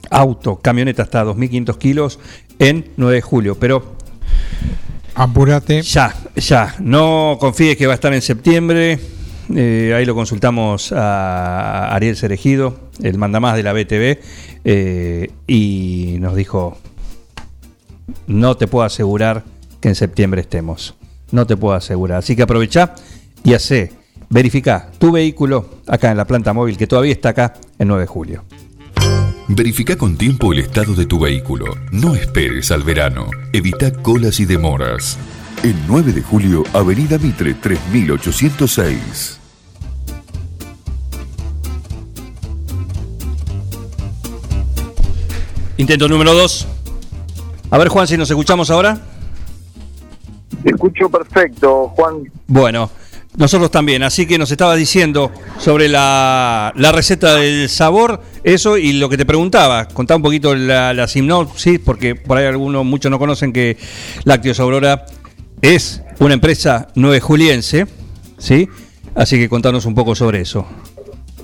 auto, 0.10 0.60
camioneta 0.60 1.04
hasta 1.04 1.26
2.500 1.26 1.78
kilos 1.78 2.20
en 2.60 2.86
9 2.96 3.16
de 3.16 3.22
julio, 3.22 3.58
pero 3.60 3.98
Apúrate. 5.18 5.82
ya, 5.82 6.14
ya. 6.36 6.76
No 6.80 7.38
confíes 7.40 7.76
que 7.76 7.88
va 7.88 7.94
a 7.94 7.96
estar 7.96 8.14
en 8.14 8.22
septiembre. 8.22 9.00
Eh, 9.56 9.94
ahí 9.96 10.06
lo 10.06 10.14
consultamos 10.14 10.92
a 10.92 11.90
Ariel 11.96 12.16
Cerejido, 12.16 12.78
el 13.02 13.18
mandamás 13.18 13.56
de 13.56 13.64
la 13.64 13.74
BTV, 13.74 14.20
eh, 14.64 15.32
y 15.48 16.18
nos 16.20 16.36
dijo, 16.36 16.78
no 18.28 18.58
te 18.58 18.68
puedo 18.68 18.86
asegurar 18.86 19.44
que 19.82 19.88
en 19.88 19.96
septiembre 19.96 20.42
estemos. 20.42 20.94
No 21.32 21.48
te 21.48 21.58
puedo 21.58 21.74
asegurar. 21.74 22.20
Así 22.20 22.36
que 22.36 22.44
aprovecha 22.44 22.94
y 23.44 23.56
hace, 23.56 23.94
verifica 24.30 24.92
tu 25.00 25.12
vehículo 25.12 25.80
acá 25.88 26.12
en 26.12 26.18
la 26.18 26.26
planta 26.26 26.54
móvil, 26.54 26.78
que 26.78 26.86
todavía 26.86 27.14
está 27.14 27.30
acá 27.30 27.54
en 27.80 27.88
9 27.88 28.02
de 28.02 28.08
julio. 28.08 28.44
Verifica 29.50 29.98
con 29.98 30.18
tiempo 30.18 30.52
el 30.52 30.60
estado 30.60 30.94
de 30.94 31.06
tu 31.06 31.20
vehículo. 31.20 31.74
No 31.92 32.16
esperes 32.16 32.70
al 32.70 32.84
verano. 32.84 33.28
Evita 33.54 33.94
colas 33.94 34.42
y 34.42 34.46
demoras. 34.46 35.18
El 35.64 35.76
9 35.88 36.12
de 36.12 36.22
julio, 36.22 36.64
Avenida 36.74 37.18
Mitre 37.18 37.54
3806. 37.54 39.40
Intento 45.78 46.10
número 46.10 46.34
2. 46.34 46.68
A 47.72 47.78
ver, 47.78 47.88
Juan, 47.88 48.06
si 48.06 48.18
nos 48.18 48.30
escuchamos 48.30 48.70
ahora. 48.70 49.00
Te 50.62 50.72
escucho 50.72 51.10
perfecto, 51.10 51.88
Juan. 51.96 52.30
Bueno, 52.48 52.90
nosotros 53.38 53.70
también, 53.70 54.04
así 54.04 54.26
que 54.26 54.38
nos 54.38 54.52
estaba 54.52 54.76
diciendo 54.76 55.32
sobre 55.60 55.88
la, 55.88 56.74
la 56.76 56.92
receta 56.92 57.36
del 57.36 57.70
sabor, 57.70 58.22
eso 58.44 58.78
y 58.78 58.94
lo 58.94 59.10
que 59.10 59.18
te 59.18 59.26
preguntaba, 59.26 59.88
contá 59.88 60.16
un 60.16 60.24
poquito 60.24 60.56
la, 60.56 60.94
la 60.94 61.08
porque 61.86 62.16
por 62.16 62.38
ahí 62.38 62.46
algunos, 62.46 62.84
muchos 62.84 63.12
no 63.12 63.20
conocen 63.20 63.54
que 63.54 63.78
Lácteos 64.24 64.60
Aurora 64.60 65.06
es 65.62 66.02
una 66.20 66.34
empresa 66.34 66.88
nueve 66.96 67.20
juliense, 67.20 67.86
¿sí? 68.38 68.68
Así 69.16 69.38
que 69.38 69.48
contanos 69.50 69.86
un 69.86 69.96
poco 69.96 70.16
sobre 70.16 70.42
eso. 70.42 70.68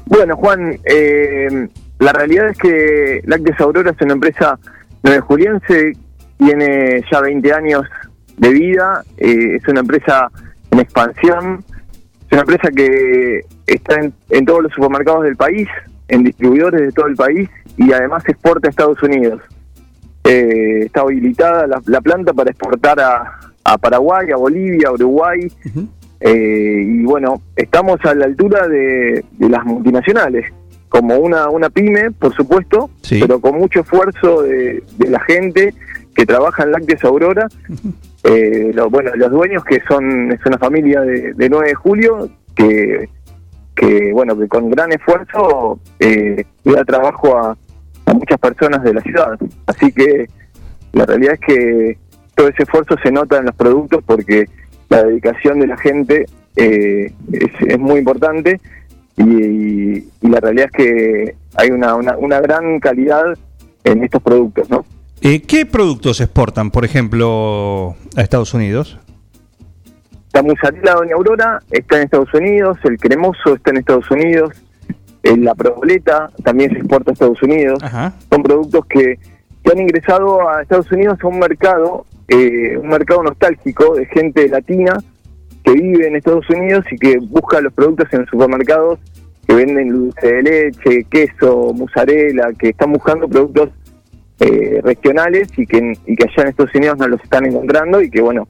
Bueno, 0.06 0.36
Juan, 0.36 0.80
eh, 0.86 1.68
la 2.00 2.12
realidad 2.12 2.50
es 2.50 2.58
que 2.58 3.22
Lácteos 3.26 3.60
Aurora 3.62 3.92
es 3.92 4.02
una 4.02 4.14
empresa 4.14 4.60
nueve 5.04 5.22
juliense, 5.22 5.94
tiene 6.38 7.04
ya 7.12 7.22
20 7.22 7.54
años 7.54 7.84
de 8.38 8.50
vida, 8.50 9.04
eh, 9.18 9.58
es 9.58 9.68
una 9.68 9.82
empresa 9.82 10.32
en 10.72 10.80
expansión, 10.80 11.64
una 12.34 12.42
empresa 12.42 12.70
que 12.76 13.42
está 13.68 14.02
en, 14.02 14.14
en 14.30 14.46
todos 14.46 14.64
los 14.64 14.74
supermercados 14.74 15.24
del 15.24 15.36
país, 15.36 15.68
en 16.08 16.24
distribuidores 16.24 16.82
de 16.82 16.92
todo 16.92 17.08
el 17.08 17.16
país 17.16 17.50
y 17.78 17.92
además 17.94 18.24
exporta 18.28 18.68
a 18.68 18.72
Estados 18.72 19.02
Unidos. 19.04 19.42
Eh, 20.24 20.86
está 20.86 21.02
habilitada 21.02 21.68
la, 21.68 21.82
la 21.86 22.02
planta 22.02 22.34
para 22.34 22.50
exportar 22.50 23.00
a, 23.00 23.40
a 23.64 23.78
Paraguay, 23.78 24.32
a 24.32 24.38
Bolivia, 24.38 24.88
a 24.88 24.94
Uruguay. 24.94 25.52
Eh, 26.20 26.84
y 26.86 27.04
bueno, 27.04 27.42
estamos 27.56 28.00
a 28.06 28.16
la 28.16 28.26
altura 28.26 28.68
de, 28.68 29.24
de 29.34 29.50
las 29.50 29.66
multinacionales, 29.66 30.52
como 30.90 31.18
una, 31.18 31.50
una 31.50 31.70
pyme, 31.70 32.12
por 32.12 32.34
supuesto, 32.34 32.90
pero 33.10 33.40
con 33.42 33.58
mucho 33.58 33.82
esfuerzo 33.82 34.42
de, 34.44 34.84
de 34.98 35.10
la 35.10 35.20
gente 35.22 35.74
que 36.16 36.26
trabaja 36.26 36.64
en 36.64 36.72
Lácteos 36.72 37.04
Aurora. 37.04 37.48
Eh, 38.24 38.72
lo- 38.74 38.90
bueno, 38.90 39.12
los 39.16 39.32
dueños 39.32 39.64
que 39.66 39.82
son 39.88 40.32
es 40.32 40.40
una 40.46 40.58
familia 40.58 41.02
de, 41.02 41.34
de 41.34 41.50
9 41.50 41.68
de 41.70 41.74
julio 41.76 42.30
que, 42.56 43.10
que 43.76 44.12
bueno 44.14 44.38
que 44.38 44.48
con 44.48 44.70
gran 44.70 44.92
esfuerzo 44.92 45.80
eh, 46.00 46.46
da 46.64 46.86
trabajo 46.86 47.38
a, 47.38 47.58
a 48.06 48.14
muchas 48.14 48.40
personas 48.40 48.84
de 48.84 48.94
la 48.94 49.02
ciudad. 49.02 49.38
Así 49.66 49.92
que 49.92 50.28
la 50.94 51.06
realidad 51.06 51.34
es 51.34 51.40
que 51.42 51.98
todo 52.36 52.48
ese 52.48 52.64
esfuerzo 52.64 52.96
se 53.04 53.12
nota 53.12 53.38
en 53.40 53.46
los 53.46 53.56
productos 53.56 54.04
porque 54.06 54.46
la 54.90 55.04
dedicación 55.04 55.60
de 55.60 55.68
la 55.68 55.78
gente 55.78 56.26
eh, 56.56 57.12
es, 57.32 57.52
es 57.68 57.80
muy 57.80 58.00
importante 58.00 58.60
y, 59.18 59.24
y- 59.24 60.10
y 60.22 60.28
la 60.30 60.40
realidad 60.40 60.68
es 60.68 60.72
que 60.72 61.36
hay 61.56 61.72
una, 61.72 61.96
una, 61.96 62.18
una 62.18 62.40
gran 62.40 62.80
calidad 62.80 63.26
en 63.84 64.04
estos 64.04 64.22
productos, 64.22 64.70
¿no? 64.70 64.86
Eh, 65.26 65.42
¿Qué 65.42 65.66
productos 65.66 66.20
exportan, 66.20 66.70
por 66.70 66.84
ejemplo, 66.84 67.96
a 68.18 68.22
Estados 68.22 68.54
Unidos? 68.54 69.00
La 70.34 70.44
mozzarella 70.44 70.96
Doña 70.96 71.16
Aurora 71.16 71.60
está 71.72 71.96
en 71.96 72.04
Estados 72.04 72.34
Unidos, 72.34 72.78
el 72.84 72.98
cremoso 72.98 73.56
está 73.56 73.72
en 73.72 73.78
Estados 73.78 74.12
Unidos, 74.12 74.52
eh, 75.24 75.38
la 75.38 75.56
proboleta 75.56 76.30
también 76.44 76.72
se 76.72 76.80
exporta 76.80 77.12
a 77.12 77.14
Estados 77.14 77.42
Unidos. 77.42 77.80
Son 78.30 78.44
productos 78.44 78.86
que, 78.88 79.18
que 79.64 79.72
han 79.72 79.80
ingresado 79.80 80.50
a 80.50 80.62
Estados 80.62 80.92
Unidos 80.92 81.18
a 81.22 81.28
un 81.28 81.40
mercado, 81.40 82.06
eh, 82.28 82.76
un 82.76 82.90
mercado 82.90 83.24
nostálgico 83.24 83.96
de 83.96 84.06
gente 84.08 84.50
latina 84.50 84.98
que 85.64 85.72
vive 85.72 86.06
en 86.06 86.18
Estados 86.18 86.50
Unidos 86.50 86.84
y 86.92 86.98
que 86.98 87.20
busca 87.20 87.62
los 87.62 87.72
productos 87.72 88.12
en 88.12 88.26
supermercados 88.26 89.00
que 89.48 89.56
venden 89.56 89.88
dulce 89.88 90.28
de 90.28 90.44
leche, 90.44 91.06
queso, 91.10 91.72
mozzarella, 91.74 92.50
que 92.60 92.70
están 92.70 92.92
buscando 92.92 93.30
productos 93.30 93.70
eh, 94.40 94.82
regionales 94.84 95.48
y 95.58 95.66
que, 95.66 95.94
y 96.06 96.16
que 96.16 96.24
allá 96.24 96.44
en 96.44 96.48
Estados 96.48 96.76
Unidos 96.76 96.98
no 96.98 97.08
los 97.08 97.22
están 97.22 97.46
encontrando 97.46 98.02
y 98.02 98.10
que 98.10 98.22
bueno, 98.22 98.48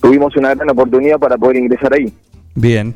tuvimos 0.00 0.36
una 0.36 0.54
gran 0.54 0.70
oportunidad 0.70 1.18
para 1.18 1.36
poder 1.36 1.56
ingresar 1.56 1.94
ahí. 1.94 2.12
Bien, 2.54 2.94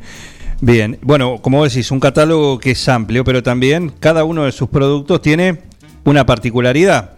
bien. 0.61 0.99
Bueno, 1.03 1.39
como 1.41 1.65
decís, 1.65 1.91
un 1.91 2.01
catálogo 2.01 2.59
que 2.59 2.73
es 2.73 2.89
amplio, 2.89 3.25
pero 3.25 3.43
también 3.43 3.93
cada 3.99 4.25
uno 4.25 4.45
de 4.45 4.53
sus 4.53 4.69
productos 4.69 5.23
tiene 5.23 5.59
una 6.05 6.27
particularidad. 6.27 7.13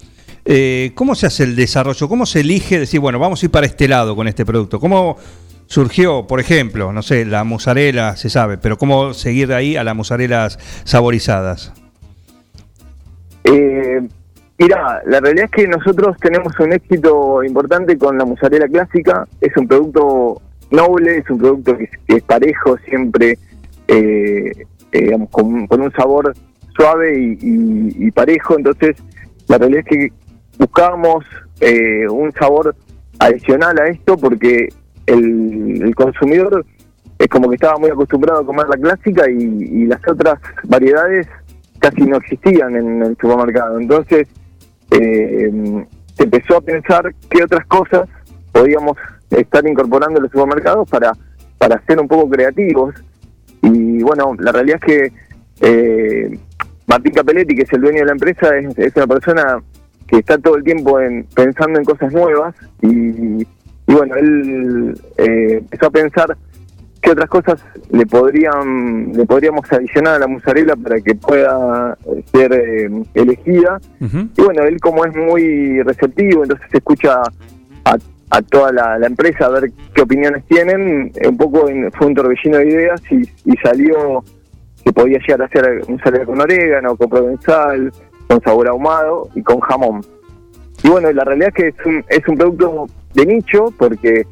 Eh, 0.45 0.93
¿Cómo 0.95 1.15
se 1.15 1.27
hace 1.27 1.45
el 1.45 1.55
desarrollo? 1.55 2.09
¿Cómo 2.09 2.24
se 2.24 2.41
elige 2.41 2.78
decir, 2.78 3.01
bueno, 3.01 3.19
vamos 3.19 3.43
a 3.43 3.47
ir 3.47 3.51
para 3.51 3.66
este 3.66 3.89
lado 3.89 4.16
con 4.16 4.27
este 4.27 4.47
producto? 4.47 4.81
¿Cómo 4.81 5.16
surgió, 5.66 6.27
por 6.27 6.41
ejemplo, 6.41 6.93
no 6.93 7.03
sé, 7.03 7.24
la 7.24 7.45
mozzarella, 7.45 8.16
se 8.16 8.31
sabe, 8.31 8.59
pero 8.59 8.77
cómo 8.78 9.15
seguir 9.15 9.49
de 9.49 9.55
ahí 9.55 9.77
a 9.77 9.85
las 9.85 9.95
mozzarelas 9.95 10.59
saborizadas? 10.85 11.73
Eh, 13.45 14.09
mira, 14.61 15.03
la 15.07 15.20
realidad 15.20 15.47
es 15.47 15.51
que 15.51 15.66
nosotros 15.66 16.16
tenemos 16.20 16.53
un 16.61 16.73
éxito 16.73 17.43
importante 17.43 17.97
con 17.99 18.16
la 18.19 18.24
mozzarella 18.24 18.69
clásica. 18.69 19.27
Es 19.41 19.57
un 19.57 19.66
producto 19.66 20.41
noble, 20.70 21.19
es 21.19 21.31
un 21.31 21.39
producto 21.39 21.77
que, 21.77 21.89
es 22.07 22.23
parejo, 22.23 22.77
siempre 22.89 23.39
eh, 23.89 24.53
eh, 24.93 25.03
digamos, 25.03 25.31
con, 25.31 25.66
un 25.69 25.93
sabor 25.93 26.35
suave 26.77 27.37
y, 27.41 28.11
parejo. 28.12 28.57
Entonces, 28.57 28.97
la 29.49 29.59
realidad 29.59 29.85
es 29.87 29.99
que 29.99 30.12
buscábamos 30.59 31.24
eh, 31.61 32.07
un 32.09 32.31
sabor 32.32 32.74
adicional 33.19 33.78
a 33.78 33.89
esto 33.89 34.16
porque 34.16 34.69
el, 35.07 35.95
consumidor 35.95 36.65
es 37.19 37.28
como 37.28 37.49
que 37.49 37.57
estaba 37.57 37.78
muy 37.78 37.91
acostumbrado 37.91 38.41
a 38.41 38.47
comer 38.47 38.66
la 38.69 38.77
clásica 38.77 39.28
y 39.28 39.85
las 39.87 40.01
otras 40.09 40.39
variedades 40.65 41.27
casi 41.81 42.03
no 42.03 42.16
existían 42.19 42.77
en 42.77 43.03
el 43.03 43.16
supermercado. 43.20 43.81
Entonces, 43.81 44.28
eh, 44.91 45.85
se 46.17 46.23
empezó 46.25 46.57
a 46.57 46.61
pensar 46.61 47.15
qué 47.29 47.43
otras 47.43 47.67
cosas 47.67 48.09
podíamos 48.53 48.97
estar 49.31 49.67
incorporando 49.67 50.19
en 50.19 50.25
los 50.25 50.33
supermercados 50.33 50.89
para, 50.89 51.12
para 51.59 51.81
ser 51.87 52.01
un 52.01 52.09
poco 52.09 52.29
creativos. 52.29 52.95
Y 53.62 54.03
bueno, 54.03 54.35
la 54.39 54.53
realidad 54.53 54.81
es 54.83 54.85
que 54.85 55.12
eh, 55.61 56.39
Martín 56.87 57.12
Capelletti, 57.12 57.55
que 57.55 57.62
es 57.62 57.73
el 57.73 57.83
dueño 57.83 58.01
de 58.01 58.07
la 58.07 58.12
empresa, 58.12 58.57
es, 58.57 58.77
es 58.79 58.97
una 58.97 59.07
persona 59.07 59.62
que 60.07 60.19
está 60.19 60.39
todo 60.39 60.57
el 60.57 60.65
tiempo 60.65 60.99
en, 61.01 61.25
pensando 61.35 61.79
en 61.79 61.85
cosas 61.85 62.12
nuevas 62.12 62.55
y, 62.83 63.43
y 63.43 63.95
bueno, 63.95 64.15
él 64.17 65.01
eh, 65.19 65.59
empezó 65.59 65.87
a 65.87 65.91
pensar 65.91 66.37
qué 67.03 67.11
otras 67.13 67.29
cosas 67.31 67.65
le 67.91 68.05
podrían 68.07 69.13
le 69.15 69.25
podríamos 69.27 69.71
adicionar 69.73 70.15
a 70.17 70.19
la 70.19 70.27
mozzarella 70.27 70.77
para 70.77 71.01
que 71.01 71.15
pueda 71.15 71.97
eh, 72.07 72.23
ser 72.33 72.53
eh, 72.53 72.91
elegida 73.15 73.81
y 74.37 74.43
bueno 74.43 74.63
él 74.65 74.79
como 74.81 75.05
es 75.05 75.15
muy 75.17 75.83
receptivo 75.83 76.43
entonces 76.43 76.67
escucha 76.73 77.23
a, 77.85 77.97
a 78.31 78.43
toda 78.43 78.71
la, 78.73 78.99
la 78.99 79.07
empresa 79.07 79.47
a 79.47 79.49
ver 79.51 79.73
qué 79.95 80.03
opiniones 80.03 80.45
tienen. 80.47 81.11
Un 81.27 81.37
poco 81.37 81.69
en- 81.69 81.91
fue 81.93 82.07
un 82.07 82.15
torbellino 82.15 82.59
de 82.59 82.69
ideas 82.69 83.01
y, 83.11 83.23
y 83.45 83.57
salió 83.63 84.23
que 84.85 84.93
podía 84.93 85.19
llegar 85.19 85.43
a 85.43 85.49
ser 85.49 85.83
mozzarella 85.89 86.25
con 86.27 86.41
orégano 86.41 86.97
con 86.97 87.09
provenzal 87.11 87.93
con 88.29 88.41
sabor 88.43 88.69
ahumado 88.69 89.29
y 89.35 89.43
con 89.43 89.59
jamón. 89.61 90.01
Y 90.85 90.89
bueno 90.89 91.11
la 91.13 91.25
realidad 91.25 91.49
es 91.49 91.55
que 91.55 91.69
es 91.69 91.87
un, 91.87 92.05
es 92.09 92.29
un 92.29 92.37
producto 92.37 92.87
de 93.15 93.27
nicho 93.27 93.73
porque 93.77 94.25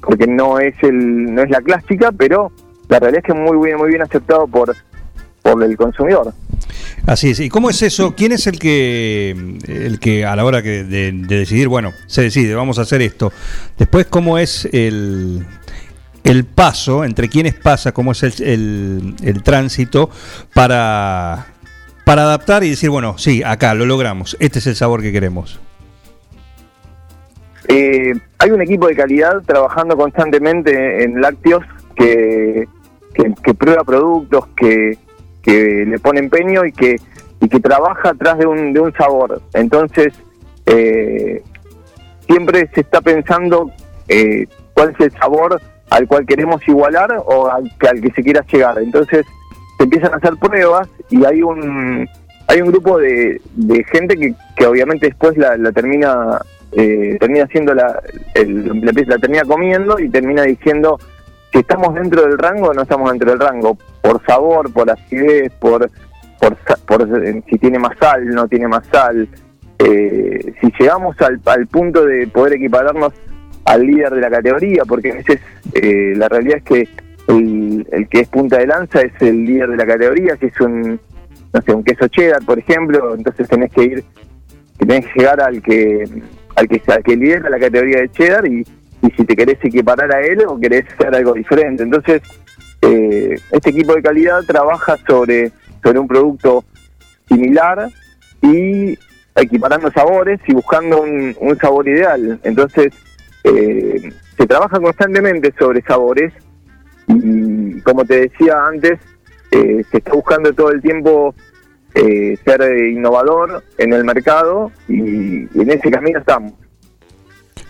porque 0.00 0.26
no 0.26 0.58
es 0.58 0.74
el 0.82 1.34
no 1.34 1.42
es 1.42 1.50
la 1.50 1.60
clásica 1.60 2.12
pero 2.12 2.50
la 2.88 2.98
realidad 3.00 3.22
es 3.26 3.34
que 3.34 3.38
muy 3.38 3.64
bien 3.64 3.78
muy 3.78 3.88
bien 3.90 4.02
aceptado 4.02 4.46
por 4.46 4.74
por 5.42 5.62
el 5.62 5.76
consumidor 5.76 6.32
Así 7.06 7.30
es. 7.30 7.38
¿Y 7.40 7.48
cómo 7.50 7.70
es 7.70 7.82
eso? 7.82 8.14
¿Quién 8.16 8.32
es 8.32 8.48
el 8.48 8.58
que, 8.58 9.30
el 9.68 10.00
que 10.00 10.24
a 10.24 10.34
la 10.34 10.44
hora 10.44 10.60
que 10.62 10.82
de, 10.82 11.12
de 11.12 11.38
decidir, 11.38 11.68
bueno, 11.68 11.92
se 12.06 12.22
decide, 12.22 12.54
vamos 12.56 12.80
a 12.80 12.82
hacer 12.82 13.00
esto? 13.02 13.32
Después, 13.78 14.06
¿cómo 14.06 14.38
es 14.38 14.68
el, 14.72 15.46
el 16.24 16.44
paso, 16.46 17.04
entre 17.04 17.28
quiénes 17.28 17.54
pasa, 17.54 17.92
cómo 17.92 18.10
es 18.12 18.22
el, 18.24 18.32
el- 18.42 19.14
el 19.22 19.42
tránsito 19.44 20.10
para, 20.52 21.46
para 22.04 22.22
adaptar 22.22 22.64
y 22.64 22.70
decir, 22.70 22.90
bueno, 22.90 23.16
sí, 23.18 23.42
acá 23.44 23.74
lo 23.74 23.86
logramos, 23.86 24.36
este 24.40 24.58
es 24.58 24.66
el 24.66 24.74
sabor 24.74 25.00
que 25.02 25.12
queremos? 25.12 25.60
Eh, 27.68 28.12
hay 28.38 28.50
un 28.50 28.62
equipo 28.62 28.86
de 28.86 28.94
calidad 28.94 29.42
trabajando 29.44 29.96
constantemente 29.96 31.02
en 31.02 31.20
lácteos 31.20 31.64
que, 31.96 32.68
que, 33.14 33.54
prueba 33.54 33.82
productos, 33.82 34.46
que, 34.56 34.98
que 35.42 35.84
le 35.86 35.98
pone 35.98 36.20
empeño 36.20 36.64
y 36.64 36.72
que, 36.72 36.96
y 37.40 37.48
que 37.48 37.60
trabaja 37.60 38.10
atrás 38.10 38.38
de 38.38 38.46
un, 38.46 38.72
de 38.72 38.80
un 38.80 38.92
sabor. 38.92 39.40
Entonces, 39.54 40.12
eh, 40.66 41.42
siempre 42.28 42.68
se 42.74 42.82
está 42.82 43.00
pensando 43.00 43.70
eh, 44.08 44.46
cuál 44.74 44.90
es 44.90 45.00
el 45.00 45.12
sabor 45.12 45.60
al 45.90 46.06
cual 46.06 46.26
queremos 46.26 46.66
igualar 46.68 47.22
o 47.24 47.48
al, 47.48 47.72
al 47.88 48.00
que 48.00 48.10
se 48.12 48.22
quiera 48.22 48.44
llegar. 48.52 48.78
Entonces, 48.78 49.24
se 49.78 49.84
empiezan 49.84 50.12
a 50.12 50.16
hacer 50.16 50.36
pruebas 50.36 50.88
y 51.10 51.24
hay 51.24 51.42
un 51.42 52.08
hay 52.48 52.60
un 52.60 52.70
grupo 52.70 52.98
de, 52.98 53.40
de 53.56 53.84
gente 53.84 54.16
que, 54.16 54.32
que 54.56 54.66
obviamente 54.66 55.06
después 55.06 55.36
la, 55.36 55.56
la 55.56 55.72
termina 55.72 56.40
eh, 56.72 57.16
termina 57.20 57.44
haciendo 57.44 57.74
la, 57.74 58.00
el- 58.34 58.66
la, 58.84 58.92
la 59.06 59.18
termina 59.18 59.42
comiendo 59.44 59.98
y 59.98 60.08
termina 60.08 60.42
diciendo 60.42 60.98
si 61.52 61.58
estamos 61.60 61.94
dentro 61.94 62.22
del 62.22 62.36
rango 62.38 62.68
o 62.68 62.74
no 62.74 62.82
estamos 62.82 63.10
dentro 63.10 63.30
del 63.30 63.40
rango. 63.40 63.78
Por 64.02 64.24
sabor 64.26 64.72
por 64.72 64.90
acidez 64.90 65.52
por 65.58 65.90
por, 66.40 66.56
por 66.86 67.24
eh, 67.24 67.42
si 67.48 67.58
tiene 67.58 67.78
más 67.78 67.96
sal 67.98 68.26
no 68.28 68.46
tiene 68.48 68.68
más 68.68 68.86
sal. 68.88 69.28
Eh, 69.78 70.54
si 70.60 70.72
llegamos 70.78 71.16
al, 71.20 71.66
punto 71.66 72.04
de 72.04 72.26
poder 72.28 72.54
equipararnos 72.54 73.12
al 73.66 73.82
líder 73.82 74.14
de 74.14 74.20
la 74.22 74.30
categoría 74.30 74.84
porque 74.86 75.12
a 75.12 75.14
veces 75.16 75.40
eh, 75.74 76.14
la 76.16 76.28
realidad 76.28 76.58
es 76.58 76.62
que 76.64 76.88
el, 77.28 77.86
el 77.90 78.08
que 78.08 78.20
es 78.20 78.28
punta 78.28 78.58
de 78.58 78.66
lanza 78.66 79.00
es 79.02 79.12
el 79.20 79.44
líder 79.44 79.70
de 79.70 79.76
la 79.76 79.86
categoría 79.86 80.36
si 80.36 80.46
es 80.46 80.60
un 80.60 81.00
no 81.52 81.62
sé 81.62 81.72
un 81.72 81.84
queso 81.84 82.08
cheddar 82.08 82.44
por 82.44 82.58
ejemplo. 82.58 83.14
Entonces 83.14 83.48
tenés 83.48 83.72
que 83.72 83.82
ir 83.84 84.04
tenés 84.78 85.06
que 85.06 85.20
llegar 85.20 85.40
al 85.40 85.62
que 85.62 86.04
al 86.56 86.68
que 86.68 86.82
al 86.86 87.02
que 87.02 87.16
lidera 87.16 87.50
la 87.50 87.58
categoría 87.58 88.00
de 88.00 88.10
cheddar 88.10 88.46
y, 88.46 88.66
y 89.02 89.10
si 89.16 89.24
te 89.24 89.36
querés 89.36 89.58
equiparar 89.62 90.12
a 90.12 90.20
él 90.22 90.42
o 90.46 90.58
querés 90.58 90.84
hacer 90.92 91.14
algo 91.14 91.34
diferente. 91.34 91.82
Entonces 91.82 92.22
eh, 92.82 93.36
este 93.52 93.70
equipo 93.70 93.94
de 93.94 94.02
calidad 94.02 94.42
trabaja 94.44 94.96
sobre 95.06 95.52
sobre 95.82 95.98
un 95.98 96.08
producto 96.08 96.64
similar 97.28 97.88
y 98.42 98.98
equiparando 99.34 99.90
sabores 99.92 100.40
y 100.46 100.54
buscando 100.54 101.02
un, 101.02 101.36
un 101.40 101.58
sabor 101.58 101.86
ideal. 101.88 102.40
Entonces 102.42 102.92
eh, 103.44 104.12
se 104.36 104.46
trabaja 104.46 104.80
constantemente 104.80 105.52
sobre 105.58 105.82
sabores 105.82 106.32
y 107.08 107.80
como 107.82 108.04
te 108.04 108.22
decía 108.22 108.64
antes 108.66 108.98
eh, 109.52 109.84
se 109.90 109.98
está 109.98 110.12
buscando 110.12 110.52
todo 110.52 110.72
el 110.72 110.82
tiempo 110.82 111.34
eh, 111.96 112.38
ser 112.44 112.60
eh, 112.62 112.90
innovador 112.92 113.64
en 113.78 113.92
el 113.94 114.04
mercado 114.04 114.70
y, 114.86 115.48
en 115.58 115.70
ese 115.70 115.90
camino 115.90 116.18
estamos. 116.18 116.52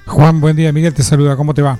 Juan, 0.06 0.40
buen 0.40 0.56
día. 0.56 0.72
Miguel 0.72 0.92
te 0.94 1.02
saluda. 1.02 1.36
¿Cómo 1.36 1.54
te 1.54 1.62
va? 1.62 1.78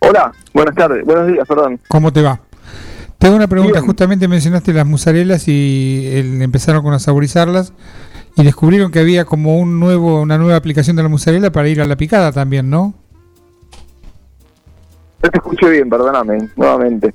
Hola, 0.00 0.32
buenas 0.54 0.74
tardes, 0.74 1.04
buenos 1.04 1.26
días, 1.26 1.46
perdón. 1.46 1.80
¿Cómo 1.88 2.12
te 2.12 2.22
va? 2.22 2.40
Tengo 3.18 3.36
una 3.36 3.48
pregunta. 3.48 3.80
Justamente 3.80 4.28
mencionaste 4.28 4.72
las 4.72 4.86
musarelas 4.86 5.48
y 5.48 6.06
el- 6.12 6.40
empezaron 6.42 6.82
con 6.82 6.92
a 6.94 6.98
saborizarlas 6.98 7.72
y 8.36 8.44
descubrieron 8.44 8.92
que 8.92 9.00
había 9.00 9.24
como 9.24 9.58
un 9.58 9.80
nuevo, 9.80 10.20
una 10.22 10.38
nueva 10.38 10.56
aplicación 10.56 10.96
de 10.96 11.02
la 11.02 11.08
musarela 11.08 11.50
para 11.50 11.68
ir 11.68 11.80
a 11.80 11.86
la 11.86 11.96
picada 11.96 12.30
también, 12.32 12.70
¿no? 12.70 12.94
No 15.22 15.30
te 15.30 15.38
escuché 15.38 15.68
bien, 15.70 15.88
perdóname, 15.90 16.48
nuevamente. 16.56 17.12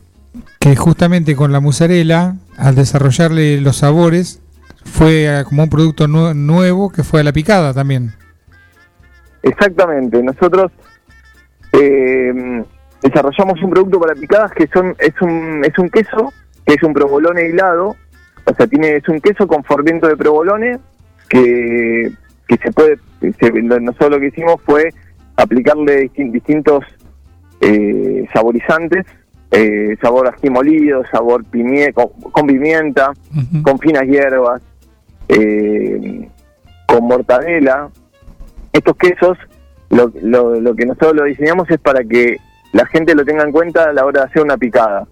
Que 0.59 0.75
justamente 0.75 1.35
con 1.35 1.51
la 1.51 1.59
musarela, 1.59 2.35
al 2.57 2.75
desarrollarle 2.75 3.59
los 3.61 3.77
sabores, 3.77 4.41
fue 4.85 5.43
como 5.47 5.63
un 5.63 5.69
producto 5.69 6.07
nue- 6.07 6.33
nuevo 6.35 6.89
que 6.91 7.03
fue 7.03 7.21
a 7.21 7.23
la 7.23 7.33
picada 7.33 7.73
también. 7.73 8.13
Exactamente, 9.43 10.21
nosotros 10.21 10.71
eh, 11.73 12.63
desarrollamos 13.01 13.61
un 13.63 13.69
producto 13.71 13.99
para 13.99 14.13
picadas 14.13 14.51
que 14.51 14.67
son 14.73 14.95
es 14.99 15.13
un 15.21 15.63
es 15.65 15.77
un 15.79 15.89
queso 15.89 16.31
que 16.65 16.73
es 16.75 16.83
un 16.83 16.93
provolone 16.93 17.47
hilado, 17.49 17.95
o 18.45 18.53
sea 18.55 18.67
tiene 18.67 18.97
es 18.97 19.07
un 19.09 19.19
queso 19.19 19.47
con 19.47 19.63
formiento 19.63 20.07
de 20.07 20.15
provolone 20.15 20.77
que, 21.27 22.11
que 22.47 22.57
se 22.57 22.71
puede 22.71 22.97
se- 23.39 23.51
nosotros 23.51 24.11
lo 24.11 24.19
que 24.19 24.27
hicimos 24.27 24.55
fue 24.65 24.93
aplicarle 25.37 26.03
distin- 26.11 26.31
distintos 26.31 26.83
eh, 27.61 28.27
saborizantes, 28.33 29.05
eh, 29.51 29.95
sabor 30.01 30.27
ají 30.27 30.49
molido, 30.49 31.03
sabor 31.11 31.43
pimie- 31.45 31.93
con, 31.93 32.07
con 32.31 32.47
pimienta, 32.47 33.11
con 33.63 33.77
finas 33.79 34.03
hierbas, 34.03 34.61
eh, 35.27 36.27
con 36.87 37.03
mortadela. 37.05 37.89
Estos 38.73 38.95
quesos, 38.95 39.37
lo, 39.89 40.11
lo, 40.21 40.59
lo 40.61 40.73
que 40.75 40.85
nosotros 40.85 41.15
lo 41.15 41.23
diseñamos 41.25 41.69
es 41.69 41.79
para 41.79 42.03
que 42.03 42.37
la 42.71 42.85
gente 42.85 43.13
lo 43.13 43.25
tenga 43.25 43.43
en 43.43 43.51
cuenta 43.51 43.89
a 43.89 43.93
la 43.93 44.05
hora 44.05 44.21
de 44.21 44.27
hacer 44.27 44.41
una 44.41 44.57
picada, 44.57 45.05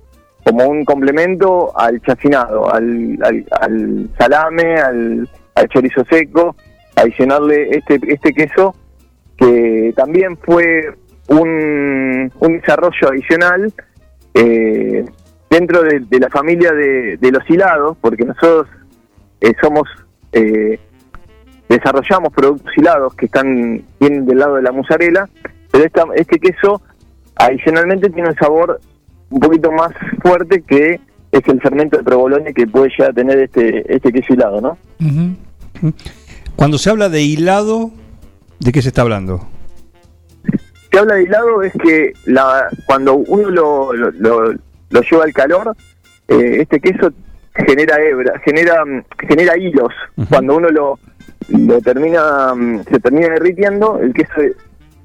como 0.45 0.65
un 0.65 0.85
complemento 0.85 1.77
al 1.77 2.01
chacinado, 2.01 2.73
al, 2.73 3.19
al, 3.21 3.45
al 3.59 4.09
salame, 4.17 4.75
al, 4.75 5.29
al 5.55 5.67
chorizo 5.67 6.05
seco, 6.05 6.55
adicionarle 6.95 7.69
este, 7.71 7.99
este 8.07 8.33
queso 8.33 8.73
que 9.37 9.93
también 9.95 10.37
fue 10.37 10.93
un, 11.27 12.31
un 12.39 12.53
desarrollo 12.59 13.09
adicional 13.09 13.73
eh, 14.33 15.05
dentro 15.49 15.81
de, 15.83 16.19
la 16.19 16.29
familia 16.29 16.71
de, 16.71 17.17
de 17.17 17.31
los 17.31 17.47
hilados, 17.49 17.97
porque 18.01 18.25
nosotros 18.25 18.67
eh, 19.41 19.53
somos 19.61 19.87
eh, 20.31 20.79
desarrollamos 21.67 22.33
productos 22.33 22.71
hilados 22.77 23.13
que 23.15 23.25
están 23.25 23.83
vienen 23.99 24.25
del 24.25 24.39
lado 24.39 24.55
de 24.55 24.63
la 24.63 24.71
mozzarella, 24.71 25.29
pero 25.71 25.85
esta, 25.85 26.03
este 26.15 26.39
queso 26.39 26.81
adicionalmente 27.35 28.09
tiene 28.09 28.29
un 28.29 28.35
sabor 28.35 28.79
un 29.29 29.39
poquito 29.39 29.71
más 29.71 29.91
fuerte 30.21 30.61
que 30.63 30.99
es 31.31 31.47
el 31.47 31.61
fermento 31.61 31.97
de 31.97 32.03
provolone 32.03 32.53
que 32.53 32.65
puede 32.65 32.89
llegar 32.89 33.11
a 33.11 33.13
tener 33.13 33.39
este 33.39 33.95
este 33.95 34.11
queso 34.11 34.33
hilado, 34.33 34.61
¿no? 34.61 34.77
Cuando 36.55 36.77
se 36.77 36.89
habla 36.89 37.07
de 37.09 37.21
hilado, 37.21 37.91
¿de 38.59 38.71
qué 38.71 38.81
se 38.81 38.89
está 38.89 39.03
hablando? 39.03 39.47
Se 40.91 40.97
habla 40.99 41.15
de 41.15 41.23
hilado 41.23 41.61
es 41.61 41.73
que 41.73 42.13
la, 42.25 42.67
cuando 42.85 43.15
uno 43.15 43.49
lo, 43.49 43.93
lo, 43.93 44.11
lo- 44.11 44.53
lo 44.91 45.01
lleva 45.01 45.23
al 45.23 45.33
calor, 45.33 45.75
eh, 46.27 46.57
este 46.61 46.79
queso 46.79 47.11
genera 47.53 48.01
hebra, 48.01 48.39
genera 48.39 48.83
mm, 48.85 49.03
genera 49.27 49.55
hilos. 49.57 49.93
Cuando 50.29 50.55
uno 50.57 50.69
lo, 50.69 50.99
lo 51.49 51.79
termina 51.81 52.55
mm, 52.55 52.83
se 52.89 52.99
termina 52.99 53.29
derritiendo, 53.29 53.99
el 53.99 54.13
queso 54.13 54.33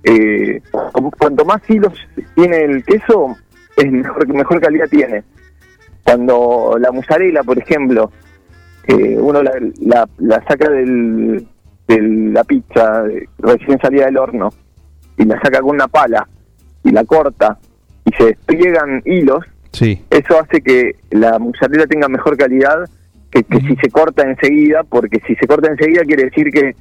eh, 0.04 0.62
cu- 0.70 1.10
cuanto 1.18 1.44
más 1.44 1.60
hilos 1.68 1.92
tiene 2.34 2.62
el 2.64 2.82
queso, 2.84 3.36
es 3.76 3.92
mejor 3.92 4.26
mejor 4.28 4.60
calidad 4.60 4.88
tiene. 4.88 5.22
Cuando 6.02 6.76
la 6.78 6.92
mozzarella, 6.92 7.42
por 7.42 7.58
ejemplo, 7.58 8.10
eh, 8.86 9.16
uno 9.18 9.42
la, 9.42 9.52
la, 9.82 10.08
la 10.18 10.42
saca 10.46 10.70
del, 10.70 11.46
de 11.88 12.00
la 12.32 12.44
pizza 12.44 13.04
recién 13.38 13.78
salida 13.80 14.06
del 14.06 14.16
horno 14.18 14.50
y 15.16 15.24
la 15.24 15.40
saca 15.40 15.60
con 15.60 15.70
una 15.76 15.88
pala 15.88 16.26
y 16.82 16.90
la 16.90 17.04
corta 17.04 17.58
y 18.04 18.12
se 18.12 18.24
despliegan 18.26 19.02
hilos, 19.04 19.44
Sí. 19.72 20.04
eso 20.10 20.38
hace 20.38 20.60
que 20.60 20.96
la 21.10 21.38
mozzarella 21.38 21.86
tenga 21.86 22.08
mejor 22.08 22.36
calidad 22.36 22.88
que, 23.30 23.42
que 23.42 23.58
si 23.60 23.74
se 23.76 23.90
corta 23.90 24.22
enseguida, 24.22 24.84
porque 24.84 25.20
si 25.26 25.34
se 25.34 25.46
corta 25.48 25.68
enseguida 25.70 26.02
quiere 26.04 26.24
decir 26.24 26.50
que, 26.52 26.76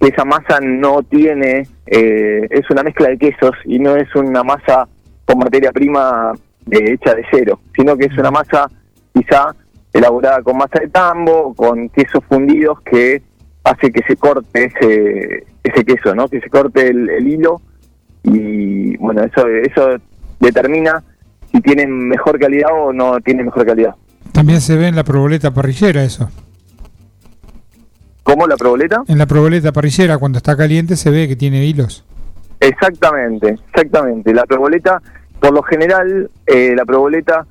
que 0.00 0.08
esa 0.08 0.24
masa 0.24 0.60
no 0.60 1.02
tiene, 1.02 1.66
eh, 1.86 2.46
es 2.50 2.68
una 2.70 2.82
mezcla 2.82 3.08
de 3.08 3.16
quesos 3.18 3.52
y 3.64 3.78
no 3.78 3.96
es 3.96 4.14
una 4.14 4.42
masa 4.42 4.86
con 5.24 5.38
materia 5.38 5.72
prima 5.72 6.32
eh, 6.70 6.92
hecha 6.92 7.14
de 7.14 7.24
cero, 7.30 7.60
sino 7.74 7.96
que 7.96 8.04
es 8.06 8.18
una 8.18 8.30
masa 8.30 8.68
quizá 9.14 9.54
elaborada 9.92 10.42
con 10.42 10.58
masa 10.58 10.80
de 10.80 10.88
tambo, 10.88 11.54
con 11.54 11.88
quesos 11.88 12.22
fundidos 12.28 12.80
que 12.82 13.22
hace 13.64 13.90
que 13.90 14.02
se 14.02 14.16
corte 14.16 14.64
ese, 14.66 15.46
ese 15.68 15.84
queso, 15.84 16.14
¿no? 16.14 16.28
Que 16.28 16.40
se 16.40 16.48
corte 16.48 16.88
el, 16.88 17.08
el 17.10 17.26
hilo 17.26 17.60
y 18.22 18.96
bueno, 18.96 19.22
eso 19.22 19.46
eso 19.46 19.96
determina 20.40 21.02
si 21.50 21.60
tienen 21.60 22.08
mejor 22.08 22.38
calidad 22.38 22.70
o 22.72 22.92
no 22.92 23.20
tienen 23.20 23.46
mejor 23.46 23.66
calidad. 23.66 23.94
También 24.32 24.60
se 24.60 24.76
ve 24.76 24.88
en 24.88 24.96
la 24.96 25.04
proboleta 25.04 25.52
parrillera 25.52 26.04
eso. 26.04 26.30
¿Cómo 28.22 28.46
la 28.46 28.56
proboleta? 28.56 29.02
En 29.08 29.16
la 29.16 29.26
proboleta 29.26 29.72
parrillera, 29.72 30.18
cuando 30.18 30.36
está 30.36 30.54
caliente, 30.56 30.96
se 30.96 31.10
ve 31.10 31.28
que 31.28 31.36
tiene 31.36 31.64
hilos. 31.64 32.04
Exactamente, 32.60 33.56
exactamente. 33.72 34.34
La 34.34 34.44
proboleta, 34.44 35.00
por 35.40 35.54
lo 35.54 35.62
general, 35.62 36.30
eh, 36.46 36.74
la 36.76 36.84
proboleta 36.84 37.46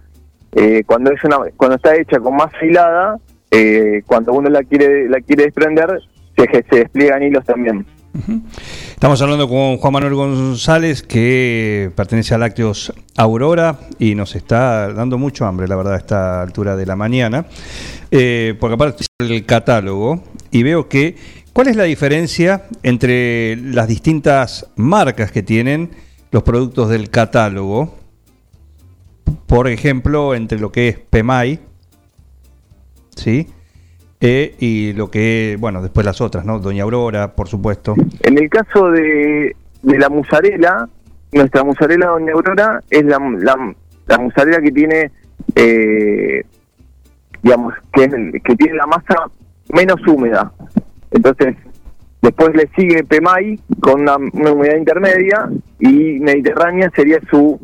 eh, 0.52 0.84
cuando 0.86 1.12
es 1.12 1.24
una 1.24 1.38
cuando 1.56 1.78
está 1.78 1.96
hecha 1.96 2.20
con 2.20 2.36
masa 2.36 2.58
hilada, 2.64 3.18
eh, 3.50 4.04
cuando 4.06 4.34
uno 4.34 4.50
la 4.50 4.64
quiere 4.64 5.10
la 5.10 5.20
quiere 5.22 5.46
desprender, 5.46 6.00
se, 6.36 6.66
se 6.70 6.76
despliegan 6.76 7.24
hilos 7.24 7.44
también. 7.46 7.86
Estamos 8.90 9.22
hablando 9.22 9.48
con 9.48 9.78
Juan 9.78 9.94
Manuel 9.94 10.16
González, 10.16 11.04
que 11.04 11.92
pertenece 11.96 12.34
a 12.34 12.38
Lácteos 12.38 12.94
Aurora 13.16 13.80
y 14.00 14.16
nos 14.16 14.36
está 14.36 14.92
dando 14.92 15.18
mucho 15.18 15.46
hambre, 15.46 15.68
la 15.68 15.76
verdad, 15.76 15.94
a 15.94 15.98
esta 15.98 16.42
altura 16.42 16.76
de 16.76 16.86
la 16.86 16.96
mañana. 16.96 17.46
Eh, 18.10 18.56
porque 18.60 18.74
aparte 18.76 19.06
el 19.20 19.46
catálogo 19.46 20.24
y 20.52 20.64
veo 20.64 20.88
que, 20.88 21.16
¿cuál 21.54 21.68
es 21.68 21.76
la 21.76 21.84
diferencia 21.84 22.64
entre 22.84 23.56
las 23.58 23.88
distintas 23.88 24.68
marcas 24.76 25.32
que 25.32 25.44
tienen 25.44 25.92
los 26.32 26.44
productos 26.44 26.90
del 26.90 27.10
catálogo? 27.10 27.98
Por 29.46 29.68
ejemplo, 29.68 30.34
entre 30.34 30.60
lo 30.60 30.72
que 30.72 30.90
es 30.90 31.00
PEMAI, 31.00 31.60
¿sí? 33.16 33.48
Eh, 34.20 34.56
y 34.60 34.94
lo 34.94 35.12
que, 35.12 35.58
bueno, 35.60 35.82
después 35.82 36.06
las 36.06 36.22
otras, 36.22 36.44
¿no? 36.44 36.60
Doña 36.60 36.84
Aurora, 36.84 37.36
por 37.36 37.48
supuesto. 37.48 37.96
En 38.22 38.38
el 38.38 38.50
caso 38.50 38.90
de, 38.90 39.56
de 39.84 40.00
la 40.00 40.10
musarela, 40.10 40.90
nuestra 41.32 41.64
musarela 41.64 42.08
Doña 42.08 42.34
Aurora 42.34 42.82
es 42.90 43.04
la, 43.06 43.20
la, 43.40 43.76
la 44.08 44.18
musarela 44.18 44.60
que 44.60 44.72
tiene, 44.72 45.12
eh, 45.56 46.44
digamos, 47.44 47.76
que, 47.94 48.08
tiene 48.56 48.74
la 48.76 48.88
masa 48.88 49.30
menos 49.70 50.00
húmeda. 50.08 50.52
Entonces, 51.12 51.56
después 52.24 52.56
le 52.56 52.68
sigue 52.76 53.04
Pemay 53.04 53.60
con 53.82 54.02
una, 54.02 54.16
una 54.18 54.52
humedad 54.52 54.78
intermedia 54.78 55.50
y 55.80 56.20
Mediterránea 56.20 56.92
sería 56.96 57.20
su 57.30 57.60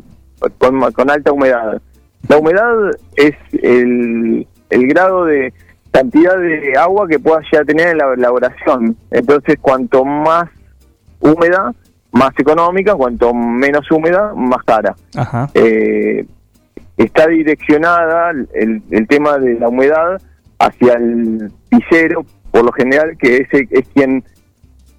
con, 0.58 0.80
con 0.92 1.10
alta 1.10 1.32
humedad. 1.32 1.82
La 2.28 2.38
humedad 2.38 2.90
es 3.16 3.34
el, 3.60 4.46
el 4.70 4.86
grado 4.86 5.24
de 5.24 5.52
cantidad 5.94 6.36
de 6.36 6.76
agua 6.76 7.06
que 7.06 7.20
pueda 7.20 7.40
llegar 7.42 7.62
a 7.62 7.64
tener 7.64 7.88
en 7.90 7.98
la 7.98 8.14
elaboración. 8.14 8.96
Entonces, 9.12 9.56
cuanto 9.60 10.04
más 10.04 10.46
húmeda, 11.20 11.72
más 12.10 12.32
económica, 12.36 12.96
cuanto 12.96 13.32
menos 13.32 13.88
húmeda, 13.92 14.32
más 14.34 14.62
cara. 14.64 14.96
Ajá. 15.16 15.48
Eh, 15.54 16.26
está 16.96 17.28
direccionada 17.28 18.32
el, 18.54 18.82
el 18.90 19.06
tema 19.06 19.38
de 19.38 19.54
la 19.54 19.68
humedad 19.68 20.20
hacia 20.58 20.94
el 20.94 21.52
pisero, 21.68 22.24
por 22.50 22.64
lo 22.64 22.72
general, 22.72 23.16
que 23.16 23.36
ese 23.36 23.68
es 23.70 23.88
quien 23.94 24.24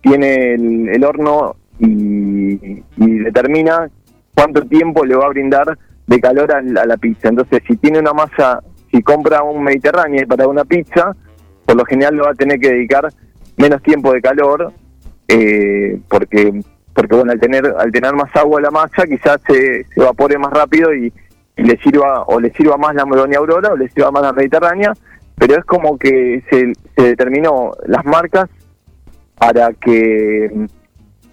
tiene 0.02 0.54
el, 0.54 0.90
el 0.90 1.04
horno 1.04 1.58
y, 1.80 2.84
y 2.96 3.20
determina 3.20 3.90
cuánto 4.34 4.62
tiempo 4.66 5.04
le 5.06 5.16
va 5.16 5.26
a 5.26 5.30
brindar 5.30 5.78
de 6.08 6.20
calor 6.22 6.54
a 6.54 6.62
la, 6.62 6.84
a 6.84 6.86
la 6.86 6.98
pizza. 6.98 7.28
Entonces, 7.30 7.62
si 7.68 7.76
tiene 7.78 8.00
una 8.00 8.14
masa, 8.14 8.62
si 8.96 9.04
compra 9.04 9.44
un 9.44 9.62
Mediterráneo 9.62 10.26
para 10.26 10.48
una 10.48 10.64
pizza, 10.64 11.14
por 11.66 11.76
lo 11.76 11.84
general 11.84 12.16
le 12.16 12.22
va 12.22 12.30
a 12.30 12.36
tener 12.36 12.60
que 12.60 12.70
dedicar 12.70 13.10
menos 13.58 13.84
tiempo 13.84 14.14
de 14.14 14.22
calor, 14.22 14.72
eh, 15.28 16.00
porque 16.08 16.62
porque 16.94 17.14
bueno, 17.14 17.34
al 17.34 17.40
tener 17.42 17.76
al 17.78 17.92
tener 17.92 18.14
más 18.14 18.34
agua 18.36 18.62
la 18.62 18.72
masa, 18.72 19.06
quizás 19.06 19.42
se, 19.46 19.84
se 19.84 20.00
evapore 20.00 20.38
más 20.38 20.54
rápido 20.54 20.94
y, 20.94 21.12
le 21.58 21.78
sirva 21.78 22.24
o 22.24 22.38
le 22.38 22.52
sirva 22.52 22.76
más 22.76 22.94
la 22.96 23.06
Doña 23.06 23.38
Aurora 23.38 23.70
o 23.72 23.78
le 23.78 23.88
sirva 23.90 24.12
más 24.12 24.24
la 24.24 24.34
Mediterránea, 24.34 24.92
pero 25.38 25.58
es 25.58 25.64
como 25.64 25.98
que 25.98 26.44
se, 26.50 26.74
se 26.98 27.02
determinó 27.02 27.72
las 27.86 28.04
marcas 28.04 28.50
para 29.38 29.72
que 29.72 30.68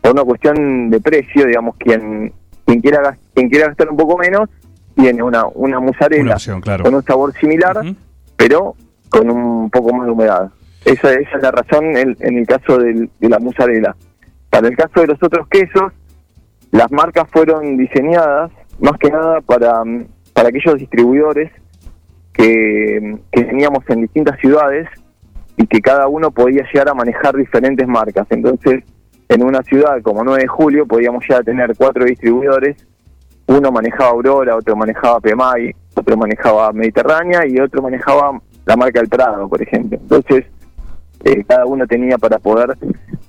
por 0.01 0.13
una 0.13 0.23
cuestión 0.23 0.91
de 0.91 1.01
precio, 1.01 1.45
digamos, 1.47 1.75
quien 1.77 2.33
quien 2.65 2.81
quiera 2.81 3.19
quien 3.35 3.49
quiera 3.49 3.67
gastar 3.69 3.91
un 3.91 3.97
poco 3.97 4.17
menos 4.17 4.49
tiene 4.95 5.23
una 5.23 5.47
una 5.47 5.81
musarela 5.81 6.23
Una 6.23 6.35
opción, 6.35 6.61
claro. 6.61 6.85
con 6.85 6.95
un 6.95 7.03
sabor 7.03 7.33
similar, 7.35 7.77
pero 8.37 8.75
con 9.09 9.31
un 9.31 9.71
poco 9.71 9.93
más 9.95 10.07
de 10.07 10.13
humedad. 10.13 10.51
Esa, 10.85 11.13
esa 11.13 11.37
es 11.37 11.43
la 11.43 11.51
razón 11.51 11.97
en, 11.97 12.17
en 12.21 12.39
el 12.39 12.47
caso 12.47 12.79
del- 12.79 13.11
de 13.21 13.29
la 13.29 13.39
musarela. 13.39 13.95
Para 14.51 14.69
el 14.69 14.77
caso 14.77 15.01
de 15.01 15.07
los 15.07 15.23
otros 15.23 15.47
quesos, 15.49 15.93
las 16.73 16.91
marcas 16.91 17.29
fueron 17.31 17.77
diseñadas 17.77 18.51
más 18.81 18.99
que 18.99 19.11
nada 19.11 19.41
para, 19.43 19.83
para 20.33 20.49
aquellos 20.49 20.77
distribuidores 20.79 21.51
que, 22.33 23.19
que 23.31 23.45
teníamos 23.45 23.85
en 23.89 24.03
distintas 24.03 24.39
ciudades 24.41 24.89
y 25.57 25.67
que 25.67 25.81
cada 25.81 26.09
uno 26.09 26.31
podía 26.31 26.65
llegar 26.73 26.89
a 26.89 26.95
manejar 26.95 27.37
diferentes 27.37 27.87
marcas. 27.87 28.27
Entonces, 28.31 28.83
en 29.29 29.45
una 29.45 29.63
ciudad 29.63 30.01
como 30.03 30.25
9 30.25 30.43
de 30.43 30.49
julio 30.49 30.87
podíamos 30.87 31.23
llegar 31.25 31.43
a 31.43 31.45
tener 31.45 31.75
cuatro 31.77 32.05
distribuidores, 32.05 32.77
uno 33.47 33.73
manejaba 33.73 34.11
Aurora, 34.11 34.57
otro 34.57 34.77
manejaba 34.77 35.21
PMI, 35.21 35.75
otro 35.95 36.17
manejaba 36.17 36.73
Mediterránea 36.73 37.47
y 37.47 37.59
otro 37.59 37.83
manejaba 37.83 38.41
la 38.65 38.77
marca 38.77 39.01
El 39.01 39.09
Prado, 39.09 39.49
por 39.49 39.61
ejemplo. 39.63 39.99
Entonces, 40.01 40.45
eh, 41.25 41.45
cada 41.47 41.67
uno 41.67 41.87
tenía 41.87 42.19
para 42.19 42.39
poder, 42.39 42.77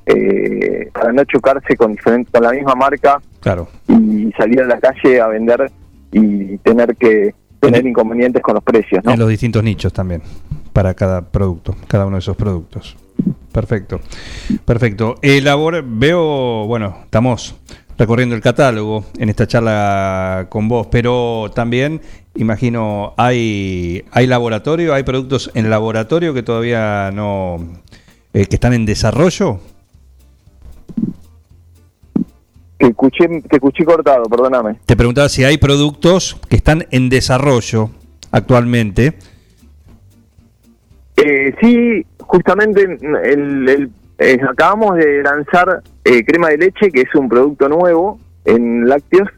eh, 0.06 0.90
para 0.94 1.11
no 1.11 1.23
chocarse 1.26 1.76
con, 1.76 1.91
diferente, 1.94 2.31
con 2.31 2.44
la 2.44 2.52
misma 2.52 2.76
marca 2.76 3.22
Claro. 3.40 3.68
y 3.88 4.31
salir 4.38 4.61
a 4.61 4.65
la 4.65 4.80
calle 4.80 5.19
a 5.22 5.27
vender 5.27 5.72
y 6.11 6.57
tener 6.60 6.95
que 6.95 7.34
tener 7.60 7.85
inconvenientes 7.85 8.41
con 8.41 8.56
los 8.56 8.64
precios, 8.64 9.03
¿no? 9.06 9.11
En 9.14 9.19
los 9.19 9.30
distintos 9.30 9.64
nichos 9.64 9.94
también, 9.94 10.22
para 10.73 10.94
cada 10.94 11.22
producto, 11.22 11.76
cada 11.88 12.06
uno 12.06 12.18
de 12.18 12.19
esos 12.19 12.35
productos. 12.35 12.98
Perfecto, 13.53 13.99
perfecto. 14.65 15.15
Elabor, 15.22 15.84
veo, 15.85 16.65
bueno, 16.65 16.98
estamos 17.06 17.56
recorriendo 18.04 18.36
el 18.36 18.42
catálogo 18.42 19.06
en 19.18 19.30
esta 19.30 19.48
charla 19.48 20.48
con 20.50 20.68
vos, 20.68 20.88
pero 20.92 21.50
también, 21.56 22.02
imagino, 22.36 23.14
hay, 23.16 24.04
hay 24.12 24.28
laboratorio, 24.28 24.94
hay 24.94 25.04
productos 25.04 25.50
en 25.54 25.70
laboratorio 25.70 26.34
que 26.34 26.44
todavía 26.44 27.12
no, 27.14 27.66
eh, 28.34 28.46
que 28.46 28.56
están 28.56 28.74
en 28.74 28.86
desarrollo. 28.86 29.62
Que 32.78 32.88
escuché, 32.88 33.26
que 33.50 33.56
escuché 33.56 33.86
cortado, 33.86 34.26
perdóname. 34.26 34.80
Te 34.86 34.98
preguntaba 34.98 35.30
si 35.30 35.46
hay 35.46 35.58
productos 35.58 36.36
que 36.50 36.58
están 36.58 36.86
en 36.92 37.08
desarrollo 37.08 37.90
actualmente. 38.32 39.14
Eh, 41.16 41.56
sí, 41.62 42.06
justamente 42.20 42.82
el, 42.84 43.70
el- 43.70 43.92
eh, 44.24 44.40
acabamos 44.50 44.95
de 44.95 45.22
lanzar 45.22 45.82
eh, 46.06 46.24
crema 46.24 46.50
de 46.50 46.58
leche, 46.58 46.90
que 46.91 47.02
es 47.02 47.16
un 47.16 47.28
producto 47.28 47.68
nuevo 47.68 48.20
en 48.45 48.88
lácteos, 48.88 49.30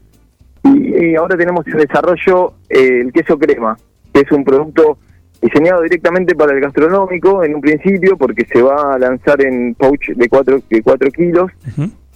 y, 0.62 1.06
y 1.06 1.16
ahora 1.16 1.36
tenemos 1.36 1.66
en 1.66 1.78
desarrollo 1.78 2.54
eh, 2.68 3.00
el 3.02 3.12
queso 3.12 3.38
crema, 3.38 3.76
que 4.12 4.20
es 4.20 4.32
un 4.32 4.44
producto 4.44 4.98
diseñado 5.42 5.82
directamente 5.82 6.34
para 6.34 6.52
el 6.52 6.60
gastronómico 6.60 7.44
en 7.44 7.56
un 7.56 7.60
principio, 7.60 8.16
porque 8.16 8.46
se 8.46 8.62
va 8.62 8.94
a 8.94 8.98
lanzar 8.98 9.42
en 9.42 9.74
pouch 9.74 10.08
de 10.14 10.28
4 10.28 10.60
de 10.70 10.82
cuatro 10.82 11.10
kilos, 11.10 11.50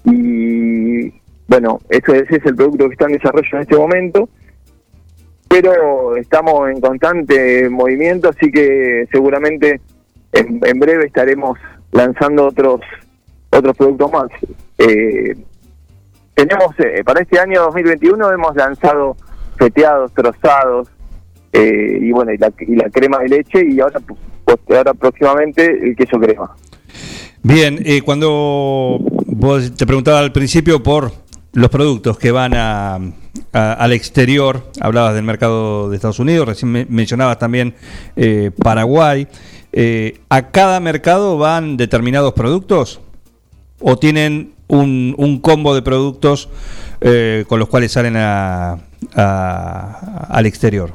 y 0.04 1.12
bueno, 1.48 1.80
eso, 1.88 2.14
ese 2.14 2.36
es 2.36 2.46
el 2.46 2.54
producto 2.54 2.86
que 2.86 2.92
está 2.92 3.06
en 3.06 3.12
desarrollo 3.12 3.48
en 3.52 3.60
este 3.60 3.76
momento. 3.76 4.28
Pero 5.48 6.14
estamos 6.14 6.70
en 6.70 6.80
constante 6.80 7.68
movimiento, 7.68 8.28
así 8.28 8.52
que 8.52 9.08
seguramente 9.10 9.80
en, 10.32 10.60
en 10.64 10.78
breve 10.78 11.06
estaremos 11.06 11.58
lanzando 11.92 12.46
otros 12.46 12.80
otros 13.52 13.76
productos 13.76 14.12
más. 14.12 14.28
Eh, 14.78 15.34
tenemos 16.34 16.68
eh, 16.78 17.02
para 17.04 17.20
este 17.20 17.38
año 17.38 17.62
2021 17.62 18.30
hemos 18.32 18.54
lanzado 18.56 19.16
feteados, 19.56 20.12
trozados 20.14 20.88
eh, 21.52 21.98
y 22.00 22.12
bueno 22.12 22.32
y 22.32 22.38
la, 22.38 22.52
y 22.60 22.76
la 22.76 22.88
crema 22.90 23.18
de 23.18 23.28
leche 23.28 23.64
y 23.68 23.80
ahora 23.80 24.00
pues, 24.44 24.58
ahora 24.76 24.94
próximamente 24.94 25.64
el 25.66 25.96
queso 25.96 26.18
crema. 26.18 26.54
Bien, 27.42 27.78
eh, 27.84 28.02
cuando 28.02 28.98
vos 29.26 29.74
te 29.74 29.86
preguntaba 29.86 30.20
al 30.20 30.32
principio 30.32 30.82
por 30.82 31.10
los 31.52 31.68
productos 31.70 32.18
que 32.18 32.30
van 32.30 32.52
a, 32.54 32.98
al 33.52 33.92
exterior. 33.92 34.62
Hablabas 34.80 35.14
del 35.14 35.24
mercado 35.24 35.90
de 35.90 35.96
Estados 35.96 36.20
Unidos, 36.20 36.46
recién 36.46 36.70
me- 36.70 36.86
mencionabas 36.88 37.38
también 37.38 37.74
eh, 38.16 38.50
Paraguay. 38.62 39.26
Eh, 39.72 40.18
¿A 40.28 40.50
cada 40.50 40.80
mercado 40.80 41.38
van 41.38 41.76
determinados 41.76 42.32
productos? 42.32 43.00
¿O 43.80 43.96
tienen 43.98 44.52
un, 44.68 45.14
un 45.16 45.40
combo 45.40 45.74
de 45.74 45.82
productos 45.82 46.48
eh, 47.00 47.44
con 47.48 47.58
los 47.58 47.68
cuales 47.68 47.92
salen 47.92 48.16
a- 48.16 48.78
a- 49.14 50.26
al 50.28 50.46
exterior? 50.46 50.92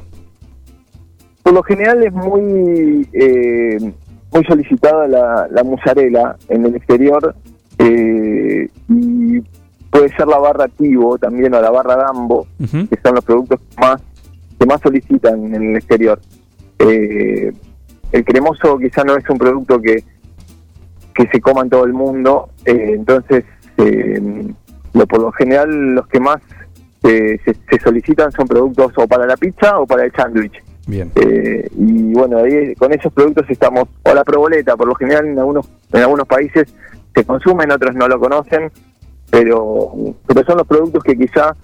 Por 1.42 1.52
lo 1.54 1.62
general 1.62 2.02
es 2.04 2.12
muy 2.12 3.08
eh, 3.12 3.78
muy 4.32 4.44
solicitada 4.46 5.06
la, 5.06 5.48
la 5.50 5.62
mozzarella 5.64 6.36
en 6.48 6.66
el 6.66 6.74
exterior 6.74 7.34
eh, 7.78 8.68
y 8.88 9.40
puede 9.90 10.08
ser 10.16 10.26
la 10.26 10.38
barra 10.38 10.68
Tivo 10.68 11.16
también 11.18 11.54
o 11.54 11.60
la 11.60 11.70
barra 11.70 11.96
Dambo, 11.96 12.46
que 12.58 12.98
son 13.02 13.14
los 13.14 13.24
productos 13.24 13.60
más 13.78 14.02
que 14.58 14.66
más 14.66 14.80
solicitan 14.80 15.54
en 15.54 15.70
el 15.70 15.76
exterior. 15.76 16.20
Eh, 16.80 17.52
el 18.16 18.24
cremoso 18.24 18.78
quizá 18.78 19.04
no 19.04 19.16
es 19.16 19.28
un 19.28 19.36
producto 19.36 19.80
que, 19.80 20.02
que 21.14 21.28
se 21.30 21.40
coma 21.40 21.62
en 21.62 21.70
todo 21.70 21.84
el 21.84 21.92
mundo, 21.92 22.48
eh, 22.64 22.94
entonces 22.94 23.44
eh, 23.76 24.20
lo, 24.94 25.06
por 25.06 25.20
lo 25.20 25.32
general 25.32 25.94
los 25.94 26.06
que 26.06 26.18
más 26.18 26.38
eh, 27.04 27.38
se, 27.44 27.54
se 27.54 27.84
solicitan 27.84 28.32
son 28.32 28.48
productos 28.48 28.92
o 28.96 29.06
para 29.06 29.26
la 29.26 29.36
pizza 29.36 29.78
o 29.78 29.86
para 29.86 30.04
el 30.04 30.12
sándwich. 30.12 30.62
Bien. 30.86 31.10
Eh, 31.16 31.68
y 31.76 32.12
bueno, 32.14 32.38
ahí 32.38 32.74
con 32.76 32.92
esos 32.92 33.12
productos 33.12 33.44
estamos, 33.50 33.88
o 34.02 34.14
la 34.14 34.24
proboleta, 34.24 34.76
por 34.76 34.88
lo 34.88 34.94
general 34.94 35.26
en 35.26 35.38
algunos, 35.38 35.68
en 35.92 36.00
algunos 36.00 36.26
países 36.26 36.72
se 37.14 37.24
consumen, 37.24 37.70
otros 37.70 37.94
no 37.94 38.08
lo 38.08 38.18
conocen, 38.18 38.70
pero, 39.30 39.92
pero 40.26 40.44
son 40.44 40.58
los 40.58 40.66
productos 40.66 41.02
que 41.02 41.16
quizá 41.16 41.54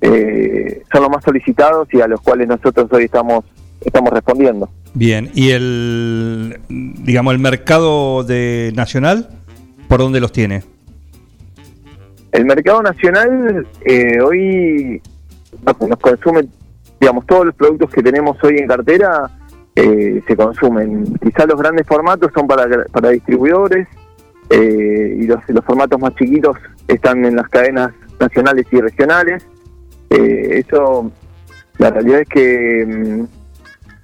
eh, 0.00 0.82
son 0.90 1.02
los 1.02 1.10
más 1.10 1.24
solicitados 1.24 1.88
y 1.92 2.00
a 2.00 2.06
los 2.06 2.20
cuales 2.20 2.48
nosotros 2.48 2.88
hoy 2.92 3.04
estamos, 3.04 3.44
estamos 3.80 4.10
respondiendo. 4.10 4.70
Bien, 4.94 5.30
¿y 5.34 5.50
el, 5.50 6.60
digamos, 6.68 7.32
el 7.32 7.40
mercado 7.40 8.24
de 8.24 8.72
nacional, 8.74 9.28
por 9.88 10.00
dónde 10.00 10.20
los 10.20 10.32
tiene? 10.32 10.62
El 12.32 12.44
mercado 12.44 12.82
nacional 12.82 13.66
eh, 13.84 14.20
hoy 14.20 15.02
nos, 15.64 15.98
consume, 15.98 16.46
digamos, 17.00 17.26
todos 17.26 17.46
los 17.46 17.54
productos 17.54 17.90
que 17.90 18.02
tenemos 18.02 18.36
hoy 18.42 18.58
en 18.58 18.66
cartera 18.66 19.30
eh, 19.74 20.22
se 20.26 20.36
consumen. 20.36 21.04
Quizás 21.22 21.46
los 21.46 21.58
grandes 21.58 21.86
formatos 21.86 22.30
son 22.34 22.46
para, 22.46 22.66
para 22.92 23.10
distribuidores 23.10 23.88
eh, 24.50 25.16
y 25.20 25.26
los, 25.26 25.40
los 25.48 25.64
formatos 25.64 25.98
más 26.00 26.14
chiquitos 26.16 26.56
están 26.88 27.24
en 27.24 27.36
las 27.36 27.48
cadenas 27.48 27.92
nacionales 28.20 28.66
y 28.70 28.80
regionales. 28.80 29.46
Eh, 30.10 30.62
eso, 30.66 31.10
la 31.78 31.90
realidad 31.90 32.20
es 32.20 32.28
que 32.28 32.86
mm, 32.86 33.41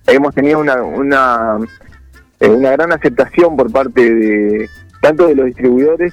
hemos 0.09 0.35
tenido 0.35 0.59
una, 0.59 0.83
una, 0.83 1.59
eh, 2.41 2.49
una 2.49 2.71
gran 2.73 2.93
aceptación 2.93 3.57
por 3.57 3.71
parte 3.71 4.13
de 4.15 4.69
tanto 5.01 5.29
de 5.29 5.35
los 5.35 5.47
distribuidores 5.47 6.13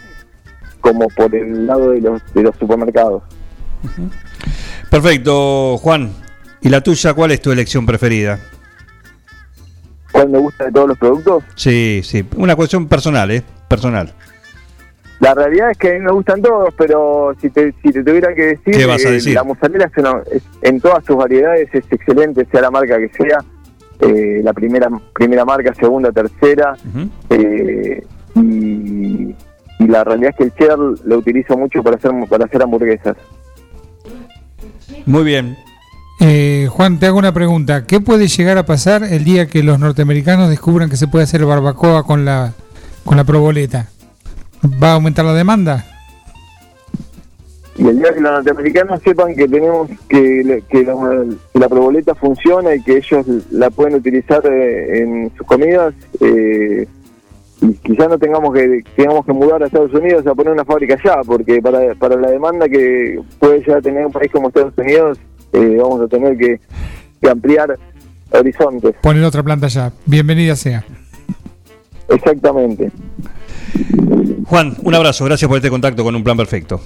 como 0.81 1.07
por 1.09 1.33
el 1.33 1.65
lado 1.65 1.91
de 1.91 2.01
los, 2.01 2.21
de 2.33 2.43
los 2.43 2.55
supermercados. 2.57 3.23
Perfecto, 4.89 5.77
Juan. 5.77 6.11
¿Y 6.61 6.69
la 6.69 6.81
tuya 6.81 7.13
cuál 7.13 7.31
es 7.31 7.41
tu 7.41 7.51
elección 7.51 7.85
preferida? 7.85 8.39
¿Cuál 10.11 10.29
me 10.29 10.39
gusta 10.39 10.65
de 10.65 10.71
todos 10.71 10.87
los 10.89 10.97
productos? 10.97 11.43
Sí, 11.55 12.01
sí. 12.03 12.25
Una 12.37 12.55
cuestión 12.55 12.87
personal, 12.87 13.29
¿eh? 13.31 13.43
Personal. 13.67 14.11
La 15.19 15.33
realidad 15.33 15.71
es 15.71 15.77
que 15.77 15.91
a 15.91 15.93
mí 15.93 15.99
me 15.99 16.11
gustan 16.11 16.41
todos, 16.41 16.73
pero 16.77 17.35
si 17.41 17.49
te, 17.49 17.73
si 17.83 17.91
te 17.91 18.03
tuviera 18.03 18.33
que 18.33 18.45
decir, 18.47 18.75
¿Qué 18.75 18.85
vas 18.85 19.03
a 19.05 19.09
eh, 19.09 19.13
decir? 19.13 19.33
la 19.33 19.43
mozzarella 19.43 19.85
es 19.85 19.97
una- 19.97 20.21
es- 20.31 20.43
en 20.61 20.79
todas 20.81 21.03
sus 21.05 21.15
variedades 21.15 21.69
es 21.73 21.83
excelente, 21.89 22.45
sea 22.51 22.61
la 22.61 22.71
marca 22.71 22.97
que 22.97 23.09
sea, 23.09 23.39
eh, 23.99 24.41
la 24.43 24.53
primera 24.53 24.89
primera 25.13 25.45
marca, 25.45 25.73
segunda, 25.73 26.11
tercera, 26.11 26.75
eh, 27.29 28.03
y, 28.35 29.35
y 29.79 29.87
la 29.87 30.03
realidad 30.03 30.31
es 30.31 30.35
que 30.37 30.43
el 30.43 30.53
cheddar 30.55 30.79
lo 30.79 31.17
utilizo 31.17 31.57
mucho 31.57 31.81
para 31.83 31.97
hacer 31.97 32.11
para 32.29 32.45
hacer 32.45 32.61
hamburguesas. 32.61 33.15
Muy 35.05 35.23
bien. 35.23 35.57
Eh, 36.21 36.67
Juan, 36.71 36.99
te 36.99 37.07
hago 37.07 37.17
una 37.19 37.33
pregunta. 37.33 37.85
¿Qué 37.85 37.99
puede 37.99 38.27
llegar 38.27 38.57
a 38.57 38.65
pasar 38.65 39.03
el 39.03 39.23
día 39.23 39.47
que 39.47 39.63
los 39.63 39.79
norteamericanos 39.79 40.49
descubran 40.49 40.89
que 40.89 40.95
se 40.97 41.07
puede 41.07 41.25
hacer 41.25 41.45
barbacoa 41.45 42.03
con 42.03 42.25
la, 42.25 42.53
con 43.03 43.17
la 43.17 43.23
proboleta? 43.23 43.87
¿Va 44.81 44.91
a 44.91 44.93
aumentar 44.93 45.25
la 45.25 45.33
demanda? 45.33 45.85
Y 47.77 47.87
el 47.87 47.99
día 47.99 48.13
que 48.13 48.21
los 48.21 48.31
norteamericanos 48.31 49.01
sepan 49.01 49.35
que 49.35 49.47
tenemos 49.47 49.89
que, 50.07 50.63
que, 50.69 50.83
la, 50.83 51.25
que 51.53 51.59
la 51.59 51.69
proboleta 51.69 52.15
funciona 52.15 52.73
y 52.73 52.81
que 52.81 52.97
ellos 52.97 53.25
la 53.51 53.69
pueden 53.69 53.95
utilizar 53.95 54.41
eh, 54.45 55.01
en 55.01 55.31
sus 55.35 55.45
comidas, 55.45 55.93
eh, 56.21 56.87
y 57.61 57.73
quizás 57.73 58.09
no 58.09 58.17
tengamos 58.17 58.53
que 58.53 58.83
tengamos 58.95 59.25
que 59.25 59.33
mudar 59.33 59.63
a 59.63 59.65
Estados 59.65 59.93
Unidos 59.93 60.25
a 60.27 60.35
poner 60.35 60.53
una 60.53 60.65
fábrica 60.65 60.95
allá, 60.95 61.21
porque 61.25 61.61
para, 61.61 61.95
para 61.95 62.15
la 62.15 62.29
demanda 62.29 62.69
que 62.69 63.19
puede 63.39 63.59
llegar 63.59 63.77
a 63.77 63.81
tener 63.81 64.05
un 64.05 64.11
país 64.11 64.31
como 64.31 64.47
Estados 64.47 64.77
Unidos, 64.77 65.17
eh, 65.53 65.77
vamos 65.81 66.01
a 66.01 66.07
tener 66.07 66.37
que, 66.37 66.59
que 67.21 67.29
ampliar 67.29 67.77
horizontes. 68.31 68.95
Poner 69.01 69.23
otra 69.23 69.43
planta 69.43 69.65
allá. 69.65 69.91
Bienvenida 70.05 70.55
sea. 70.55 70.85
Exactamente. 72.07 72.91
Juan, 74.45 74.75
un 74.83 74.95
abrazo. 74.95 75.25
Gracias 75.25 75.47
por 75.47 75.57
este 75.57 75.69
contacto 75.69 76.03
con 76.03 76.15
un 76.15 76.23
plan 76.23 76.37
perfecto. 76.37 76.79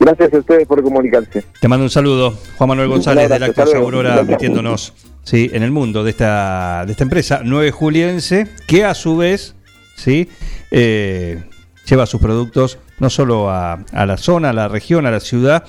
Gracias 0.00 0.32
a 0.32 0.38
ustedes 0.38 0.66
por 0.66 0.82
comunicarse. 0.82 1.44
Te 1.60 1.68
mando 1.68 1.84
un 1.84 1.90
saludo. 1.90 2.34
Juan 2.56 2.68
Manuel 2.68 2.88
González 2.88 3.28
de 3.28 3.34
abrazo, 3.34 3.64
luego. 3.64 3.86
Aurora 3.86 4.22
metiéndonos 4.22 4.94
sí, 5.24 5.50
en 5.52 5.62
el 5.62 5.70
mundo 5.70 6.04
de 6.04 6.10
esta, 6.10 6.84
de 6.86 6.92
esta 6.92 7.04
empresa, 7.04 7.40
9 7.44 7.70
Juliense, 7.70 8.46
que 8.66 8.84
a 8.84 8.94
su 8.94 9.16
vez 9.16 9.54
sí, 9.96 10.28
eh, 10.70 11.42
lleva 11.86 12.06
sus 12.06 12.20
productos 12.20 12.78
no 12.98 13.10
solo 13.10 13.50
a, 13.50 13.84
a 13.92 14.06
la 14.06 14.16
zona, 14.16 14.50
a 14.50 14.52
la 14.52 14.68
región, 14.68 15.06
a 15.06 15.10
la 15.10 15.20
ciudad, 15.20 15.64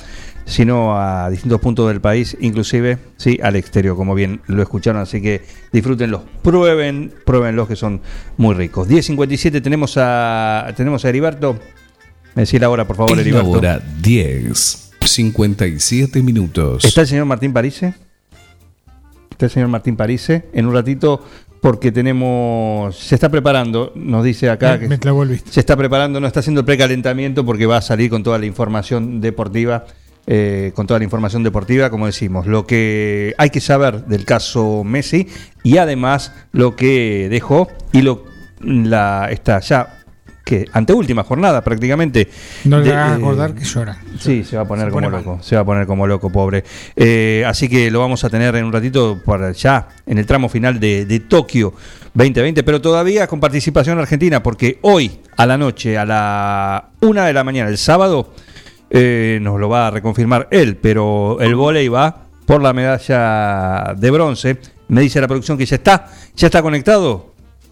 sino 0.49 0.99
a 0.99 1.29
distintos 1.29 1.61
puntos 1.61 1.87
del 1.87 2.01
país, 2.01 2.35
inclusive 2.39 2.97
sí, 3.17 3.39
al 3.41 3.55
exterior, 3.55 3.95
como 3.95 4.15
bien 4.15 4.41
lo 4.47 4.61
escucharon. 4.63 5.01
Así 5.01 5.21
que 5.21 5.43
disfrútenlos, 5.71 6.23
prueben, 6.41 7.13
pruébenlos 7.25 7.67
que 7.67 7.75
son 7.75 8.01
muy 8.37 8.55
ricos. 8.55 8.89
10.57 8.89 9.61
tenemos 9.61 9.95
a, 9.97 10.73
tenemos 10.75 11.05
a 11.05 11.09
Heriberto. 11.09 11.59
Me 12.35 12.43
decís 12.45 12.59
la 12.61 12.69
hora, 12.69 12.85
por 12.87 12.95
favor, 12.95 13.19
Es 13.19 13.27
la 13.27 13.43
hora 13.43 13.81
10, 14.01 14.91
57 15.03 16.21
minutos. 16.21 16.85
¿Está 16.85 17.01
el 17.01 17.07
señor 17.07 17.25
Martín 17.25 17.51
Parise? 17.53 17.93
Está 19.31 19.45
el 19.45 19.51
señor 19.51 19.69
Martín 19.69 19.95
Parise. 19.95 20.45
En 20.53 20.65
un 20.67 20.73
ratito, 20.73 21.23
porque 21.61 21.91
tenemos. 21.91 22.95
Se 22.95 23.15
está 23.15 23.29
preparando, 23.29 23.91
nos 23.95 24.23
dice 24.23 24.49
acá 24.49 24.73
Me- 24.73 24.79
que. 24.79 24.87
me 24.87 24.99
clavó 24.99 25.23
el 25.23 25.29
visto. 25.29 25.51
Se 25.51 25.59
está 25.59 25.75
preparando, 25.75 26.19
no 26.19 26.27
está 26.27 26.39
haciendo 26.41 26.61
el 26.61 26.65
precalentamiento 26.65 27.45
porque 27.45 27.65
va 27.65 27.77
a 27.77 27.81
salir 27.81 28.09
con 28.09 28.23
toda 28.23 28.37
la 28.37 28.45
información 28.45 29.21
deportiva. 29.21 29.85
eh, 30.31 30.73
con 30.75 30.85
toda 30.85 30.99
la 30.99 31.05
información 31.05 31.41
deportiva, 31.41 31.89
como 31.89 32.05
decimos, 32.05 32.45
lo 32.45 32.67
que 32.67 33.33
hay 33.39 33.49
que 33.49 33.59
saber 33.61 34.05
del 34.05 34.25
caso 34.25 34.83
Messi 34.83 35.27
y 35.63 35.77
además 35.77 36.33
lo 36.51 36.75
que 36.75 37.27
dejó 37.31 37.67
y 37.93 38.03
lo 38.03 38.25
la 38.61 39.29
esta 39.31 39.59
ya 39.61 39.98
que 40.49 40.65
anteúltima 40.73 41.23
jornada 41.23 41.63
prácticamente. 41.63 42.27
No 42.65 42.79
le 42.79 42.91
hagas 42.91 43.11
eh, 43.11 43.21
acordar 43.21 43.53
que 43.53 43.63
llora. 43.63 43.97
Sí, 44.19 44.43
se 44.43 44.55
va 44.55 44.63
a 44.63 44.67
poner 44.67 44.85
Se 44.87 44.91
como 44.91 44.97
pone 45.05 45.09
mal. 45.09 45.23
loco. 45.25 45.43
Se 45.43 45.55
va 45.55 45.61
a 45.61 45.65
poner 45.65 45.85
como 45.87 46.07
loco, 46.07 46.31
pobre. 46.31 46.63
Eh, 46.95 47.43
así 47.47 47.69
que 47.69 47.91
lo 47.91 47.99
vamos 47.99 48.23
a 48.23 48.29
tener 48.29 48.55
en 48.55 48.65
un 48.65 48.73
ratito 48.73 49.19
para 49.23 49.51
ya 49.51 49.87
en 50.05 50.17
el 50.17 50.25
tramo 50.25 50.49
final 50.49 50.79
de, 50.79 51.05
de 51.05 51.19
Tokio 51.19 51.73
2020, 52.13 52.63
pero 52.63 52.81
todavía 52.81 53.27
con 53.27 53.39
participación 53.39 53.99
argentina, 53.99 54.41
porque 54.41 54.79
hoy 54.81 55.19
a 55.37 55.45
la 55.45 55.57
noche, 55.57 55.97
a 55.97 56.05
la 56.05 56.89
una 57.01 57.25
de 57.27 57.33
la 57.33 57.43
mañana, 57.43 57.69
el 57.69 57.77
sábado, 57.77 58.33
eh, 58.89 59.37
nos 59.41 59.59
lo 59.59 59.69
va 59.69 59.87
a 59.87 59.91
reconfirmar 59.91 60.47
él, 60.51 60.75
pero 60.77 61.37
el 61.39 61.53
volei 61.55 61.87
va 61.87 62.23
por 62.47 62.61
la 62.63 62.73
medalla 62.73 63.93
de 63.95 64.09
bronce. 64.11 64.57
Me 64.87 65.01
dice 65.01 65.21
la 65.21 65.27
producción 65.27 65.55
que 65.57 65.67
ya 65.67 65.75
está, 65.75 66.07
ya 66.35 66.47
está 66.47 66.63
conectado. 66.63 67.29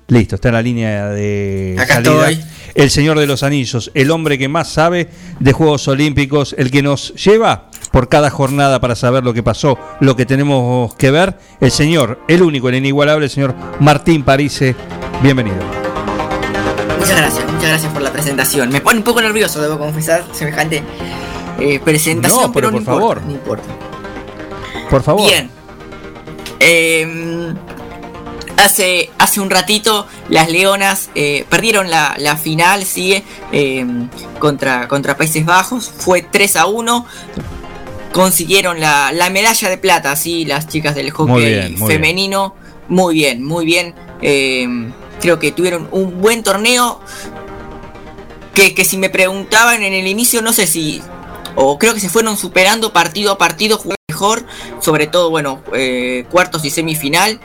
Listo, 0.09 0.35
está 0.35 0.49
en 0.49 0.53
la 0.53 0.61
línea 0.61 1.07
de 1.09 1.75
Acá 1.79 1.95
salida. 1.95 2.29
estoy. 2.29 2.45
El 2.77 2.91
señor 2.91 3.17
de 3.17 3.25
los 3.25 3.41
anillos, 3.41 3.89
el 3.95 4.11
hombre 4.11 4.37
que 4.37 4.47
más 4.47 4.69
sabe 4.69 5.09
de 5.39 5.51
Juegos 5.51 5.87
Olímpicos, 5.87 6.53
el 6.59 6.69
que 6.69 6.83
nos 6.83 7.11
lleva 7.15 7.71
por 7.91 8.07
cada 8.07 8.29
jornada 8.29 8.79
para 8.79 8.95
saber 8.95 9.23
lo 9.23 9.33
que 9.33 9.41
pasó, 9.41 9.79
lo 9.99 10.15
que 10.15 10.27
tenemos 10.27 10.93
que 10.93 11.09
ver, 11.09 11.39
el 11.59 11.71
señor, 11.71 12.19
el 12.27 12.43
único, 12.43 12.69
el 12.69 12.75
inigualable, 12.75 13.25
el 13.25 13.31
señor 13.31 13.55
Martín 13.79 14.21
Parise. 14.23 14.75
Bienvenido. 15.23 15.57
Muchas 16.99 17.17
gracias, 17.17 17.51
muchas 17.51 17.69
gracias 17.69 17.91
por 17.91 18.01
la 18.03 18.11
presentación. 18.13 18.69
Me 18.69 18.79
pone 18.79 18.99
un 18.99 19.03
poco 19.03 19.21
nervioso, 19.21 19.59
debo 19.59 19.79
confesar, 19.79 20.23
semejante 20.31 20.83
eh, 21.59 21.79
presentación, 21.83 22.43
No, 22.43 22.51
pero 22.53 22.67
pero, 22.69 22.71
por 22.71 22.73
no 22.73 22.79
importa, 22.79 22.99
favor. 23.01 23.21
no 23.23 23.31
importa. 23.31 23.67
Por 24.91 25.01
favor. 25.01 25.23
Bien. 25.27 25.49
Eh, 26.59 27.53
hace, 28.57 29.09
hace 29.17 29.39
un 29.39 29.49
ratito 29.49 30.07
las 30.29 30.49
Leonas 30.49 31.09
eh, 31.15 31.45
perdieron 31.49 31.89
la, 31.89 32.15
la 32.17 32.37
final, 32.37 32.83
sigue, 32.85 33.23
eh, 33.51 33.85
contra, 34.39 34.87
contra 34.87 35.17
Países 35.17 35.45
Bajos. 35.45 35.89
Fue 35.89 36.21
3 36.21 36.55
a 36.57 36.65
1. 36.65 37.05
consiguieron 38.11 38.79
la, 38.79 39.11
la 39.11 39.29
medalla 39.29 39.69
de 39.69 39.77
plata, 39.77 40.15
sí, 40.15 40.45
las 40.45 40.67
chicas 40.67 40.95
del 40.95 41.11
hockey 41.11 41.33
Muy 41.33 41.45
bien, 41.45 41.79
muy 41.79 41.91
femenino. 41.91 42.55
Muy 42.89 43.15
bien, 43.15 43.43
muy 43.43 43.65
bien. 43.65 43.93
Eh, 44.21 44.67
creo 45.21 45.39
que 45.39 45.51
tuvieron 45.51 45.87
un 45.91 46.21
buen 46.21 46.43
torneo. 46.43 46.99
Que, 48.53 48.73
que 48.73 48.85
si 48.85 48.97
me 48.97 49.09
preguntaban 49.09 49.83
en 49.83 49.93
el 49.93 50.07
inicio, 50.07 50.41
no 50.41 50.53
sé 50.53 50.67
si. 50.67 51.01
O 51.55 51.77
creo 51.77 51.93
que 51.93 51.99
se 51.99 52.09
fueron 52.09 52.37
superando 52.37 52.93
partido 52.93 53.31
a 53.31 53.37
partido, 53.37 53.77
jugaron 53.77 53.97
mejor. 54.07 54.45
Sobre 54.79 55.07
todo, 55.07 55.29
bueno, 55.29 55.61
eh, 55.73 56.25
cuartos 56.31 56.65
y 56.65 56.69
semifinal. 56.69 57.39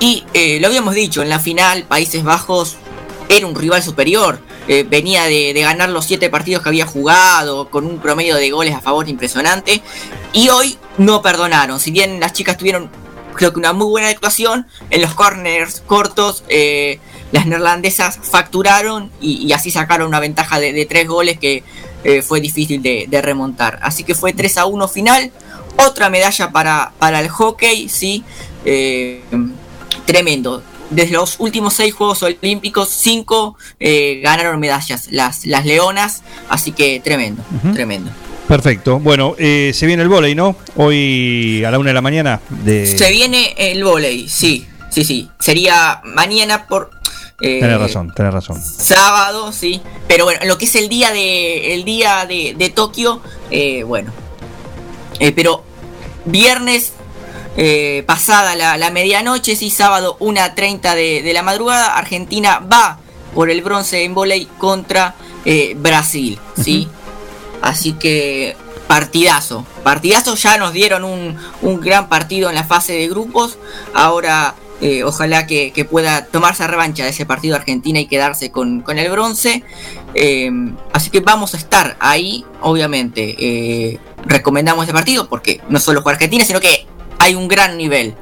Y 0.00 0.24
eh, 0.32 0.58
lo 0.60 0.68
habíamos 0.68 0.94
dicho, 0.94 1.20
en 1.20 1.28
la 1.28 1.38
final, 1.38 1.84
Países 1.84 2.24
Bajos 2.24 2.76
era 3.28 3.46
un 3.46 3.54
rival 3.54 3.82
superior. 3.82 4.40
Eh, 4.66 4.84
venía 4.88 5.24
de, 5.24 5.52
ganar 5.52 5.90
los 5.90 6.06
siete 6.06 6.30
partidos 6.30 6.62
que 6.62 6.70
había 6.70 6.86
jugado, 6.86 7.68
con 7.68 7.84
un 7.84 7.98
promedio 7.98 8.36
de 8.36 8.50
goles 8.50 8.74
a 8.74 8.80
favor 8.80 9.08
impresionante. 9.10 9.82
Y 10.32 10.48
hoy 10.48 10.78
no 10.96 11.20
perdonaron. 11.20 11.78
Si 11.78 11.90
bien 11.90 12.18
las 12.18 12.32
chicas 12.32 12.56
tuvieron, 12.56 12.90
creo 13.34 13.52
que 13.52 13.58
una 13.58 13.74
muy 13.74 13.88
buena 13.88 14.08
actuación, 14.08 14.66
en 14.88 15.02
los 15.02 15.12
corners 15.12 15.82
cortos, 15.86 16.44
eh, 16.48 16.98
las 17.30 17.44
neerlandesas 17.44 18.18
facturaron 18.22 19.12
y, 19.20 19.52
así 19.52 19.70
sacaron 19.70 20.08
una 20.08 20.18
ventaja 20.18 20.58
de, 20.58 20.72
de 20.72 20.86
tres 20.86 21.06
goles 21.06 21.38
que 21.38 21.62
fue 22.26 22.40
difícil 22.40 22.82
de, 22.82 23.04
de 23.06 23.20
remontar. 23.20 23.78
Así 23.82 24.04
que 24.04 24.14
fue 24.14 24.32
3 24.32 24.56
a 24.56 24.64
1 24.64 24.88
final. 24.88 25.30
Otra 25.86 26.08
medalla 26.08 26.50
para, 26.50 26.92
para 26.98 27.20
el 27.20 27.28
hockey, 27.28 27.90
sí. 27.90 28.24
Tremendo. 30.10 30.60
Desde 30.90 31.12
los 31.12 31.36
últimos 31.38 31.74
seis 31.74 31.94
Juegos 31.94 32.20
Olímpicos, 32.24 32.88
cinco 32.88 33.56
eh, 33.78 34.20
ganaron 34.24 34.58
medallas, 34.58 35.06
las, 35.12 35.46
las 35.46 35.64
leonas, 35.64 36.22
así 36.48 36.72
que 36.72 36.98
tremendo, 36.98 37.44
tremendo. 37.72 38.10
Perfecto. 38.48 38.98
Bueno, 38.98 39.36
eh, 39.38 39.70
se 39.72 39.86
viene 39.86 40.02
el 40.02 40.08
volei, 40.08 40.34
¿no? 40.34 40.56
Hoy 40.74 41.62
a 41.64 41.70
la 41.70 41.78
una 41.78 41.90
de 41.90 41.94
la 41.94 42.02
mañana. 42.02 42.40
De... 42.64 42.86
Se 42.86 43.08
viene 43.12 43.54
el 43.56 43.84
volei, 43.84 44.28
sí, 44.28 44.66
sí, 44.90 45.04
sí. 45.04 45.30
Sería 45.38 46.00
mañana 46.02 46.66
por... 46.66 46.90
eh, 47.40 47.60
Tenés 47.60 47.78
razón, 47.78 48.12
tenés 48.12 48.34
razón. 48.34 48.60
Sábado, 48.60 49.52
sí. 49.52 49.80
Pero 50.08 50.24
bueno, 50.24 50.44
lo 50.44 50.58
que 50.58 50.64
es 50.64 50.74
el 50.74 50.88
día 50.88 51.12
de, 51.12 51.72
el 51.74 51.84
día 51.84 52.26
de, 52.26 52.56
de 52.58 52.68
Tokio, 52.70 53.22
eh, 53.52 53.84
bueno. 53.84 54.12
Pero 55.36 55.62
viernes 56.24 56.94
eh, 57.62 58.04
pasada 58.06 58.56
la, 58.56 58.78
la 58.78 58.90
medianoche, 58.90 59.54
sí, 59.54 59.68
sábado 59.68 60.16
1.30 60.18 60.94
de, 60.94 61.20
de 61.22 61.32
la 61.34 61.42
madrugada, 61.42 61.94
Argentina 61.94 62.58
va 62.60 62.98
por 63.34 63.50
el 63.50 63.60
bronce 63.60 64.02
en 64.02 64.14
volei 64.14 64.46
contra 64.56 65.14
eh, 65.44 65.74
Brasil, 65.76 66.38
¿sí? 66.58 66.88
Así 67.60 67.92
que 67.92 68.56
partidazo, 68.86 69.66
partidazo, 69.84 70.36
ya 70.36 70.56
nos 70.56 70.72
dieron 70.72 71.04
un, 71.04 71.36
un 71.60 71.80
gran 71.82 72.08
partido 72.08 72.48
en 72.48 72.54
la 72.54 72.64
fase 72.64 72.94
de 72.94 73.08
grupos, 73.08 73.58
ahora 73.92 74.54
eh, 74.80 75.04
ojalá 75.04 75.46
que, 75.46 75.70
que 75.72 75.84
pueda 75.84 76.24
tomarse 76.24 76.66
revancha 76.66 77.04
de 77.04 77.10
ese 77.10 77.26
partido 77.26 77.56
Argentina 77.56 78.00
y 78.00 78.06
quedarse 78.06 78.50
con, 78.50 78.80
con 78.80 78.98
el 78.98 79.10
bronce. 79.10 79.64
Eh, 80.14 80.50
así 80.94 81.10
que 81.10 81.20
vamos 81.20 81.52
a 81.52 81.58
estar 81.58 81.98
ahí, 82.00 82.42
obviamente. 82.62 84.00
recomendamos 84.24 84.84
ese 84.84 84.94
partido 84.94 85.28
porque 85.28 85.60
no 85.68 85.78
solo 85.78 86.00
juega 86.00 86.16
Argentina, 86.16 86.46
sino 86.46 86.58
que 86.58 86.86
hay 87.20 87.36
un 87.36 87.46
gran 87.46 87.76
nivel. 87.76 88.14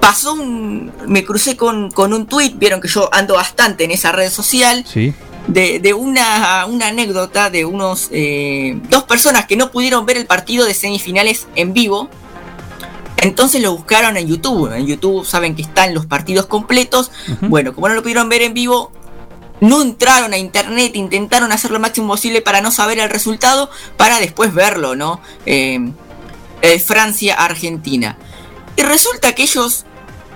Pasó 0.00 0.34
un. 0.34 0.92
Me 1.06 1.24
crucé 1.24 1.56
con, 1.56 1.90
con 1.90 2.12
un 2.14 2.26
tweet, 2.26 2.52
vieron 2.56 2.80
que 2.80 2.88
yo 2.88 3.08
ando 3.12 3.34
bastante 3.34 3.84
en 3.84 3.90
esa 3.90 4.12
red 4.12 4.30
social 4.30 4.84
Sí. 4.86 5.12
de, 5.46 5.78
de 5.80 5.92
una, 5.92 6.64
una 6.66 6.86
anécdota 6.88 7.50
de 7.50 7.64
unos 7.64 8.08
eh, 8.12 8.78
dos 8.88 9.04
personas 9.04 9.46
que 9.46 9.56
no 9.56 9.70
pudieron 9.70 10.06
ver 10.06 10.16
el 10.16 10.26
partido 10.26 10.64
de 10.64 10.72
semifinales 10.74 11.48
en 11.56 11.72
vivo. 11.74 12.08
Entonces 13.18 13.60
lo 13.60 13.72
buscaron 13.72 14.16
en 14.16 14.26
YouTube. 14.26 14.72
En 14.74 14.86
YouTube 14.86 15.26
saben 15.26 15.54
que 15.54 15.62
están 15.62 15.92
los 15.92 16.06
partidos 16.06 16.46
completos. 16.46 17.10
Bueno, 17.42 17.74
como 17.74 17.88
no 17.88 17.94
lo 17.94 18.00
pudieron 18.02 18.30
ver 18.30 18.40
en 18.40 18.54
vivo, 18.54 18.92
no 19.60 19.82
entraron 19.82 20.32
a 20.32 20.38
internet, 20.38 20.92
intentaron 20.96 21.52
hacer 21.52 21.70
lo 21.70 21.78
máximo 21.78 22.08
posible 22.08 22.40
para 22.40 22.62
no 22.62 22.70
saber 22.70 22.98
el 22.98 23.10
resultado, 23.10 23.68
para 23.98 24.18
después 24.18 24.54
verlo, 24.54 24.96
¿no? 24.96 25.20
Eh, 25.44 25.92
eh, 26.62 26.78
Francia-Argentina. 26.78 28.16
Y 28.76 28.82
resulta 28.82 29.34
que 29.34 29.42
ellos 29.44 29.84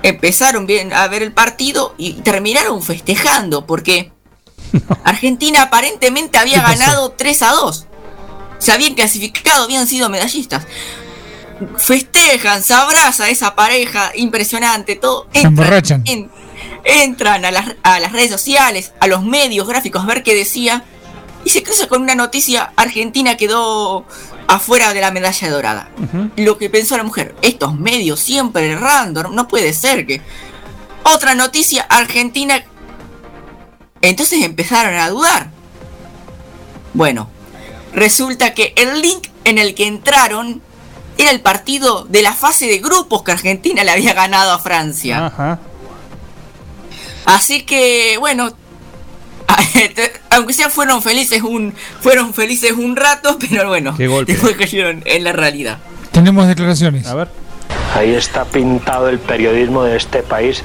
empezaron 0.03 0.67
bien 0.67 0.93
a 0.93 1.07
ver 1.09 1.23
el 1.23 1.33
partido 1.33 1.95
y 1.97 2.15
terminaron 2.15 2.83
festejando, 2.83 3.67
porque 3.67 4.13
Argentina 5.05 5.63
aparentemente 5.63 6.39
había 6.39 6.61
ganado 6.63 7.11
3 7.13 7.43
a 7.43 7.51
2. 7.53 7.87
Se 8.59 8.73
habían 8.73 8.95
clasificado, 8.95 9.65
habían 9.65 9.87
sido 9.87 10.09
medallistas. 10.09 10.67
Festejan, 11.79 12.63
se 12.63 12.75
abraza 12.75 13.29
esa 13.29 13.55
pareja, 13.55 14.11
impresionante, 14.15 14.97
todo. 14.97 15.29
Se 15.33 15.41
emborrachan. 15.43 16.03
en- 16.05 16.31
entran 16.85 17.45
a 17.45 17.51
las, 17.51 17.67
a 17.83 18.01
las 18.01 18.13
redes 18.13 18.31
sociales, 18.31 18.93
a 19.01 19.07
los 19.07 19.23
medios 19.23 19.67
gráficos 19.67 20.03
a 20.03 20.07
ver 20.07 20.23
qué 20.23 20.35
decía. 20.35 20.85
Y 21.45 21.51
se 21.51 21.63
cruza 21.63 21.87
con 21.89 22.03
una 22.03 22.15
noticia, 22.15 22.73
Argentina 22.77 23.37
quedó 23.37 24.05
afuera 24.49 24.93
de 24.93 25.01
la 25.01 25.11
medalla 25.11 25.51
dorada. 25.51 25.89
Lo 26.37 26.59
que 26.59 26.71
pensó 26.71 26.97
la 26.97 27.03
mujer, 27.03 27.35
estos 27.43 27.79
medios 27.79 28.21
siempre 28.21 28.77
random, 28.77 29.35
no 29.35 29.49
puede 29.49 29.73
ser 29.73 30.07
que... 30.07 30.21
Otra 31.05 31.35
noticia, 31.35 31.83
Argentina... 31.83 32.65
Entonces 34.01 34.43
empezaron 34.43 34.95
a 34.95 35.09
dudar. 35.09 35.51
Bueno, 36.93 37.29
resulta 37.93 38.55
que 38.55 38.75
el 38.77 39.01
link 39.01 39.29
en 39.45 39.59
el 39.59 39.75
que 39.75 39.87
entraron 39.87 40.63
era 41.17 41.31
el 41.31 41.41
partido 41.41 42.05
de 42.05 42.23
la 42.23 42.33
fase 42.33 42.67
de 42.67 42.79
grupos 42.79 43.23
que 43.23 43.33
Argentina 43.33 43.85
le 43.85 43.93
había 43.93 44.13
ganado 44.13 44.53
a 44.53 44.59
Francia. 44.59 45.27
Ajá. 45.27 45.59
Así 47.25 47.63
que, 47.63 48.17
bueno, 48.19 48.55
aunque 50.31 50.53
sea 50.53 50.71
fueron 50.71 51.03
felices 51.03 51.43
un 51.43 51.75
fueron 52.01 52.35
felices 52.35 52.73
un 52.73 52.97
rato, 52.97 53.39
pero 53.51 53.69
bueno, 53.69 53.97
Qué 53.97 54.07
golpe. 54.07 54.33
después 54.33 54.57
cayeron 54.57 55.03
en 55.05 55.25
la 55.25 55.33
realidad. 55.33 55.79
Tenemos 56.13 56.47
declaraciones. 56.47 57.07
A 57.07 57.15
ver. 57.15 57.29
Ahí 57.95 58.15
está 58.15 58.45
pintado 58.45 59.09
el 59.09 59.19
periodismo 59.19 59.85
de 59.85 59.97
este 59.97 60.23
país 60.23 60.63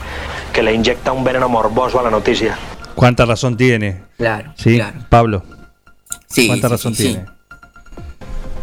que 0.54 0.64
le 0.64 0.74
inyecta 0.74 1.12
un 1.12 1.24
veneno 1.24 1.48
morboso 1.50 2.00
a 2.00 2.04
la 2.04 2.10
noticia. 2.10 2.58
¿Cuánta 2.96 3.26
razón 3.26 3.56
tiene? 3.56 4.02
Claro, 4.18 4.54
Sí, 4.58 4.76
claro. 4.76 5.00
Pablo. 5.10 5.44
Sí, 6.28 6.48
¿Cuánta 6.48 6.68
sí, 6.68 6.72
razón 6.72 6.96
sí, 6.96 7.04
tiene? 7.04 7.26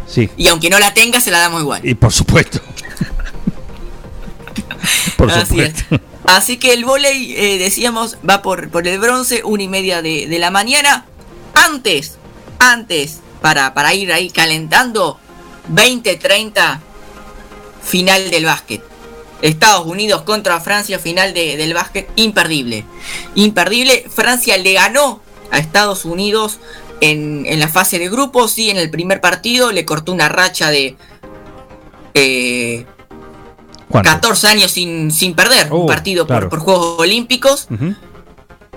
Sí. 0.05 0.29
Y 0.37 0.47
aunque 0.47 0.69
no 0.69 0.79
la 0.79 0.93
tenga, 0.93 1.19
se 1.21 1.31
la 1.31 1.39
damos 1.39 1.61
igual. 1.61 1.81
Y 1.85 1.95
por 1.95 2.11
supuesto. 2.13 2.59
por 5.17 5.31
Así 5.31 5.59
es. 5.61 5.73
Así 6.27 6.57
que 6.57 6.73
el 6.73 6.85
volei, 6.85 7.33
eh, 7.35 7.57
decíamos, 7.57 8.17
va 8.29 8.41
por, 8.41 8.69
por 8.69 8.87
el 8.87 8.99
bronce, 8.99 9.41
una 9.43 9.63
y 9.63 9.67
media 9.67 10.01
de, 10.01 10.27
de 10.27 10.39
la 10.39 10.51
mañana. 10.51 11.05
Antes, 11.53 12.17
antes, 12.59 13.19
para, 13.41 13.73
para 13.73 13.93
ir 13.93 14.11
ahí 14.11 14.29
calentando, 14.29 15.19
20-30, 15.73 16.79
final 17.81 18.29
del 18.29 18.45
básquet. 18.45 18.83
Estados 19.41 19.85
Unidos 19.87 20.23
contra 20.23 20.59
Francia, 20.59 20.99
final 20.99 21.33
de- 21.33 21.55
del 21.57 21.73
básquet, 21.73 22.09
imperdible. 22.15 22.83
Imperdible, 23.35 24.05
Francia 24.13 24.57
le 24.57 24.73
ganó 24.73 25.21
a 25.51 25.59
Estados 25.59 26.03
Unidos 26.05 26.57
en, 26.99 27.45
en 27.45 27.59
la 27.59 27.67
fase 27.69 27.99
de 27.99 28.09
grupos, 28.09 28.51
sí, 28.51 28.69
en 28.69 28.77
el 28.77 28.89
primer 28.89 29.21
partido, 29.21 29.71
le 29.71 29.85
cortó 29.85 30.11
una 30.11 30.27
racha 30.27 30.71
de... 30.71 30.97
eh, 32.15 32.85
¿Cuánto? 33.89 34.09
14 34.11 34.47
años 34.47 34.71
sin, 34.71 35.11
sin 35.11 35.33
perder 35.33 35.71
un 35.71 35.83
Oh, 35.83 35.85
partido 35.85 36.25
por- 36.27 36.35
claro. 36.35 36.49
por, 36.49 36.59
Juegos 36.59 36.99
Olímpicos. 36.99 37.67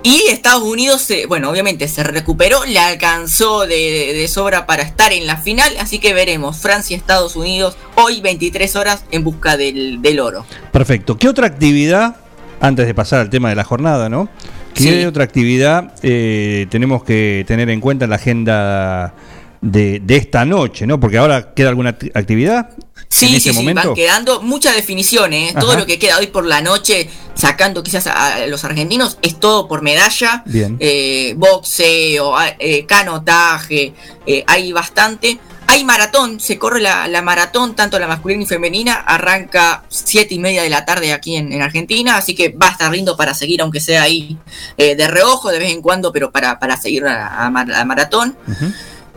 Y 0.02 0.22
Estados 0.30 0.62
Unidos, 0.62 1.02
se- 1.02 1.26
bueno, 1.26 1.50
obviamente 1.50 1.86
se 1.86 2.02
recuperó, 2.02 2.64
le 2.64 2.78
alcanzó 2.78 3.66
de, 3.66 4.14
de 4.14 4.28
sobra 4.28 4.64
para 4.64 4.82
estar 4.82 5.12
en 5.12 5.26
la 5.26 5.36
final. 5.36 5.70
Así 5.78 5.98
que 5.98 6.14
veremos 6.14 6.56
Francia, 6.58 6.96
Estados 6.96 7.36
Unidos, 7.36 7.76
hoy 7.96 8.22
23 8.22 8.76
horas 8.76 9.04
en 9.10 9.24
busca 9.24 9.58
del, 9.58 10.00
del 10.00 10.20
oro. 10.20 10.46
Perfecto. 10.72 11.18
¿Qué 11.18 11.28
otra 11.28 11.46
actividad, 11.48 12.16
antes 12.62 12.86
de 12.86 12.94
pasar 12.94 13.20
al 13.20 13.28
tema 13.28 13.50
de 13.50 13.56
la 13.56 13.64
jornada, 13.64 14.08
¿no? 14.08 14.30
¿Qué 14.72 14.84
Sí. 14.84 15.04
otra 15.04 15.24
actividad 15.24 15.92
eh, 16.02 16.66
tenemos 16.70 17.04
que 17.04 17.44
tener 17.46 17.68
en 17.68 17.80
cuenta 17.80 18.04
en 18.04 18.10
la 18.10 18.16
agenda 18.16 19.12
de, 19.60 20.00
de 20.00 20.16
esta 20.16 20.44
noche, 20.44 20.86
¿no? 20.86 20.98
Porque 20.98 21.18
ahora 21.18 21.52
queda 21.54 21.68
alguna 21.68 21.98
acti- 21.98 22.10
actividad 22.14 22.70
Sí, 23.08 23.24
en 23.26 23.30
sí, 23.32 23.36
ese 23.38 23.50
sí, 23.52 23.56
momento. 23.58 23.88
van 23.88 23.94
quedando 23.96 24.40
muchas 24.40 24.74
definiciones. 24.76 25.50
¿eh? 25.50 25.56
Todo 25.58 25.70
Ajá. 25.72 25.80
lo 25.80 25.86
que 25.86 25.98
queda 25.98 26.18
hoy 26.18 26.28
por 26.28 26.44
la 26.46 26.60
noche, 26.62 27.10
sacando 27.34 27.82
quizás 27.82 28.06
a, 28.06 28.46
los 28.46 28.64
argentinos, 28.64 29.18
es 29.20 29.40
todo 29.40 29.66
por 29.66 29.82
medalla. 29.82 30.42
Bien. 30.46 30.76
Eh, 30.78 31.34
boxeo, 31.36 32.36
a- 32.36 32.54
eh, 32.58 32.86
canotaje, 32.86 33.92
eh, 34.26 34.44
hay 34.46 34.72
bastante. 34.72 35.38
Hay 35.66 35.84
maratón, 35.84 36.40
se 36.40 36.58
corre 36.58 36.80
la, 36.80 37.06
la 37.06 37.22
maratón, 37.22 37.76
tanto 37.76 37.96
la 38.00 38.08
masculina 38.08 38.42
y 38.42 38.46
femenina, 38.46 38.94
arranca 38.94 39.84
siete 39.88 40.34
y 40.34 40.40
media 40.40 40.62
de 40.64 40.68
la 40.68 40.84
tarde 40.84 41.12
aquí 41.12 41.36
en, 41.36 41.52
en 41.52 41.62
Argentina, 41.62 42.16
así 42.16 42.34
que 42.34 42.48
va 42.48 42.68
a 42.68 42.70
estar 42.72 42.90
lindo 42.90 43.16
para 43.16 43.34
seguir, 43.34 43.62
aunque 43.62 43.78
sea 43.78 44.02
ahí 44.02 44.36
de 44.76 45.06
reojo 45.06 45.48
de 45.50 45.60
vez 45.60 45.70
en 45.70 45.80
cuando, 45.80 46.12
pero 46.12 46.32
para, 46.32 46.58
para 46.58 46.76
seguir 46.76 47.06
a, 47.06 47.46
a 47.46 47.50
mar- 47.50 47.72
a 47.72 47.84
maratón. 47.84 48.36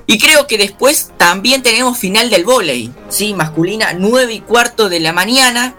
Y 0.05 0.17
creo 0.19 0.47
que 0.47 0.57
después 0.57 1.11
también 1.17 1.63
tenemos 1.63 1.97
final 1.97 2.29
del 2.29 2.43
vóley, 2.43 2.91
sí, 3.09 3.33
masculina, 3.33 3.93
9 3.93 4.33
y 4.33 4.39
cuarto 4.41 4.89
de 4.89 4.99
la 4.99 5.13
mañana. 5.13 5.75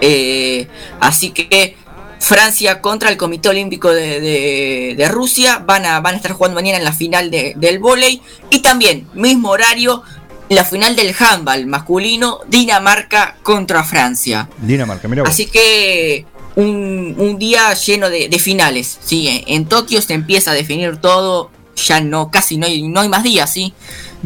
Eh, 0.00 0.66
así 1.00 1.30
que 1.30 1.76
Francia 2.18 2.80
contra 2.80 3.10
el 3.10 3.16
Comité 3.16 3.48
Olímpico 3.48 3.90
de, 3.92 4.20
de- 4.20 4.94
de 4.96 5.08
Rusia 5.08 5.62
van 5.64 5.84
a, 5.86 6.00
van 6.00 6.14
a 6.14 6.16
estar 6.16 6.32
jugando 6.32 6.54
mañana 6.56 6.78
en 6.78 6.84
la 6.84 6.92
final 6.92 7.30
de- 7.30 7.54
del 7.56 7.78
vóley. 7.78 8.20
Y 8.50 8.60
también, 8.60 9.06
mismo 9.14 9.50
horario, 9.50 10.02
la 10.48 10.64
final 10.64 10.96
del 10.96 11.14
handball 11.18 11.66
masculino, 11.66 12.40
Dinamarca 12.48 13.36
contra 13.42 13.84
Francia. 13.84 14.48
Dinamarca, 14.58 15.08
mira 15.08 15.22
vos. 15.22 15.30
Así 15.30 15.46
que 15.46 16.24
un, 16.56 17.14
un 17.18 17.38
día 17.38 17.72
lleno 17.74 18.10
de, 18.10 18.28
de 18.28 18.38
finales. 18.38 18.98
Sí, 19.04 19.44
en 19.46 19.66
Tokio 19.66 20.00
se 20.02 20.14
empieza 20.14 20.50
a 20.50 20.54
definir 20.54 20.96
todo. 20.96 21.50
Ya 21.76 22.00
no, 22.00 22.30
casi 22.30 22.56
no 22.56 22.66
hay, 22.66 22.88
no 22.88 23.00
hay 23.00 23.08
más 23.08 23.22
días, 23.22 23.52
sí. 23.52 23.72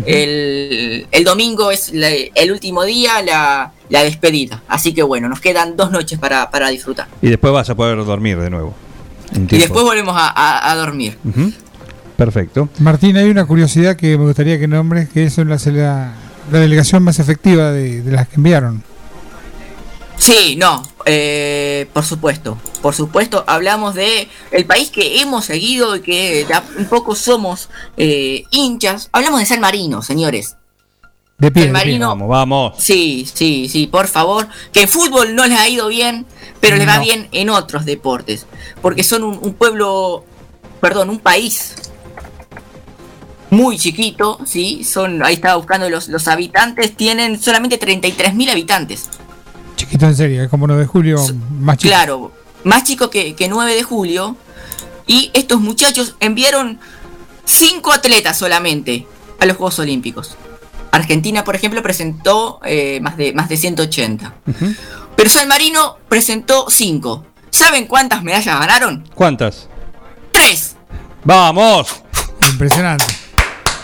el, 0.07 1.07
el 1.11 1.25
domingo 1.25 1.71
es 1.71 1.93
la- 1.93 2.09
el 2.11 2.53
último 2.53 2.85
día, 2.85 3.23
la, 3.23 3.73
la 3.89 4.05
despedida. 4.05 4.63
Así 4.69 4.95
que 4.95 5.03
bueno, 5.03 5.29
nos 5.29 5.41
quedan 5.41 5.77
dos 5.77 5.91
noches 5.91 6.19
para, 6.19 6.51
para 6.51 6.69
disfrutar. 6.69 7.09
Y 7.21 7.29
después 7.29 7.53
vas 7.53 7.69
a 7.69 7.75
poder 7.75 7.97
dormir 8.05 8.39
de 8.39 8.51
nuevo. 8.51 8.75
Y 9.33 9.59
después 9.59 9.83
volvemos 9.85 10.15
a, 10.17 10.29
a- 10.29 10.71
a 10.71 10.77
dormir. 10.77 11.19
Perfecto. 12.17 12.69
Martín, 12.79 13.17
hay 13.17 13.29
una 13.31 13.45
curiosidad 13.47 13.97
que 13.97 14.17
me 14.19 14.25
gustaría 14.25 14.59
que 14.59 14.69
nombres, 14.69 15.09
que 15.09 15.25
es 15.25 15.37
la 15.39 16.13
delegación 16.61 17.03
más 17.03 17.19
efectiva 17.19 17.71
de, 17.73 18.03
de 18.03 18.13
las 18.13 18.29
que 18.29 18.37
enviaron. 18.37 18.83
Sí, 20.21 20.55
no, 20.57 20.83
eh, 21.07 21.89
por 21.95 22.05
supuesto, 22.05 22.59
por 22.83 22.95
supuesto, 22.95 23.43
hablamos 23.47 23.95
de 23.95 24.29
el 24.51 24.67
país 24.67 24.91
que 24.91 25.23
hemos 25.23 25.47
seguido 25.47 25.97
y 25.97 26.03
que 26.03 26.47
un 26.77 26.85
poco 26.85 27.15
somos 27.15 27.71
eh, 27.97 28.45
hinchas. 28.51 29.09
Hablamos 29.13 29.41
de 29.41 29.47
San 29.47 29.61
Marino, 29.61 30.03
señores. 30.03 30.57
De 31.39 31.51
pie, 31.51 31.63
San 31.65 31.73
de 31.73 31.79
pie. 31.81 31.85
Marino, 31.87 32.09
Vamos, 32.11 32.29
vamos. 32.29 32.75
sí, 32.77 33.27
sí, 33.33 33.67
sí, 33.71 33.87
por 33.87 34.09
favor, 34.09 34.47
que 34.75 34.83
en 34.83 34.89
fútbol 34.89 35.35
no 35.35 35.47
les 35.47 35.59
ha 35.59 35.67
ido 35.71 35.89
bien, 35.89 36.27
pero 36.61 36.77
les 36.77 36.87
va 36.87 36.97
No. 36.97 37.03
bien 37.03 37.29
en 37.33 37.49
otros 37.49 37.87
deportes, 37.87 38.45
porque 38.83 39.03
son 39.03 39.25
un, 39.25 39.39
un 39.41 39.55
pueblo, 39.55 40.27
perdón, 40.83 41.09
un 41.09 41.19
país 41.19 41.77
muy 43.49 43.79
chiquito, 43.79 44.39
sí, 44.45 44.85
son, 44.85 45.25
ahí 45.25 45.35
estaba 45.37 45.57
buscando 45.57 45.89
los, 45.89 46.09
los 46.09 46.29
habitantes, 46.29 46.95
tienen 46.95 47.41
solamente 47.41 47.81
33.000 47.81 48.51
habitantes. 48.51 49.09
Chiquito 49.91 50.07
en 50.07 50.15
serio, 50.15 50.45
es 50.45 50.49
como 50.49 50.69
9 50.69 50.83
de 50.83 50.87
julio, 50.87 51.19
más 51.59 51.77
chico. 51.77 51.91
Claro, 51.91 52.33
más 52.63 52.85
chico 52.85 53.11
que, 53.11 53.35
que 53.35 53.49
9 53.49 53.75
de 53.75 53.83
julio. 53.83 54.37
Y 55.09 55.33
estos 55.35 55.61
muchachos 55.61 56.15
enviaron 56.21 56.79
5 57.45 57.93
atletas 57.93 58.39
solamente 58.39 59.09
a 59.41 59.47
los 59.47 59.57
Juegos 59.57 59.81
Olímpicos. 59.81 60.37
Argentina, 60.93 61.43
por 61.43 61.57
ejemplo, 61.57 61.83
presentó 61.83 62.61
eh, 62.65 63.01
más, 63.03 63.17
de, 63.17 63.33
más 63.33 63.49
de 63.49 63.57
180. 63.57 64.33
Pero 65.17 65.29
San 65.29 65.49
Marino 65.49 65.97
presentó 66.09 66.67
5. 66.71 67.27
¿Saben 67.51 67.87
cuántas 67.87 68.23
medallas 68.23 68.61
ganaron? 68.61 69.09
¿Cuántas? 69.13 69.67
3. 70.31 70.77
¡Vamos! 71.25 71.89
Impresionante. 72.53 73.07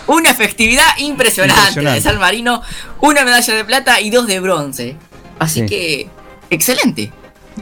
Una 0.07 0.29
efectividad 0.29 0.85
impresionante, 0.99 1.59
Impresionante. 1.67 1.99
de 1.99 2.01
San 2.01 2.17
Marino. 2.17 2.61
Una 3.01 3.25
medalla 3.25 3.53
de 3.55 3.65
plata 3.65 3.99
y 3.99 4.09
dos 4.09 4.25
de 4.25 4.39
bronce. 4.39 4.95
Así 5.39 5.61
Sí. 5.61 5.65
que, 5.67 6.09
excelente. 6.49 7.11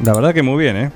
La 0.03 0.13
verdad 0.13 0.33
que 0.33 0.41
muy 0.43 0.63
bien, 0.63 0.77
¿eh? 0.77 0.91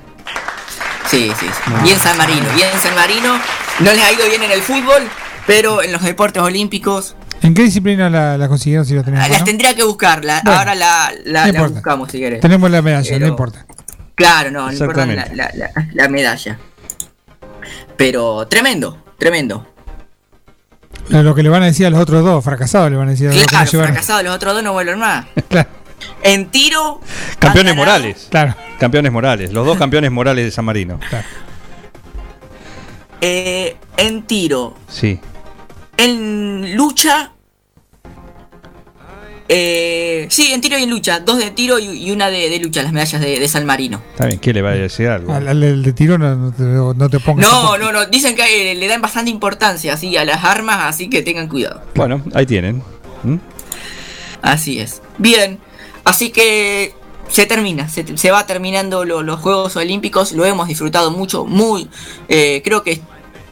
Sí, 1.08 1.30
sí, 1.38 1.46
sí. 1.46 1.72
Bien 1.82 1.98
San 1.98 2.16
Marino, 2.18 2.46
bien 2.54 2.68
San 2.80 2.94
Marino. 2.94 3.38
No 3.80 3.92
les 3.92 4.02
ha 4.02 4.12
ido 4.12 4.26
bien 4.28 4.42
en 4.42 4.50
el 4.52 4.62
fútbol, 4.62 5.02
pero 5.46 5.82
en 5.82 5.92
los 5.92 6.02
deportes 6.02 6.42
olímpicos 6.42 7.16
¿En 7.42 7.54
qué 7.54 7.62
disciplina 7.62 8.10
la, 8.10 8.36
la 8.36 8.48
consiguieron 8.48 8.84
si 8.84 8.92
lo 8.94 9.02
tenemos? 9.02 9.24
ah, 9.24 9.28
las 9.30 9.44
tendría 9.44 9.74
que 9.74 9.82
buscar. 9.82 10.22
la- 10.24 10.42
Bueno, 10.44 10.58
ahora 10.58 10.74
la, 10.74 11.10
la- 11.24 11.46
no 11.46 11.52
la 11.52 11.58
importa. 11.58 11.74
buscamos 11.74 12.10
si 12.12 12.20
querés. 12.20 12.40
Tenemos 12.40 12.70
la 12.70 12.82
medalla, 12.82 13.08
Pero- 13.10 13.20
no 13.26 13.26
importa. 13.28 13.66
Claro, 14.14 14.50
no, 14.50 14.66
no 14.66 14.72
importa 14.72 15.06
la, 15.06 15.12
Exactamente. 15.14 15.36
la- 15.56 15.72
la- 15.74 15.86
la 15.94 16.08
medalla. 16.10 16.58
Pero 17.96 18.46
tremendo, 18.46 19.02
tremendo. 19.18 19.66
Lo 21.08 21.34
que 21.34 21.42
le 21.42 21.48
van 21.48 21.62
a 21.62 21.66
decir 21.66 21.86
a 21.86 21.90
los 21.90 21.98
otros 22.00 22.22
dos, 22.24 22.44
fracasados 22.44 22.90
le 22.90 22.96
van 22.98 23.08
a 23.08 23.10
decir 23.12 23.28
a 23.28 23.30
los 23.30 23.36
dos 23.40 23.48
que 23.50 23.56
no 23.56 23.64
Claro, 23.70 23.86
fracasados, 23.86 24.24
los 24.24 24.34
otros 24.36 24.54
dos 24.54 24.62
no 24.62 24.72
vuelven 24.72 24.98
más. 24.98 25.24
Claro. 25.48 25.68
En 26.22 26.50
tiro, 26.50 27.00
Campeones 27.38 27.74
morales. 27.76 28.26
Claro. 28.30 28.54
Campeones 28.78 29.12
morales. 29.12 29.52
Los 29.52 29.66
dos 29.66 29.76
campeones 29.78 30.10
morales 30.10 30.44
de 30.44 30.50
San 30.50 30.64
Marino. 30.64 30.98
eh, 33.20 33.76
en 33.96 34.22
tiro, 34.22 34.74
Sí. 34.88 35.18
en 35.96 36.76
lucha. 36.76 37.32
Eh, 39.52 40.26
sí, 40.30 40.52
en 40.52 40.60
tiro 40.60 40.78
y 40.78 40.84
en 40.84 40.90
lucha. 40.90 41.18
Dos 41.20 41.38
de 41.38 41.50
tiro 41.50 41.78
y, 41.80 41.86
y 42.06 42.12
una 42.12 42.30
de, 42.30 42.48
de 42.48 42.60
lucha, 42.60 42.82
las 42.84 42.92
medallas 42.92 43.20
de, 43.20 43.40
de 43.40 43.48
San 43.48 43.66
Marino. 43.66 44.00
Está 44.12 44.26
bien, 44.26 44.38
¿qué 44.38 44.52
le 44.52 44.62
va 44.62 44.70
a 44.70 44.74
decir 44.74 45.08
algo? 45.08 45.32
Al, 45.34 45.48
al- 45.48 45.62
al 45.64 45.82
de 45.82 45.92
tiro 45.92 46.16
no, 46.18 46.36
no 46.36 46.52
te, 46.52 46.62
no 46.62 47.10
te 47.10 47.18
pongas. 47.18 47.50
No, 47.50 47.76
no, 47.76 47.90
no. 47.90 48.06
Dicen 48.06 48.36
que 48.36 48.70
eh, 48.72 48.74
le 48.76 48.86
dan 48.86 49.02
bastante 49.02 49.28
importancia 49.30 49.94
así 49.94 50.16
a 50.16 50.24
las 50.24 50.44
armas, 50.44 50.78
así 50.82 51.10
que 51.10 51.22
tengan 51.22 51.48
cuidado. 51.48 51.82
Bueno, 51.96 52.22
ahí 52.32 52.46
tienen. 52.46 52.82
¿Mm? 53.24 53.36
Así 54.40 54.78
es. 54.78 55.02
Bien, 55.18 55.58
así 56.04 56.30
que 56.30 56.94
se 57.28 57.46
termina, 57.46 57.88
se, 57.88 58.16
se 58.16 58.30
va 58.30 58.46
terminando 58.46 59.04
lo- 59.04 59.22
los 59.22 59.40
Juegos 59.40 59.76
Olímpicos. 59.76 60.32
Lo 60.32 60.44
hemos 60.44 60.68
disfrutado 60.68 61.10
mucho, 61.10 61.44
muy. 61.46 61.88
eh, 62.28 62.60
creo 62.64 62.82
que 62.82 63.00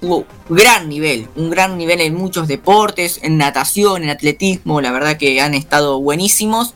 hubo 0.00 0.26
gran 0.48 0.88
nivel, 0.88 1.28
un 1.36 1.50
gran 1.50 1.76
nivel 1.76 2.00
en 2.00 2.14
muchos 2.14 2.46
deportes, 2.48 3.20
en 3.22 3.36
natación, 3.38 4.04
en 4.04 4.10
atletismo. 4.10 4.80
La 4.80 4.92
verdad 4.92 5.16
que 5.16 5.40
han 5.40 5.54
estado 5.54 6.00
buenísimos. 6.00 6.74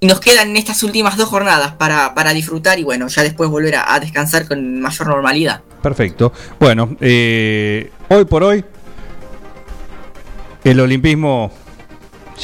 Y 0.00 0.06
nos 0.06 0.20
quedan 0.20 0.56
estas 0.56 0.84
últimas 0.84 1.16
dos 1.16 1.28
jornadas 1.28 1.72
para, 1.72 2.32
disfrutar 2.32 2.78
y 2.78 2.84
bueno, 2.84 3.08
ya 3.08 3.24
después 3.24 3.50
volver 3.50 3.74
a, 3.74 3.92
a 3.94 3.98
descansar 3.98 4.46
con 4.46 4.80
mayor 4.80 5.08
normalidad. 5.08 5.62
Perfecto. 5.82 6.32
Bueno, 6.60 6.96
eh, 7.00 7.90
hoy 8.08 8.24
por 8.24 8.44
hoy, 8.44 8.64
el 10.64 10.80
olimpismo 10.80 11.50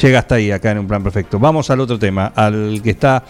llega 0.01 0.19
hasta 0.19 0.35
ahí, 0.35 0.51
acá 0.51 0.71
en 0.71 0.79
un 0.79 0.87
plan 0.87 1.03
perfecto. 1.03 1.39
Vamos 1.39 1.69
al 1.69 1.79
otro 1.79 1.97
tema, 1.99 2.27
al 2.35 2.81
que 2.83 2.91
está 2.91 3.23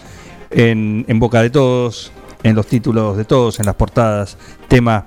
en, 0.50 1.04
en 1.08 1.18
boca 1.18 1.42
de 1.42 1.50
todos, 1.50 2.12
en 2.42 2.54
los 2.54 2.66
títulos 2.66 3.16
de 3.16 3.24
todos, 3.24 3.58
en 3.60 3.66
las 3.66 3.74
portadas, 3.74 4.36
tema 4.68 5.06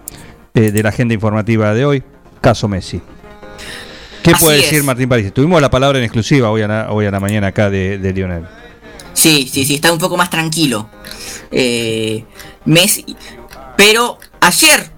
eh, 0.54 0.72
de 0.72 0.84
la 0.84 0.90
agenda 0.90 1.14
informativa 1.14 1.74
de 1.74 1.86
hoy, 1.86 2.04
caso 2.42 2.68
Messi. 2.68 3.02
¿Qué 4.24 4.32
Así 4.32 4.44
puede 4.44 4.58
es. 4.60 4.64
decir 4.64 4.84
Martín 4.84 5.08
París? 5.08 5.34
Tuvimos 5.34 5.62
la 5.62 5.70
palabra 5.70 5.98
en 5.98 6.04
exclusiva 6.04 6.50
hoy 6.50 6.62
a 6.62 6.68
la, 6.68 6.92
hoy 6.92 7.06
a 7.06 7.12
la 7.12 7.20
mañana 7.20 7.48
acá 7.48 7.70
de, 7.70 7.98
de 7.98 8.14
Lionel. 8.14 8.46
Sí, 9.14 9.50
sí, 9.52 9.66
sí, 9.66 9.76
está 9.76 9.92
un 9.92 10.00
poco 10.00 10.18
más 10.18 10.30
tranquilo. 10.30 10.90
Eh, 11.52 12.26
Messi. 12.66 13.16
Pero 13.78 14.18
ayer, 14.42 14.92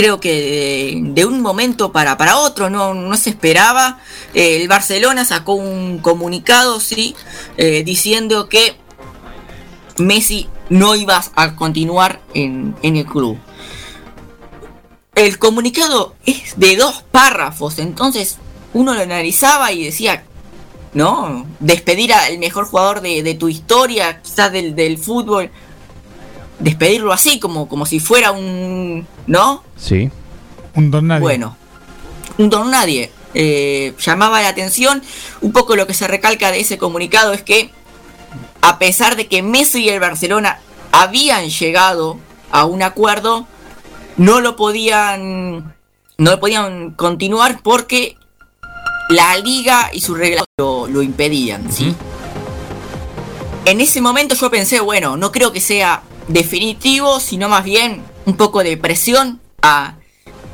creo 0.00 0.18
que 0.18 0.32
de, 0.32 1.12
de 1.12 1.26
un 1.26 1.42
momento 1.42 1.92
para, 1.92 2.16
para 2.16 2.38
otro, 2.38 2.70
no, 2.70 2.94
no 2.94 3.16
se 3.18 3.28
esperaba. 3.28 3.98
eh, 4.32 4.56
el 4.56 4.66
Barcelona 4.66 5.26
sacó 5.26 5.52
un 5.52 5.98
comunicado, 5.98 6.80
sí, 6.80 7.14
eh, 7.58 7.82
diciendo 7.84 8.48
que 8.48 8.76
Messi 9.98 10.48
no 10.70 10.96
iba 10.96 11.22
a 11.34 11.54
continuar 11.54 12.22
en, 12.32 12.74
en 12.82 12.96
el 12.96 13.04
club. 13.04 13.36
El 15.14 15.38
comunicado 15.38 16.14
es 16.24 16.54
de 16.58 16.76
dos 16.76 17.04
párrafos, 17.10 17.78
entonces 17.78 18.38
uno 18.72 18.94
lo 18.94 19.02
analizaba 19.02 19.70
y 19.70 19.84
decía, 19.84 20.24
¿no? 20.94 21.46
Despedir 21.58 22.14
al 22.14 22.38
mejor 22.38 22.64
jugador 22.64 23.02
de, 23.02 23.22
de 23.22 23.34
tu 23.34 23.50
historia, 23.50 24.22
quizás 24.22 24.50
del, 24.50 24.74
del 24.74 24.96
fútbol. 24.96 25.50
Despedirlo 26.60 27.12
así, 27.12 27.40
como, 27.40 27.68
como 27.68 27.86
si 27.86 28.00
fuera 28.00 28.32
un. 28.32 29.06
¿No? 29.26 29.64
Sí. 29.76 30.10
Un 30.74 30.90
don 30.90 31.06
nadie. 31.06 31.22
Bueno, 31.22 31.56
un 32.38 32.50
don 32.50 32.70
nadie. 32.70 33.10
Eh, 33.32 33.94
llamaba 33.98 34.42
la 34.42 34.48
atención. 34.48 35.02
Un 35.40 35.52
poco 35.52 35.74
lo 35.74 35.86
que 35.86 35.94
se 35.94 36.06
recalca 36.06 36.50
de 36.50 36.60
ese 36.60 36.78
comunicado 36.78 37.32
es 37.32 37.42
que, 37.42 37.70
a 38.60 38.78
pesar 38.78 39.16
de 39.16 39.26
que 39.26 39.42
Messi 39.42 39.84
y 39.84 39.88
el 39.88 40.00
Barcelona 40.00 40.60
habían 40.92 41.48
llegado 41.48 42.18
a 42.50 42.66
un 42.66 42.82
acuerdo, 42.82 43.46
no 44.16 44.40
lo 44.40 44.56
podían. 44.56 45.74
No 46.18 46.32
lo 46.32 46.40
podían 46.40 46.90
continuar 46.90 47.62
porque 47.62 48.18
la 49.08 49.38
liga 49.38 49.88
y 49.94 50.02
su 50.02 50.14
regla 50.14 50.44
lo, 50.58 50.86
lo 50.86 51.02
impedían, 51.02 51.72
¿sí? 51.72 51.94
En 53.64 53.80
ese 53.80 54.02
momento 54.02 54.34
yo 54.34 54.50
pensé, 54.50 54.80
bueno, 54.80 55.16
no 55.16 55.32
creo 55.32 55.52
que 55.52 55.60
sea 55.60 56.02
definitivo, 56.32 57.20
sino 57.20 57.48
más 57.48 57.64
bien 57.64 58.02
un 58.26 58.36
poco 58.36 58.62
de 58.62 58.76
presión 58.76 59.40
a, 59.62 59.94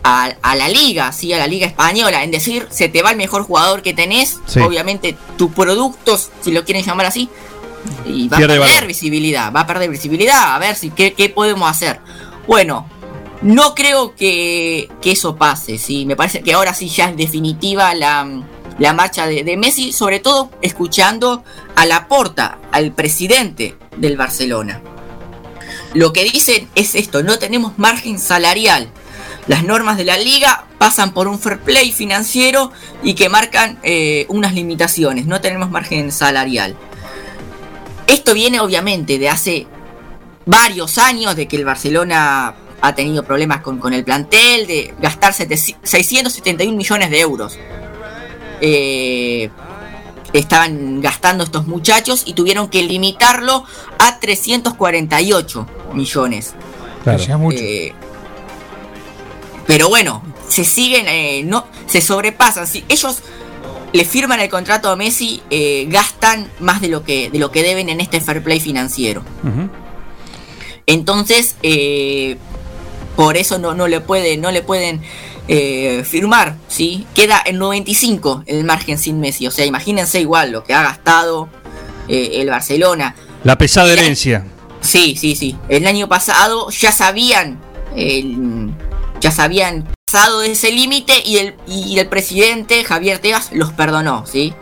a, 0.03 0.24
a 0.43 0.57
la 0.57 0.69
liga, 0.69 1.12
¿sí? 1.12 1.32
A 1.32 1.39
la 1.39 1.47
liga 1.47 1.66
española, 1.66 2.24
en 2.24 2.31
decir, 2.31 2.66
se 2.70 2.89
te 2.89 3.03
va 3.03 3.11
el 3.11 3.16
mejor 3.16 3.43
jugador 3.44 3.82
que 3.82 3.93
tenés, 3.93 4.39
Sí. 4.47 4.61
obviamente 4.61 5.16
tu 5.36 5.51
producto, 5.53 6.19
si 6.40 6.51
lo 6.53 6.65
quieren 6.65 6.85
llamar 6.85 7.07
así, 7.07 7.28
y 8.05 8.28
va 8.28 8.39
Pierde 8.39 8.55
a 8.55 8.59
perder 8.59 8.74
valor. 8.74 8.86
visibilidad, 8.89 9.53
va 9.53 9.61
a 9.61 9.66
perder 9.66 9.90
visibilidad, 9.90 10.55
a 10.55 10.59
ver 10.59 10.74
si 10.77 10.90
qué, 10.90 11.12
qué 11.12 11.28
podemos 11.28 11.70
hacer. 11.70 12.01
Bueno, 12.47 12.89
No 13.43 13.74
creo 13.74 14.15
que, 14.16 14.89
que 15.03 15.12
eso 15.12 15.36
pase, 15.36 15.77
¿sí? 15.77 16.07
Me 16.07 16.16
parece 16.16 16.40
que 16.40 16.55
ahora 16.55 16.73
sí 16.73 16.89
ya 16.89 17.11
es 17.11 17.16
definitiva 17.19 17.94
la, 17.94 18.27
la 18.78 18.93
marcha 18.94 19.27
de, 19.27 19.44
de 19.44 19.57
Messi, 19.59 19.93
sobre 19.93 20.20
todo 20.20 20.51
escuchando 20.62 21.44
a 21.77 21.85
Laporta, 21.85 22.59
al 22.73 22.93
presidente 22.93 23.77
del 23.98 24.16
Barcelona. 24.16 24.81
Lo 25.97 26.12
que 26.12 26.24
dicen 26.24 26.68
es 26.74 26.94
esto, 26.94 27.23
no 27.23 27.39
tenemos 27.39 27.78
margen 27.78 28.18
salarial. 28.18 28.90
Las 29.47 29.64
normas 29.64 29.97
de 29.97 30.05
la 30.05 30.18
liga 30.18 30.66
pasan 30.77 31.14
por 31.14 31.27
un 31.27 31.39
fair 31.39 31.59
play 31.59 31.90
financiero 31.90 32.70
y 33.02 33.14
que 33.14 33.31
marcan 33.31 33.78
eh, 33.82 34.27
unas 34.28 34.52
limitaciones. 34.52 35.24
No 35.24 35.40
tenemos 35.40 35.70
margen 35.70 36.12
salarial. 36.12 36.77
Esto 38.06 38.35
viene 38.35 38.60
obviamente 38.60 39.18
de 39.18 39.31
hace 39.31 39.66
varios 40.44 40.98
años, 40.98 41.35
de 41.35 41.48
que 41.48 41.56
el 41.56 41.64
Barcelona 41.64 42.55
ha 42.82 42.94
tenido 42.94 43.24
problemas 43.24 43.62
con, 43.62 43.78
con 43.78 43.94
el 43.94 44.05
plantel, 44.05 44.66
de 44.66 44.94
gastar 45.01 45.32
700 45.32 45.89
671 45.89 46.77
millones 46.77 47.10
de 47.10 47.20
euros. 47.20 47.59
Eh, 48.60 49.48
estaban 50.38 51.00
gastando 51.00 51.44
estos 51.44 51.66
muchachos 51.66 52.22
y 52.26 52.34
tuvieron 52.34 52.68
que 52.68 52.82
limitarlo 52.82 53.64
a 53.98 54.18
348 54.20 55.66
millones. 55.94 56.54
Claro. 57.04 57.50
Eh, 57.52 57.92
pero 59.66 59.88
bueno, 59.88 60.22
se 60.48 60.64
siguen, 60.64 61.06
eh, 61.08 61.42
no, 61.44 61.66
se 61.86 62.00
sobrepasan. 62.00 62.66
Si 62.66 62.84
ellos 62.88 63.18
le 63.92 64.04
firman 64.04 64.40
el 64.40 64.48
contrato 64.48 64.90
a 64.90 64.96
Messi, 64.96 65.42
eh, 65.50 65.86
gastan 65.88 66.50
más 66.60 66.80
de 66.80 66.88
lo 66.88 67.02
que 67.02 67.30
de 67.30 67.38
lo 67.38 67.50
que 67.50 67.62
deben 67.62 67.88
en 67.88 68.00
este 68.00 68.20
fair 68.20 68.42
play 68.42 68.60
financiero. 68.60 69.22
Entonces, 70.86 71.56
eh, 71.62 72.36
por 73.16 73.36
eso 73.36 73.58
no, 73.58 73.74
no 73.74 73.88
le 73.88 74.00
puede, 74.00 74.36
no 74.36 74.50
le 74.50 74.62
pueden 74.62 75.02
eh, 75.48 76.05
firmar, 76.05 76.56
¿sí? 76.68 77.06
Queda 77.14 77.40
en 77.44 77.59
95 77.59 78.43
el 78.47 78.64
margen 78.64 78.98
sin 78.98 79.20
Messi. 79.20 79.47
O 79.47 79.51
sea, 79.51 79.64
imagínense 79.64 80.20
igual 80.20 80.51
lo 80.52 80.64
que 80.64 80.74
ha 80.74 80.82
gastado 80.82 81.48
eh, 82.09 82.31
el 82.35 82.51
Barcelona. 82.51 83.14
La 83.44 83.56
pesada 83.59 83.93
herencia. 83.93 84.44
Sí, 84.81 85.16
sí, 85.18 85.35
sí. 85.36 85.56
El 85.68 85.86
año 85.86 86.09
pasado 86.09 86.70
ya 86.70 86.93
sabían, 86.93 87.59
el- 87.97 88.70
ya 89.20 89.31
sabían 89.31 89.89
pasado 90.06 90.40
de 90.40 90.52
ese 90.52 90.70
límite 90.70 91.23
y 91.24 91.39
el, 91.39 91.55
y 91.66 91.98
el 91.98 92.09
presidente 92.09 92.85
Javier 92.85 93.18
Tebas 93.18 93.51
los 93.52 93.73
perdonó, 93.73 94.24
¿sí? 94.27 94.52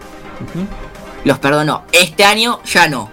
Los 1.25 1.39
perdonó. 1.39 1.83
Este 1.93 2.25
año 2.25 2.61
ya 2.65 2.89
no. 2.89 3.11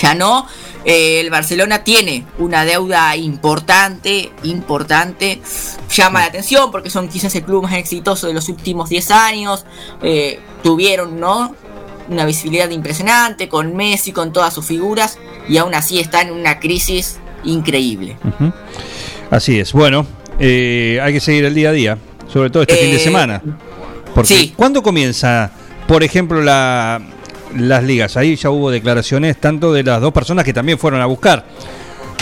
Ya 0.00 0.14
no. 0.14 0.46
Eh, 0.84 1.20
el 1.20 1.30
Barcelona 1.30 1.82
tiene 1.82 2.24
una 2.38 2.64
deuda 2.64 3.16
importante, 3.16 4.30
importante. 4.42 5.40
Llama 5.90 6.20
la 6.20 6.26
atención 6.26 6.70
porque 6.70 6.90
son 6.90 7.08
quizás 7.08 7.34
el 7.36 7.42
club 7.44 7.62
más 7.62 7.74
exitoso 7.74 8.26
de 8.26 8.34
los 8.34 8.48
últimos 8.48 8.88
10 8.90 9.10
años. 9.10 9.64
Eh, 10.02 10.40
tuvieron, 10.62 11.18
¿no? 11.18 11.54
Una 12.08 12.26
visibilidad 12.26 12.68
impresionante 12.70 13.48
con 13.48 13.74
Messi, 13.76 14.12
con 14.12 14.32
todas 14.32 14.52
sus 14.52 14.66
figuras. 14.66 15.18
Y 15.48 15.56
aún 15.56 15.74
así 15.74 15.98
está 16.00 16.20
en 16.22 16.32
una 16.32 16.58
crisis 16.60 17.18
increíble. 17.44 18.16
Así 19.30 19.58
es. 19.58 19.72
Bueno, 19.72 20.06
eh, 20.38 20.98
hay 21.02 21.12
que 21.14 21.20
seguir 21.20 21.44
el 21.44 21.54
día 21.54 21.70
a 21.70 21.72
día, 21.72 21.98
sobre 22.32 22.50
todo 22.50 22.62
este 22.62 22.76
fin 22.76 22.90
de 22.90 22.96
Eh, 22.96 23.00
semana. 23.00 23.42
Porque 24.14 24.52
¿cuándo 24.54 24.82
comienza, 24.82 25.50
por 25.88 26.02
ejemplo, 26.02 26.40
la, 26.42 27.00
las 27.56 27.82
ligas? 27.84 28.16
Ahí 28.16 28.36
ya 28.36 28.50
hubo 28.50 28.70
declaraciones 28.70 29.36
tanto 29.40 29.72
de 29.72 29.82
las 29.82 30.00
dos 30.00 30.12
personas 30.12 30.44
que 30.44 30.52
también 30.52 30.78
fueron 30.78 31.00
a 31.00 31.06
buscar 31.06 31.44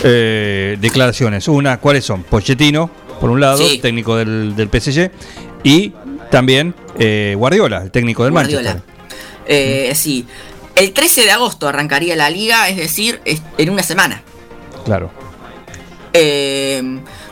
eh, 0.05 0.77
declaraciones. 0.81 1.47
Una, 1.49 1.79
¿cuáles 1.79 2.05
son? 2.05 2.23
Pochettino, 2.25 2.91
por 3.21 3.31
un 3.31 3.41
lado, 3.41 3.59
Sí. 3.59 3.79
técnico 3.79 4.17
del, 4.17 4.55
del 4.57 4.69
PSG, 4.69 5.11
y 5.63 5.93
también 6.31 6.75
eh, 6.99 7.35
Guardiola, 7.37 7.83
el 7.83 7.91
técnico 7.91 8.25
del 8.25 8.33
Guardiola. 8.33 8.71
Manchester. 8.75 8.95
Eh, 9.47 9.93
sí. 9.95 10.27
El 10.75 10.93
13 10.93 11.23
de 11.25 11.31
agosto 11.31 11.69
arrancaría 11.69 12.17
la 12.17 12.31
liga, 12.31 12.69
es 12.69 12.77
decir, 12.77 13.21
en 13.59 13.71
una 13.71 13.83
semana. 13.83 14.23
Claro. 14.85 15.11
Eh, 16.13 16.83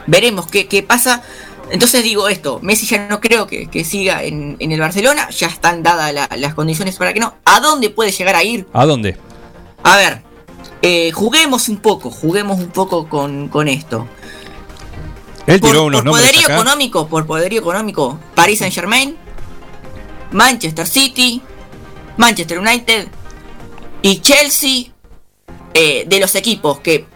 veremos 0.06 0.46
qué, 0.46 0.66
qué 0.66 0.82
pasa. 0.82 1.22
Entonces 1.70 2.02
digo 2.02 2.28
esto, 2.28 2.58
Messi 2.62 2.86
ya 2.86 3.06
no 3.08 3.20
creo 3.20 3.46
que, 3.46 3.68
que 3.68 3.84
siga 3.84 4.22
en, 4.24 4.56
en 4.58 4.72
el 4.72 4.80
Barcelona, 4.80 5.30
ya 5.30 5.46
están 5.46 5.82
dadas 5.82 6.12
la- 6.12 6.28
las 6.36 6.54
condiciones 6.54 6.96
para 6.96 7.12
que 7.12 7.20
no. 7.20 7.34
¿A 7.44 7.60
dónde 7.60 7.90
puede 7.90 8.10
llegar 8.12 8.34
a 8.34 8.42
ir? 8.42 8.66
¿A 8.72 8.86
dónde? 8.86 9.16
A 9.82 9.96
ver, 9.96 10.22
eh, 10.82 11.12
juguemos 11.12 11.68
un 11.68 11.78
poco, 11.78 12.10
juguemos 12.10 12.58
un 12.58 12.68
poco 12.70 13.08
con, 13.08 13.48
con 13.48 13.68
esto. 13.68 14.06
Él 15.46 15.60
tiró 15.60 15.74
por, 15.80 15.86
unos 15.86 16.02
por 16.02 16.10
poderío 16.12 16.40
acá. 16.44 16.54
económico, 16.54 17.06
por 17.08 17.26
poderío 17.26 17.60
económico, 17.60 18.18
Paris 18.34 18.58
Saint 18.60 18.74
Germain, 18.74 19.16
Manchester 20.32 20.86
City, 20.86 21.40
Manchester 22.16 22.58
United 22.58 23.08
y 24.02 24.18
Chelsea, 24.20 24.92
eh, 25.74 26.04
de 26.06 26.20
los 26.20 26.34
equipos 26.34 26.80
que 26.80 27.06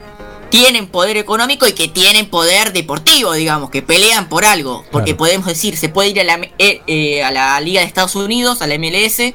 tienen 0.55 0.86
poder 0.86 1.16
económico 1.16 1.66
y 1.66 1.72
que 1.72 1.89
tienen 1.89 2.26
poder 2.31 2.72
deportivo, 2.72 3.32
digamos, 3.32 3.70
que 3.70 3.82
pelean 3.82 4.28
por 4.28 4.44
algo. 4.44 4.85
Porque 4.93 5.06
Claro. 5.10 5.16
podemos 5.18 5.47
decir, 5.48 5.76
se 5.76 5.89
puede 5.89 6.10
ir 6.10 6.20
a 6.20 6.22
la, 6.24 6.35
eh, 6.59 6.81
eh, 6.86 7.24
a 7.24 7.32
la 7.32 7.60
Liga 7.60 7.81
de 7.81 7.89
Estados 7.89 8.14
Unidos, 8.14 8.62
a 8.62 8.68
la 8.68 8.74
MLS, 8.76 9.35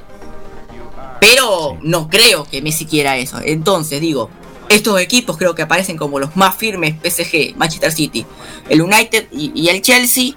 pero 1.19 1.77
no 1.81 2.07
creo 2.07 2.45
que 2.45 2.61
Messi 2.61 2.85
quiera 2.85 3.17
eso. 3.17 3.37
Entonces, 3.43 3.99
digo, 3.99 4.29
estos 4.69 4.97
equipos 5.01 5.35
creo 5.35 5.53
que 5.55 5.61
aparecen 5.63 5.97
como 5.97 6.19
los 6.19 6.37
más 6.37 6.55
firmes, 6.55 6.95
PSG, 7.03 7.53
Manchester 7.57 7.91
City, 7.91 8.25
el 8.69 8.81
United 8.81 9.27
y, 9.33 9.51
y 9.53 9.67
el 9.67 9.81
Chelsea. 9.81 10.35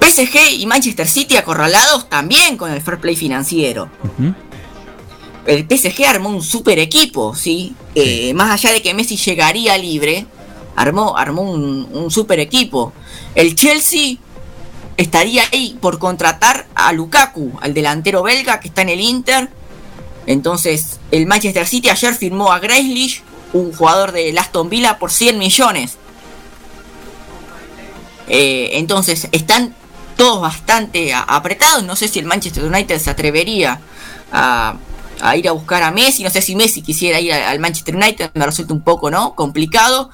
PSG 0.00 0.50
y 0.58 0.66
Manchester 0.66 1.08
City 1.08 1.36
acorralados 1.38 2.10
también 2.10 2.58
con 2.58 2.70
el 2.70 2.82
fair 2.82 3.00
play 3.00 3.16
financiero. 3.16 3.88
Ujú. 4.04 4.34
El 5.46 5.66
PSG 5.68 6.04
armó 6.06 6.28
un 6.30 6.42
super 6.42 6.78
equipo, 6.78 7.34
¿sí? 7.34 7.74
Eh, 7.94 8.34
más 8.34 8.50
allá 8.50 8.72
de 8.72 8.82
que 8.82 8.94
Messi 8.94 9.16
llegaría 9.16 9.78
libre, 9.78 10.26
armó, 10.74 11.16
armó 11.16 11.42
un, 11.42 11.88
un 11.92 12.10
super 12.10 12.40
equipo. 12.40 12.92
El 13.34 13.54
Chelsea 13.54 14.16
estaría 14.96 15.44
ahí 15.52 15.76
por 15.80 15.98
contratar 15.98 16.66
a 16.74 16.92
Lukaku, 16.92 17.52
al 17.60 17.74
delantero 17.74 18.22
belga 18.22 18.60
que 18.60 18.68
está 18.68 18.82
en 18.82 18.88
el 18.88 19.00
Inter. 19.00 19.48
Entonces, 20.26 20.98
el 21.10 21.26
Manchester 21.26 21.66
City 21.66 21.90
ayer 21.90 22.14
firmó 22.14 22.52
a 22.52 22.58
Grealish, 22.58 23.22
un 23.52 23.72
jugador 23.72 24.12
de 24.12 24.36
Aston 24.36 24.68
Villa, 24.68 24.98
por 24.98 25.10
100 25.10 25.38
millones. 25.38 25.96
Eh, 28.28 28.70
entonces, 28.74 29.28
están 29.30 29.74
todos 30.16 30.40
bastante 30.40 31.14
apretados. 31.14 31.84
No 31.84 31.94
sé 31.94 32.08
si 32.08 32.18
el 32.18 32.26
Manchester 32.26 32.64
United 32.64 32.98
se 32.98 33.10
atrevería 33.10 33.80
a, 34.32 34.76
a 35.20 35.36
ir 35.36 35.48
a 35.48 35.52
buscar 35.52 35.82
a 35.82 35.90
Messi. 35.90 36.22
No 36.22 36.30
sé 36.30 36.40
si 36.42 36.54
Messi 36.56 36.82
quisiera 36.82 37.20
ir 37.20 37.32
al 37.32 37.58
Manchester 37.58 37.96
United. 37.96 38.30
Me 38.34 38.46
resulta 38.46 38.72
un 38.74 38.82
poco, 38.82 39.10
¿no? 39.10 39.34
Complicado. 39.34 40.10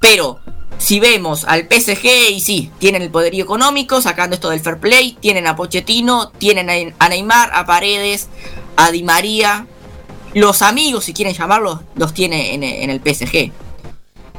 Pero 0.00 0.40
si 0.78 1.00
vemos 1.00 1.44
al 1.44 1.66
PSG, 1.68 2.30
y 2.32 2.40
sí, 2.40 2.70
tienen 2.78 3.02
el 3.02 3.10
poderío 3.10 3.44
económico, 3.44 4.00
sacando 4.00 4.34
esto 4.34 4.50
del 4.50 4.60
fair 4.60 4.78
play. 4.78 5.16
Tienen 5.20 5.46
a 5.46 5.56
Pochettino, 5.56 6.30
tienen 6.38 6.68
a- 6.70 6.94
a 7.04 7.08
Neymar, 7.08 7.50
a 7.54 7.64
Paredes, 7.66 8.28
a 8.76 8.90
Di 8.90 9.02
María. 9.02 9.66
Los 10.34 10.60
amigos, 10.62 11.04
si 11.04 11.12
quieren 11.14 11.34
llamarlos, 11.34 11.80
los 11.94 12.12
tiene 12.12 12.54
en, 12.54 12.62
en 12.62 12.90
el 12.90 13.00
PSG. 13.00 13.52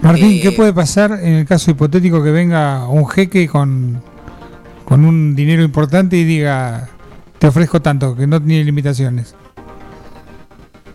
Martín, 0.01 0.33
Eh, 0.33 0.39
¿qué 0.41 0.51
puede 0.51 0.73
pasar 0.73 1.11
en 1.13 1.33
el 1.33 1.45
caso 1.47 1.71
hipotético 1.71 2.23
que 2.23 2.29
venga 2.29 2.87
un 2.87 3.07
jeque 3.07 3.47
con, 3.47 3.99
con 4.85 5.03
un 5.05 5.35
dinero 5.35 5.63
importante 5.63 6.15
y 6.17 6.23
diga, 6.23 6.87
te 7.39 7.47
ofrezco 7.47 7.81
tanto, 7.81 8.15
que 8.15 8.27
no 8.27 8.39
tiene 8.39 8.63
limitaciones? 8.63 9.33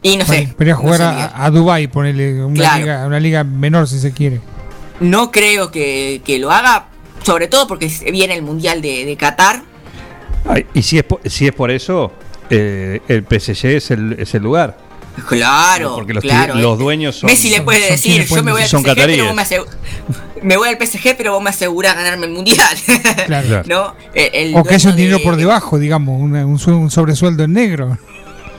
Y 0.02 0.16
no 0.16 0.24
sé. 0.24 0.52
Para 0.56 0.70
ir 0.70 0.74
a 0.74 0.76
no 0.76 0.82
jugar 0.82 0.98
sé, 0.98 1.04
a, 1.04 1.44
a 1.44 1.50
Dubái, 1.50 1.86
ponerle 1.86 2.44
una, 2.44 2.54
Claro. 2.54 2.78
liga, 2.80 3.06
una 3.06 3.20
liga 3.20 3.44
menor 3.44 3.86
si 3.88 3.98
se 4.00 4.12
quiere. 4.12 4.40
No 5.00 5.30
creo 5.30 5.70
que, 5.70 6.20
que 6.24 6.38
lo 6.38 6.50
haga, 6.50 6.86
sobre 7.24 7.46
todo 7.48 7.66
porque 7.66 7.90
viene 8.12 8.34
el 8.34 8.42
Mundial 8.42 8.82
de, 8.82 9.04
de 9.04 9.16
Qatar. 9.16 9.62
Ay, 10.48 10.66
y 10.74 10.82
si 10.82 10.98
es, 10.98 11.04
por, 11.04 11.20
si 11.28 11.46
es 11.46 11.52
por 11.52 11.70
eso, 11.70 12.12
eh, 12.50 13.00
el 13.08 13.22
PSG 13.24 13.66
es 13.66 13.90
el, 13.92 14.16
es 14.18 14.34
el 14.34 14.42
lugar. 14.42 14.76
Claro, 15.28 15.94
Porque 15.94 16.14
los, 16.14 16.22
claro. 16.22 16.54
los 16.54 16.78
dueños 16.78 17.16
son. 17.16 17.26
Messi 17.28 17.50
le 17.50 17.60
puede 17.60 17.90
decir, 17.90 18.26
yo 18.26 18.42
me 18.42 18.50
voy 18.52 18.62
al 18.62 18.68
son 18.68 18.82
PSG, 18.82 18.94
pero 18.96 19.26
vos 19.26 19.34
me, 19.34 19.44
me 20.42 20.56
voy 20.56 20.68
al 20.70 20.78
PSG, 20.84 21.16
pero 21.18 21.32
vos 21.34 21.42
me 21.42 21.50
asegurás 21.50 21.94
ganarme 21.94 22.26
el 22.26 22.32
Mundial. 22.32 22.76
Claro. 23.26 23.62
¿No? 23.66 23.94
El- 24.14 24.30
el 24.52 24.56
O 24.56 24.64
que 24.64 24.74
haya 24.74 24.88
un 24.90 24.96
dinero 24.96 25.18
de- 25.18 25.24
por 25.24 25.36
debajo, 25.36 25.78
digamos, 25.78 26.18
un, 26.20 26.58
su- 26.58 26.74
un 26.76 26.90
sobresueldo 26.90 27.44
en 27.44 27.52
negro. 27.52 27.98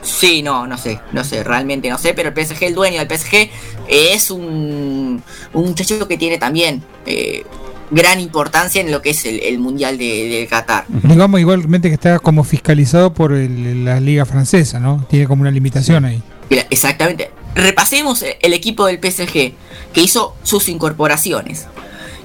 Sí, 0.03 0.41
no, 0.43 0.67
no 0.67 0.77
sé, 0.77 0.99
no 1.13 1.23
sé, 1.23 1.43
realmente 1.43 1.89
no 1.89 1.97
sé, 1.97 2.13
pero 2.13 2.29
el 2.29 2.45
PSG, 2.45 2.63
el 2.63 2.75
dueño 2.75 2.99
del 3.03 3.17
PSG, 3.17 3.49
es 3.87 4.29
un, 4.31 5.23
un 5.53 5.65
muchacho 5.65 6.07
que 6.07 6.17
tiene 6.17 6.37
también 6.37 6.83
eh, 7.05 7.45
gran 7.89 8.19
importancia 8.19 8.81
en 8.81 8.91
lo 8.91 9.01
que 9.01 9.11
es 9.11 9.25
el, 9.25 9.39
el 9.41 9.59
Mundial 9.59 9.97
de, 9.97 10.05
de 10.27 10.47
Qatar. 10.49 10.85
Digamos 10.89 11.39
igualmente 11.39 11.87
que 11.87 11.93
está 11.95 12.19
como 12.19 12.43
fiscalizado 12.43 13.13
por 13.13 13.31
el- 13.33 13.85
la 13.85 13.99
liga 13.99 14.25
francesa, 14.25 14.79
¿no? 14.79 15.05
Tiene 15.09 15.25
como 15.27 15.41
una 15.41 15.51
limitación 15.51 16.03
ahí. 16.05 16.21
Exactamente. 16.69 17.31
Repasemos 17.55 18.23
el 18.41 18.53
equipo 18.53 18.85
del 18.87 18.97
PSG 18.99 19.53
que 19.93 20.01
hizo 20.01 20.35
sus 20.43 20.67
incorporaciones. 20.69 21.67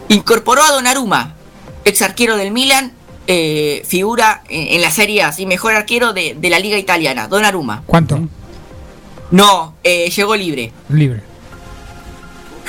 Incorporó 0.08 0.62
a 0.62 0.72
Donnarumma, 0.72 1.34
ex 1.84 2.02
arquero 2.02 2.36
del 2.36 2.50
Milan, 2.50 2.92
eh, 3.28 3.82
figura 3.86 4.42
en, 4.48 4.74
en 4.74 4.80
la 4.80 4.90
Serie 4.90 5.22
A, 5.22 5.30
sí, 5.32 5.46
mejor 5.46 5.74
arquero 5.74 6.12
de, 6.12 6.34
de 6.34 6.50
la 6.50 6.58
Liga 6.58 6.76
Italiana, 6.78 7.28
Donnarumma. 7.28 7.82
¿Cuánto? 7.86 8.18
No, 9.30 9.74
eh, 9.84 10.10
llegó 10.10 10.34
libre. 10.34 10.72
Libre. 10.88 11.22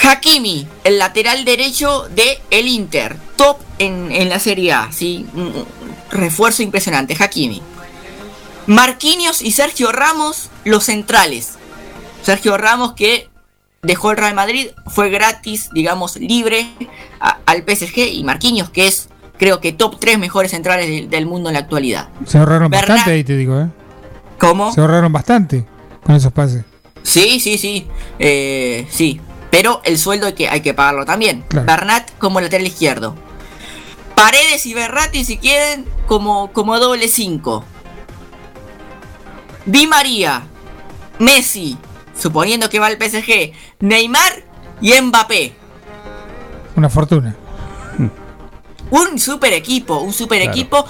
Hakimi, 0.02 0.68
el 0.84 0.98
lateral 1.00 1.44
derecho 1.46 2.08
de 2.10 2.40
el 2.52 2.68
Inter, 2.68 3.18
top 3.36 3.58
en, 3.80 4.12
en 4.12 4.30
la 4.30 4.40
Serie 4.40 4.72
A, 4.74 4.92
¿sí? 4.92 5.26
Un- 5.34 5.48
un 5.48 5.66
refuerzo 6.12 6.62
impresionante, 6.64 7.16
Hakimi. 7.20 7.62
Marquinhos 8.68 9.42
y 9.42 9.52
Sergio 9.52 9.92
Ramos, 9.92 10.50
los 10.64 10.86
centrales. 10.86 11.54
Sergio 12.22 12.58
Ramos 12.58 12.94
que 12.94 13.30
dejó 13.82 14.12
el 14.12 14.18
Real 14.18 14.36
Madrid, 14.36 14.68
fue 14.88 15.10
gratis, 15.10 15.70
digamos, 15.74 16.16
libre 16.18 16.68
a- 17.20 17.40
al 17.46 17.64
PSG 17.64 17.98
y 18.14 18.24
Marquinhos 18.24 18.70
que 18.70 18.88
es, 18.88 19.10
creo 19.40 19.60
que 19.60 19.72
top 19.74 19.98
3 20.00 20.20
mejores 20.20 20.52
centrales 20.52 20.88
del- 20.88 21.10
del 21.10 21.26
mundo 21.26 21.50
en 21.50 21.54
la 21.54 21.60
actualidad. 21.62 22.10
Se 22.28 22.38
ahorraron 22.38 22.70
Bernat- 22.72 22.88
bastante 22.90 23.12
ahí, 23.12 23.24
te 23.24 23.36
digo, 23.36 23.60
¿eh? 23.60 23.68
¿Cómo? 24.38 24.72
Se 24.72 24.82
ahorraron 24.82 25.12
bastante 25.12 25.66
con 26.04 26.14
esos 26.16 26.32
pases. 26.32 26.64
Sí, 27.02 27.40
sí, 27.40 27.58
sí. 27.58 27.88
Eh, 28.20 28.86
sí. 28.92 29.20
Pero 29.50 29.82
el 29.84 29.98
sueldo 29.98 30.28
hay 30.28 30.34
que, 30.34 30.48
hay 30.48 30.62
que 30.62 30.76
pagarlo 30.76 31.06
también. 31.06 31.44
Claro. 31.48 31.66
Bernat 31.66 32.12
como 32.20 32.40
lateral 32.40 32.68
izquierdo. 32.68 33.16
Paredes 34.14 34.66
y 34.68 34.74
Berratti, 34.76 35.24
si 35.26 35.38
quieren, 35.38 35.86
como, 36.06 36.52
como 36.52 36.78
doble 36.78 37.08
5. 37.08 37.64
Di 39.66 39.88
María, 39.88 40.44
Messi, 41.20 41.78
suponiendo 42.18 42.70
que 42.70 42.80
va 42.80 42.88
al 42.88 42.98
PSG, 42.98 43.54
Neymar 43.80 44.44
y 44.82 45.00
Mbappé. 45.02 45.54
Una 46.76 46.90
fortuna. 46.90 47.36
Un 48.92 49.20
super 49.20 49.54
equipo, 49.54 49.98
un 50.00 50.14
super 50.14 50.40
Claro. 50.42 50.52
equipo. 50.52 50.86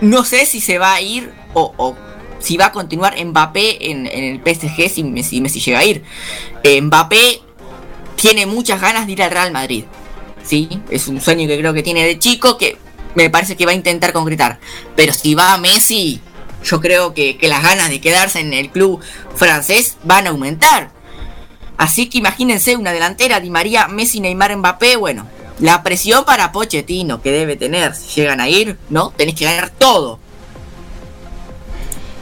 No 0.00 0.24
sé 0.24 0.46
si 0.46 0.60
se 0.60 0.78
va 0.78 0.94
a 0.94 1.00
ir 1.00 1.32
o, 1.54 1.72
o 1.76 1.96
si 2.38 2.56
va 2.56 2.66
a 2.66 2.72
continuar 2.72 3.14
Mbappé 3.22 3.90
en, 3.90 4.06
en 4.06 4.24
el 4.24 4.40
PSG 4.40 4.88
si 4.88 5.04
Messi, 5.04 5.40
Messi 5.40 5.60
llega 5.60 5.80
a 5.80 5.84
ir. 5.84 6.02
Eh, 6.62 6.80
Mbappé 6.80 7.40
tiene 8.16 8.46
muchas 8.46 8.80
ganas 8.80 9.06
de 9.06 9.12
ir 9.12 9.22
al 9.22 9.30
Real 9.30 9.52
Madrid. 9.52 9.84
Sí, 10.42 10.68
es 10.90 11.06
un 11.08 11.20
sueño 11.20 11.46
que 11.46 11.58
creo 11.58 11.74
que 11.74 11.82
tiene 11.82 12.04
de 12.06 12.18
chico 12.18 12.56
que 12.56 12.78
me 13.14 13.28
parece 13.28 13.56
que 13.56 13.66
va 13.66 13.72
a 13.72 13.74
intentar 13.74 14.12
concretar. 14.12 14.58
Pero 14.96 15.12
si 15.12 15.34
va 15.34 15.52
a 15.52 15.58
Messi, 15.58 16.20
yo 16.64 16.80
creo 16.80 17.12
que, 17.12 17.36
que 17.36 17.48
las 17.48 17.62
ganas 17.62 17.90
de 17.90 18.00
quedarse 18.00 18.40
en 18.40 18.54
el 18.54 18.70
club 18.70 19.00
francés 19.34 19.98
van 20.04 20.26
a 20.26 20.30
aumentar. 20.30 20.90
Así 21.76 22.08
que 22.08 22.18
imagínense 22.18 22.76
una 22.76 22.92
delantera, 22.92 23.40
Di 23.40 23.50
María, 23.50 23.86
Messi, 23.88 24.20
Neymar, 24.20 24.56
Mbappé, 24.56 24.96
bueno, 24.96 25.26
la 25.60 25.82
presión 25.82 26.24
para 26.24 26.52
Pochettino 26.52 27.20
que 27.22 27.30
debe 27.30 27.56
tener, 27.56 27.94
si 27.94 28.20
llegan 28.20 28.40
a 28.40 28.48
ir, 28.48 28.78
¿no? 28.88 29.12
Tenés 29.16 29.34
que 29.34 29.44
ganar 29.44 29.70
todo. 29.70 30.18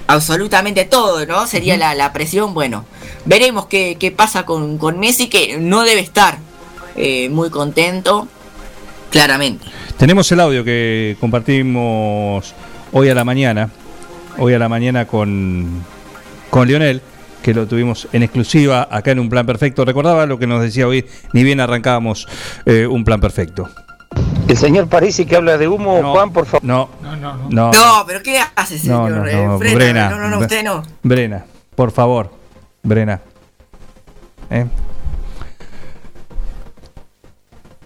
Absolutamente 0.09 0.85
todo, 0.85 1.25
¿no? 1.27 1.47
Sería 1.47 1.77
la, 1.77 1.95
la 1.95 2.13
presión, 2.13 2.55
bueno. 2.55 2.85
Veremos 3.25 3.67
qué, 3.67 3.97
qué 3.99 4.11
pasa 4.11 4.45
con, 4.45 4.79
con 4.79 4.99
Messi, 4.99 5.29
que 5.29 5.59
no 5.59 5.83
debe 5.83 6.01
estar 6.01 6.39
eh, 6.97 7.29
muy 7.29 7.51
contento, 7.51 8.27
claramente. 9.11 9.67
Tenemos 9.99 10.31
el 10.33 10.41
audio 10.41 10.65
que 10.65 11.17
compartimos 11.21 12.55
hoy 12.93 13.09
a 13.09 13.15
la 13.15 13.25
mañana, 13.25 13.71
hoy 14.39 14.55
a 14.55 14.59
la 14.59 14.69
mañana 14.69 15.07
con, 15.07 15.85
con 16.51 16.67
Lionel, 16.67 17.03
que 17.43 17.55
lo 17.55 17.67
tuvimos 17.67 18.09
en 18.13 18.23
exclusiva 18.23 18.89
acá 18.91 19.13
en 19.13 19.19
Un 19.19 19.29
Plan 19.29 19.47
Perfecto. 19.47 19.85
Recordaba 19.85 20.27
lo 20.27 20.39
que 20.39 20.47
nos 20.47 20.63
decía 20.63 20.87
hoy, 20.87 21.07
ni 21.33 21.45
bien 21.45 21.61
arrancábamos 21.61 22.27
eh, 22.67 22.87
Un 22.87 23.05
Plan 23.05 23.21
Perfecto. 23.21 23.69
El 24.49 24.57
señor 24.57 24.89
Parisi 24.89 25.27
que 25.27 25.37
habla 25.37 25.59
de 25.59 25.69
humo, 25.69 26.13
Juan, 26.13 26.33
por 26.33 26.47
favor. 26.47 26.65
No, 26.65 26.89
no, 27.03 27.17
no. 27.17 27.37
no. 27.51 27.71
No, 27.73 28.05
pero 28.07 28.23
¿qué 28.23 28.41
hace, 28.57 28.79
señor? 28.79 29.11
no, 29.11 29.17
no, 29.19 29.59
frena, 29.59 29.75
Brena. 29.75 30.11
no, 30.11 30.19
no, 30.19 30.29
no, 30.31 30.39
usted 30.39 30.65
no. 30.65 30.83
Brena, 31.03 31.45
por 31.75 31.93
favor, 31.93 32.33
Brena. 32.83 33.21
¿Eh? 34.51 34.65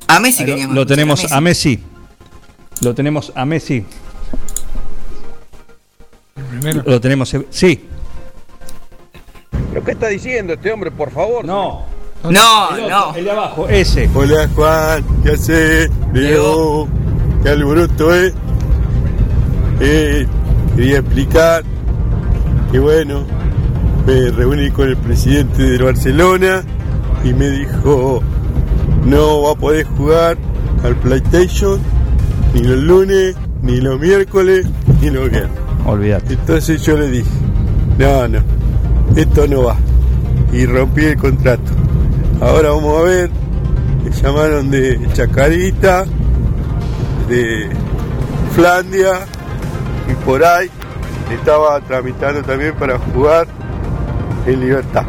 A 0.07 0.21
Messi 0.21 0.43
Ahí 0.43 0.47
queríamos 0.47 0.75
Lo 0.77 0.83
escuchar, 0.83 0.97
tenemos 0.97 1.33
a 1.33 1.41
Messi. 1.41 1.83
Lo 2.81 2.95
tenemos 2.95 3.33
a 3.35 3.45
Messi. 3.45 3.85
Lo 6.85 7.01
tenemos. 7.01 7.37
Sí. 7.51 7.89
¿Pero 9.73 9.85
qué 9.87 9.93
está 9.93 10.09
diciendo 10.09 10.53
este 10.53 10.71
hombre, 10.71 10.91
por 10.91 11.11
favor? 11.11 11.45
No. 11.47 11.87
No, 12.25 12.77
El 12.77 12.85
otro, 12.85 12.89
no. 12.91 13.15
El 13.17 13.25
de 13.25 13.31
abajo, 13.31 13.69
ese. 13.69 14.09
Hola 14.15 14.49
Juan, 14.55 15.05
¿qué 15.25 15.31
haces? 15.31 15.91
Leo, 16.13 16.87
qué 17.43 17.49
alboroto, 17.49 18.15
eh. 18.15 18.33
Eh, 19.81 20.27
quería 20.77 20.99
explicar 20.99 21.65
que 22.71 22.79
bueno, 22.79 23.25
me 24.07 24.31
reuní 24.31 24.71
con 24.71 24.89
el 24.89 24.97
presidente 24.99 25.63
del 25.63 25.83
Barcelona 25.83 26.63
y 27.25 27.33
me 27.33 27.49
dijo, 27.51 28.23
no 29.05 29.43
va 29.43 29.53
a 29.53 29.55
poder 29.55 29.87
jugar 29.87 30.37
al 30.85 30.95
PlayStation 30.97 31.81
ni 32.55 32.61
los 32.61 32.79
lunes, 32.79 33.35
ni 33.63 33.81
los 33.81 33.99
miércoles, 33.99 34.67
ni 35.01 35.11
los 35.11 35.31
viernes. 35.31 35.59
Olvídate. 35.87 36.35
Entonces 36.35 36.83
yo 36.83 36.97
le 36.97 37.09
dije, 37.09 37.31
no, 37.99 38.29
no, 38.29 38.39
esto 39.17 39.47
no 39.47 39.65
va. 39.65 39.77
Y 40.53 40.67
rompí 40.67 41.05
el 41.05 41.17
contrato. 41.17 41.73
Ahora 42.41 42.71
vamos 42.71 42.99
a 42.99 43.03
ver, 43.05 43.31
me 44.05 44.11
llamaron 44.11 44.71
de 44.71 45.01
Chacarita, 45.13 46.05
de 47.29 47.71
Flandia, 48.55 49.27
y 50.11 50.15
por 50.25 50.45
ahí 50.45 50.69
estaba 51.33 51.81
tramitando 51.81 52.43
también 52.43 52.75
para 52.75 52.99
jugar 52.99 53.47
en 54.47 54.61
libertad. 54.61 55.05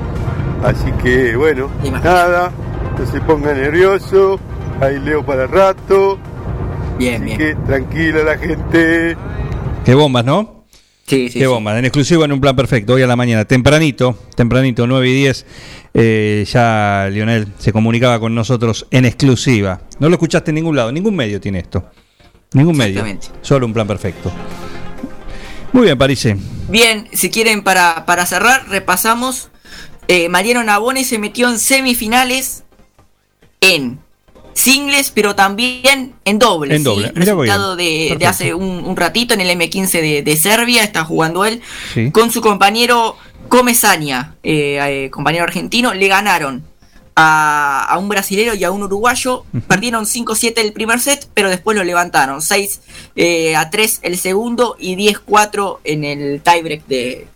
Así 0.63 0.91
que 1.03 1.35
bueno, 1.35 1.69
nada, 2.03 2.51
no 2.97 3.05
se 3.05 3.19
ponga 3.21 3.53
nervioso, 3.53 4.39
ahí 4.80 4.99
leo 4.99 5.25
para 5.25 5.47
rato. 5.47 6.17
Bien, 6.97 7.23
Así 7.23 7.38
que 7.38 7.55
tranquila 7.65 8.23
la 8.23 8.38
gente. 8.38 9.17
Qué 9.84 9.95
bombas, 9.95 10.23
¿no? 10.23 10.52
Sí, 11.14 11.30
sí. 11.30 11.40
Qué 11.40 11.48
bombas. 11.48 11.77
En 11.77 11.85
exclusivo 11.85 12.26
en 12.26 12.31
un 12.31 12.41
plan 12.41 12.56
perfecto. 12.56 12.94
Hoy 12.94 13.02
a 13.02 13.07
la 13.07 13.15
mañana, 13.15 13.45
tempranito, 13.45 14.18
tempranito, 14.35 14.88
9 14.88 15.10
y 15.10 15.14
10, 15.14 15.45
eh, 15.94 16.45
ya 16.52 17.10
Lionel 17.11 17.48
se 17.57 17.72
comunicaba 17.72 18.19
con 18.19 18.34
nosotros 18.34 18.88
en 18.91 19.06
exclusiva. 19.06 19.81
No 19.99 20.10
lo 20.10 20.15
escuchaste 20.15 20.52
en 20.52 20.56
ningún 20.56 20.76
lado, 20.76 20.91
ningún 20.91 21.15
medio 21.15 21.40
tiene 21.40 21.60
esto. 21.60 21.85
Ningún 22.53 22.77
medio. 22.77 23.02
Exactamente. 23.02 23.27
Solo 23.41 23.65
un 23.65 23.73
plan 23.73 23.88
perfecto. 23.88 24.31
Muy 25.72 25.85
bien, 25.85 25.98
Parise. 25.98 26.38
Bien, 26.69 27.07
si 27.14 27.30
quieren 27.30 27.64
para, 27.64 28.06
para 28.06 28.26
cerrar, 28.26 28.68
repasamos. 28.69 29.49
Eh, 30.07 30.30
Mariano 30.30 30.64
Nabone 30.64 31.03
se 31.03 31.18
metió 31.18 31.49
en 31.49 31.57
semifinales 31.57 32.64
en 33.61 33.99
singles, 34.53 35.11
pero 35.11 35.35
también 35.35 36.13
en 36.25 36.39
dobles. 36.39 36.77
En 36.77 36.84
doble. 36.84 37.07
¿sí? 37.07 37.13
Resultado 37.15 37.75
de, 37.75 38.15
de 38.17 38.25
hace 38.27 38.53
un, 38.53 38.84
un 38.85 38.95
ratito 38.95 39.34
en 39.34 39.41
el 39.41 39.49
M15 39.59 39.89
de, 40.01 40.21
de 40.23 40.38
Serbia, 40.38 40.84
está 40.84 41.03
jugando 41.05 41.45
él 41.45 41.61
Sí. 41.93 42.11
con 42.11 42.31
su 42.31 42.41
compañero 42.41 43.15
Comesaña, 43.49 44.35
eh, 44.43 44.80
eh, 44.81 45.09
compañero 45.11 45.43
argentino, 45.43 45.93
le 45.93 46.07
ganaron 46.07 46.63
a, 47.15 47.85
a 47.88 47.97
un 47.99 48.09
brasilero 48.09 48.55
y 48.55 48.63
a 48.63 48.71
un 48.71 48.81
uruguayo. 48.84 49.45
Perdieron 49.67 50.05
5-7 50.05 50.53
el 50.57 50.73
primer 50.73 50.99
set, 50.99 51.27
pero 51.34 51.49
después 51.49 51.77
lo 51.77 51.84
levantaron. 51.84 52.41
6 52.41 52.81
eh, 53.15 53.55
a 53.55 53.69
3 53.69 53.99
el 54.03 54.17
segundo 54.17 54.75
y 54.80 54.95
10-4 54.95 55.80
en 55.84 56.03
el 56.05 56.41
tiebreak 56.41 56.85
de, 56.88 57.27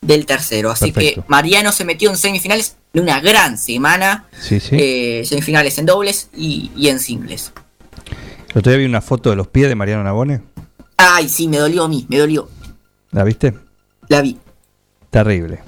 del 0.00 0.26
tercero. 0.26 0.70
Así 0.70 0.92
Perfecto. 0.92 1.22
que 1.22 1.28
Mariano 1.28 1.72
se 1.72 1.84
metió 1.84 2.10
en 2.10 2.16
semifinales 2.16 2.76
de 2.92 3.00
una 3.00 3.20
gran 3.20 3.58
semana. 3.58 4.26
Sí, 4.40 4.60
sí. 4.60 4.76
eh, 4.78 5.22
semifinales 5.24 5.78
en 5.78 5.86
dobles 5.86 6.28
y, 6.36 6.70
y 6.76 6.88
en 6.88 6.98
singles. 7.00 7.52
Otro 8.54 8.70
día 8.72 8.78
vi 8.78 8.84
una 8.86 9.00
foto 9.00 9.30
de 9.30 9.36
los 9.36 9.46
pies 9.48 9.68
de 9.68 9.74
Mariano 9.74 10.02
Nabone. 10.02 10.42
Ay, 10.96 11.28
sí, 11.28 11.48
me 11.48 11.58
dolió 11.58 11.84
a 11.84 11.88
mí, 11.88 12.06
me 12.08 12.18
dolió. 12.18 12.48
¿La 13.12 13.24
viste? 13.24 13.54
La 14.08 14.20
vi. 14.22 14.38
Terrible. 15.10 15.60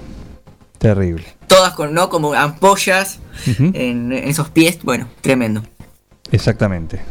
Terrible. 0.77 1.25
Todas 1.47 1.73
con, 1.73 1.93
¿no? 1.93 2.09
Como 2.09 2.33
ampollas 2.33 3.19
en, 3.47 4.11
en 4.11 4.11
esos 4.13 4.49
pies. 4.49 4.79
Bueno, 4.83 5.07
tremendo. 5.21 5.63
Exactamente. 6.31 7.01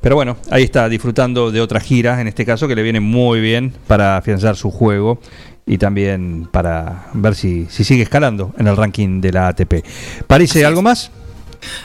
Pero 0.00 0.16
bueno, 0.16 0.36
ahí 0.50 0.64
está 0.64 0.88
disfrutando 0.88 1.52
de 1.52 1.60
otra 1.60 1.78
gira, 1.78 2.20
en 2.20 2.26
este 2.26 2.44
caso, 2.44 2.66
que 2.66 2.74
le 2.74 2.82
viene 2.82 2.98
muy 2.98 3.40
bien 3.40 3.72
para 3.86 4.16
afianzar 4.16 4.56
su 4.56 4.70
juego 4.72 5.20
y 5.66 5.78
también 5.78 6.48
para 6.50 7.06
ver 7.14 7.34
si, 7.34 7.66
si 7.70 7.84
sigue 7.84 8.02
escalando 8.02 8.52
en 8.58 8.66
el 8.66 8.76
ranking 8.76 9.20
de 9.20 9.32
la 9.32 9.48
ATP. 9.48 9.84
¿Parece 10.26 10.64
algo 10.64 10.82
más? 10.82 11.10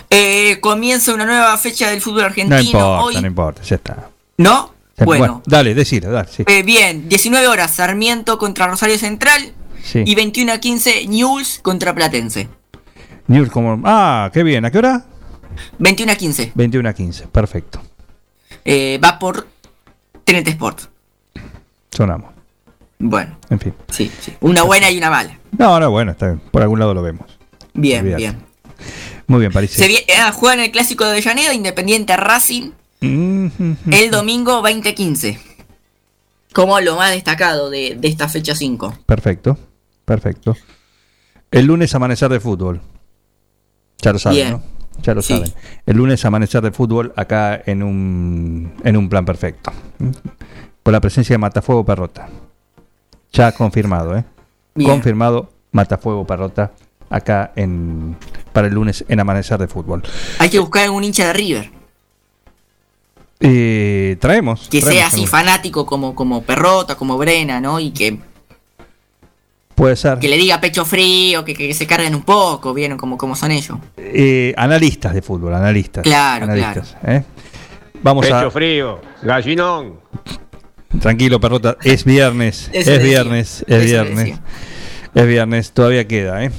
Eh, 0.09 0.59
comienza 0.59 1.13
una 1.13 1.25
nueva 1.25 1.55
fecha 1.57 1.89
del 1.89 2.01
fútbol 2.01 2.23
argentino. 2.25 2.55
No 2.57 2.61
importa, 2.63 3.01
hoy, 3.01 3.15
no 3.21 3.27
importa, 3.27 3.61
ya 3.63 3.75
está. 3.75 4.09
¿No? 4.37 4.73
Bueno, 5.05 5.43
dale, 5.45 5.75
decilo, 5.75 6.09
dale, 6.11 6.27
sí. 6.27 6.43
eh, 6.47 6.63
bien, 6.63 7.07
19 7.07 7.47
horas 7.47 7.75
Sarmiento 7.75 8.39
contra 8.39 8.65
Rosario 8.65 8.97
Central 8.97 9.53
Sí. 9.83 10.01
y 10.05 10.15
21 10.15 10.51
a 10.53 10.57
15 10.57 11.07
News 11.07 11.59
contra 11.61 11.93
Platense. 11.93 12.49
News 13.27 13.49
como... 13.51 13.79
Ah, 13.85 14.31
qué 14.33 14.41
bien, 14.41 14.65
¿a 14.65 14.71
qué 14.71 14.79
hora? 14.79 15.05
21 15.77 16.11
a 16.11 16.15
15. 16.15 16.51
21 16.55 16.89
a 16.89 16.93
15, 16.93 17.27
perfecto. 17.27 17.81
Eh, 18.65 18.99
va 19.03 19.19
por 19.19 19.47
TNT 20.25 20.47
Sport. 20.49 20.81
Sonamos. 21.91 22.33
Bueno, 22.99 23.37
En 23.49 23.59
fin. 23.59 23.73
sí, 23.89 24.11
sí. 24.19 24.33
Una 24.41 24.63
buena 24.63 24.89
y 24.89 24.97
una 24.97 25.09
mala. 25.09 25.37
No, 25.57 25.79
no, 25.79 25.91
bueno, 25.91 26.11
está 26.11 26.27
bien. 26.27 26.41
por 26.51 26.61
algún 26.63 26.79
lado 26.79 26.93
lo 26.93 27.01
vemos. 27.03 27.27
Bien, 27.73 28.03
bien. 28.15 28.37
Muy 29.27 29.39
bien, 29.41 29.51
París. 29.51 29.71
Se 29.71 29.87
juegan 30.33 30.59
el 30.61 30.71
clásico 30.71 31.03
de 31.05 31.11
Avellaneda, 31.11 31.53
Independiente 31.53 32.15
Racing, 32.17 32.71
el 33.01 34.09
domingo 34.11 34.53
2015. 34.61 35.39
Como 36.53 36.79
lo 36.79 36.95
más 36.95 37.11
destacado 37.11 37.69
de, 37.69 37.95
de 37.99 38.07
esta 38.07 38.27
fecha 38.29 38.55
5. 38.55 38.99
Perfecto, 39.05 39.57
perfecto. 40.05 40.55
El 41.51 41.65
lunes 41.65 41.93
amanecer 41.93 42.29
de 42.29 42.39
fútbol. 42.39 42.81
Ya 43.99 44.13
lo 44.13 44.19
saben, 44.19 44.35
Bien. 44.37 44.51
¿no? 44.51 44.63
Ya 45.03 45.13
lo 45.13 45.21
Sí. 45.21 45.33
saben. 45.35 45.53
El 45.85 45.97
lunes 45.97 46.23
amanecer 46.25 46.61
de 46.63 46.71
fútbol 46.71 47.13
acá 47.15 47.61
en 47.65 47.83
un, 47.83 48.73
en 48.83 48.97
un 48.97 49.07
plan 49.09 49.23
perfecto. 49.25 49.71
Por 50.81 50.91
la 50.93 50.99
presencia 51.01 51.33
de 51.35 51.37
Matafuego 51.37 51.85
Perrota. 51.85 52.27
Ya 53.33 53.51
confirmado, 53.51 54.17
¿eh? 54.17 54.23
Bien. 54.75 54.89
Confirmado 54.89 55.49
Matafuego 55.71 56.25
Perrota 56.25 56.71
acá 57.09 57.51
en 57.55 58.15
para 58.53 58.67
el 58.67 58.73
lunes 58.73 59.05
en 59.07 59.19
amanecer 59.19 59.59
de 59.59 59.67
fútbol. 59.67 60.03
Hay 60.39 60.49
que 60.49 60.59
buscar 60.59 60.89
un 60.89 61.03
hincha 61.03 61.27
de 61.27 61.33
River. 61.33 61.71
Eh, 63.39 64.17
traemos. 64.19 64.67
Que 64.69 64.81
traemos 64.81 64.93
sea 64.97 65.07
así 65.07 65.15
algún- 65.17 65.29
fanático 65.29 65.85
como, 65.85 66.15
como 66.15 66.41
Perrota, 66.43 66.95
como 66.95 67.17
Brena, 67.17 67.61
¿no? 67.61 67.79
Y 67.79 67.91
que, 67.91 68.19
Puede 69.75 69.95
ser. 69.95 70.17
que 70.17 70.27
le 70.27 70.37
diga 70.37 70.59
pecho 70.59 70.85
frío, 70.85 71.45
que, 71.45 71.53
que 71.53 71.71
se 71.75 71.85
carguen 71.85 72.15
un 72.15 72.23
poco, 72.23 72.73
¿vieron? 72.73 72.97
Como, 72.97 73.15
como 73.17 73.35
son 73.35 73.51
ellos. 73.51 73.77
Eh, 73.97 74.53
analistas 74.57 75.13
de 75.13 75.21
fútbol, 75.21 75.53
analistas. 75.53 76.03
Claro, 76.03 76.45
analistas, 76.45 76.97
¿eh? 77.05 77.23
Vamos 78.01 78.25
Pecho 78.25 78.35
a. 78.37 78.51
frío, 78.51 79.01
gallinón. 79.21 79.99
Tranquilo, 80.99 81.39
perrota. 81.39 81.77
Es 81.83 82.03
viernes. 82.03 82.69
Es 82.73 82.85
viernes. 83.01 83.65
Es 83.67 83.85
viernes. 83.85 84.39
Es 85.13 85.27
viernes. 85.27 85.71
Todavía 85.71 86.07
queda, 86.07 86.43
¿eh? 86.43 86.51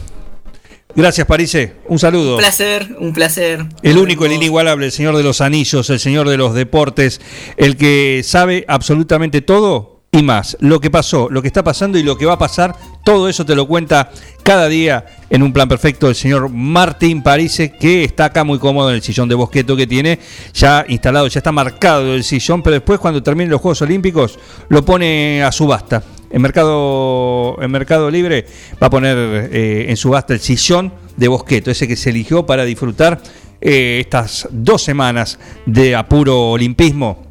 Gracias, 0.94 1.26
Parise. 1.26 1.76
Un 1.86 1.98
saludo. 1.98 2.34
Un 2.34 2.40
placer, 2.40 2.96
un 2.98 3.12
placer. 3.12 3.66
El 3.82 3.98
único, 3.98 4.26
el 4.26 4.32
inigualable, 4.32 4.86
el 4.86 4.92
señor 4.92 5.16
de 5.16 5.22
los 5.22 5.40
anillos, 5.40 5.88
el 5.90 6.00
señor 6.00 6.28
de 6.28 6.36
los 6.36 6.54
deportes, 6.54 7.20
el 7.56 7.76
que 7.76 8.22
sabe 8.24 8.64
absolutamente 8.66 9.40
todo 9.42 10.02
y 10.10 10.22
más. 10.22 10.56
Lo 10.60 10.80
que 10.80 10.90
pasó, 10.90 11.28
lo 11.30 11.42
que 11.42 11.48
está 11.48 11.62
pasando 11.62 11.98
y 11.98 12.02
lo 12.02 12.16
que 12.16 12.26
va 12.26 12.34
a 12.34 12.38
pasar, 12.38 12.74
todo 13.08 13.26
eso 13.26 13.46
te 13.46 13.54
lo 13.54 13.66
cuenta 13.66 14.10
cada 14.42 14.68
día 14.68 15.06
en 15.30 15.42
un 15.42 15.50
plan 15.50 15.66
perfecto 15.66 16.10
el 16.10 16.14
señor 16.14 16.50
Martín 16.50 17.22
Parise, 17.22 17.72
que 17.72 18.04
está 18.04 18.26
acá 18.26 18.44
muy 18.44 18.58
cómodo 18.58 18.90
en 18.90 18.96
el 18.96 19.02
sillón 19.02 19.30
de 19.30 19.34
bosqueto 19.34 19.74
que 19.74 19.86
tiene, 19.86 20.18
ya 20.52 20.84
instalado, 20.86 21.26
ya 21.26 21.38
está 21.38 21.50
marcado 21.50 22.14
el 22.14 22.22
sillón, 22.22 22.62
pero 22.62 22.74
después 22.74 23.00
cuando 23.00 23.22
terminen 23.22 23.48
los 23.48 23.62
Juegos 23.62 23.80
Olímpicos 23.80 24.38
lo 24.68 24.84
pone 24.84 25.42
a 25.42 25.50
subasta. 25.50 26.02
En 26.30 26.42
Mercado, 26.42 27.56
en 27.62 27.70
Mercado 27.70 28.10
Libre 28.10 28.44
va 28.74 28.88
a 28.88 28.90
poner 28.90 29.16
eh, 29.54 29.86
en 29.88 29.96
subasta 29.96 30.34
el 30.34 30.40
sillón 30.40 30.92
de 31.16 31.28
Bosqueto, 31.28 31.70
ese 31.70 31.88
que 31.88 31.96
se 31.96 32.10
eligió 32.10 32.44
para 32.44 32.66
disfrutar 32.66 33.22
eh, 33.62 34.00
estas 34.04 34.48
dos 34.50 34.82
semanas 34.82 35.38
de 35.64 35.96
apuro 35.96 36.50
olimpismo. 36.50 37.27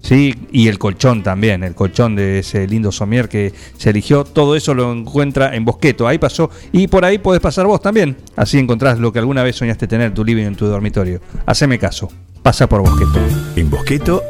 Sí, 0.00 0.34
y 0.50 0.68
el 0.68 0.78
colchón 0.78 1.22
también, 1.22 1.62
el 1.62 1.74
colchón 1.74 2.16
de 2.16 2.40
ese 2.40 2.66
lindo 2.66 2.90
somier 2.90 3.28
que 3.28 3.52
se 3.76 3.90
eligió, 3.90 4.24
todo 4.24 4.56
eso 4.56 4.74
lo 4.74 4.92
encuentra 4.92 5.54
en 5.54 5.64
Bosqueto, 5.64 6.08
ahí 6.08 6.18
pasó, 6.18 6.50
y 6.72 6.88
por 6.88 7.04
ahí 7.04 7.18
podés 7.18 7.40
pasar 7.40 7.66
vos 7.66 7.82
también, 7.82 8.16
así 8.36 8.58
encontrás 8.58 8.98
lo 8.98 9.12
que 9.12 9.18
alguna 9.18 9.42
vez 9.42 9.56
soñaste 9.56 9.86
tener 9.86 10.08
en 10.08 10.14
tu 10.14 10.24
living, 10.24 10.44
en 10.44 10.56
tu 10.56 10.66
dormitorio. 10.66 11.20
Haceme 11.46 11.78
caso, 11.78 12.10
pasa 12.42 12.68
por 12.68 12.80
Bosqueto. 12.80 13.20
En 13.56 13.70
Bosqueto. 13.70 14.22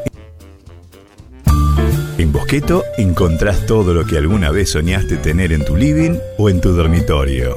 En 2.18 2.32
Bosqueto 2.32 2.84
encontrás 2.98 3.64
todo 3.64 3.94
lo 3.94 4.04
que 4.04 4.18
alguna 4.18 4.50
vez 4.50 4.70
soñaste 4.70 5.16
tener 5.16 5.52
en 5.52 5.64
tu 5.64 5.76
living 5.76 6.18
o 6.36 6.50
en 6.50 6.60
tu 6.60 6.72
dormitorio. 6.72 7.56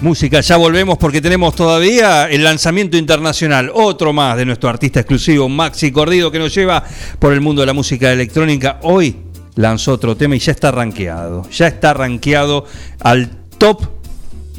Música, 0.00 0.40
ya 0.40 0.56
volvemos 0.56 0.96
porque 0.96 1.20
tenemos 1.20 1.56
todavía 1.56 2.30
el 2.30 2.44
lanzamiento 2.44 2.96
internacional, 2.96 3.72
otro 3.74 4.12
más 4.12 4.36
de 4.36 4.44
nuestro 4.44 4.68
artista 4.68 5.00
exclusivo, 5.00 5.48
Maxi 5.48 5.90
Cordido, 5.90 6.30
que 6.30 6.38
nos 6.38 6.54
lleva 6.54 6.84
por 7.18 7.32
el 7.32 7.40
mundo 7.40 7.62
de 7.62 7.66
la 7.66 7.72
música 7.72 8.12
electrónica. 8.12 8.78
Hoy 8.82 9.16
lanzó 9.56 9.94
otro 9.94 10.16
tema 10.16 10.36
y 10.36 10.38
ya 10.38 10.52
está 10.52 10.70
rankeado, 10.70 11.48
ya 11.50 11.66
está 11.66 11.94
rankeado 11.94 12.64
al 13.00 13.28
top 13.58 13.88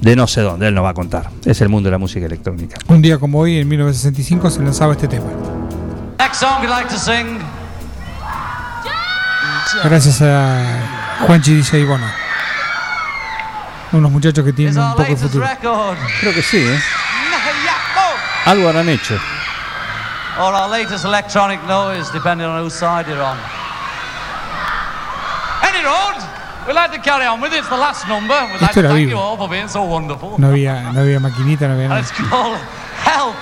de 0.01 0.15
no 0.17 0.27
sé 0.27 0.41
dónde, 0.41 0.67
él 0.67 0.75
nos 0.75 0.83
va 0.83 0.89
a 0.89 0.93
contar. 0.93 1.29
Es 1.45 1.61
el 1.61 1.69
mundo 1.69 1.87
de 1.87 1.91
la 1.91 1.99
música 1.99 2.25
electrónica. 2.25 2.77
Un 2.89 3.01
día 3.01 3.17
como 3.17 3.39
hoy, 3.39 3.59
en 3.59 3.67
1965, 3.69 4.49
se 4.49 4.61
lanzaba 4.61 4.91
este 4.91 5.07
tema. 5.07 5.27
Next 6.19 6.41
song 6.41 6.61
you'd 6.61 6.69
like 6.69 6.89
to 6.89 6.99
sing. 6.99 7.39
Gracias 9.85 10.21
a 10.21 11.23
Juanchi 11.25 11.55
DJ 11.55 11.85
Bono. 11.85 12.18
Unos 13.91 14.11
muchachos 14.11 14.45
que 14.45 14.53
tienen 14.53 14.77
un 14.77 14.91
poco 14.91 15.03
de 15.03 15.15
futuro. 15.17 15.47
Creo 16.21 16.33
que 16.33 16.41
sí, 16.41 16.57
¿eh? 16.57 16.79
Algo 18.45 18.69
habrán 18.69 18.89
hecho. 18.89 19.15
Or 20.39 20.53
our 20.53 20.69
latest 20.69 21.03
electronic 21.05 21.61
noise, 21.67 22.09
depending 22.13 22.47
on 22.47 22.61
whose 22.63 22.73
side 22.73 23.05
you're 23.07 23.21
on. 23.21 23.37
Any 25.63 25.83
road, 25.83 26.15
we'd 26.65 26.73
like 26.75 26.91
to 26.95 27.01
carry 27.01 27.25
on 27.25 27.41
with 27.41 27.51
it. 27.51 27.59
It's 27.59 27.67
the 27.69 27.75
last 27.77 28.07
number. 28.07 28.33
We'd 28.53 28.61
like 28.61 28.69
Esto 28.71 28.81
to 28.81 28.87
era 28.87 28.89
thank 28.93 29.07
vivo. 29.09 29.17
you 29.17 29.19
all 29.19 29.37
for 29.37 29.49
being 29.49 29.67
so 29.67 29.83
wonderful. 29.83 30.35
No 30.39 30.47
había, 30.49 30.93
no 30.93 31.01
había 31.01 31.19
maquinita, 31.19 31.67
no 31.67 31.73
había 31.73 31.85
And 31.85 31.93
nada. 31.95 31.99
it's 32.01 32.11
called 32.11 32.57
Help. 33.03 33.35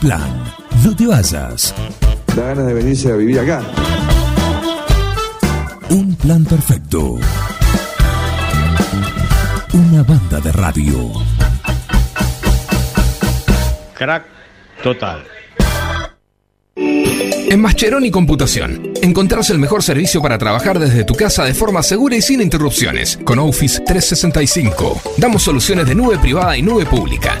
Plan. 0.00 0.44
No 0.84 0.94
te 0.94 1.06
vayas. 1.06 1.74
Da 2.34 2.48
ganas 2.48 2.66
de 2.66 2.74
venirse 2.74 3.10
a 3.10 3.16
vivir 3.16 3.40
acá. 3.40 3.62
Un 5.88 6.14
plan 6.16 6.44
perfecto. 6.44 7.18
Una 9.72 10.02
banda 10.02 10.40
de 10.40 10.52
radio. 10.52 11.12
Crack 13.94 14.24
total. 14.82 15.24
En 17.48 17.60
Mascheroni 17.60 18.10
Computación, 18.10 18.92
encontrás 19.00 19.50
el 19.50 19.58
mejor 19.58 19.82
servicio 19.82 20.20
para 20.20 20.36
trabajar 20.36 20.80
desde 20.80 21.04
tu 21.04 21.14
casa 21.14 21.44
de 21.44 21.54
forma 21.54 21.82
segura 21.82 22.16
y 22.16 22.20
sin 22.20 22.42
interrupciones. 22.42 23.18
Con 23.24 23.38
Office 23.38 23.80
365, 23.86 25.00
damos 25.16 25.44
soluciones 25.44 25.86
de 25.86 25.94
nube 25.94 26.18
privada 26.18 26.56
y 26.56 26.62
nube 26.62 26.84
pública, 26.84 27.40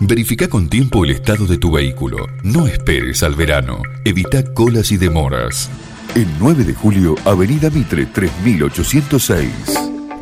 Verifica 0.00 0.48
con 0.48 0.68
tiempo 0.68 1.04
el 1.04 1.10
estado 1.10 1.44
de 1.46 1.58
tu 1.58 1.72
vehículo. 1.72 2.18
No 2.44 2.68
esperes 2.68 3.24
al 3.24 3.34
verano. 3.34 3.82
Evita 4.04 4.44
colas 4.54 4.92
y 4.92 4.96
demoras. 4.96 5.68
El 6.14 6.28
9 6.38 6.62
de 6.62 6.72
julio, 6.72 7.16
Avenida 7.24 7.68
Mitre 7.68 8.06
3806. 8.06 9.50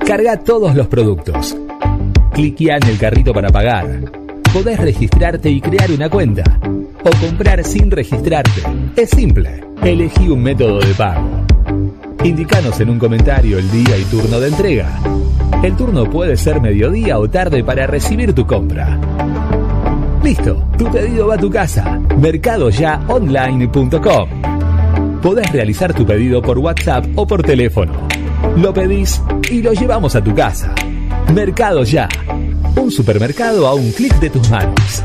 Carga 0.07 0.39
todos 0.39 0.75
los 0.75 0.87
productos. 0.87 1.55
Cliquea 2.33 2.79
en 2.79 2.89
el 2.89 2.99
carrito 2.99 3.35
para 3.35 3.51
pagar. 3.51 4.11
Podés 4.51 4.81
registrarte 4.81 5.51
y 5.51 5.61
crear 5.61 5.91
una 5.91 6.09
cuenta. 6.09 6.59
O 7.05 7.11
comprar 7.21 7.63
sin 7.63 7.91
registrarte. 7.91 8.63
Es 8.97 9.11
simple. 9.11 9.63
Elegí 9.83 10.29
un 10.29 10.43
método 10.43 10.81
de 10.81 10.95
pago. 10.95 11.45
Indicanos 12.25 12.81
en 12.81 12.89
un 12.89 12.99
comentario 12.99 13.59
el 13.59 13.71
día 13.71 13.99
y 13.99 14.05
turno 14.05 14.41
de 14.41 14.49
entrega. 14.49 14.99
El 15.63 15.77
turno 15.77 16.09
puede 16.09 16.39
ser 16.39 16.63
mediodía 16.63 17.19
o 17.19 17.29
tarde 17.29 17.63
para 17.63 17.87
recibir 17.87 18.33
tu 18.33 18.47
compra. 18.47 18.99
Listo, 20.27 20.59
tu 20.77 20.91
pedido 20.91 21.29
va 21.29 21.37
a 21.37 21.39
tu 21.39 21.49
casa. 21.49 22.01
Mercadoyaonline.com. 22.21 25.21
Podés 25.23 25.53
realizar 25.53 25.95
tu 25.95 26.05
pedido 26.05 26.43
por 26.43 26.59
WhatsApp 26.59 27.07
o 27.15 27.25
por 27.25 27.45
teléfono. 27.45 27.93
Lo 28.57 28.75
pedís 28.75 29.23
y 29.49 29.63
lo 29.63 29.73
llevamos 29.73 30.17
a 30.17 30.25
tu 30.25 30.35
casa. 30.35 30.75
Mercado 31.33 31.85
Ya. 31.85 32.09
Un 32.75 32.91
supermercado 32.91 33.69
a 33.69 33.75
un 33.75 33.93
clic 33.93 34.19
de 34.19 34.31
tus 34.31 34.51
manos. 34.51 35.05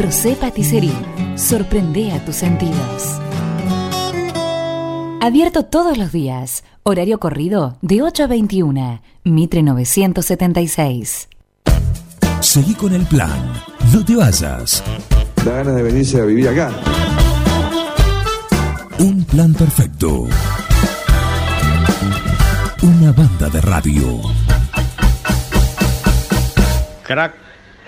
Rosé 0.00 0.36
Patisserie, 0.36 0.92
sorprende 1.34 2.12
a 2.12 2.24
tus 2.24 2.36
sentidos. 2.36 3.18
Abierto 5.20 5.64
todos 5.64 5.98
los 5.98 6.12
días. 6.12 6.62
Horario 6.84 7.18
corrido 7.18 7.78
de 7.82 8.02
8 8.02 8.22
a 8.22 8.26
21. 8.28 9.02
Mitre 9.24 9.64
976. 9.64 11.28
Seguí 12.40 12.74
con 12.74 12.94
el 12.94 13.04
plan. 13.06 13.52
No 13.92 14.04
te 14.04 14.14
vayas. 14.14 14.84
Da 15.44 15.52
ganas 15.52 15.74
de 15.74 15.82
venirse 15.82 16.20
a 16.20 16.24
vivir 16.24 16.48
acá. 16.48 16.70
Un 19.00 19.24
plan 19.24 19.52
perfecto. 19.52 20.28
Una 22.82 23.10
banda 23.10 23.48
de 23.48 23.60
radio. 23.62 24.20
Crack 27.02 27.34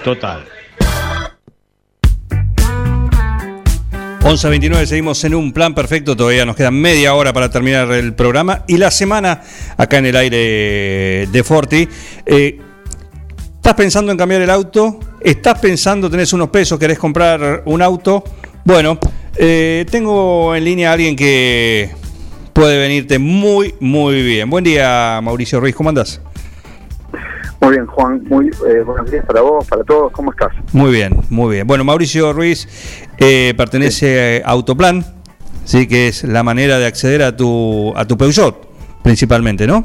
total. 0.02 0.44
11.29, 4.20 4.84
seguimos 4.84 5.24
en 5.24 5.34
un 5.34 5.52
plan 5.52 5.74
perfecto, 5.74 6.14
todavía 6.14 6.44
nos 6.44 6.54
queda 6.54 6.70
media 6.70 7.14
hora 7.14 7.32
para 7.32 7.50
terminar 7.50 7.90
el 7.92 8.14
programa 8.14 8.64
y 8.68 8.76
la 8.76 8.90
semana 8.90 9.40
acá 9.76 9.98
en 9.98 10.06
el 10.06 10.16
aire 10.16 11.26
de 11.32 11.42
Forti. 11.42 11.88
Eh, 12.26 12.60
¿Estás 13.56 13.74
pensando 13.74 14.12
en 14.12 14.18
cambiar 14.18 14.42
el 14.42 14.50
auto? 14.50 15.00
¿Estás 15.20 15.58
pensando, 15.58 16.10
tenés 16.10 16.32
unos 16.32 16.50
pesos, 16.50 16.78
querés 16.78 16.98
comprar 16.98 17.62
un 17.64 17.80
auto? 17.82 18.22
Bueno, 18.64 18.98
eh, 19.36 19.86
tengo 19.90 20.54
en 20.54 20.64
línea 20.64 20.90
a 20.90 20.92
alguien 20.92 21.16
que 21.16 21.90
puede 22.52 22.78
venirte 22.78 23.18
muy, 23.18 23.74
muy 23.80 24.22
bien. 24.22 24.50
Buen 24.50 24.64
día, 24.64 25.18
Mauricio 25.22 25.60
Ruiz, 25.60 25.74
¿cómo 25.74 25.88
andás? 25.88 26.20
Muy 27.60 27.72
bien, 27.72 27.86
Juan. 27.86 28.24
Muy 28.24 28.46
eh, 28.48 28.82
buenos 28.84 29.10
días 29.10 29.24
para 29.26 29.42
vos, 29.42 29.66
para 29.66 29.84
todos. 29.84 30.10
¿Cómo 30.12 30.30
estás? 30.30 30.50
Muy 30.72 30.90
bien, 30.92 31.20
muy 31.28 31.56
bien. 31.56 31.66
Bueno, 31.66 31.84
Mauricio 31.84 32.32
Ruiz 32.32 32.66
eh, 33.20 33.54
pertenece 33.54 34.42
a 34.44 34.50
Autoplan, 34.50 35.04
sí, 35.64 35.86
que 35.86 36.08
es 36.08 36.24
la 36.24 36.42
manera 36.42 36.78
de 36.78 36.86
acceder 36.86 37.22
a 37.22 37.36
tu 37.36 37.92
a 37.94 38.06
tu 38.06 38.16
Peugeot, 38.16 38.56
principalmente, 39.02 39.66
¿no? 39.66 39.84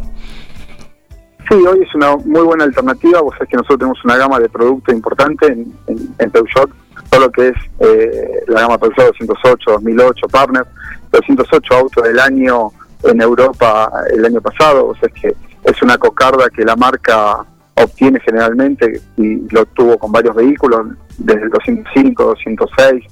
Sí, 1.49 1.55
hoy 1.55 1.81
es 1.83 1.93
una 1.93 2.15
muy 2.15 2.41
buena 2.41 2.63
alternativa. 2.63 3.21
Vos 3.21 3.33
sabés 3.33 3.49
que 3.49 3.57
nosotros 3.57 3.79
tenemos 3.79 4.05
una 4.05 4.17
gama 4.17 4.39
de 4.39 4.49
productos 4.49 4.95
importante 4.95 5.47
en, 5.47 5.71
en, 5.87 6.15
en 6.17 6.31
Peugeot. 6.31 6.69
Todo 7.09 7.21
lo 7.21 7.31
que 7.31 7.49
es 7.49 7.55
eh, 7.79 8.43
la 8.47 8.61
gama 8.61 8.77
Peugeot 8.77 9.15
208, 9.19 9.71
2008, 9.71 10.27
Partner, 10.29 10.65
208 11.11 11.73
autos 11.75 12.03
del 12.03 12.19
año 12.19 12.71
en 13.03 13.21
Europa 13.21 13.91
el 14.11 14.25
año 14.25 14.41
pasado. 14.41 14.87
O 14.87 14.95
sea, 14.95 15.09
es 15.13 15.21
que 15.21 15.35
es 15.65 15.81
una 15.81 15.97
cocarda 15.97 16.49
que 16.49 16.63
la 16.63 16.75
marca 16.75 17.45
obtiene 17.75 18.19
generalmente 18.21 19.01
y 19.17 19.35
lo 19.53 19.65
tuvo 19.65 19.97
con 19.97 20.11
varios 20.11 20.35
vehículos, 20.35 20.87
desde 21.17 21.43
el 21.43 21.49
205, 21.49 22.23
206, 22.23 23.03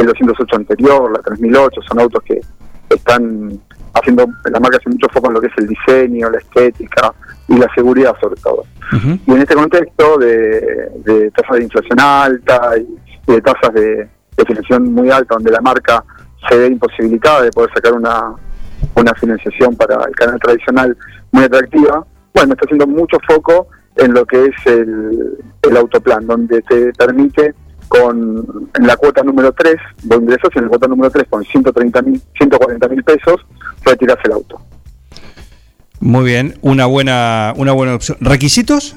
el 0.00 0.06
208 0.06 0.56
anterior, 0.56 1.10
la 1.12 1.20
3008, 1.20 1.80
son 1.88 2.00
autos 2.00 2.22
que 2.22 2.40
están 2.88 3.60
haciendo, 3.94 4.26
la 4.50 4.60
marca 4.60 4.78
hace 4.78 4.90
mucho 4.90 5.08
foco 5.12 5.28
en 5.28 5.34
lo 5.34 5.40
que 5.40 5.48
es 5.48 5.52
el 5.58 5.68
diseño, 5.68 6.30
la 6.30 6.38
estética 6.38 7.12
y 7.48 7.56
la 7.56 7.68
seguridad 7.74 8.14
sobre 8.20 8.40
todo. 8.40 8.64
Y 8.92 9.30
en 9.30 9.38
este 9.38 9.54
contexto 9.54 10.18
de, 10.18 10.90
de 11.04 11.30
tasas 11.30 11.58
de 11.58 11.62
inflación 11.64 12.00
alta 12.00 12.72
y, 12.76 12.98
y 13.30 13.32
de 13.32 13.40
tasas 13.40 13.72
de, 13.72 14.08
de 14.36 14.44
financiación 14.44 14.92
muy 14.92 15.10
alta, 15.10 15.34
donde 15.34 15.50
la 15.50 15.60
marca 15.60 16.04
se 16.48 16.56
ve 16.56 16.66
imposibilitada 16.68 17.42
de 17.42 17.50
poder 17.50 17.70
sacar 17.74 17.92
una, 17.92 18.34
una 18.94 19.14
financiación 19.14 19.76
para 19.76 20.04
el 20.04 20.14
canal 20.16 20.40
tradicional 20.40 20.96
muy 21.32 21.44
atractiva, 21.44 22.04
bueno, 22.34 22.54
está 22.54 22.64
haciendo 22.64 22.86
mucho 22.86 23.18
foco 23.28 23.68
en 23.96 24.14
lo 24.14 24.24
que 24.24 24.46
es 24.46 24.66
el, 24.66 25.38
el 25.62 25.76
autoplan, 25.76 26.26
donde 26.26 26.62
te 26.62 26.92
permite 26.94 27.54
con 27.90 28.70
en 28.72 28.86
la 28.86 28.96
cuota 28.96 29.22
número 29.24 29.52
3, 29.52 29.76
vos 30.04 30.20
ingresas 30.20 30.50
en 30.54 30.62
la 30.62 30.68
cuota 30.68 30.86
número 30.86 31.10
3 31.10 31.26
con 31.28 31.44
130 31.44 32.02
mil, 32.02 32.22
140 32.38 32.88
mil 32.88 33.02
pesos, 33.02 33.44
retiras 33.84 34.16
el 34.24 34.32
auto. 34.32 34.60
Muy 35.98 36.24
bien, 36.24 36.54
una 36.62 36.86
buena, 36.86 37.52
una 37.56 37.72
buena 37.72 37.96
opción. 37.96 38.16
¿Requisitos? 38.20 38.94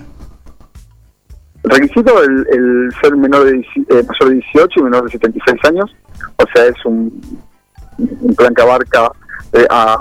Requisito 1.64 2.22
el, 2.22 2.46
el 2.52 2.90
ser 3.02 3.18
menor 3.18 3.46
de, 3.46 3.58
eh, 3.58 4.04
mayor 4.08 4.30
de 4.30 4.36
18 4.36 4.80
y 4.80 4.84
menor 4.84 5.06
de 5.06 5.12
76 5.12 5.58
años, 5.66 5.96
o 6.38 6.46
sea, 6.54 6.66
es 6.66 6.86
un, 6.86 7.20
un 7.98 8.36
plan 8.36 8.54
que 8.54 8.62
abarca 8.62 9.12
eh, 9.54 9.66
a, 9.72 9.94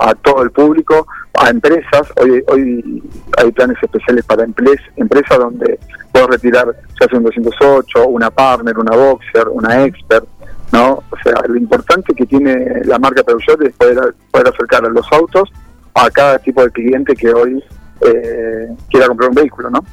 a 0.00 0.14
todo 0.14 0.42
el 0.42 0.50
público, 0.52 1.06
a 1.34 1.50
empresas. 1.50 2.08
Hoy, 2.20 2.42
hoy 2.48 3.02
hay 3.36 3.52
planes 3.52 3.76
especiales 3.82 4.24
para 4.24 4.44
empresas 4.44 5.38
donde 5.38 5.78
puedo 6.12 6.26
retirar 6.28 6.66
ya 7.00 7.08
sea 7.08 7.18
un 7.18 7.24
208, 7.24 8.06
una 8.08 8.30
Partner, 8.30 8.78
una 8.78 8.96
Boxer, 8.96 9.48
una 9.48 9.84
Expert, 9.84 10.26
¿no? 10.72 11.02
O 11.10 11.16
sea, 11.22 11.34
lo 11.46 11.56
importante 11.56 12.14
que 12.14 12.26
tiene 12.26 12.84
la 12.84 12.98
marca 12.98 13.22
Peugeot 13.22 13.62
es 13.62 13.74
poder, 13.74 14.14
poder 14.30 14.48
acercar 14.48 14.84
a 14.84 14.88
los 14.88 15.06
autos 15.12 15.50
a 15.94 16.10
cada 16.10 16.38
tipo 16.38 16.62
de 16.62 16.70
cliente 16.70 17.14
que 17.14 17.32
hoy 17.32 17.62
eh, 18.00 18.68
quiera 18.90 19.06
comprar 19.08 19.30
un 19.30 19.34
vehículo, 19.34 19.70
¿no? 19.70 19.84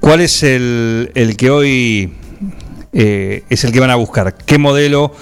¿Cuál 0.00 0.20
es 0.20 0.42
el, 0.42 1.10
el 1.14 1.36
que 1.36 1.50
hoy 1.50 2.14
eh, 2.92 3.44
es 3.48 3.64
el 3.64 3.72
que 3.72 3.80
van 3.80 3.90
a 3.90 3.96
buscar? 3.96 4.34
¿Qué 4.34 4.58
modelo 4.58 5.12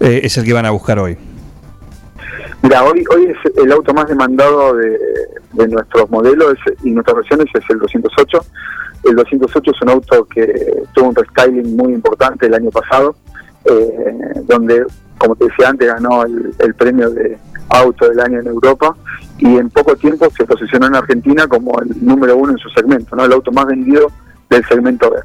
eh, 0.00 0.20
es 0.24 0.36
el 0.36 0.44
que 0.44 0.52
van 0.52 0.66
a 0.66 0.70
buscar 0.70 0.98
hoy? 0.98 1.16
Mira, 2.62 2.82
hoy, 2.84 3.04
hoy 3.14 3.26
es 3.26 3.36
el 3.62 3.70
auto 3.72 3.92
más 3.94 4.08
demandado 4.08 4.74
de, 4.76 4.98
de 5.52 5.68
nuestros 5.68 6.10
modelos 6.10 6.54
es- 6.66 6.84
y 6.84 6.90
nuestras 6.90 7.16
versiones 7.16 7.46
es 7.54 7.62
el 7.70 7.78
208. 7.78 8.40
El 9.04 9.14
208 9.16 9.70
es 9.70 9.82
un 9.82 9.88
auto 9.90 10.24
que 10.24 10.82
tuvo 10.94 11.08
un 11.10 11.14
restyling 11.14 11.76
muy 11.76 11.92
importante 11.92 12.46
el 12.46 12.54
año 12.54 12.70
pasado, 12.70 13.14
eh, 13.66 14.16
donde, 14.44 14.84
como 15.18 15.36
te 15.36 15.44
decía 15.46 15.68
antes, 15.68 15.86
ganó 15.86 16.24
el, 16.24 16.52
el 16.58 16.74
premio 16.74 17.10
de 17.10 17.38
auto 17.68 18.08
del 18.08 18.18
año 18.20 18.40
en 18.40 18.46
Europa 18.48 18.96
y 19.38 19.56
en 19.58 19.70
poco 19.70 19.94
tiempo 19.96 20.28
se 20.36 20.44
posicionó 20.44 20.86
en 20.86 20.96
Argentina 20.96 21.46
como 21.46 21.80
el 21.80 21.90
número 22.04 22.36
uno 22.36 22.52
en 22.52 22.58
su 22.58 22.68
segmento, 22.70 23.14
¿no? 23.14 23.24
el 23.24 23.32
auto 23.32 23.52
más 23.52 23.66
vendido 23.66 24.10
del 24.50 24.64
segmento 24.66 25.10
B. 25.10 25.18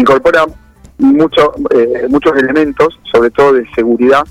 Incorpora 0.00 0.44
mucho, 0.98 1.52
eh, 1.70 2.06
muchos 2.08 2.32
elementos, 2.36 2.98
sobre 3.12 3.30
todo 3.30 3.52
de 3.54 3.66
seguridad 3.74 4.22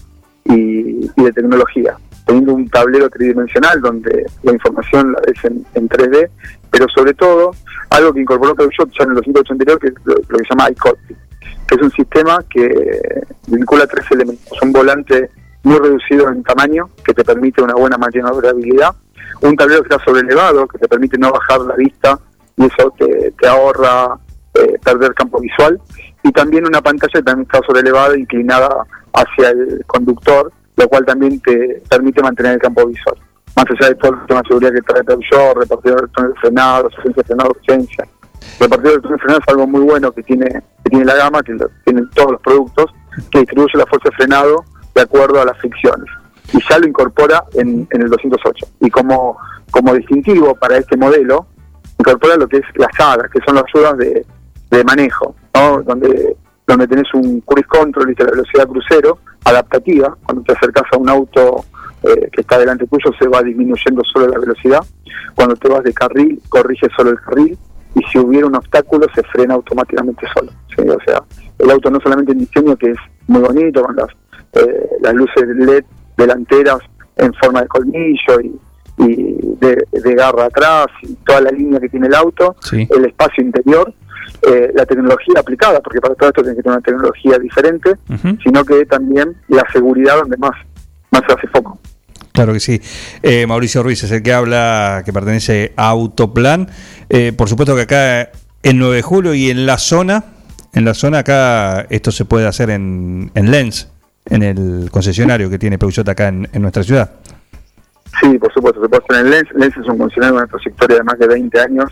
y, 0.45 1.05
y 1.15 1.23
de 1.23 1.31
tecnología, 1.33 1.97
teniendo 2.29 2.53
un 2.53 2.69
tablero 2.69 3.09
tridimensional 3.09 3.81
donde 3.81 4.23
la 4.43 4.53
información 4.53 5.11
la 5.13 5.19
ves 5.25 5.43
en, 5.45 5.65
en 5.73 5.89
3D, 5.89 6.29
pero 6.69 6.85
sobre 6.95 7.15
todo 7.15 7.51
algo 7.89 8.13
que 8.13 8.21
incorporó 8.21 8.53
Peugeot 8.53 8.91
ya 8.91 9.03
en 9.05 9.09
el 9.09 9.15
208 9.15 9.53
anterior, 9.53 9.79
que 9.79 9.87
es 9.87 9.93
lo, 10.03 10.13
lo 10.13 10.37
que 10.37 10.43
se 10.43 10.49
llama 10.51 10.69
iCockpit, 10.69 11.17
que 11.67 11.75
es 11.75 11.81
un 11.81 11.91
sistema 11.91 12.43
que 12.47 13.23
vincula 13.47 13.87
tres 13.87 14.05
elementos. 14.11 14.61
Un 14.61 14.71
volante 14.71 15.31
muy 15.63 15.79
reducido 15.79 16.29
en 16.29 16.43
tamaño, 16.43 16.91
que 17.03 17.15
te 17.15 17.23
permite 17.23 17.63
una 17.63 17.73
buena 17.73 17.97
maniobrabilidad, 17.97 18.93
un 19.41 19.55
tablero 19.55 19.81
que 19.81 19.89
está 19.95 20.05
sobrelevado, 20.05 20.67
que 20.67 20.77
te 20.77 20.87
permite 20.87 21.17
no 21.17 21.31
bajar 21.31 21.61
la 21.61 21.75
vista 21.75 22.19
y 22.57 22.65
eso 22.65 22.93
te, 22.95 23.33
te 23.39 23.47
ahorra 23.47 24.19
eh, 24.53 24.77
perder 24.83 25.15
campo 25.15 25.39
visual, 25.39 25.81
y 26.23 26.31
también 26.31 26.67
una 26.67 26.81
pantalla 26.81 27.11
que 27.11 27.23
también 27.23 27.47
está 27.51 27.65
sobrelevada, 27.65 28.15
inclinada 28.15 28.85
hacia 29.13 29.49
el 29.49 29.83
conductor, 29.87 30.51
lo 30.79 30.87
cual 30.87 31.05
también 31.05 31.39
te 31.41 31.83
permite 31.89 32.23
mantener 32.23 32.53
el 32.53 32.59
campo 32.59 32.87
visual. 32.87 33.15
Más 33.55 33.65
allá 33.69 33.89
de 33.89 33.95
todo 33.95 34.13
el 34.13 34.25
tema 34.27 34.41
de 34.41 34.47
seguridad 34.47 34.71
que 34.71 34.81
trae 34.81 35.01
repartidor 35.01 35.57
de 35.57 35.99
electrónico 35.99 36.33
de 36.33 36.39
frenado, 36.39 36.87
asistencia 36.87 37.21
de 37.21 37.23
frenado 37.23 37.51
urgencia. 37.51 38.07
Repartidor 38.59 39.01
de 39.01 39.17
frenado 39.17 39.39
es 39.41 39.49
algo 39.49 39.67
muy 39.67 39.81
bueno 39.81 40.11
que 40.13 40.23
tiene, 40.23 40.47
que 40.83 40.89
tiene 40.89 41.03
la 41.03 41.15
gama, 41.15 41.43
que 41.43 41.57
tienen 41.83 42.09
todos 42.11 42.31
los 42.31 42.41
productos, 42.41 42.85
que 43.29 43.39
distribuye 43.39 43.77
la 43.77 43.85
fuerza 43.87 44.09
de 44.09 44.15
frenado 44.15 44.63
de 44.95 45.01
acuerdo 45.01 45.41
a 45.41 45.45
las 45.45 45.57
fricciones. 45.57 46.09
Y 46.53 46.59
ya 46.69 46.79
lo 46.79 46.87
incorpora 46.87 47.43
en, 47.55 47.85
en 47.91 48.01
el 48.01 48.09
208. 48.09 48.65
Y 48.79 48.89
como, 48.89 49.37
como 49.71 49.93
distintivo 49.93 50.55
para 50.55 50.77
este 50.77 50.95
modelo, 50.95 51.45
incorpora 51.97 52.37
lo 52.37 52.47
que 52.47 52.57
es 52.57 52.65
las 52.75 52.95
sagas, 52.95 53.29
que 53.29 53.39
son 53.45 53.55
las 53.55 53.65
ayudas 53.75 53.97
de, 53.97 54.25
de 54.71 54.83
manejo, 54.85 55.35
¿no? 55.53 55.81
donde, 55.81 56.37
donde 56.69 56.87
tenés 56.87 57.11
un 57.15 57.41
cruise 57.41 57.65
control 57.65 58.11
y 58.11 58.23
la 58.23 58.29
velocidad 58.29 58.67
crucero 58.67 59.17
adaptativa, 59.43 60.15
cuando 60.23 60.43
te 60.43 60.53
acercas 60.53 60.83
a 60.91 60.97
un 60.97 61.09
auto 61.09 61.65
eh, 62.03 62.29
que 62.31 62.41
está 62.41 62.59
delante 62.59 62.85
tuyo 62.85 63.11
se 63.17 63.27
va 63.27 63.41
disminuyendo 63.41 64.03
solo 64.03 64.27
la 64.27 64.37
velocidad, 64.37 64.85
cuando 65.33 65.55
te 65.55 65.67
vas 65.67 65.83
de 65.83 65.93
carril 65.93 66.39
corrige 66.47 66.87
solo 66.95 67.09
el 67.09 67.19
carril. 67.19 67.57
Y 67.95 68.03
si 68.11 68.19
hubiera 68.19 68.45
un 68.45 68.55
obstáculo 68.55 69.07
se 69.15 69.23
frena 69.23 69.55
automáticamente 69.55 70.27
solo. 70.31 70.51
O 70.77 71.03
sea, 71.03 71.23
el 71.57 71.71
auto 71.71 71.89
no 71.89 71.99
solamente 71.99 72.33
en 72.33 72.37
diseño 72.37 72.75
que 72.75 72.91
es 72.91 72.97
muy 73.27 73.41
bonito 73.41 73.83
con 73.83 73.95
las, 73.95 74.09
eh, 74.53 74.89
las 75.01 75.13
luces 75.15 75.47
LED 75.47 75.83
delanteras 76.15 76.79
en 77.17 77.33
forma 77.33 77.63
de 77.63 77.67
colmillo 77.67 78.41
y, 78.43 78.59
y 78.99 79.37
de, 79.59 79.87
de 79.91 80.15
garra 80.15 80.45
atrás 80.45 80.87
y 81.03 81.13
toda 81.25 81.41
la 81.41 81.51
línea 81.51 81.79
que 81.79 81.89
tiene 81.89 82.07
el 82.07 82.15
auto, 82.15 82.55
el 82.71 83.05
espacio 83.05 83.43
interior, 83.43 83.93
eh, 84.41 84.71
la 84.73 84.85
tecnología 84.85 85.35
aplicada, 85.39 85.81
porque 85.81 85.99
para 85.99 86.15
todo 86.15 86.29
esto 86.29 86.41
tiene 86.41 86.57
que 86.57 86.63
tener 86.63 86.77
una 86.77 86.85
tecnología 86.85 87.37
diferente, 87.39 87.93
sino 88.43 88.63
que 88.63 88.85
también 88.85 89.35
la 89.47 89.63
seguridad 89.71 90.17
donde 90.17 90.37
más, 90.37 90.51
más 91.11 91.21
se 91.27 91.33
hace 91.33 91.47
foco. 91.47 91.79
Claro 92.31 92.53
que 92.53 92.59
sí. 92.59 92.81
Eh, 93.21 93.45
Mauricio 93.47 93.83
Ruiz 93.83 94.03
es 94.03 94.11
el 94.11 94.23
que 94.23 94.33
habla, 94.33 95.01
que 95.05 95.11
pertenece 95.11 95.73
a 95.75 95.89
Autoplan. 95.89 96.69
Eh, 97.09 97.33
por 97.33 97.49
supuesto 97.49 97.75
que 97.75 97.81
acá 97.81 98.31
en 98.63 98.77
9 98.77 98.97
de 98.97 99.01
julio 99.01 99.33
y 99.33 99.49
en 99.49 99.65
la 99.65 99.77
zona, 99.77 100.23
en 100.73 100.85
la 100.85 100.93
zona 100.93 101.19
acá 101.19 101.85
esto 101.89 102.11
se 102.11 102.25
puede 102.25 102.47
hacer 102.47 102.69
en, 102.69 103.31
en 103.33 103.51
Lens, 103.51 103.89
en 104.25 104.43
el 104.43 104.89
concesionario 104.91 105.49
que 105.49 105.59
tiene 105.59 105.77
Peugeot 105.77 106.07
acá 106.07 106.27
en, 106.29 106.47
en 106.53 106.61
nuestra 106.61 106.83
ciudad. 106.83 107.11
Sí, 108.21 108.37
por 108.37 108.51
supuesto, 108.53 108.81
se 108.81 108.89
puede 108.89 109.03
hacer 109.07 109.25
en 109.25 109.31
Lens. 109.31 109.49
Lens 109.53 109.77
es 109.77 109.87
un 109.87 109.97
concesionario 109.97 110.35
con 110.35 110.43
una 110.43 110.51
trayectoria 110.51 110.97
de 110.97 111.03
más 111.03 111.19
de 111.19 111.27
20 111.27 111.59
años 111.61 111.85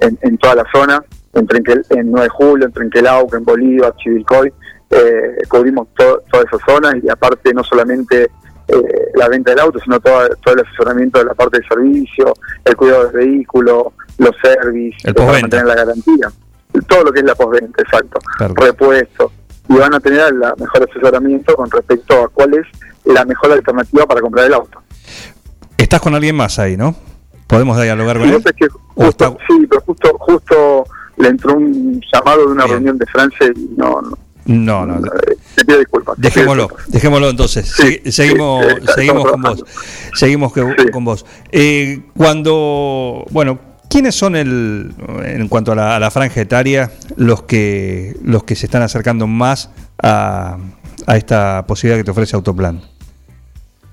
en, 0.00 0.18
en 0.22 0.38
toda 0.38 0.54
la 0.56 0.64
zona, 0.72 1.04
en, 1.34 1.46
Trenquel- 1.46 1.84
en 1.90 2.10
9 2.10 2.24
de 2.24 2.28
julio, 2.30 2.66
en 2.66 2.72
Trenquelauque, 2.72 3.36
en 3.36 3.44
Bolívar, 3.44 3.94
Chivilcoy. 3.96 4.52
Eh, 4.90 5.36
cubrimos 5.48 5.88
to- 5.96 6.22
toda 6.30 6.44
esa 6.44 6.58
zona 6.64 6.92
y 7.02 7.08
aparte 7.08 7.52
no 7.52 7.64
solamente 7.64 8.30
eh, 8.68 9.10
la 9.16 9.28
venta 9.28 9.50
del 9.50 9.60
auto, 9.60 9.78
sino 9.80 9.98
todo, 10.00 10.28
todo 10.42 10.54
el 10.54 10.60
asesoramiento 10.60 11.18
de 11.18 11.24
la 11.26 11.34
parte 11.34 11.58
de 11.60 11.66
servicio, 11.66 12.32
el 12.64 12.76
cuidado 12.76 13.04
del 13.08 13.12
vehículo, 13.26 13.92
los 14.18 14.34
servicios, 14.42 15.04
El 15.04 15.14
para 15.14 15.26
mantener 15.42 15.66
la 15.66 15.74
garantía. 15.74 16.28
Todo 16.88 17.04
lo 17.04 17.12
que 17.12 17.20
es 17.20 17.24
la 17.26 17.34
postventa, 17.34 17.82
exacto. 17.82 18.18
Repuestos. 18.54 19.32
y 19.68 19.76
van 19.76 19.94
a 19.94 20.00
tener 20.00 20.20
el 20.28 20.34
mejor 20.58 20.88
asesoramiento 20.88 21.54
con 21.56 21.70
respecto 21.70 22.22
a 22.24 22.28
cuál 22.28 22.54
es 22.54 22.66
la 23.04 23.24
mejor 23.24 23.52
alternativa 23.52 24.06
para 24.06 24.20
comprar 24.20 24.46
el 24.46 24.54
auto. 24.54 24.78
Estás 25.78 26.00
con 26.00 26.14
alguien 26.14 26.36
más 26.36 26.58
ahí, 26.58 26.76
¿no? 26.76 26.94
¿Podemos 27.46 27.80
dialogar 27.80 28.18
con 28.18 28.28
Sí, 28.28 28.34
él? 28.34 28.42
sabés 28.42 28.56
que 28.56 28.68
justo, 28.94 29.38
sí, 29.48 29.66
pero 29.68 29.80
justo, 29.82 30.16
justo 30.18 30.84
le 31.18 31.28
entró 31.28 31.54
un 31.54 32.00
llamado 32.12 32.46
de 32.46 32.52
una 32.52 32.66
reunión 32.66 32.96
de 32.98 33.06
Francia 33.06 33.46
y 33.54 33.68
no, 33.76 34.00
no, 34.02 34.16
No, 34.46 34.86
no. 34.86 35.00
te 35.54 35.64
pido 35.64 35.78
disculpas. 35.78 36.16
Dejémoslo, 36.18 36.68
dejémoslo 36.88 37.28
entonces. 37.30 37.68
Se- 37.68 38.10
seguimos, 38.10 38.64
sí, 38.66 38.72
eh, 38.72 38.80
seguimos 38.94 39.30
con 39.30 39.42
vos. 39.42 39.64
Seguimos 40.14 40.52
que- 40.52 40.90
con 40.90 41.04
vos. 41.04 41.26
Eh, 41.52 42.02
cuando, 42.16 43.24
bueno, 43.30 43.58
¿quiénes 43.90 44.14
son 44.14 44.36
el, 44.36 44.92
en 45.24 45.48
cuanto 45.48 45.72
a 45.72 45.74
la, 45.76 45.96
a 45.96 46.00
la 46.00 46.10
franja 46.10 46.40
etaria 46.40 46.90
los 47.16 47.42
que 47.42 48.16
los 48.22 48.44
que 48.44 48.54
se 48.56 48.66
están 48.66 48.82
acercando 48.82 49.26
más 49.26 49.70
a, 50.02 50.56
a 51.06 51.16
esta 51.16 51.64
posibilidad 51.66 51.98
que 51.98 52.04
te 52.04 52.10
ofrece 52.10 52.36
Autoplan? 52.36 52.80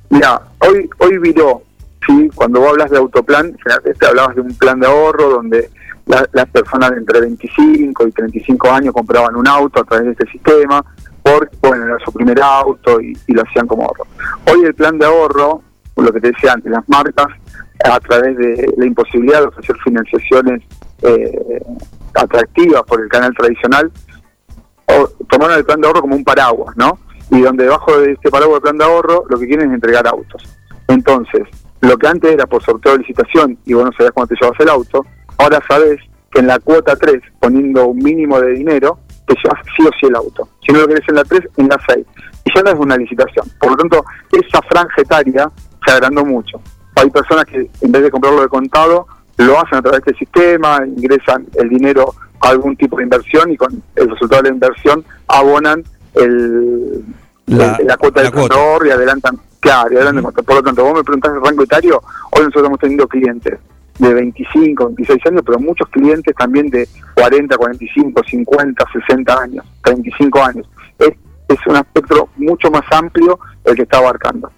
Mira, 0.10 0.42
hoy, 0.60 0.90
hoy 1.00 1.18
viró, 1.20 1.64
¿sí? 2.08 2.30
cuando 2.36 2.60
vos 2.62 2.70
hablas 2.72 2.90
de 2.92 2.98
autoplan, 2.98 3.56
generalmente 3.64 4.06
hablabas 4.08 4.36
de 4.36 4.42
un 4.42 4.56
plan 4.58 4.80
de 4.80 4.88
ahorro 4.88 5.30
donde 5.30 5.70
la- 6.08 6.28
las 6.34 6.46
personas 6.48 6.92
de 6.92 6.98
entre 6.98 7.22
25 7.22 8.08
y 8.08 8.12
35 8.12 8.70
años 8.72 8.94
compraban 8.94 9.36
un 9.36 9.48
auto 9.48 9.82
a 9.82 9.84
través 9.84 10.06
de 10.06 10.12
este 10.12 10.28
sistema, 10.32 10.84
porque 11.24 11.56
bueno, 11.62 11.86
era 11.86 11.98
su 12.04 12.12
primer 12.12 12.42
auto 12.42 13.00
y, 13.00 13.16
y 13.28 13.34
lo 13.34 13.44
hacían 13.44 13.68
como 13.68 13.84
ahorro. 13.84 14.06
Hoy 14.52 14.66
el 14.66 14.74
plan 14.74 14.98
de 14.98 15.06
ahorro, 15.06 15.62
lo 15.96 16.12
que 16.12 16.20
te 16.20 16.32
decía 16.32 16.54
antes, 16.54 16.72
las 16.72 16.88
marcas, 16.90 17.28
a 17.84 18.00
través 18.00 18.36
de 18.38 18.74
la 18.78 18.86
imposibilidad 18.86 19.42
de 19.42 19.48
ofrecer 19.48 19.76
financiaciones 19.84 20.64
eh, 21.04 21.62
atractivas 22.16 22.84
por 22.84 23.02
el 23.02 23.10
canal 23.10 23.34
tradicional, 23.36 23.92
o- 24.88 25.08
tomaron 25.30 25.58
el 25.58 25.66
plan 25.66 25.80
de 25.82 25.88
ahorro 25.88 26.02
como 26.02 26.16
un 26.16 26.24
paraguas, 26.24 26.76
¿no? 26.78 26.98
Y 27.30 27.42
donde 27.42 27.64
debajo 27.64 27.98
de 28.00 28.12
este 28.14 28.30
paraguas 28.30 28.58
de 28.58 28.62
plan 28.62 28.78
de 28.78 28.86
ahorro 28.86 29.24
lo 29.30 29.40
que 29.40 29.48
quieren 29.48 29.70
es 29.70 29.76
entregar 29.76 30.06
autos. 30.08 30.44
Entonces, 30.88 31.44
lo 31.82 31.98
que 31.98 32.08
antes 32.08 32.32
era 32.32 32.46
por 32.46 32.64
sorteo 32.64 32.94
de 32.94 33.00
licitación 33.00 33.58
y 33.66 33.74
vos 33.74 33.86
no 33.86 33.92
sabías 33.92 34.12
cuándo 34.14 34.34
te 34.34 34.42
llevas 34.42 34.60
el 34.60 34.70
auto, 34.70 35.06
ahora 35.38 35.60
sabes 35.68 36.00
que 36.32 36.40
en 36.40 36.48
la 36.48 36.60
cuota 36.60 36.96
3, 36.96 37.22
poniendo 37.40 37.88
un 37.88 37.98
mínimo 37.98 38.40
de 38.40 38.52
dinero, 38.52 39.00
te 39.26 39.36
llevas 39.36 39.60
sí 39.76 39.84
o 39.84 39.90
sí 40.00 40.06
el 40.08 40.16
auto. 40.16 40.48
Si 40.66 40.72
no 40.72 40.80
lo 40.80 40.88
querés 40.88 41.08
en 41.10 41.16
la 41.16 41.24
3, 41.24 41.42
en 41.58 41.68
la 41.68 41.80
6. 41.88 42.06
Y 42.46 42.56
ya 42.56 42.64
no 42.64 42.70
es 42.72 42.80
una 42.80 42.98
licitación. 42.98 43.46
Por 43.60 43.72
lo 43.72 43.78
tanto, 43.78 44.06
esa 44.32 44.62
franja 44.62 45.02
etaria 45.02 45.52
se 45.86 45.92
agrandó 45.92 46.24
mucho. 46.24 46.62
Hay 46.96 47.10
personas 47.10 47.46
que 47.46 47.70
en 47.82 47.92
vez 47.92 48.04
de 48.04 48.12
comprarlo 48.12 48.42
de 48.42 48.48
contado, 48.48 49.08
lo 49.38 49.60
hacen 49.60 49.80
a 49.80 49.82
través 49.82 50.04
del 50.06 50.18
sistema, 50.18 50.82
ingresan 50.86 51.48
el 51.56 51.70
dinero 51.70 52.14
a 52.42 52.50
algún 52.50 52.76
tipo 52.76 52.98
de 52.98 53.04
inversión 53.04 53.52
y 53.52 53.58
con 53.58 53.82
el 53.96 54.10
resultado 54.10 54.44
de 54.44 54.50
la 54.50 54.56
inversión 54.56 55.04
abonan 55.28 55.84
el, 56.14 57.04
La- 57.58 57.98
cuota 57.98 58.22
del 58.22 58.32
contador 58.32 58.88
y 58.88 58.92
adelantan, 58.92 59.40
claro, 59.60 59.92
y 59.94 59.96
adelantan 59.96 60.24
cuota. 60.24 60.42
Por 60.44 60.56
lo 60.56 60.64
tanto, 60.64 60.84
vos 60.84 60.94
me 60.96 61.04
preguntás 61.04 61.34
el 61.34 61.42
rango 61.44 61.64
etario, 61.64 61.98
hoy 62.32 62.40
nosotros 62.40 62.56
estamos 62.64 62.80
teniendo 62.80 63.08
clientes 63.08 63.60
de 64.00 64.14
25, 64.14 64.86
26 64.88 65.26
años, 65.28 65.42
pero 65.46 65.60
muchos 65.60 65.88
clientes 65.90 66.34
también 66.36 66.70
de 66.70 66.88
40, 67.16 67.56
45, 67.58 68.22
50, 68.28 68.86
60 69.08 69.40
años, 69.42 69.66
35 69.84 70.44
años. 70.44 70.68
Es, 70.98 71.12
es 71.48 71.68
un 71.68 71.76
espectro 71.76 72.30
mucho 72.38 72.72
más 72.72 72.82
amplio 72.92 73.38
el 73.66 73.76
que 73.76 73.84
está 73.84 73.98
abarcando. 74.00 74.52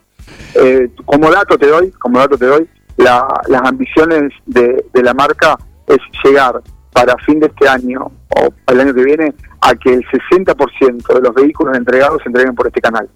Eh, 0.55 0.89
como 1.05 1.29
dato 1.31 1.57
te 1.57 1.67
doy, 1.67 1.91
como 1.91 2.19
dato 2.19 2.37
te 2.37 2.45
doy, 2.45 2.69
la- 2.97 3.27
las 3.47 3.61
ambiciones 3.63 4.31
de, 4.45 4.85
de 4.93 5.03
la 5.03 5.13
marca 5.13 5.57
es 5.87 5.97
llegar 6.23 6.61
para 6.93 7.17
fin 7.25 7.39
de 7.39 7.47
este 7.47 7.67
año 7.67 8.11
o 8.29 8.49
para 8.65 8.75
el 8.75 8.87
año 8.87 8.93
que 8.93 9.03
viene 9.03 9.33
a 9.63 9.75
que 9.75 9.93
el 9.93 10.03
60% 10.05 11.13
de 11.13 11.21
los 11.21 11.33
vehículos 11.33 11.77
entregados 11.77 12.21
se 12.21 12.29
entreguen 12.29 12.53
por 12.53 12.67
este 12.67 12.81
canal. 12.81 13.09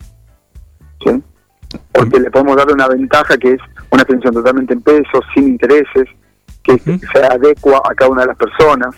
¿sí? 1.05 1.21
Porque 1.91 2.19
le 2.19 2.31
podemos 2.31 2.55
dar 2.55 2.71
una 2.71 2.87
ventaja 2.87 3.37
que 3.37 3.53
es 3.53 3.59
una 3.91 4.03
atención 4.03 4.33
totalmente 4.33 4.73
en 4.73 4.81
pesos, 4.81 5.25
sin 5.33 5.49
intereses, 5.49 6.05
que 6.63 6.77
se 6.79 7.19
adecua 7.19 7.81
a 7.89 7.93
cada 7.93 8.11
una 8.11 8.21
de 8.21 8.27
las 8.27 8.37
personas, 8.37 8.95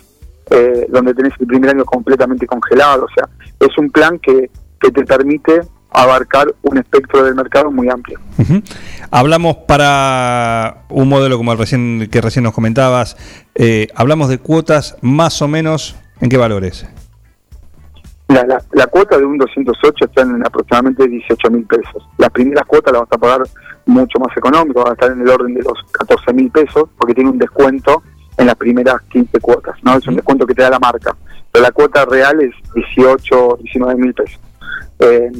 eh, 0.52 0.86
donde 0.90 1.14
tenés 1.14 1.34
el 1.40 1.48
primer 1.48 1.72
año 1.72 1.86
completamente 1.86 2.46
congelado. 2.46 3.06
O 3.06 3.10
sea, 3.16 3.28
es 3.60 3.78
un 3.78 3.90
plan 3.90 4.20
que, 4.20 4.50
que 4.80 4.92
te 4.92 5.04
permite 5.06 5.62
abarcar 5.92 6.54
un 6.62 6.78
espectro 6.78 7.24
del 7.24 7.34
mercado 7.34 7.72
muy 7.72 7.90
amplio. 7.90 8.20
Hablamos 9.10 9.58
para 9.68 10.84
un 10.90 11.10
modelo 11.10 11.38
como 11.38 11.52
el 11.52 11.58
recién, 11.58 12.08
que 12.12 12.22
recién 12.22 12.44
nos 12.44 12.54
comentabas, 12.54 13.18
eh, 13.56 13.88
hablamos 13.96 14.30
de 14.30 14.38
cuotas 14.38 14.98
más 15.02 15.42
o 15.42 15.48
menos, 15.48 15.96
¿en 16.22 16.30
qué 16.30 16.38
valores? 16.38 16.88
La, 18.30 18.46
la, 18.46 18.62
la 18.74 18.88
cuota 18.88 19.18
de 19.18 19.26
un 19.26 19.38
208 19.38 20.06
está 20.06 20.22
en 20.22 20.46
aproximadamente 20.46 21.08
18 21.08 21.50
mil 21.50 21.66
pesos. 21.66 22.08
Las 22.18 22.30
primeras 22.30 22.64
cuotas 22.66 22.94
las 22.94 23.02
vas 23.02 23.12
a 23.12 23.18
pagar 23.18 23.42
mucho 23.88 24.20
más 24.20 24.36
económico, 24.38 24.82
van 24.84 24.92
a 24.92 24.94
estar 24.94 25.12
en 25.12 25.22
el 25.22 25.30
orden 25.30 25.54
de 25.56 25.64
los 25.64 25.74
14 25.92 26.32
mil 26.34 26.52
pesos, 26.52 26.84
porque 26.98 27.16
tiene 27.16 27.32
un 27.32 27.40
descuento 27.40 28.04
en 28.38 28.46
las 28.46 28.56
primeras 28.56 29.02
15 29.12 29.40
cuotas, 29.40 29.76
¿no? 29.84 29.96
Es 29.98 30.08
un 30.08 30.16
descuento 30.16 30.46
que 30.46 30.54
te 30.54 30.62
da 30.62 30.70
la 30.70 30.80
marca. 30.80 31.16
Pero 31.52 31.64
la 31.64 31.72
cuota 31.72 32.06
real 32.06 32.40
es 32.42 32.54
18, 32.76 33.58
19 33.64 33.96
mil 34.00 34.14
pesos. 34.14 34.40
Eh, 35.00 35.32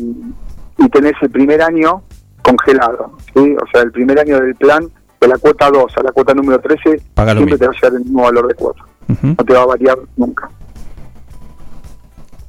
y 0.80 0.90
tenés 0.90 1.14
el 1.22 1.30
primer 1.30 1.62
año 1.62 2.02
congelado, 2.42 3.18
¿sí? 3.36 3.56
O 3.62 3.68
sea, 3.72 3.84
el 3.84 3.92
primer 3.92 4.20
año 4.20 4.40
del 4.40 4.56
plan, 4.56 4.90
de 5.22 5.28
la 5.28 5.38
cuota 5.38 5.70
2 5.70 5.98
a 5.98 6.02
la 6.04 6.12
cuota 6.12 6.34
número 6.34 6.60
13, 6.60 7.02
Paga 7.14 7.34
lo 7.36 7.42
siempre 7.42 7.58
te 7.60 7.68
mismo. 7.68 7.72
va 7.72 7.78
a 7.78 7.82
llegar 7.82 7.94
el 8.00 8.06
mismo 8.06 8.24
valor 8.24 8.48
de 8.48 8.54
cuota. 8.56 8.82
Ujú. 9.10 9.28
No 9.28 9.36
te 9.46 9.54
va 9.54 9.62
a 9.62 9.66
variar 9.68 9.98
nunca. 10.18 10.50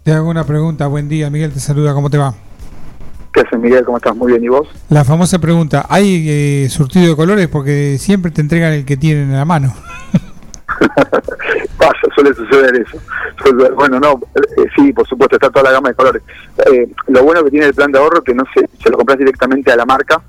Te 0.03 0.13
hago 0.13 0.31
una 0.31 0.45
pregunta. 0.45 0.87
Buen 0.87 1.09
día, 1.09 1.29
Miguel, 1.29 1.53
te 1.53 1.61
saluda. 1.61 1.93
¿Cómo 1.93 2.09
te 2.09 2.17
va? 2.17 2.33
¿Qué 3.33 3.41
haces, 3.41 3.61
Miguel? 3.61 3.85
¿Cómo 3.85 3.99
estás? 3.99 4.17
Muy 4.17 4.33
bien. 4.33 4.43
¿Y 4.43 4.49
vos? 4.49 4.67
La 4.89 5.05
famosa 5.05 5.39
pregunta, 5.39 5.85
¿hay 5.89 6.27
eh, 6.27 6.69
surtido 6.71 7.11
de 7.11 7.17
colores? 7.17 7.49
Porque 7.49 7.99
siempre 7.99 8.31
te 8.31 8.41
entregan 8.41 8.73
el 8.73 8.87
que 8.87 8.97
tienen 8.97 9.31
en 9.31 9.37
la 9.37 9.45
mano. 9.45 9.75
Pasa, 11.79 12.09
suele 12.15 12.33
suceder 12.33 12.75
eso. 12.77 12.99
Bueno, 13.75 14.01
no, 14.01 14.21
eh, 14.35 14.67
sí, 14.75 14.93
por 14.93 15.07
supuesto, 15.07 15.37
está 15.37 15.51
toda 15.51 15.65
la 15.65 15.73
gama 15.73 15.91
de 15.91 15.95
colores. 15.95 16.23
Eh, 16.73 16.89
lo 17.09 17.23
bueno 17.23 17.45
que 17.45 17.51
tiene 17.51 17.67
el 17.67 17.75
plan 17.75 17.93
de 17.93 17.99
ahorro 17.99 18.19
es 18.19 18.25
que 18.25 18.35
no 18.35 18.45
se, 18.55 18.69
se 18.83 18.91
lo 18.91 18.97
compras 18.97 19.19
directamente 19.19 19.71
a 19.71 19.77
la 19.77 19.85
marca, 19.85 20.23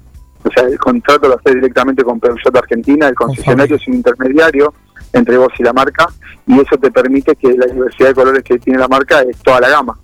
o 0.44 0.52
sea, 0.52 0.64
el 0.64 0.78
contrato 0.80 1.28
lo 1.28 1.36
haces 1.36 1.56
directamente 1.56 2.04
con 2.04 2.20
Peugeot 2.20 2.56
Argentina, 2.56 3.08
el 3.08 3.16
concesionario 3.16 3.76
es 3.76 3.88
un 3.88 3.96
intermediario 3.96 4.74
entre 5.14 5.38
vos 5.38 5.50
y 5.60 5.64
la 5.64 5.74
marca, 5.74 6.08
y 6.48 6.54
eso 6.60 6.78
te 6.82 6.92
permite 6.92 7.36
que 7.36 7.52
la 7.54 7.66
diversidad 7.68 8.10
de 8.10 8.16
colores 8.16 8.44
que 8.44 8.58
tiene 8.60 8.80
la 8.80 8.88
marca 8.88 9.22
es 9.22 9.38
toda 9.38 9.60
la 9.62 9.70
gama. 9.70 9.98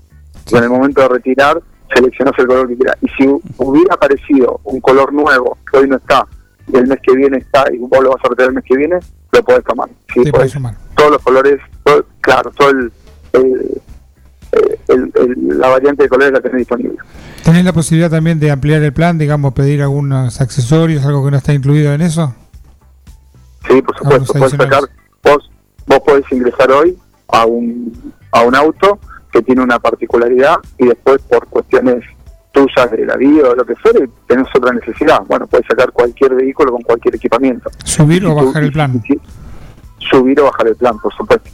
Y 0.52 0.56
en 0.58 0.64
el 0.64 0.70
momento 0.70 1.02
de 1.02 1.08
retirar, 1.10 1.62
seleccionas 1.94 2.34
el 2.38 2.48
color 2.48 2.68
que 2.68 2.76
quieras. 2.76 2.98
Y 3.02 3.08
si 3.10 3.24
hu- 3.28 3.42
hubiera 3.58 3.94
aparecido 3.96 4.60
un 4.66 4.80
color 4.82 5.14
nuevo 5.14 5.58
que 5.72 5.78
hoy 5.80 5.90
no 5.90 5.98
está, 5.98 6.26
y 6.72 6.76
el 6.78 6.88
mes 6.88 7.00
que 7.02 7.16
viene 7.16 7.38
está, 7.38 7.66
y 7.74 7.78
vos 7.78 8.04
lo 8.04 8.12
vas 8.12 8.20
a 8.24 8.30
retirar 8.30 8.50
el 8.50 8.56
mes 8.56 8.64
que 8.66 8.76
viene, 8.78 8.98
lo 9.32 9.44
podés 9.44 9.64
tomar. 9.64 9.90
Sí, 10.14 10.24
Te 10.24 10.32
podés- 10.32 10.50
sumar. 10.52 10.76
todos 10.96 11.12
los 11.12 11.22
colores, 11.22 11.60
todo- 11.84 12.06
claro, 12.22 12.52
todo 12.58 12.70
el, 12.72 12.92
el- 13.34 13.82
el- 14.88 15.12
el- 15.16 15.60
la 15.60 15.68
variante 15.70 16.04
de 16.04 16.10
colores 16.10 16.34
la 16.34 16.42
tenés 16.42 16.58
disponible. 16.60 16.96
¿Tenés 17.44 17.64
la 17.64 17.74
posibilidad 17.74 18.10
también 18.10 18.40
de 18.40 18.52
ampliar 18.52 18.82
el 18.84 18.92
plan, 18.94 19.18
digamos, 19.18 19.54
pedir 19.54 19.82
algunos 19.82 20.42
accesorios, 20.42 21.06
algo 21.06 21.24
que 21.26 21.32
no 21.32 21.38
está 21.38 21.54
incluido 21.54 21.94
en 21.94 22.02
eso? 22.02 22.34
Sí, 23.68 23.82
por 23.82 23.98
supuesto, 23.98 24.34
Vamos 24.34 24.52
podés 24.52 24.52
sacar, 24.52 24.90
vos, 25.24 25.52
vos 25.86 26.00
podés 26.06 26.32
ingresar 26.32 26.72
hoy 26.72 26.98
a 27.30 27.46
un, 27.46 28.14
a 28.32 28.42
un 28.42 28.56
auto 28.56 29.00
que 29.32 29.42
tiene 29.42 29.62
una 29.62 29.80
particularidad 29.80 30.56
y 30.78 30.88
después 30.88 31.22
por 31.24 31.48
cuestiones 31.48 32.04
tuyas 32.52 32.92
de 32.92 33.06
la 33.06 33.18
vida 33.18 33.50
o 33.50 33.56
lo 33.56 33.66
que 33.66 33.76
fuere, 33.76 34.10
tenés 34.28 34.48
otra 34.56 34.74
necesidad. 34.74 35.22
Bueno, 35.28 35.46
puedes 35.48 35.68
sacar 35.68 35.92
cualquier 35.92 36.34
vehículo 36.34 36.72
con 36.72 36.82
cualquier 36.82 37.16
equipamiento. 37.16 37.70
¿Subir 37.84 38.26
o 38.26 38.34
bajar 38.34 38.64
el 38.64 38.72
plan? 38.72 39.02
Subir 40.00 40.40
o 40.40 40.46
bajar 40.46 40.68
el 40.68 40.76
plan, 40.76 40.98
por 41.00 41.14
supuesto. 41.14 41.50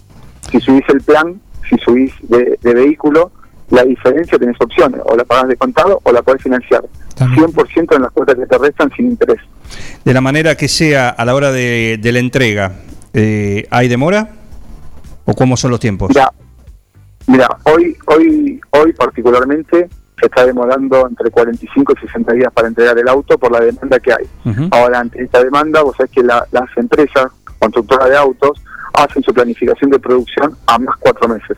Si 0.49 0.59
subís 0.61 0.87
el 0.89 1.01
plan, 1.01 1.41
si 1.69 1.77
subís 1.77 2.13
de, 2.21 2.57
de 2.61 2.73
vehículo, 2.73 3.31
la 3.73 3.83
diferencia 3.83 4.37
tenés 4.37 4.55
opciones, 4.59 5.01
o 5.05 5.15
la 5.15 5.23
pagás 5.25 5.47
de 5.47 5.55
contado 5.57 5.99
o 6.03 6.11
la 6.11 6.21
podés 6.21 6.41
financiar. 6.43 6.83
100% 7.17 7.95
en 7.95 8.01
las 8.01 8.11
cuotas 8.11 8.35
que 8.35 8.45
te 8.45 8.57
restan 8.57 8.91
sin 8.95 9.07
interés. 9.07 9.39
De 10.03 10.13
la 10.13 10.21
manera 10.21 10.55
que 10.55 10.67
sea 10.67 11.09
a 11.09 11.25
la 11.25 11.33
hora 11.35 11.51
de, 11.51 11.97
de 12.01 12.11
la 12.11 12.19
entrega, 12.19 12.71
eh, 13.13 13.65
¿hay 13.69 13.87
demora? 13.87 14.29
¿O 15.25 15.33
cómo 15.33 15.55
son 15.57 15.71
los 15.71 15.79
tiempos? 15.79 16.09
Mira, 16.09 16.31
mira, 17.27 17.47
hoy, 17.63 17.95
hoy, 18.07 18.59
hoy 18.71 18.93
particularmente 18.93 19.89
se 20.19 20.25
está 20.25 20.45
demorando 20.45 21.07
entre 21.07 21.29
45 21.31 21.93
y 21.97 22.07
60 22.07 22.33
días 22.33 22.51
para 22.53 22.67
entregar 22.67 22.97
el 22.97 23.07
auto 23.07 23.37
por 23.37 23.51
la 23.51 23.59
demanda 23.61 23.99
que 23.99 24.11
hay. 24.13 24.25
Ahora, 24.71 24.99
ante 24.99 25.23
esta 25.23 25.43
demanda, 25.43 25.81
vos 25.81 25.95
sabés 25.97 26.11
que 26.11 26.23
la- 26.23 26.45
las 26.51 26.69
empresas 26.77 27.27
constructoras 27.59 28.09
de 28.09 28.17
autos 28.17 28.61
hacen 28.93 29.23
su 29.23 29.33
planificación 29.33 29.89
de 29.89 29.99
producción 29.99 30.55
a 30.67 30.77
más 30.77 30.95
cuatro 30.99 31.27
meses. 31.29 31.57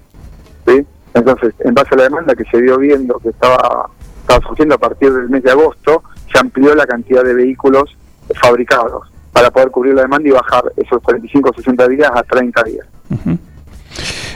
¿sí? 0.67 0.85
Entonces, 1.15 1.53
en 1.59 1.73
base 1.73 1.89
a 1.93 1.97
la 1.97 2.03
demanda 2.03 2.35
que 2.35 2.43
se 2.51 2.61
vio 2.61 2.77
viendo 2.77 3.17
que 3.19 3.29
estaba, 3.29 3.89
estaba 4.19 4.45
surgiendo 4.45 4.75
a 4.75 4.77
partir 4.77 5.11
del 5.11 5.29
mes 5.29 5.41
de 5.43 5.51
agosto, 5.51 6.03
se 6.31 6.37
amplió 6.37 6.75
la 6.75 6.85
cantidad 6.85 7.23
de 7.23 7.33
vehículos 7.33 7.97
fabricados 8.41 9.09
para 9.31 9.49
poder 9.49 9.71
cubrir 9.71 9.95
la 9.95 10.03
demanda 10.03 10.27
y 10.27 10.31
bajar 10.31 10.65
esos 10.75 11.01
45 11.01 11.49
o 11.49 11.53
60 11.53 11.87
días 11.87 12.11
a 12.13 12.21
30 12.21 12.63
días. 12.63 12.87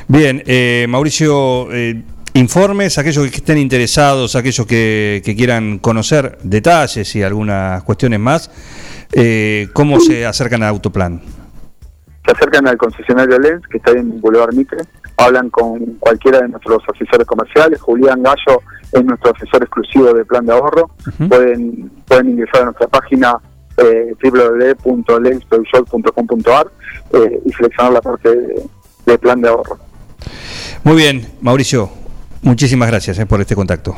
Bien, 0.07 0.41
eh, 0.45 0.85
Mauricio, 0.89 1.71
eh, 1.71 2.01
informes, 2.33 2.97
aquellos 2.97 3.29
que 3.29 3.37
estén 3.37 3.57
interesados, 3.57 4.35
aquellos 4.37 4.65
que, 4.65 5.21
que 5.23 5.35
quieran 5.35 5.79
conocer 5.79 6.37
detalles 6.43 7.13
y 7.15 7.23
algunas 7.23 7.83
cuestiones 7.83 8.19
más, 8.19 8.49
eh, 9.11 9.67
¿cómo 9.73 9.99
se 9.99 10.25
acercan 10.25 10.63
a 10.63 10.69
Autoplan? 10.69 11.21
Se 12.25 12.31
acercan 12.31 12.67
al 12.67 12.77
concesionario 12.77 13.37
Lens, 13.37 13.67
que 13.67 13.77
está 13.77 13.91
en 13.91 14.21
Boulevard 14.21 14.53
Mitre, 14.53 14.79
hablan 15.19 15.49
con 15.49 15.85
cualquiera 15.99 16.39
de 16.39 16.47
nuestros 16.47 16.81
asesores 16.87 17.27
comerciales, 17.27 17.81
Julián 17.81 18.23
Gallo 18.23 18.61
es 18.91 19.05
nuestro 19.05 19.33
asesor 19.35 19.63
exclusivo 19.63 20.13
de 20.13 20.25
plan 20.25 20.45
de 20.45 20.53
ahorro, 20.53 20.89
pueden, 21.27 21.91
pueden 22.07 22.29
ingresar 22.29 22.61
a 22.61 22.65
nuestra 22.65 22.87
página 22.87 23.35
eh, 23.77 24.15
eh, 27.11 27.41
y 27.45 27.51
seleccionar 27.53 27.93
la 27.93 28.01
parte 28.01 28.29
de, 28.29 28.63
de 29.05 29.17
plan 29.17 29.41
de 29.41 29.49
ahorro. 29.49 29.77
Muy 30.83 30.95
bien, 30.95 31.27
Mauricio, 31.41 31.89
muchísimas 32.41 32.89
gracias 32.89 33.19
eh, 33.19 33.25
por 33.25 33.41
este 33.41 33.55
contacto. 33.55 33.95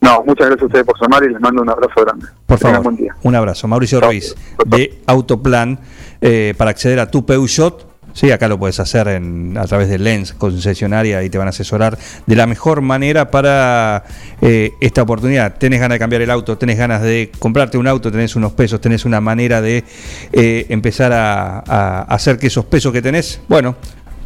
No, 0.00 0.22
muchas 0.24 0.46
gracias 0.46 0.62
a 0.62 0.66
ustedes 0.66 0.84
por 0.84 1.00
llamar 1.00 1.24
y 1.24 1.32
les 1.32 1.40
mando 1.40 1.62
un 1.62 1.70
abrazo 1.70 2.04
grande. 2.04 2.26
Por 2.46 2.58
favor, 2.58 2.82
buen 2.82 2.96
día. 2.96 3.14
un 3.22 3.34
abrazo. 3.34 3.66
Mauricio 3.68 4.00
Ruiz, 4.00 4.34
de 4.66 5.00
Autoplan, 5.06 5.78
eh, 6.20 6.54
para 6.56 6.70
acceder 6.70 7.00
a 7.00 7.10
tu 7.10 7.26
Peugeot. 7.26 7.86
Sí, 8.18 8.32
acá 8.32 8.48
lo 8.48 8.58
puedes 8.58 8.80
hacer 8.80 9.08
a 9.08 9.66
través 9.68 9.88
de 9.88 9.96
Lens 9.96 10.32
concesionaria 10.32 11.22
y 11.22 11.30
te 11.30 11.38
van 11.38 11.46
a 11.46 11.50
asesorar 11.50 11.96
de 12.26 12.34
la 12.34 12.48
mejor 12.48 12.80
manera 12.80 13.30
para 13.30 14.02
eh, 14.42 14.72
esta 14.80 15.02
oportunidad. 15.02 15.54
Tenés 15.56 15.78
ganas 15.78 15.94
de 15.94 15.98
cambiar 16.00 16.22
el 16.22 16.30
auto, 16.32 16.58
tenés 16.58 16.78
ganas 16.78 17.00
de 17.00 17.30
comprarte 17.38 17.78
un 17.78 17.86
auto, 17.86 18.10
tenés 18.10 18.34
unos 18.34 18.54
pesos, 18.54 18.80
tenés 18.80 19.04
una 19.04 19.20
manera 19.20 19.62
de 19.62 19.84
eh, 20.32 20.66
empezar 20.68 21.12
a, 21.12 22.02
hacer 22.08 22.38
que 22.38 22.48
esos 22.48 22.64
pesos 22.64 22.92
que 22.92 23.02
tenés, 23.02 23.40
bueno, 23.46 23.76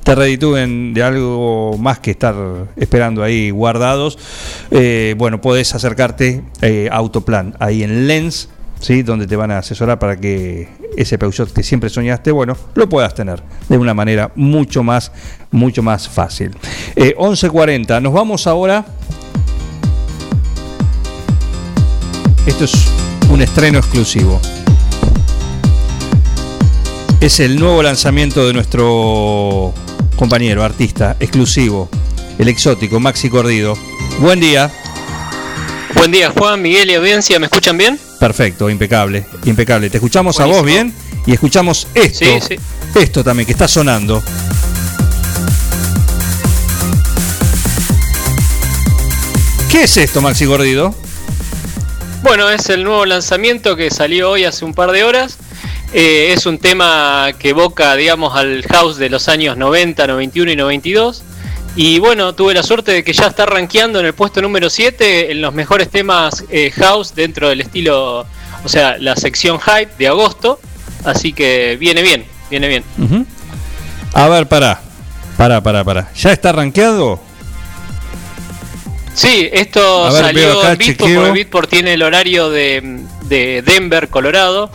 te 0.04 0.14
reditúen 0.14 0.94
de 0.94 1.02
algo 1.02 1.76
más 1.76 1.98
que 1.98 2.12
estar 2.12 2.34
esperando 2.76 3.22
ahí 3.22 3.50
guardados, 3.50 4.18
eh, 4.70 5.14
bueno, 5.18 5.42
podés 5.42 5.74
acercarte 5.74 6.42
a 6.90 6.96
Autoplan, 6.96 7.56
ahí 7.58 7.82
en 7.82 8.06
Lens, 8.06 8.48
¿sí? 8.82 9.02
donde 9.02 9.26
te 9.26 9.36
van 9.36 9.50
a 9.50 9.58
asesorar 9.58 9.98
para 9.98 10.20
que 10.20 10.68
ese 10.96 11.16
Peugeot 11.16 11.50
que 11.52 11.62
siempre 11.62 11.88
soñaste, 11.88 12.30
bueno, 12.32 12.56
lo 12.74 12.88
puedas 12.88 13.14
tener 13.14 13.42
de 13.68 13.78
una 13.78 13.94
manera 13.94 14.30
mucho 14.34 14.82
más, 14.82 15.10
mucho 15.50 15.82
más 15.82 16.08
fácil. 16.08 16.50
Eh, 16.96 17.14
11.40, 17.16 18.02
nos 18.02 18.12
vamos 18.12 18.46
ahora. 18.46 18.84
Esto 22.44 22.64
es 22.64 22.88
un 23.30 23.40
estreno 23.40 23.78
exclusivo. 23.78 24.40
Es 27.20 27.38
el 27.38 27.58
nuevo 27.58 27.82
lanzamiento 27.82 28.44
de 28.46 28.52
nuestro 28.52 29.72
compañero, 30.16 30.64
artista, 30.64 31.16
exclusivo, 31.20 31.88
el 32.38 32.48
exótico 32.48 32.98
Maxi 32.98 33.30
Cordido. 33.30 33.78
Buen 34.18 34.40
día. 34.40 34.70
Buen 35.94 36.10
día, 36.10 36.32
Juan, 36.36 36.60
Miguel 36.60 36.90
y 36.90 36.94
audiencia. 36.94 37.38
¿Me 37.38 37.46
escuchan 37.46 37.78
bien? 37.78 37.98
Perfecto, 38.22 38.70
impecable, 38.70 39.26
impecable. 39.46 39.90
Te 39.90 39.96
escuchamos 39.96 40.38
a 40.38 40.44
vos 40.44 40.64
bien 40.64 40.94
y 41.26 41.32
escuchamos 41.32 41.88
esto, 41.92 42.24
Sí, 42.24 42.38
sí. 42.50 42.56
esto 42.94 43.24
también 43.24 43.46
que 43.46 43.50
está 43.50 43.66
sonando. 43.66 44.22
¿Qué 49.68 49.82
es 49.82 49.96
esto, 49.96 50.22
Maxi 50.22 50.44
Gordido? 50.44 50.94
Bueno, 52.22 52.48
es 52.48 52.68
el 52.68 52.84
nuevo 52.84 53.04
lanzamiento 53.06 53.74
que 53.74 53.90
salió 53.90 54.30
hoy 54.30 54.44
hace 54.44 54.64
un 54.64 54.72
par 54.72 54.92
de 54.92 55.02
horas. 55.02 55.38
Eh, 55.92 56.32
es 56.32 56.46
un 56.46 56.58
tema 56.58 57.32
que 57.40 57.48
evoca, 57.48 57.96
digamos, 57.96 58.36
al 58.36 58.62
house 58.70 58.98
de 58.98 59.10
los 59.10 59.28
años 59.28 59.56
90, 59.56 60.06
91 60.06 60.52
y 60.52 60.54
92. 60.54 61.24
Y 61.74 61.98
bueno, 61.98 62.34
tuve 62.34 62.52
la 62.52 62.62
suerte 62.62 62.92
de 62.92 63.04
que 63.04 63.12
ya 63.12 63.26
está 63.26 63.46
rankeando 63.46 63.98
en 64.00 64.06
el 64.06 64.12
puesto 64.12 64.42
número 64.42 64.68
7 64.68 65.32
en 65.32 65.40
los 65.40 65.54
mejores 65.54 65.88
temas 65.88 66.44
eh, 66.50 66.70
house 66.70 67.14
dentro 67.14 67.48
del 67.48 67.62
estilo, 67.62 68.26
o 68.64 68.68
sea, 68.68 68.98
la 68.98 69.16
sección 69.16 69.58
hype 69.58 69.92
de 69.98 70.08
agosto. 70.08 70.60
Así 71.04 71.32
que 71.32 71.76
viene 71.80 72.02
bien, 72.02 72.24
viene 72.50 72.68
bien. 72.68 72.84
A 74.12 74.28
ver, 74.28 74.46
pará, 74.46 74.80
pará, 75.38 75.62
pará, 75.62 75.82
pará. 75.82 76.10
¿Ya 76.14 76.32
está 76.32 76.52
rankeado? 76.52 77.20
Sí, 79.14 79.48
esto 79.52 80.10
ver, 80.12 80.24
salió 80.24 80.60
acá, 80.60 80.72
en 80.72 80.78
Beatport, 80.78 81.14
porque 81.14 81.30
Beatport 81.32 81.70
tiene 81.70 81.94
el 81.94 82.02
horario 82.02 82.50
de, 82.50 83.00
de 83.24 83.62
Denver, 83.62 84.08
Colorado, 84.08 84.70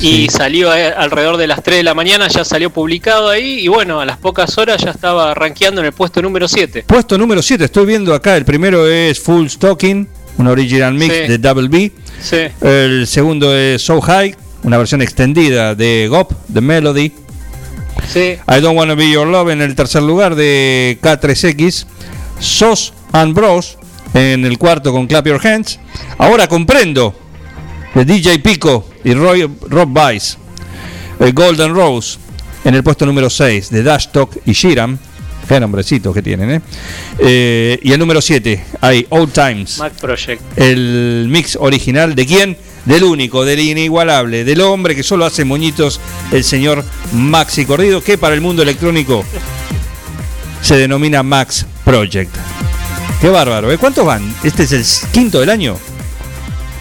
y 0.00 0.28
salió 0.28 0.70
a- 0.70 0.88
alrededor 0.88 1.36
de 1.36 1.46
las 1.46 1.62
3 1.62 1.78
de 1.78 1.82
la 1.84 1.94
mañana, 1.94 2.28
ya 2.28 2.44
salió 2.44 2.70
publicado 2.70 3.28
ahí, 3.28 3.60
y 3.60 3.68
bueno, 3.68 4.00
a 4.00 4.04
las 4.04 4.18
pocas 4.18 4.56
horas 4.58 4.82
ya 4.82 4.90
estaba 4.90 5.32
rankeando 5.34 5.80
en 5.80 5.86
el 5.86 5.92
puesto 5.92 6.20
número 6.22 6.48
7. 6.48 6.84
Puesto 6.86 7.16
número 7.18 7.42
7, 7.42 7.64
estoy 7.64 7.86
viendo 7.86 8.14
acá. 8.14 8.36
El 8.36 8.44
primero 8.44 8.86
es 8.88 9.20
Full 9.20 9.46
Stocking, 9.48 10.08
un 10.38 10.46
original 10.46 10.94
mix 10.94 11.14
Sí. 11.14 11.20
de 11.28 11.38
Double 11.38 11.68
B. 11.68 11.92
Sí. 12.20 12.36
El 12.60 13.06
segundo 13.06 13.54
es 13.56 13.82
So 13.82 14.00
High, 14.00 14.34
una 14.64 14.78
versión 14.78 15.02
extendida 15.02 15.74
de 15.74 16.08
GOP, 16.10 16.32
The 16.52 16.60
Melody. 16.60 17.12
Sí. 18.12 18.36
I 18.48 18.60
Don't 18.60 18.76
Wanna 18.76 18.94
Be 18.94 19.10
Your 19.10 19.26
Love 19.26 19.50
en 19.50 19.62
el 19.62 19.74
tercer 19.74 20.02
lugar 20.02 20.34
de 20.34 20.98
K3X. 21.02 21.86
Sos 22.40 22.92
and 23.12 23.34
Bros 23.34 23.78
en 24.12 24.44
el 24.44 24.58
cuarto 24.58 24.92
con 24.92 25.06
Clap 25.06 25.26
Your 25.26 25.46
Hands. 25.46 25.78
Ahora 26.18 26.46
comprendo 26.48 27.14
de 27.94 28.04
DJ 28.04 28.40
Pico 28.40 28.86
y 29.04 29.14
Roy, 29.14 29.48
Rob 29.68 29.88
Vice. 29.88 30.38
El 31.20 31.32
Golden 31.32 31.74
Rose 31.74 32.18
en 32.64 32.74
el 32.74 32.82
puesto 32.82 33.06
número 33.06 33.30
6 33.30 33.70
de 33.70 33.82
Dash 33.82 34.08
Talk 34.08 34.40
y 34.46 34.52
Shiram. 34.52 34.98
Qué 35.46 35.60
nombrecitos 35.60 36.14
que 36.14 36.22
tienen, 36.22 36.50
¿eh? 36.50 36.60
Eh, 37.18 37.78
y 37.82 37.92
el 37.92 37.98
número 37.98 38.22
7 38.22 38.64
hay 38.80 39.06
Old 39.10 39.32
Times. 39.32 39.78
Mac 39.78 39.92
Project. 40.00 40.40
El 40.56 41.26
mix 41.28 41.56
original 41.60 42.14
de 42.14 42.26
quién? 42.26 42.56
Del 42.86 43.04
único, 43.04 43.44
del 43.44 43.60
inigualable, 43.60 44.44
del 44.44 44.60
hombre 44.62 44.94
que 44.94 45.02
solo 45.02 45.24
hace 45.24 45.44
moñitos, 45.44 46.00
el 46.32 46.44
señor 46.44 46.84
Maxi 47.12 47.64
Cordido, 47.64 48.02
que 48.02 48.18
para 48.18 48.34
el 48.34 48.40
mundo 48.40 48.62
electrónico 48.62 49.24
se 50.62 50.76
denomina 50.76 51.22
Max 51.22 51.66
Project. 51.84 52.34
Qué 53.20 53.28
bárbaro, 53.28 53.70
¿eh? 53.72 53.78
¿Cuántos 53.78 54.04
van? 54.04 54.34
¿Este 54.42 54.64
es 54.64 54.72
el 54.72 55.10
quinto 55.10 55.40
del 55.40 55.50
año? 55.50 55.78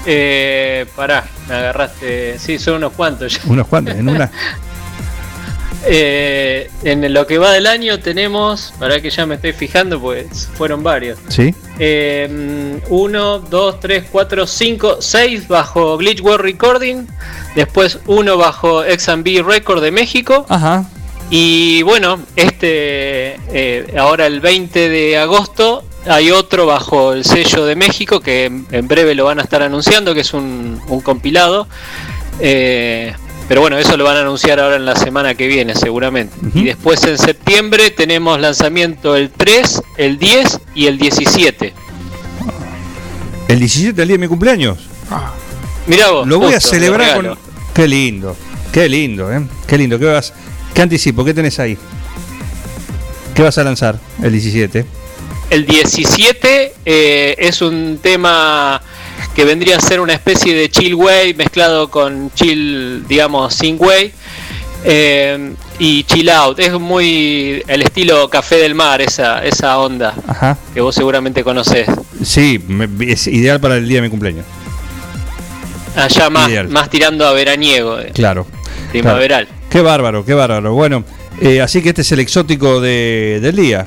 Eh, 0.05 0.85
pará, 0.95 1.25
me 1.47 1.55
agarraste. 1.55 2.39
Sí, 2.39 2.59
son 2.59 2.75
unos 2.75 2.93
cuantos 2.93 3.33
ya. 3.33 3.41
Unos 3.45 3.67
cuantos, 3.67 3.95
en 3.95 4.09
una. 4.09 4.31
Eh, 5.85 6.69
en 6.83 7.13
lo 7.13 7.27
que 7.27 7.37
va 7.37 7.51
del 7.51 7.67
año 7.67 7.99
tenemos, 7.99 8.73
para 8.79 9.01
que 9.01 9.09
ya 9.09 9.25
me 9.25 9.35
estoy 9.35 9.51
fijando, 9.51 9.99
pues 9.99 10.47
fueron 10.53 10.81
varios. 10.81 11.19
¿Sí? 11.27 11.53
Eh, 11.77 12.79
1, 12.87 13.39
2, 13.39 13.79
3, 13.79 14.05
4, 14.09 14.47
5, 14.47 14.97
6 15.01 15.47
bajo 15.47 15.97
Glitch 15.97 16.21
World 16.21 16.41
Recording. 16.41 17.07
Después 17.55 17.99
uno 18.07 18.37
bajo 18.37 18.83
XB 18.83 19.45
Record 19.45 19.83
de 19.83 19.91
México. 19.91 20.45
Ajá. 20.47 20.85
Y 21.29 21.81
bueno, 21.83 22.19
este 22.35 23.37
eh, 23.51 23.95
ahora 23.97 24.27
el 24.27 24.39
20 24.39 24.89
de 24.89 25.17
agosto 25.17 25.83
hay 26.05 26.31
otro 26.31 26.65
bajo 26.65 27.13
el 27.13 27.23
sello 27.23 27.65
de 27.65 27.75
México 27.75 28.19
que 28.19 28.45
en, 28.45 28.65
en 28.71 28.87
breve 28.87 29.15
lo 29.15 29.25
van 29.25 29.39
a 29.39 29.43
estar 29.43 29.61
anunciando, 29.61 30.13
que 30.13 30.21
es 30.21 30.33
un, 30.33 30.81
un 30.87 31.01
compilado. 31.01 31.67
Eh, 32.39 33.13
pero 33.47 33.61
bueno, 33.61 33.77
eso 33.77 33.97
lo 33.97 34.03
van 34.05 34.17
a 34.17 34.21
anunciar 34.21 34.59
ahora 34.59 34.77
en 34.77 34.85
la 34.85 34.95
semana 34.95 35.35
que 35.35 35.47
viene 35.47 35.75
seguramente. 35.75 36.33
Y 36.55 36.63
después 36.63 37.03
en 37.03 37.17
septiembre 37.17 37.91
tenemos 37.91 38.39
lanzamiento 38.39 39.15
el 39.15 39.29
3, 39.31 39.81
el 39.97 40.17
10 40.17 40.59
y 40.75 40.87
el 40.87 40.97
17. 40.97 41.73
El 43.49 43.59
17 43.59 43.93
del 43.93 44.07
día 44.07 44.15
de 44.15 44.21
mi 44.21 44.27
cumpleaños. 44.27 44.77
Mirá 45.87 46.09
vos. 46.09 46.27
Lo 46.27 46.39
voy 46.39 46.53
a 46.53 46.59
celebrar 46.59 47.15
con. 47.15 47.37
Qué 47.73 47.87
lindo, 47.87 48.35
qué 48.71 48.87
lindo, 48.87 49.31
¿eh? 49.31 49.45
Qué 49.67 49.77
lindo. 49.77 49.99
¿Qué, 49.99 50.05
vas... 50.05 50.33
¿Qué 50.73 50.81
anticipo? 50.81 51.25
¿Qué 51.25 51.33
tenés 51.33 51.59
ahí? 51.59 51.77
¿Qué 53.35 53.41
vas 53.41 53.57
a 53.57 53.63
lanzar 53.63 53.99
el 54.21 54.31
17? 54.31 54.85
El 55.53 55.67
17 55.67 56.73
eh, 56.83 57.35
es 57.37 57.61
un 57.61 57.99
tema 58.01 58.81
que 59.35 59.45
vendría 59.45 59.77
a 59.77 59.79
ser 59.79 59.99
una 59.99 60.13
especie 60.13 60.55
de 60.55 60.67
chill 60.69 60.95
way 60.95 61.35
mezclado 61.35 61.91
con 61.91 62.31
chill, 62.33 63.05
digamos, 63.07 63.53
sin 63.53 63.77
way. 63.79 64.11
eh, 64.83 65.53
y 65.77 66.03
chill 66.05 66.29
out. 66.31 66.57
Es 66.59 66.73
muy 66.73 67.63
el 67.67 67.83
estilo 67.83 68.27
café 68.31 68.55
del 68.55 68.73
mar, 68.73 68.99
esa, 69.01 69.45
esa 69.45 69.77
onda 69.77 70.15
Ajá. 70.27 70.57
que 70.73 70.81
vos 70.81 70.95
seguramente 70.95 71.43
conocés. 71.43 71.87
Sí, 72.23 72.59
me- 72.67 72.89
es 73.11 73.27
ideal 73.27 73.59
para 73.59 73.77
el 73.77 73.87
día 73.87 73.97
de 73.97 74.01
mi 74.01 74.09
cumpleaños. 74.09 74.45
Allá 75.95 76.31
más, 76.31 76.49
Ideal. 76.49 76.69
más 76.69 76.89
tirando 76.89 77.27
a 77.27 77.33
veraniego, 77.33 77.99
eh, 77.99 78.11
Claro. 78.13 78.47
primaveral. 78.91 79.45
Claro. 79.45 79.61
Qué 79.69 79.81
bárbaro, 79.81 80.25
qué 80.25 80.33
bárbaro. 80.33 80.73
Bueno, 80.73 81.03
eh, 81.39 81.61
así 81.61 81.83
que 81.83 81.89
este 81.89 82.01
es 82.01 82.11
el 82.11 82.19
exótico 82.21 82.81
de- 82.81 83.37
del 83.39 83.55
día. 83.55 83.85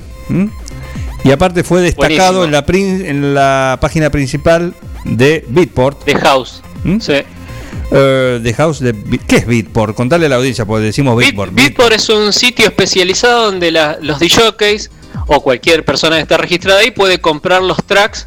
Y 1.26 1.32
aparte 1.32 1.64
fue 1.64 1.80
destacado 1.82 2.44
en 2.44 2.52
la, 2.52 2.64
prin- 2.64 3.04
en 3.04 3.34
la 3.34 3.78
página 3.80 4.10
principal 4.10 4.74
de 5.04 5.44
Beatport. 5.48 6.04
De 6.04 6.14
House. 6.16 6.62
¿Mm? 6.84 7.00
Sí. 7.00 7.14
De 7.90 8.54
House 8.56 8.80
de 8.80 8.92
Beat- 8.94 9.22
¿Qué 9.26 9.36
es 9.36 9.46
Beatport? 9.46 9.94
Contale 9.96 10.26
a 10.26 10.28
la 10.28 10.36
audiencia, 10.36 10.64
porque 10.64 10.84
decimos 10.86 11.16
Beatport. 11.16 11.52
Beatport 11.54 11.92
es 11.92 12.08
un 12.08 12.32
sitio 12.32 12.66
especializado 12.66 13.46
donde 13.46 13.70
la- 13.72 13.98
los 14.00 14.18
DJs 14.20 14.90
o 15.26 15.40
cualquier 15.42 15.84
persona 15.84 16.16
que 16.16 16.22
esté 16.22 16.36
registrada 16.36 16.80
ahí 16.80 16.90
puede 16.92 17.18
comprar 17.20 17.62
los 17.62 17.78
tracks 17.84 18.26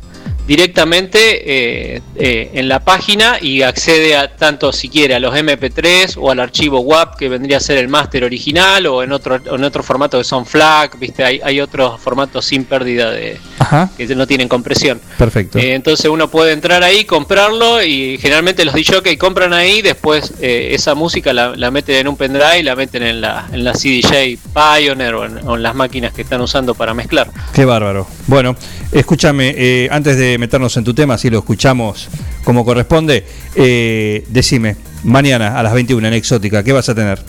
directamente 0.50 1.20
eh, 1.46 2.02
eh, 2.16 2.50
en 2.56 2.68
la 2.68 2.80
página 2.80 3.38
y 3.40 3.62
accede 3.62 4.16
a 4.16 4.36
tanto 4.36 4.74
si 4.74 4.90
quiere 4.90 5.14
a 5.14 5.20
los 5.20 5.32
MP3 5.36 6.18
o 6.20 6.32
al 6.32 6.40
archivo 6.40 6.80
WAP 6.80 7.18
que 7.18 7.30
vendría 7.30 7.58
a 7.58 7.60
ser 7.60 7.78
el 7.78 7.88
máster 7.88 8.24
original 8.24 8.88
o 8.88 9.04
en 9.04 9.12
otro 9.12 9.36
en 9.36 9.64
otro 9.64 9.84
formato 9.84 10.18
que 10.18 10.24
son 10.24 10.48
FLAC, 10.48 10.98
viste, 10.98 11.24
hay, 11.24 11.40
hay 11.44 11.62
otros 11.62 12.02
formatos 12.02 12.46
sin 12.46 12.66
pérdida 12.66 13.12
de 13.12 13.38
Ajá. 13.60 13.92
que 13.96 14.08
no 14.16 14.26
tienen 14.26 14.48
compresión. 14.48 15.00
Perfecto. 15.20 15.60
Eh, 15.60 15.76
entonces 15.76 16.08
uno 16.08 16.32
puede 16.32 16.54
entrar 16.54 16.82
ahí, 16.82 17.06
comprarlo 17.06 17.84
y 17.84 18.18
generalmente 18.18 18.66
los 18.66 18.74
DJ 18.74 19.20
compran 19.20 19.54
ahí, 19.54 19.84
después 19.84 20.34
esa 20.42 20.96
música 20.96 21.32
la, 21.32 21.56
la 21.56 21.70
meten 21.70 21.98
en 21.98 22.08
un 22.08 22.18
pendrive, 22.18 22.64
la 22.64 22.76
meten 22.76 23.04
en 23.04 23.22
la, 23.22 23.48
en 23.54 23.64
la 23.64 23.74
CDJ 23.74 24.40
Pioneer 24.52 25.14
o 25.14 25.26
en, 25.26 25.48
o 25.48 25.58
en 25.58 25.62
las 25.62 25.76
máquinas 25.76 26.12
que 26.12 26.24
están 26.24 26.42
usando 26.42 26.74
para 26.74 26.96
mezclar. 26.96 27.30
Qué 27.54 27.66
bárbaro. 27.66 28.08
Bueno, 28.26 28.56
escúchame, 28.92 29.88
antes 29.92 30.18
de 30.18 30.39
meternos 30.40 30.76
en 30.78 30.84
tu 30.84 30.94
tema, 30.94 31.18
si 31.18 31.30
lo 31.30 31.40
escuchamos 31.40 32.10
como 32.44 32.66
corresponde, 32.66 33.26
eh, 33.56 34.24
decime, 34.30 34.76
mañana 35.04 35.60
a 35.60 35.64
las 35.64 35.74
21 35.74 36.08
en 36.08 36.14
Exótica, 36.16 36.64
¿qué 36.64 36.72
vas 36.74 36.90
a 36.90 36.96
tener? 36.96 37.20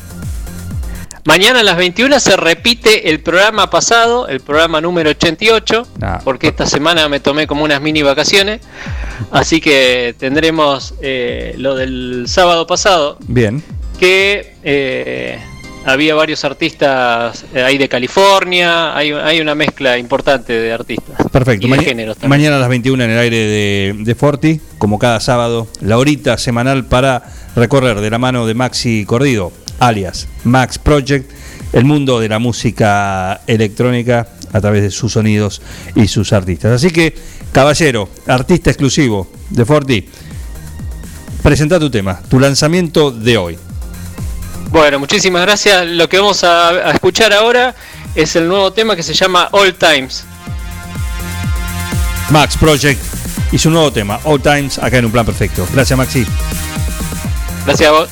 Mañana 1.27 1.61
a 1.61 1.63
las 1.63 1.77
21 1.77 2.19
se 2.19 2.35
repite 2.37 3.11
el 3.11 3.21
programa 3.21 3.69
pasado, 3.69 4.27
el 4.27 4.41
programa 4.41 4.81
número 4.81 5.11
88, 5.11 5.87
Ah, 6.01 6.21
porque 6.25 6.49
esta 6.49 6.65
semana 6.67 7.09
me 7.11 7.21
tomé 7.21 7.47
como 7.47 7.63
unas 7.63 7.83
mini 7.83 8.03
vacaciones, 8.03 8.61
así 9.31 9.61
que 9.61 10.15
tendremos 10.19 10.95
eh, 11.03 11.55
lo 11.59 11.75
del 11.75 12.25
sábado 12.27 12.67
pasado, 12.67 13.19
Bien. 13.29 13.63
que 13.99 14.55
eh, 14.65 15.39
había 15.85 16.15
varios 16.15 16.45
artistas 16.45 17.45
eh, 17.55 17.63
ahí 17.63 17.79
de 17.79 17.89
California, 17.89 18.97
hay, 18.97 19.13
hay 19.13 19.41
una 19.41 19.55
mezcla 19.55 19.99
importante 19.99 20.53
de 20.53 20.73
artistas. 20.73 21.17
Perfecto. 21.33 21.67
Y 21.67 21.71
de 21.71 21.77
Maña- 21.77 22.15
mañana 22.29 22.57
a 22.57 22.59
las 22.61 22.69
21 22.69 23.03
en 23.05 23.11
el 23.11 23.19
aire 23.19 23.37
de, 23.37 23.95
de 23.99 24.15
Forti, 24.15 24.61
como 24.79 24.99
cada 24.99 25.21
sábado, 25.21 25.69
la 25.81 25.99
horita 25.99 26.37
semanal 26.39 26.85
para 26.85 27.23
recorrer 27.57 28.01
de 28.01 28.11
la 28.11 28.19
mano 28.19 28.47
de 28.47 28.55
Maxi 28.55 29.05
Cordido, 29.07 29.53
alias 29.79 30.29
Max 30.45 30.79
Project, 30.79 31.31
el 31.73 31.85
mundo 31.85 32.21
de 32.21 32.29
la 32.29 32.39
música 32.39 33.41
electrónica 33.47 34.29
a 34.53 34.61
través 34.61 34.83
de 34.83 34.91
sus 34.91 35.13
sonidos 35.13 35.63
y 35.95 36.09
sus 36.09 36.33
artistas. 36.33 36.73
Así 36.73 36.91
que, 36.91 37.15
caballero, 37.53 38.09
artista 38.27 38.71
exclusivo 38.71 39.31
de 39.51 39.65
Forti, 39.65 40.09
presenta 41.43 41.79
tu 41.79 41.91
tema, 41.91 42.21
tu 42.29 42.39
lanzamiento 42.41 43.11
de 43.11 43.37
hoy. 43.39 43.59
Bueno, 44.71 44.99
muchísimas 44.99 45.43
gracias. 45.43 45.87
Lo 45.87 46.09
que 46.09 46.19
vamos 46.19 46.45
a, 46.45 46.69
a 46.69 46.91
escuchar 46.93 47.33
ahora 47.33 47.75
es 48.15 48.37
el 48.37 48.49
nuevo 48.49 48.73
tema 48.73 48.97
que 48.97 49.03
se 49.03 49.15
llama 49.15 49.49
All 49.53 49.75
Times. 49.75 50.25
Max 52.31 52.57
Project 52.57 53.01
y 53.53 53.59
su 53.59 53.71
nuevo 53.71 53.93
tema, 53.93 54.21
All 54.25 54.41
Times, 54.41 54.79
acá 54.79 54.99
en 54.99 55.07
un 55.07 55.13
plan 55.13 55.27
perfecto. 55.27 55.67
Gracias, 55.73 55.97
Maxi. 55.97 56.25
Gracias 57.67 57.89
a 57.89 57.93
vos. 57.93 58.09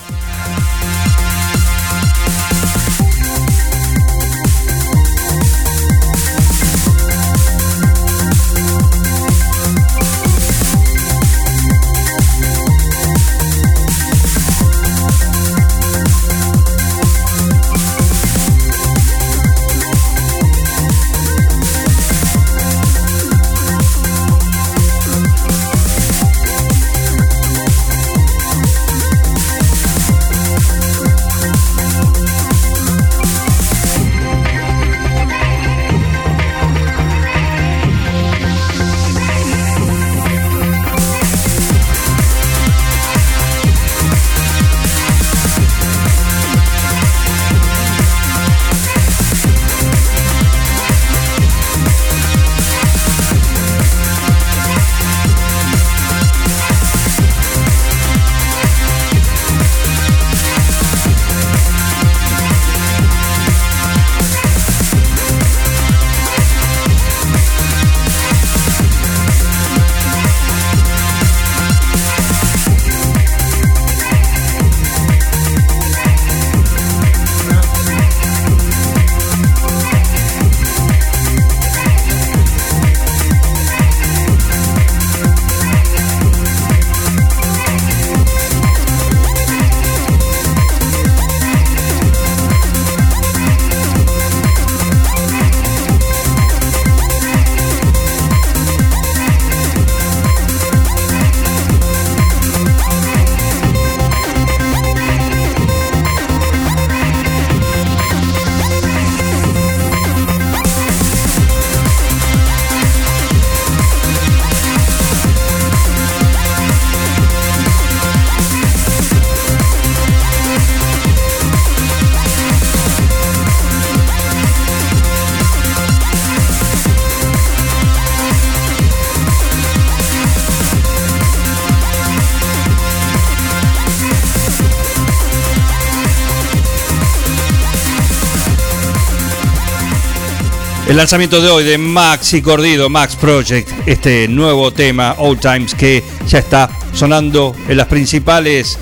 Lanzamiento 140.98 141.40
de 141.40 141.48
hoy 141.48 141.62
de 141.62 141.78
Maxi 141.78 142.42
Cordido, 142.42 142.88
Max 142.88 143.14
Project, 143.14 143.70
este 143.86 144.26
nuevo 144.26 144.72
tema, 144.72 145.14
Old 145.18 145.38
Times, 145.38 145.72
que 145.72 146.02
ya 146.26 146.40
está 146.40 146.68
sonando 146.92 147.54
en 147.68 147.76
las 147.76 147.86
principales. 147.86 148.76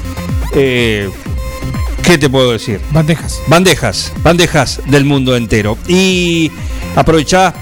eh, 0.54 1.10
¿Qué 2.02 2.16
te 2.16 2.30
puedo 2.30 2.52
decir? 2.52 2.80
Bandejas. 2.90 3.42
Bandejas, 3.48 4.12
bandejas 4.22 4.80
del 4.86 5.04
mundo 5.04 5.36
entero. 5.36 5.76
Y 5.88 6.50
aprovechá 6.94 7.52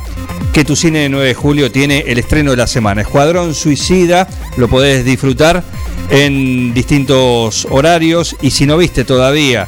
que 0.52 0.64
tu 0.64 0.76
cine 0.76 1.00
de 1.00 1.08
9 1.08 1.26
de 1.26 1.34
julio 1.34 1.72
tiene 1.72 2.04
el 2.06 2.20
estreno 2.20 2.52
de 2.52 2.58
la 2.58 2.68
semana. 2.68 3.00
Escuadrón 3.00 3.56
Suicida, 3.56 4.28
lo 4.56 4.68
podés 4.68 5.04
disfrutar 5.04 5.64
en 6.10 6.72
distintos 6.72 7.66
horarios. 7.70 8.36
Y 8.40 8.52
si 8.52 8.66
no 8.66 8.76
viste 8.76 9.04
todavía 9.04 9.66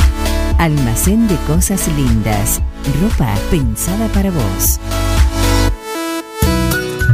Almacén 0.61 1.27
de 1.27 1.35
Cosas 1.47 1.89
Lindas. 1.97 2.61
Ropa 3.01 3.33
pensada 3.49 4.07
para 4.09 4.29
vos. 4.29 4.79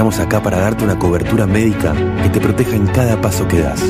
Estamos 0.00 0.18
acá 0.18 0.42
para 0.42 0.58
darte 0.58 0.82
una 0.82 0.98
cobertura 0.98 1.46
médica 1.46 1.92
que 2.22 2.30
te 2.30 2.40
proteja 2.40 2.74
en 2.74 2.86
cada 2.86 3.20
paso 3.20 3.46
que 3.46 3.60
das, 3.60 3.82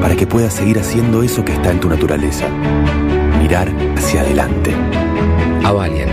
para 0.00 0.16
que 0.16 0.26
puedas 0.26 0.54
seguir 0.54 0.80
haciendo 0.80 1.22
eso 1.22 1.44
que 1.44 1.52
está 1.52 1.70
en 1.70 1.78
tu 1.78 1.88
naturaleza. 1.88 2.48
Mirar 3.38 3.72
hacia 3.96 4.22
adelante. 4.22 4.74
Avalian. 5.62 6.08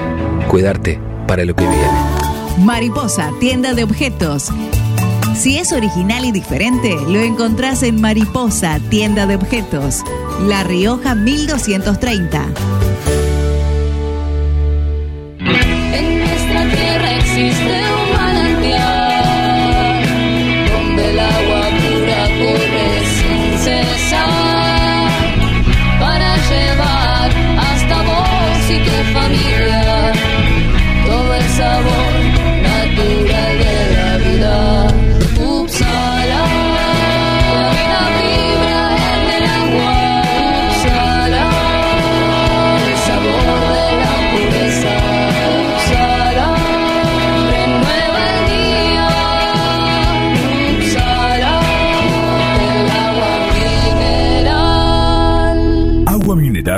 Cuidarte 0.47 0.99
para 1.27 1.45
lo 1.45 1.55
que 1.55 1.63
viene. 1.63 1.87
Mariposa, 2.59 3.31
tienda 3.39 3.73
de 3.73 3.85
objetos. 3.85 4.51
Si 5.35 5.57
es 5.57 5.71
original 5.71 6.25
y 6.25 6.31
diferente, 6.31 6.95
lo 7.07 7.19
encontrás 7.19 7.81
en 7.81 7.99
Mariposa, 7.99 8.79
tienda 8.91 9.25
de 9.25 9.33
objetos. 9.33 10.03
La 10.45 10.63
Rioja 10.63 11.15
1230. 11.15 12.45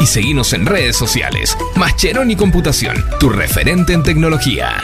y 0.00 0.06
seguinos 0.06 0.52
en 0.52 0.66
redes 0.66 0.96
sociales. 0.96 1.56
Mascheroni 1.76 2.36
Computación, 2.36 2.96
tu 3.18 3.28
referente 3.28 3.92
en 3.92 4.02
tecnología. 4.02 4.76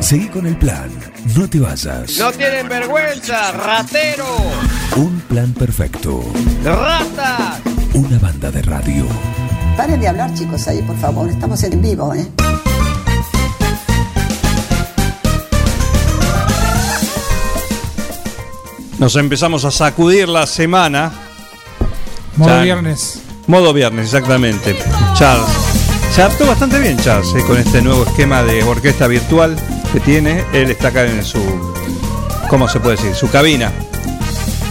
Seguí 0.00 0.28
con 0.28 0.46
el 0.46 0.56
plan. 0.56 0.88
No 1.34 1.48
te 1.48 1.58
vayas. 1.58 2.18
No 2.18 2.30
tienen 2.32 2.68
vergüenza, 2.68 3.50
ratero. 3.52 4.26
Un 4.96 5.20
plan 5.28 5.52
perfecto. 5.52 6.22
Ratas. 6.64 7.60
Una 7.94 8.18
banda 8.18 8.50
de 8.50 8.62
radio. 8.62 9.06
Paren 9.76 10.00
de 10.00 10.08
hablar, 10.08 10.32
chicos, 10.34 10.66
ahí, 10.68 10.80
por 10.82 10.96
favor. 10.98 11.28
Estamos 11.28 11.62
en 11.64 11.80
vivo, 11.82 12.14
¿eh? 12.14 12.26
Nos 18.98 19.16
empezamos 19.16 19.64
a 19.64 19.70
sacudir 19.70 20.28
la 20.28 20.46
semana. 20.46 21.12
Modo 22.36 22.50
Ya- 22.50 22.62
viernes. 22.62 23.20
Modo 23.46 23.72
viernes, 23.72 24.06
exactamente. 24.06 24.76
Charles. 25.14 25.46
Se 26.12 26.22
adaptó 26.22 26.46
bastante 26.46 26.78
bien 26.80 26.96
Charles 26.98 27.28
eh, 27.34 27.44
con 27.46 27.58
este 27.58 27.82
nuevo 27.82 28.04
esquema 28.04 28.42
de 28.42 28.62
orquesta 28.62 29.06
virtual 29.06 29.54
que 29.96 30.00
tiene. 30.00 30.44
Él 30.52 30.70
está 30.70 30.88
acá 30.88 31.06
en 31.06 31.24
su, 31.24 31.40
¿cómo 32.50 32.68
se 32.68 32.80
puede 32.80 32.96
decir? 32.96 33.14
Su 33.14 33.30
cabina. 33.30 33.72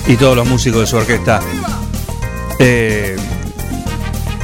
Y 0.05 0.17
todos 0.17 0.35
los 0.35 0.47
músicos 0.47 0.81
de 0.81 0.85
su 0.85 0.97
orquesta 0.97 1.41
eh, 2.59 3.15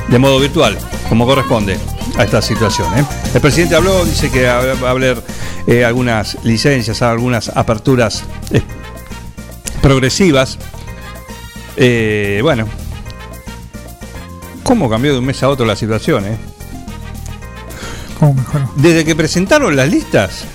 de 0.08 0.18
modo 0.18 0.40
virtual, 0.40 0.76
como 1.08 1.28
corresponde 1.28 1.78
a 2.18 2.24
esta 2.24 2.42
situación. 2.42 2.98
¿eh? 2.98 3.06
El 3.36 3.42
presidente 3.42 3.76
habló, 3.76 4.04
dice 4.06 4.32
que 4.32 4.48
va 4.48 4.88
a 4.88 4.90
haber 4.90 5.22
eh, 5.68 5.86
algunas 5.86 6.44
licencias, 6.44 7.04
algunas 7.04 7.50
aperturas 7.50 8.24
eh, 8.50 8.64
progresivas. 9.84 10.58
Bueno, 12.42 12.66
¿cómo 14.64 14.90
cambió 14.90 15.14
de 15.14 15.20
un 15.20 15.26
mes 15.26 15.44
a 15.44 15.50
otro 15.50 15.64
la 15.64 15.76
situación? 15.76 16.26
Eh? 16.26 16.38
¿Cómo 18.20 18.34
mejoró? 18.34 18.68
Desde 18.78 19.06
que 19.06 19.16
presentaron 19.16 19.76
las 19.76 19.88
listas, 19.88 20.46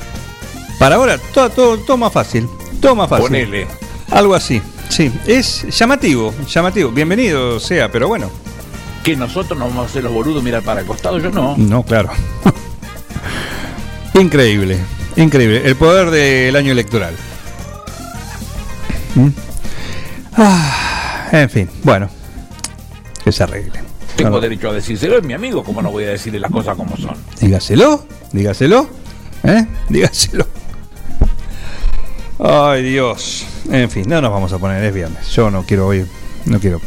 para 0.78 0.96
ahora 0.96 1.18
todo, 1.18 1.50
todo, 1.50 1.78
todo 1.78 1.96
más 1.96 2.12
fácil. 2.12 2.48
Todo 2.80 2.94
más 2.94 3.08
fácil. 3.08 3.26
Ponele. 3.26 3.66
Algo 4.10 4.34
así. 4.34 4.60
Sí, 4.88 5.12
es 5.26 5.66
llamativo, 5.76 6.32
llamativo. 6.48 6.90
Bienvenido 6.90 7.58
sea, 7.60 7.90
pero 7.90 8.08
bueno. 8.08 8.30
Que 9.02 9.16
nosotros 9.16 9.58
nos 9.58 9.68
vamos 9.68 9.86
a 9.86 9.88
hacer 9.90 10.04
los 10.04 10.12
boludos 10.12 10.42
mirar 10.42 10.62
para 10.62 10.80
el 10.80 10.86
costado, 10.86 11.18
yo 11.18 11.30
no. 11.30 11.56
No, 11.56 11.82
claro. 11.82 12.10
increíble, 14.14 14.78
increíble. 15.16 15.62
El 15.64 15.76
poder 15.76 16.10
del 16.10 16.56
año 16.56 16.72
electoral. 16.72 17.14
¿Mm? 19.14 19.28
Ah, 20.36 21.28
en 21.32 21.50
fin, 21.50 21.70
bueno. 21.82 22.08
Que 23.24 23.32
se 23.32 23.42
arregle. 23.42 23.80
Tengo 24.16 24.40
derecho 24.40 24.70
a 24.70 24.72
decírselo, 24.72 25.18
es 25.18 25.24
mi 25.24 25.34
amigo, 25.34 25.62
¿cómo 25.62 25.82
no 25.82 25.90
voy 25.90 26.04
a 26.04 26.10
decirle 26.10 26.40
las 26.40 26.50
cosas 26.50 26.74
como 26.74 26.96
son? 26.96 27.14
Dígaselo, 27.38 28.06
dígaselo, 28.32 28.88
¿eh? 29.44 29.66
Dígaselo. 29.90 30.46
Ay, 32.38 32.82
Dios. 32.82 33.46
En 33.70 33.90
fin, 33.90 34.04
no 34.08 34.20
nos 34.20 34.30
vamos 34.30 34.52
a 34.52 34.58
poner, 34.58 34.82
es 34.84 34.94
viernes. 34.94 35.28
Yo 35.30 35.50
no 35.50 35.64
quiero 35.64 35.86
hoy, 35.88 36.04
no 36.44 36.58
quiero. 36.60 36.80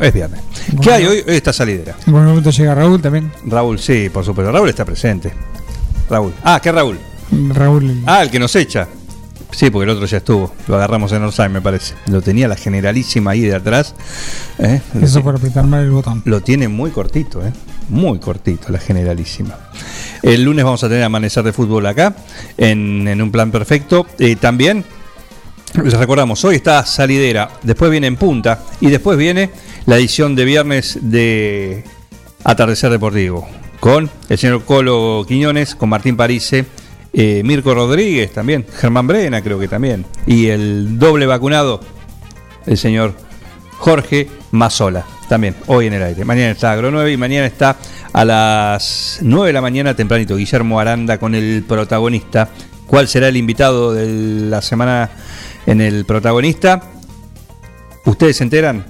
Es 0.00 0.12
viernes. 0.14 0.40
¿Qué 0.80 0.90
hay 0.92 1.04
hoy? 1.04 1.24
Hoy 1.26 1.34
está 1.34 1.52
salidera. 1.52 1.96
En 2.06 2.14
algún 2.14 2.26
momento 2.26 2.50
llega 2.50 2.74
Raúl 2.76 3.02
también. 3.02 3.32
Raúl, 3.44 3.78
sí, 3.80 4.08
por 4.08 4.24
supuesto. 4.24 4.52
Raúl 4.52 4.68
está 4.68 4.84
presente. 4.84 5.32
Raúl. 6.08 6.32
Ah, 6.44 6.60
¿qué 6.62 6.70
Raúl? 6.70 6.98
Raúl. 7.50 7.90
el- 7.90 8.02
Ah, 8.06 8.22
el 8.22 8.30
que 8.30 8.38
nos 8.38 8.54
echa. 8.54 8.86
Sí, 9.50 9.70
porque 9.70 9.84
el 9.84 9.90
otro 9.96 10.06
ya 10.06 10.18
estuvo. 10.18 10.52
Lo 10.68 10.76
agarramos 10.76 11.10
en 11.12 11.22
Orsay, 11.24 11.48
me 11.48 11.60
parece. 11.60 11.94
Lo 12.06 12.22
tenía 12.22 12.46
la 12.48 12.56
generalísima 12.56 13.32
ahí 13.32 13.40
de 13.42 13.54
atrás. 13.56 13.94
¿eh? 14.58 14.80
Eso 15.00 15.22
por 15.22 15.36
apretar 15.36 15.64
mal 15.64 15.82
el 15.84 15.90
botón. 15.90 16.22
Lo 16.24 16.40
tiene 16.40 16.68
muy 16.68 16.90
cortito, 16.90 17.44
¿eh? 17.44 17.52
Muy 17.88 18.18
cortito, 18.18 18.70
la 18.70 18.78
generalísima. 18.78 19.58
El 20.22 20.42
lunes 20.42 20.64
vamos 20.64 20.82
a 20.84 20.88
tener 20.88 21.04
amanecer 21.04 21.44
de 21.44 21.52
fútbol 21.52 21.86
acá, 21.86 22.16
en, 22.56 23.06
en 23.06 23.20
un 23.20 23.30
plan 23.30 23.50
perfecto. 23.50 24.06
Eh, 24.18 24.36
también, 24.36 24.84
les 25.82 25.92
recordamos, 25.94 26.44
hoy 26.44 26.56
está 26.56 26.86
salidera, 26.86 27.50
después 27.62 27.90
viene 27.90 28.06
en 28.06 28.16
punta 28.16 28.62
y 28.80 28.88
después 28.88 29.18
viene 29.18 29.50
la 29.86 29.96
edición 29.96 30.34
de 30.34 30.44
viernes 30.44 30.98
de 31.02 31.84
Atardecer 32.42 32.90
Deportivo, 32.90 33.46
con 33.80 34.10
el 34.28 34.38
señor 34.38 34.64
Colo 34.64 35.24
Quiñones, 35.28 35.74
con 35.74 35.90
Martín 35.90 36.16
Parise, 36.16 36.64
eh, 37.12 37.42
Mirko 37.44 37.74
Rodríguez 37.74 38.32
también, 38.32 38.64
Germán 38.74 39.06
Brena 39.06 39.42
creo 39.42 39.58
que 39.58 39.68
también, 39.68 40.06
y 40.26 40.46
el 40.46 40.98
doble 40.98 41.26
vacunado, 41.26 41.80
el 42.66 42.78
señor 42.78 43.14
Jorge 43.78 44.28
Mazola, 44.52 45.04
también 45.28 45.54
hoy 45.66 45.86
en 45.86 45.94
el 45.94 46.02
aire. 46.02 46.24
Mañana 46.24 46.50
está 46.50 46.72
Agro 46.72 46.90
9 46.90 47.12
y 47.12 47.16
mañana 47.16 47.46
está 47.46 47.76
a 48.12 48.24
las 48.24 49.18
9 49.22 49.48
de 49.48 49.52
la 49.52 49.60
mañana 49.60 49.94
tempranito 49.94 50.36
Guillermo 50.36 50.80
Aranda 50.80 51.18
con 51.18 51.34
el 51.34 51.64
protagonista. 51.66 52.48
¿Cuál 52.86 53.08
será 53.08 53.28
el 53.28 53.36
invitado 53.36 53.92
de 53.92 54.06
la 54.48 54.62
semana 54.62 55.10
en 55.66 55.80
el 55.80 56.04
protagonista? 56.04 56.82
Ustedes 58.04 58.36
se 58.36 58.44
enteran 58.44 58.84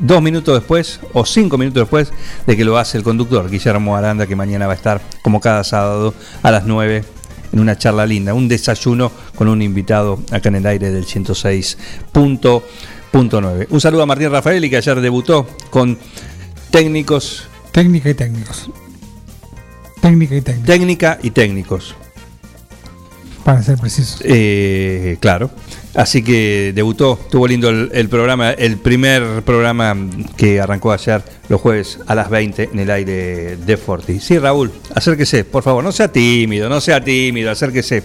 dos 0.00 0.22
minutos 0.22 0.54
después 0.54 1.00
o 1.12 1.24
cinco 1.24 1.58
minutos 1.58 1.82
después 1.82 2.12
de 2.46 2.56
que 2.56 2.64
lo 2.64 2.78
hace 2.78 2.98
el 2.98 3.04
conductor 3.04 3.50
Guillermo 3.50 3.96
Aranda, 3.96 4.26
que 4.26 4.36
mañana 4.36 4.66
va 4.66 4.72
a 4.72 4.76
estar 4.76 5.00
como 5.22 5.40
cada 5.40 5.64
sábado 5.64 6.14
a 6.42 6.50
las 6.50 6.64
9 6.64 7.04
en 7.52 7.60
una 7.60 7.76
charla 7.78 8.06
linda, 8.06 8.34
un 8.34 8.48
desayuno 8.48 9.10
con 9.34 9.48
un 9.48 9.62
invitado 9.62 10.18
acá 10.30 10.48
en 10.48 10.56
el 10.56 10.66
aire 10.66 10.90
del 10.90 11.06
106.9. 13.12 13.66
Un 13.70 13.80
saludo 13.80 14.02
a 14.02 14.06
Martín 14.06 14.30
Rafaeli 14.30 14.70
que 14.70 14.76
ayer 14.76 15.00
debutó 15.00 15.46
con 15.70 15.98
técnicos. 16.70 17.48
Técnica 17.72 18.10
y 18.10 18.14
técnicos. 18.14 18.70
Técnica 20.00 20.36
y 20.36 20.40
técnicos. 20.40 20.66
Técnica 20.66 21.18
y 21.22 21.30
técnicos. 21.30 21.94
Para 23.44 23.62
ser 23.62 23.78
precisos. 23.78 24.20
Eh, 24.24 25.16
claro. 25.20 25.50
Así 25.94 26.22
que 26.22 26.72
debutó, 26.74 27.18
estuvo 27.22 27.48
lindo 27.48 27.70
el, 27.70 27.90
el 27.94 28.10
programa, 28.10 28.50
el 28.50 28.76
primer 28.76 29.42
programa 29.44 29.96
que 30.36 30.60
arrancó 30.60 30.92
ayer 30.92 31.22
los 31.48 31.58
jueves 31.58 31.98
a 32.06 32.14
las 32.14 32.28
20 32.28 32.70
en 32.72 32.78
el 32.78 32.90
aire 32.90 33.56
de 33.56 33.76
Forti. 33.78 34.20
Sí, 34.20 34.38
Raúl, 34.38 34.70
acérquese, 34.94 35.44
por 35.44 35.62
favor, 35.62 35.82
no 35.82 35.92
sea 35.92 36.12
tímido, 36.12 36.68
no 36.68 36.82
sea 36.82 37.02
tímido, 37.02 37.50
acérquese, 37.50 38.02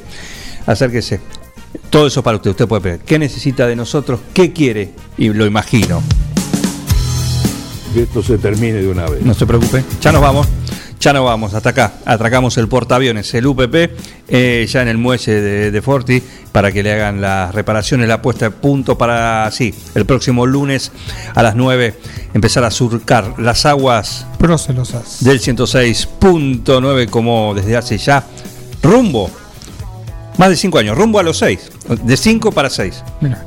acérquese. 0.65 1.19
Todo 1.89 2.07
eso 2.07 2.23
para 2.23 2.37
usted, 2.37 2.51
usted 2.51 2.67
puede 2.67 2.81
pedir. 2.81 2.99
¿Qué 3.01 3.19
necesita 3.19 3.67
de 3.67 3.75
nosotros? 3.75 4.19
¿Qué 4.33 4.53
quiere? 4.53 4.91
Y 5.17 5.29
lo 5.29 5.45
imagino. 5.45 6.01
Que 7.93 8.03
esto 8.03 8.23
se 8.23 8.37
termine 8.37 8.81
de 8.81 8.87
una 8.87 9.05
vez. 9.09 9.21
No 9.23 9.33
se 9.33 9.45
preocupe, 9.45 9.83
ya 10.01 10.11
nos 10.11 10.21
vamos. 10.21 10.47
Ya 11.01 11.13
nos 11.13 11.25
vamos, 11.25 11.55
hasta 11.55 11.69
acá. 11.69 11.93
Atracamos 12.05 12.59
el 12.59 12.67
portaaviones, 12.67 13.33
el 13.33 13.47
UPP, 13.47 13.89
eh, 14.27 14.67
ya 14.69 14.83
en 14.83 14.87
el 14.87 14.99
muelle 14.99 15.41
de, 15.41 15.71
de 15.71 15.81
Forti, 15.81 16.21
para 16.51 16.71
que 16.71 16.83
le 16.83 16.93
hagan 16.93 17.19
las 17.19 17.55
reparaciones, 17.55 18.07
la 18.07 18.21
puesta 18.21 18.45
de 18.45 18.51
punto 18.51 18.99
para, 18.99 19.49
sí, 19.49 19.73
el 19.95 20.05
próximo 20.05 20.45
lunes 20.45 20.91
a 21.33 21.41
las 21.41 21.55
9, 21.55 21.95
empezar 22.35 22.63
a 22.65 22.69
surcar 22.69 23.33
las 23.39 23.65
aguas 23.65 24.27
Procelosas. 24.37 25.23
del 25.23 25.41
106.9, 25.41 27.09
como 27.09 27.55
desde 27.55 27.77
hace 27.77 27.97
ya 27.97 28.23
rumbo, 28.83 29.31
más 30.37 30.49
de 30.49 30.55
5 30.55 30.77
años, 30.77 30.97
rumbo 30.97 31.19
a 31.19 31.23
los 31.23 31.37
6, 31.37 31.71
de 32.03 32.17
5 32.17 32.51
para 32.51 32.69
6. 32.69 33.03
Mira. 33.21 33.45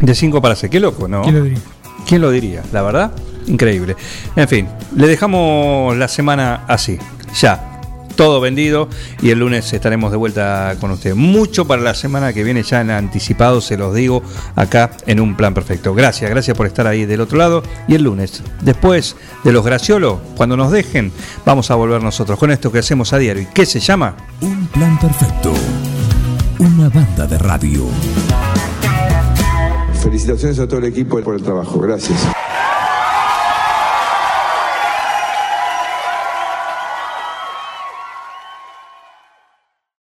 De 0.00 0.14
5 0.14 0.40
para 0.42 0.56
6. 0.56 0.70
Qué 0.70 0.80
loco, 0.80 1.08
¿no? 1.08 1.22
¿Quién 1.22 1.34
lo 1.34 1.42
diría? 1.44 1.58
¿Quién 2.06 2.20
lo 2.20 2.30
diría? 2.30 2.62
La 2.72 2.82
verdad, 2.82 3.12
increíble. 3.46 3.96
En 4.36 4.48
fin, 4.48 4.68
le 4.94 5.08
dejamos 5.08 5.96
la 5.96 6.08
semana 6.08 6.64
así. 6.68 6.98
Ya. 7.40 7.72
Todo 8.14 8.40
vendido 8.40 8.88
y 9.20 9.28
el 9.28 9.40
lunes 9.40 9.70
estaremos 9.74 10.10
de 10.10 10.16
vuelta 10.16 10.74
con 10.80 10.90
usted. 10.90 11.14
Mucho 11.14 11.66
para 11.66 11.82
la 11.82 11.92
semana 11.92 12.32
que 12.32 12.44
viene 12.44 12.62
ya 12.62 12.80
en 12.80 12.90
anticipado, 12.90 13.60
se 13.60 13.76
los 13.76 13.94
digo 13.94 14.22
acá 14.54 14.92
en 15.06 15.20
un 15.20 15.36
plan 15.36 15.52
perfecto. 15.52 15.94
Gracias, 15.94 16.30
gracias 16.30 16.56
por 16.56 16.66
estar 16.66 16.86
ahí 16.86 17.04
del 17.04 17.20
otro 17.20 17.36
lado. 17.36 17.62
Y 17.86 17.94
el 17.94 18.04
lunes, 18.04 18.42
después 18.62 19.16
de 19.44 19.52
los 19.52 19.66
graciolos, 19.66 20.18
cuando 20.34 20.56
nos 20.56 20.72
dejen, 20.72 21.12
vamos 21.44 21.70
a 21.70 21.74
volver 21.74 22.02
nosotros 22.02 22.38
con 22.38 22.50
esto 22.50 22.72
que 22.72 22.78
hacemos 22.78 23.12
a 23.12 23.18
diario. 23.18 23.42
¿Y 23.42 23.46
qué 23.46 23.66
se 23.66 23.80
llama? 23.80 24.16
Un 24.40 24.66
plan 24.68 24.98
perfecto. 24.98 25.52
Una 26.58 26.88
banda 26.88 27.26
de 27.26 27.36
radio. 27.36 27.86
Felicitaciones 30.02 30.58
a 30.58 30.66
todo 30.66 30.78
el 30.78 30.86
equipo 30.86 31.20
por 31.20 31.34
el 31.34 31.42
trabajo. 31.42 31.78
Gracias. 31.78 32.18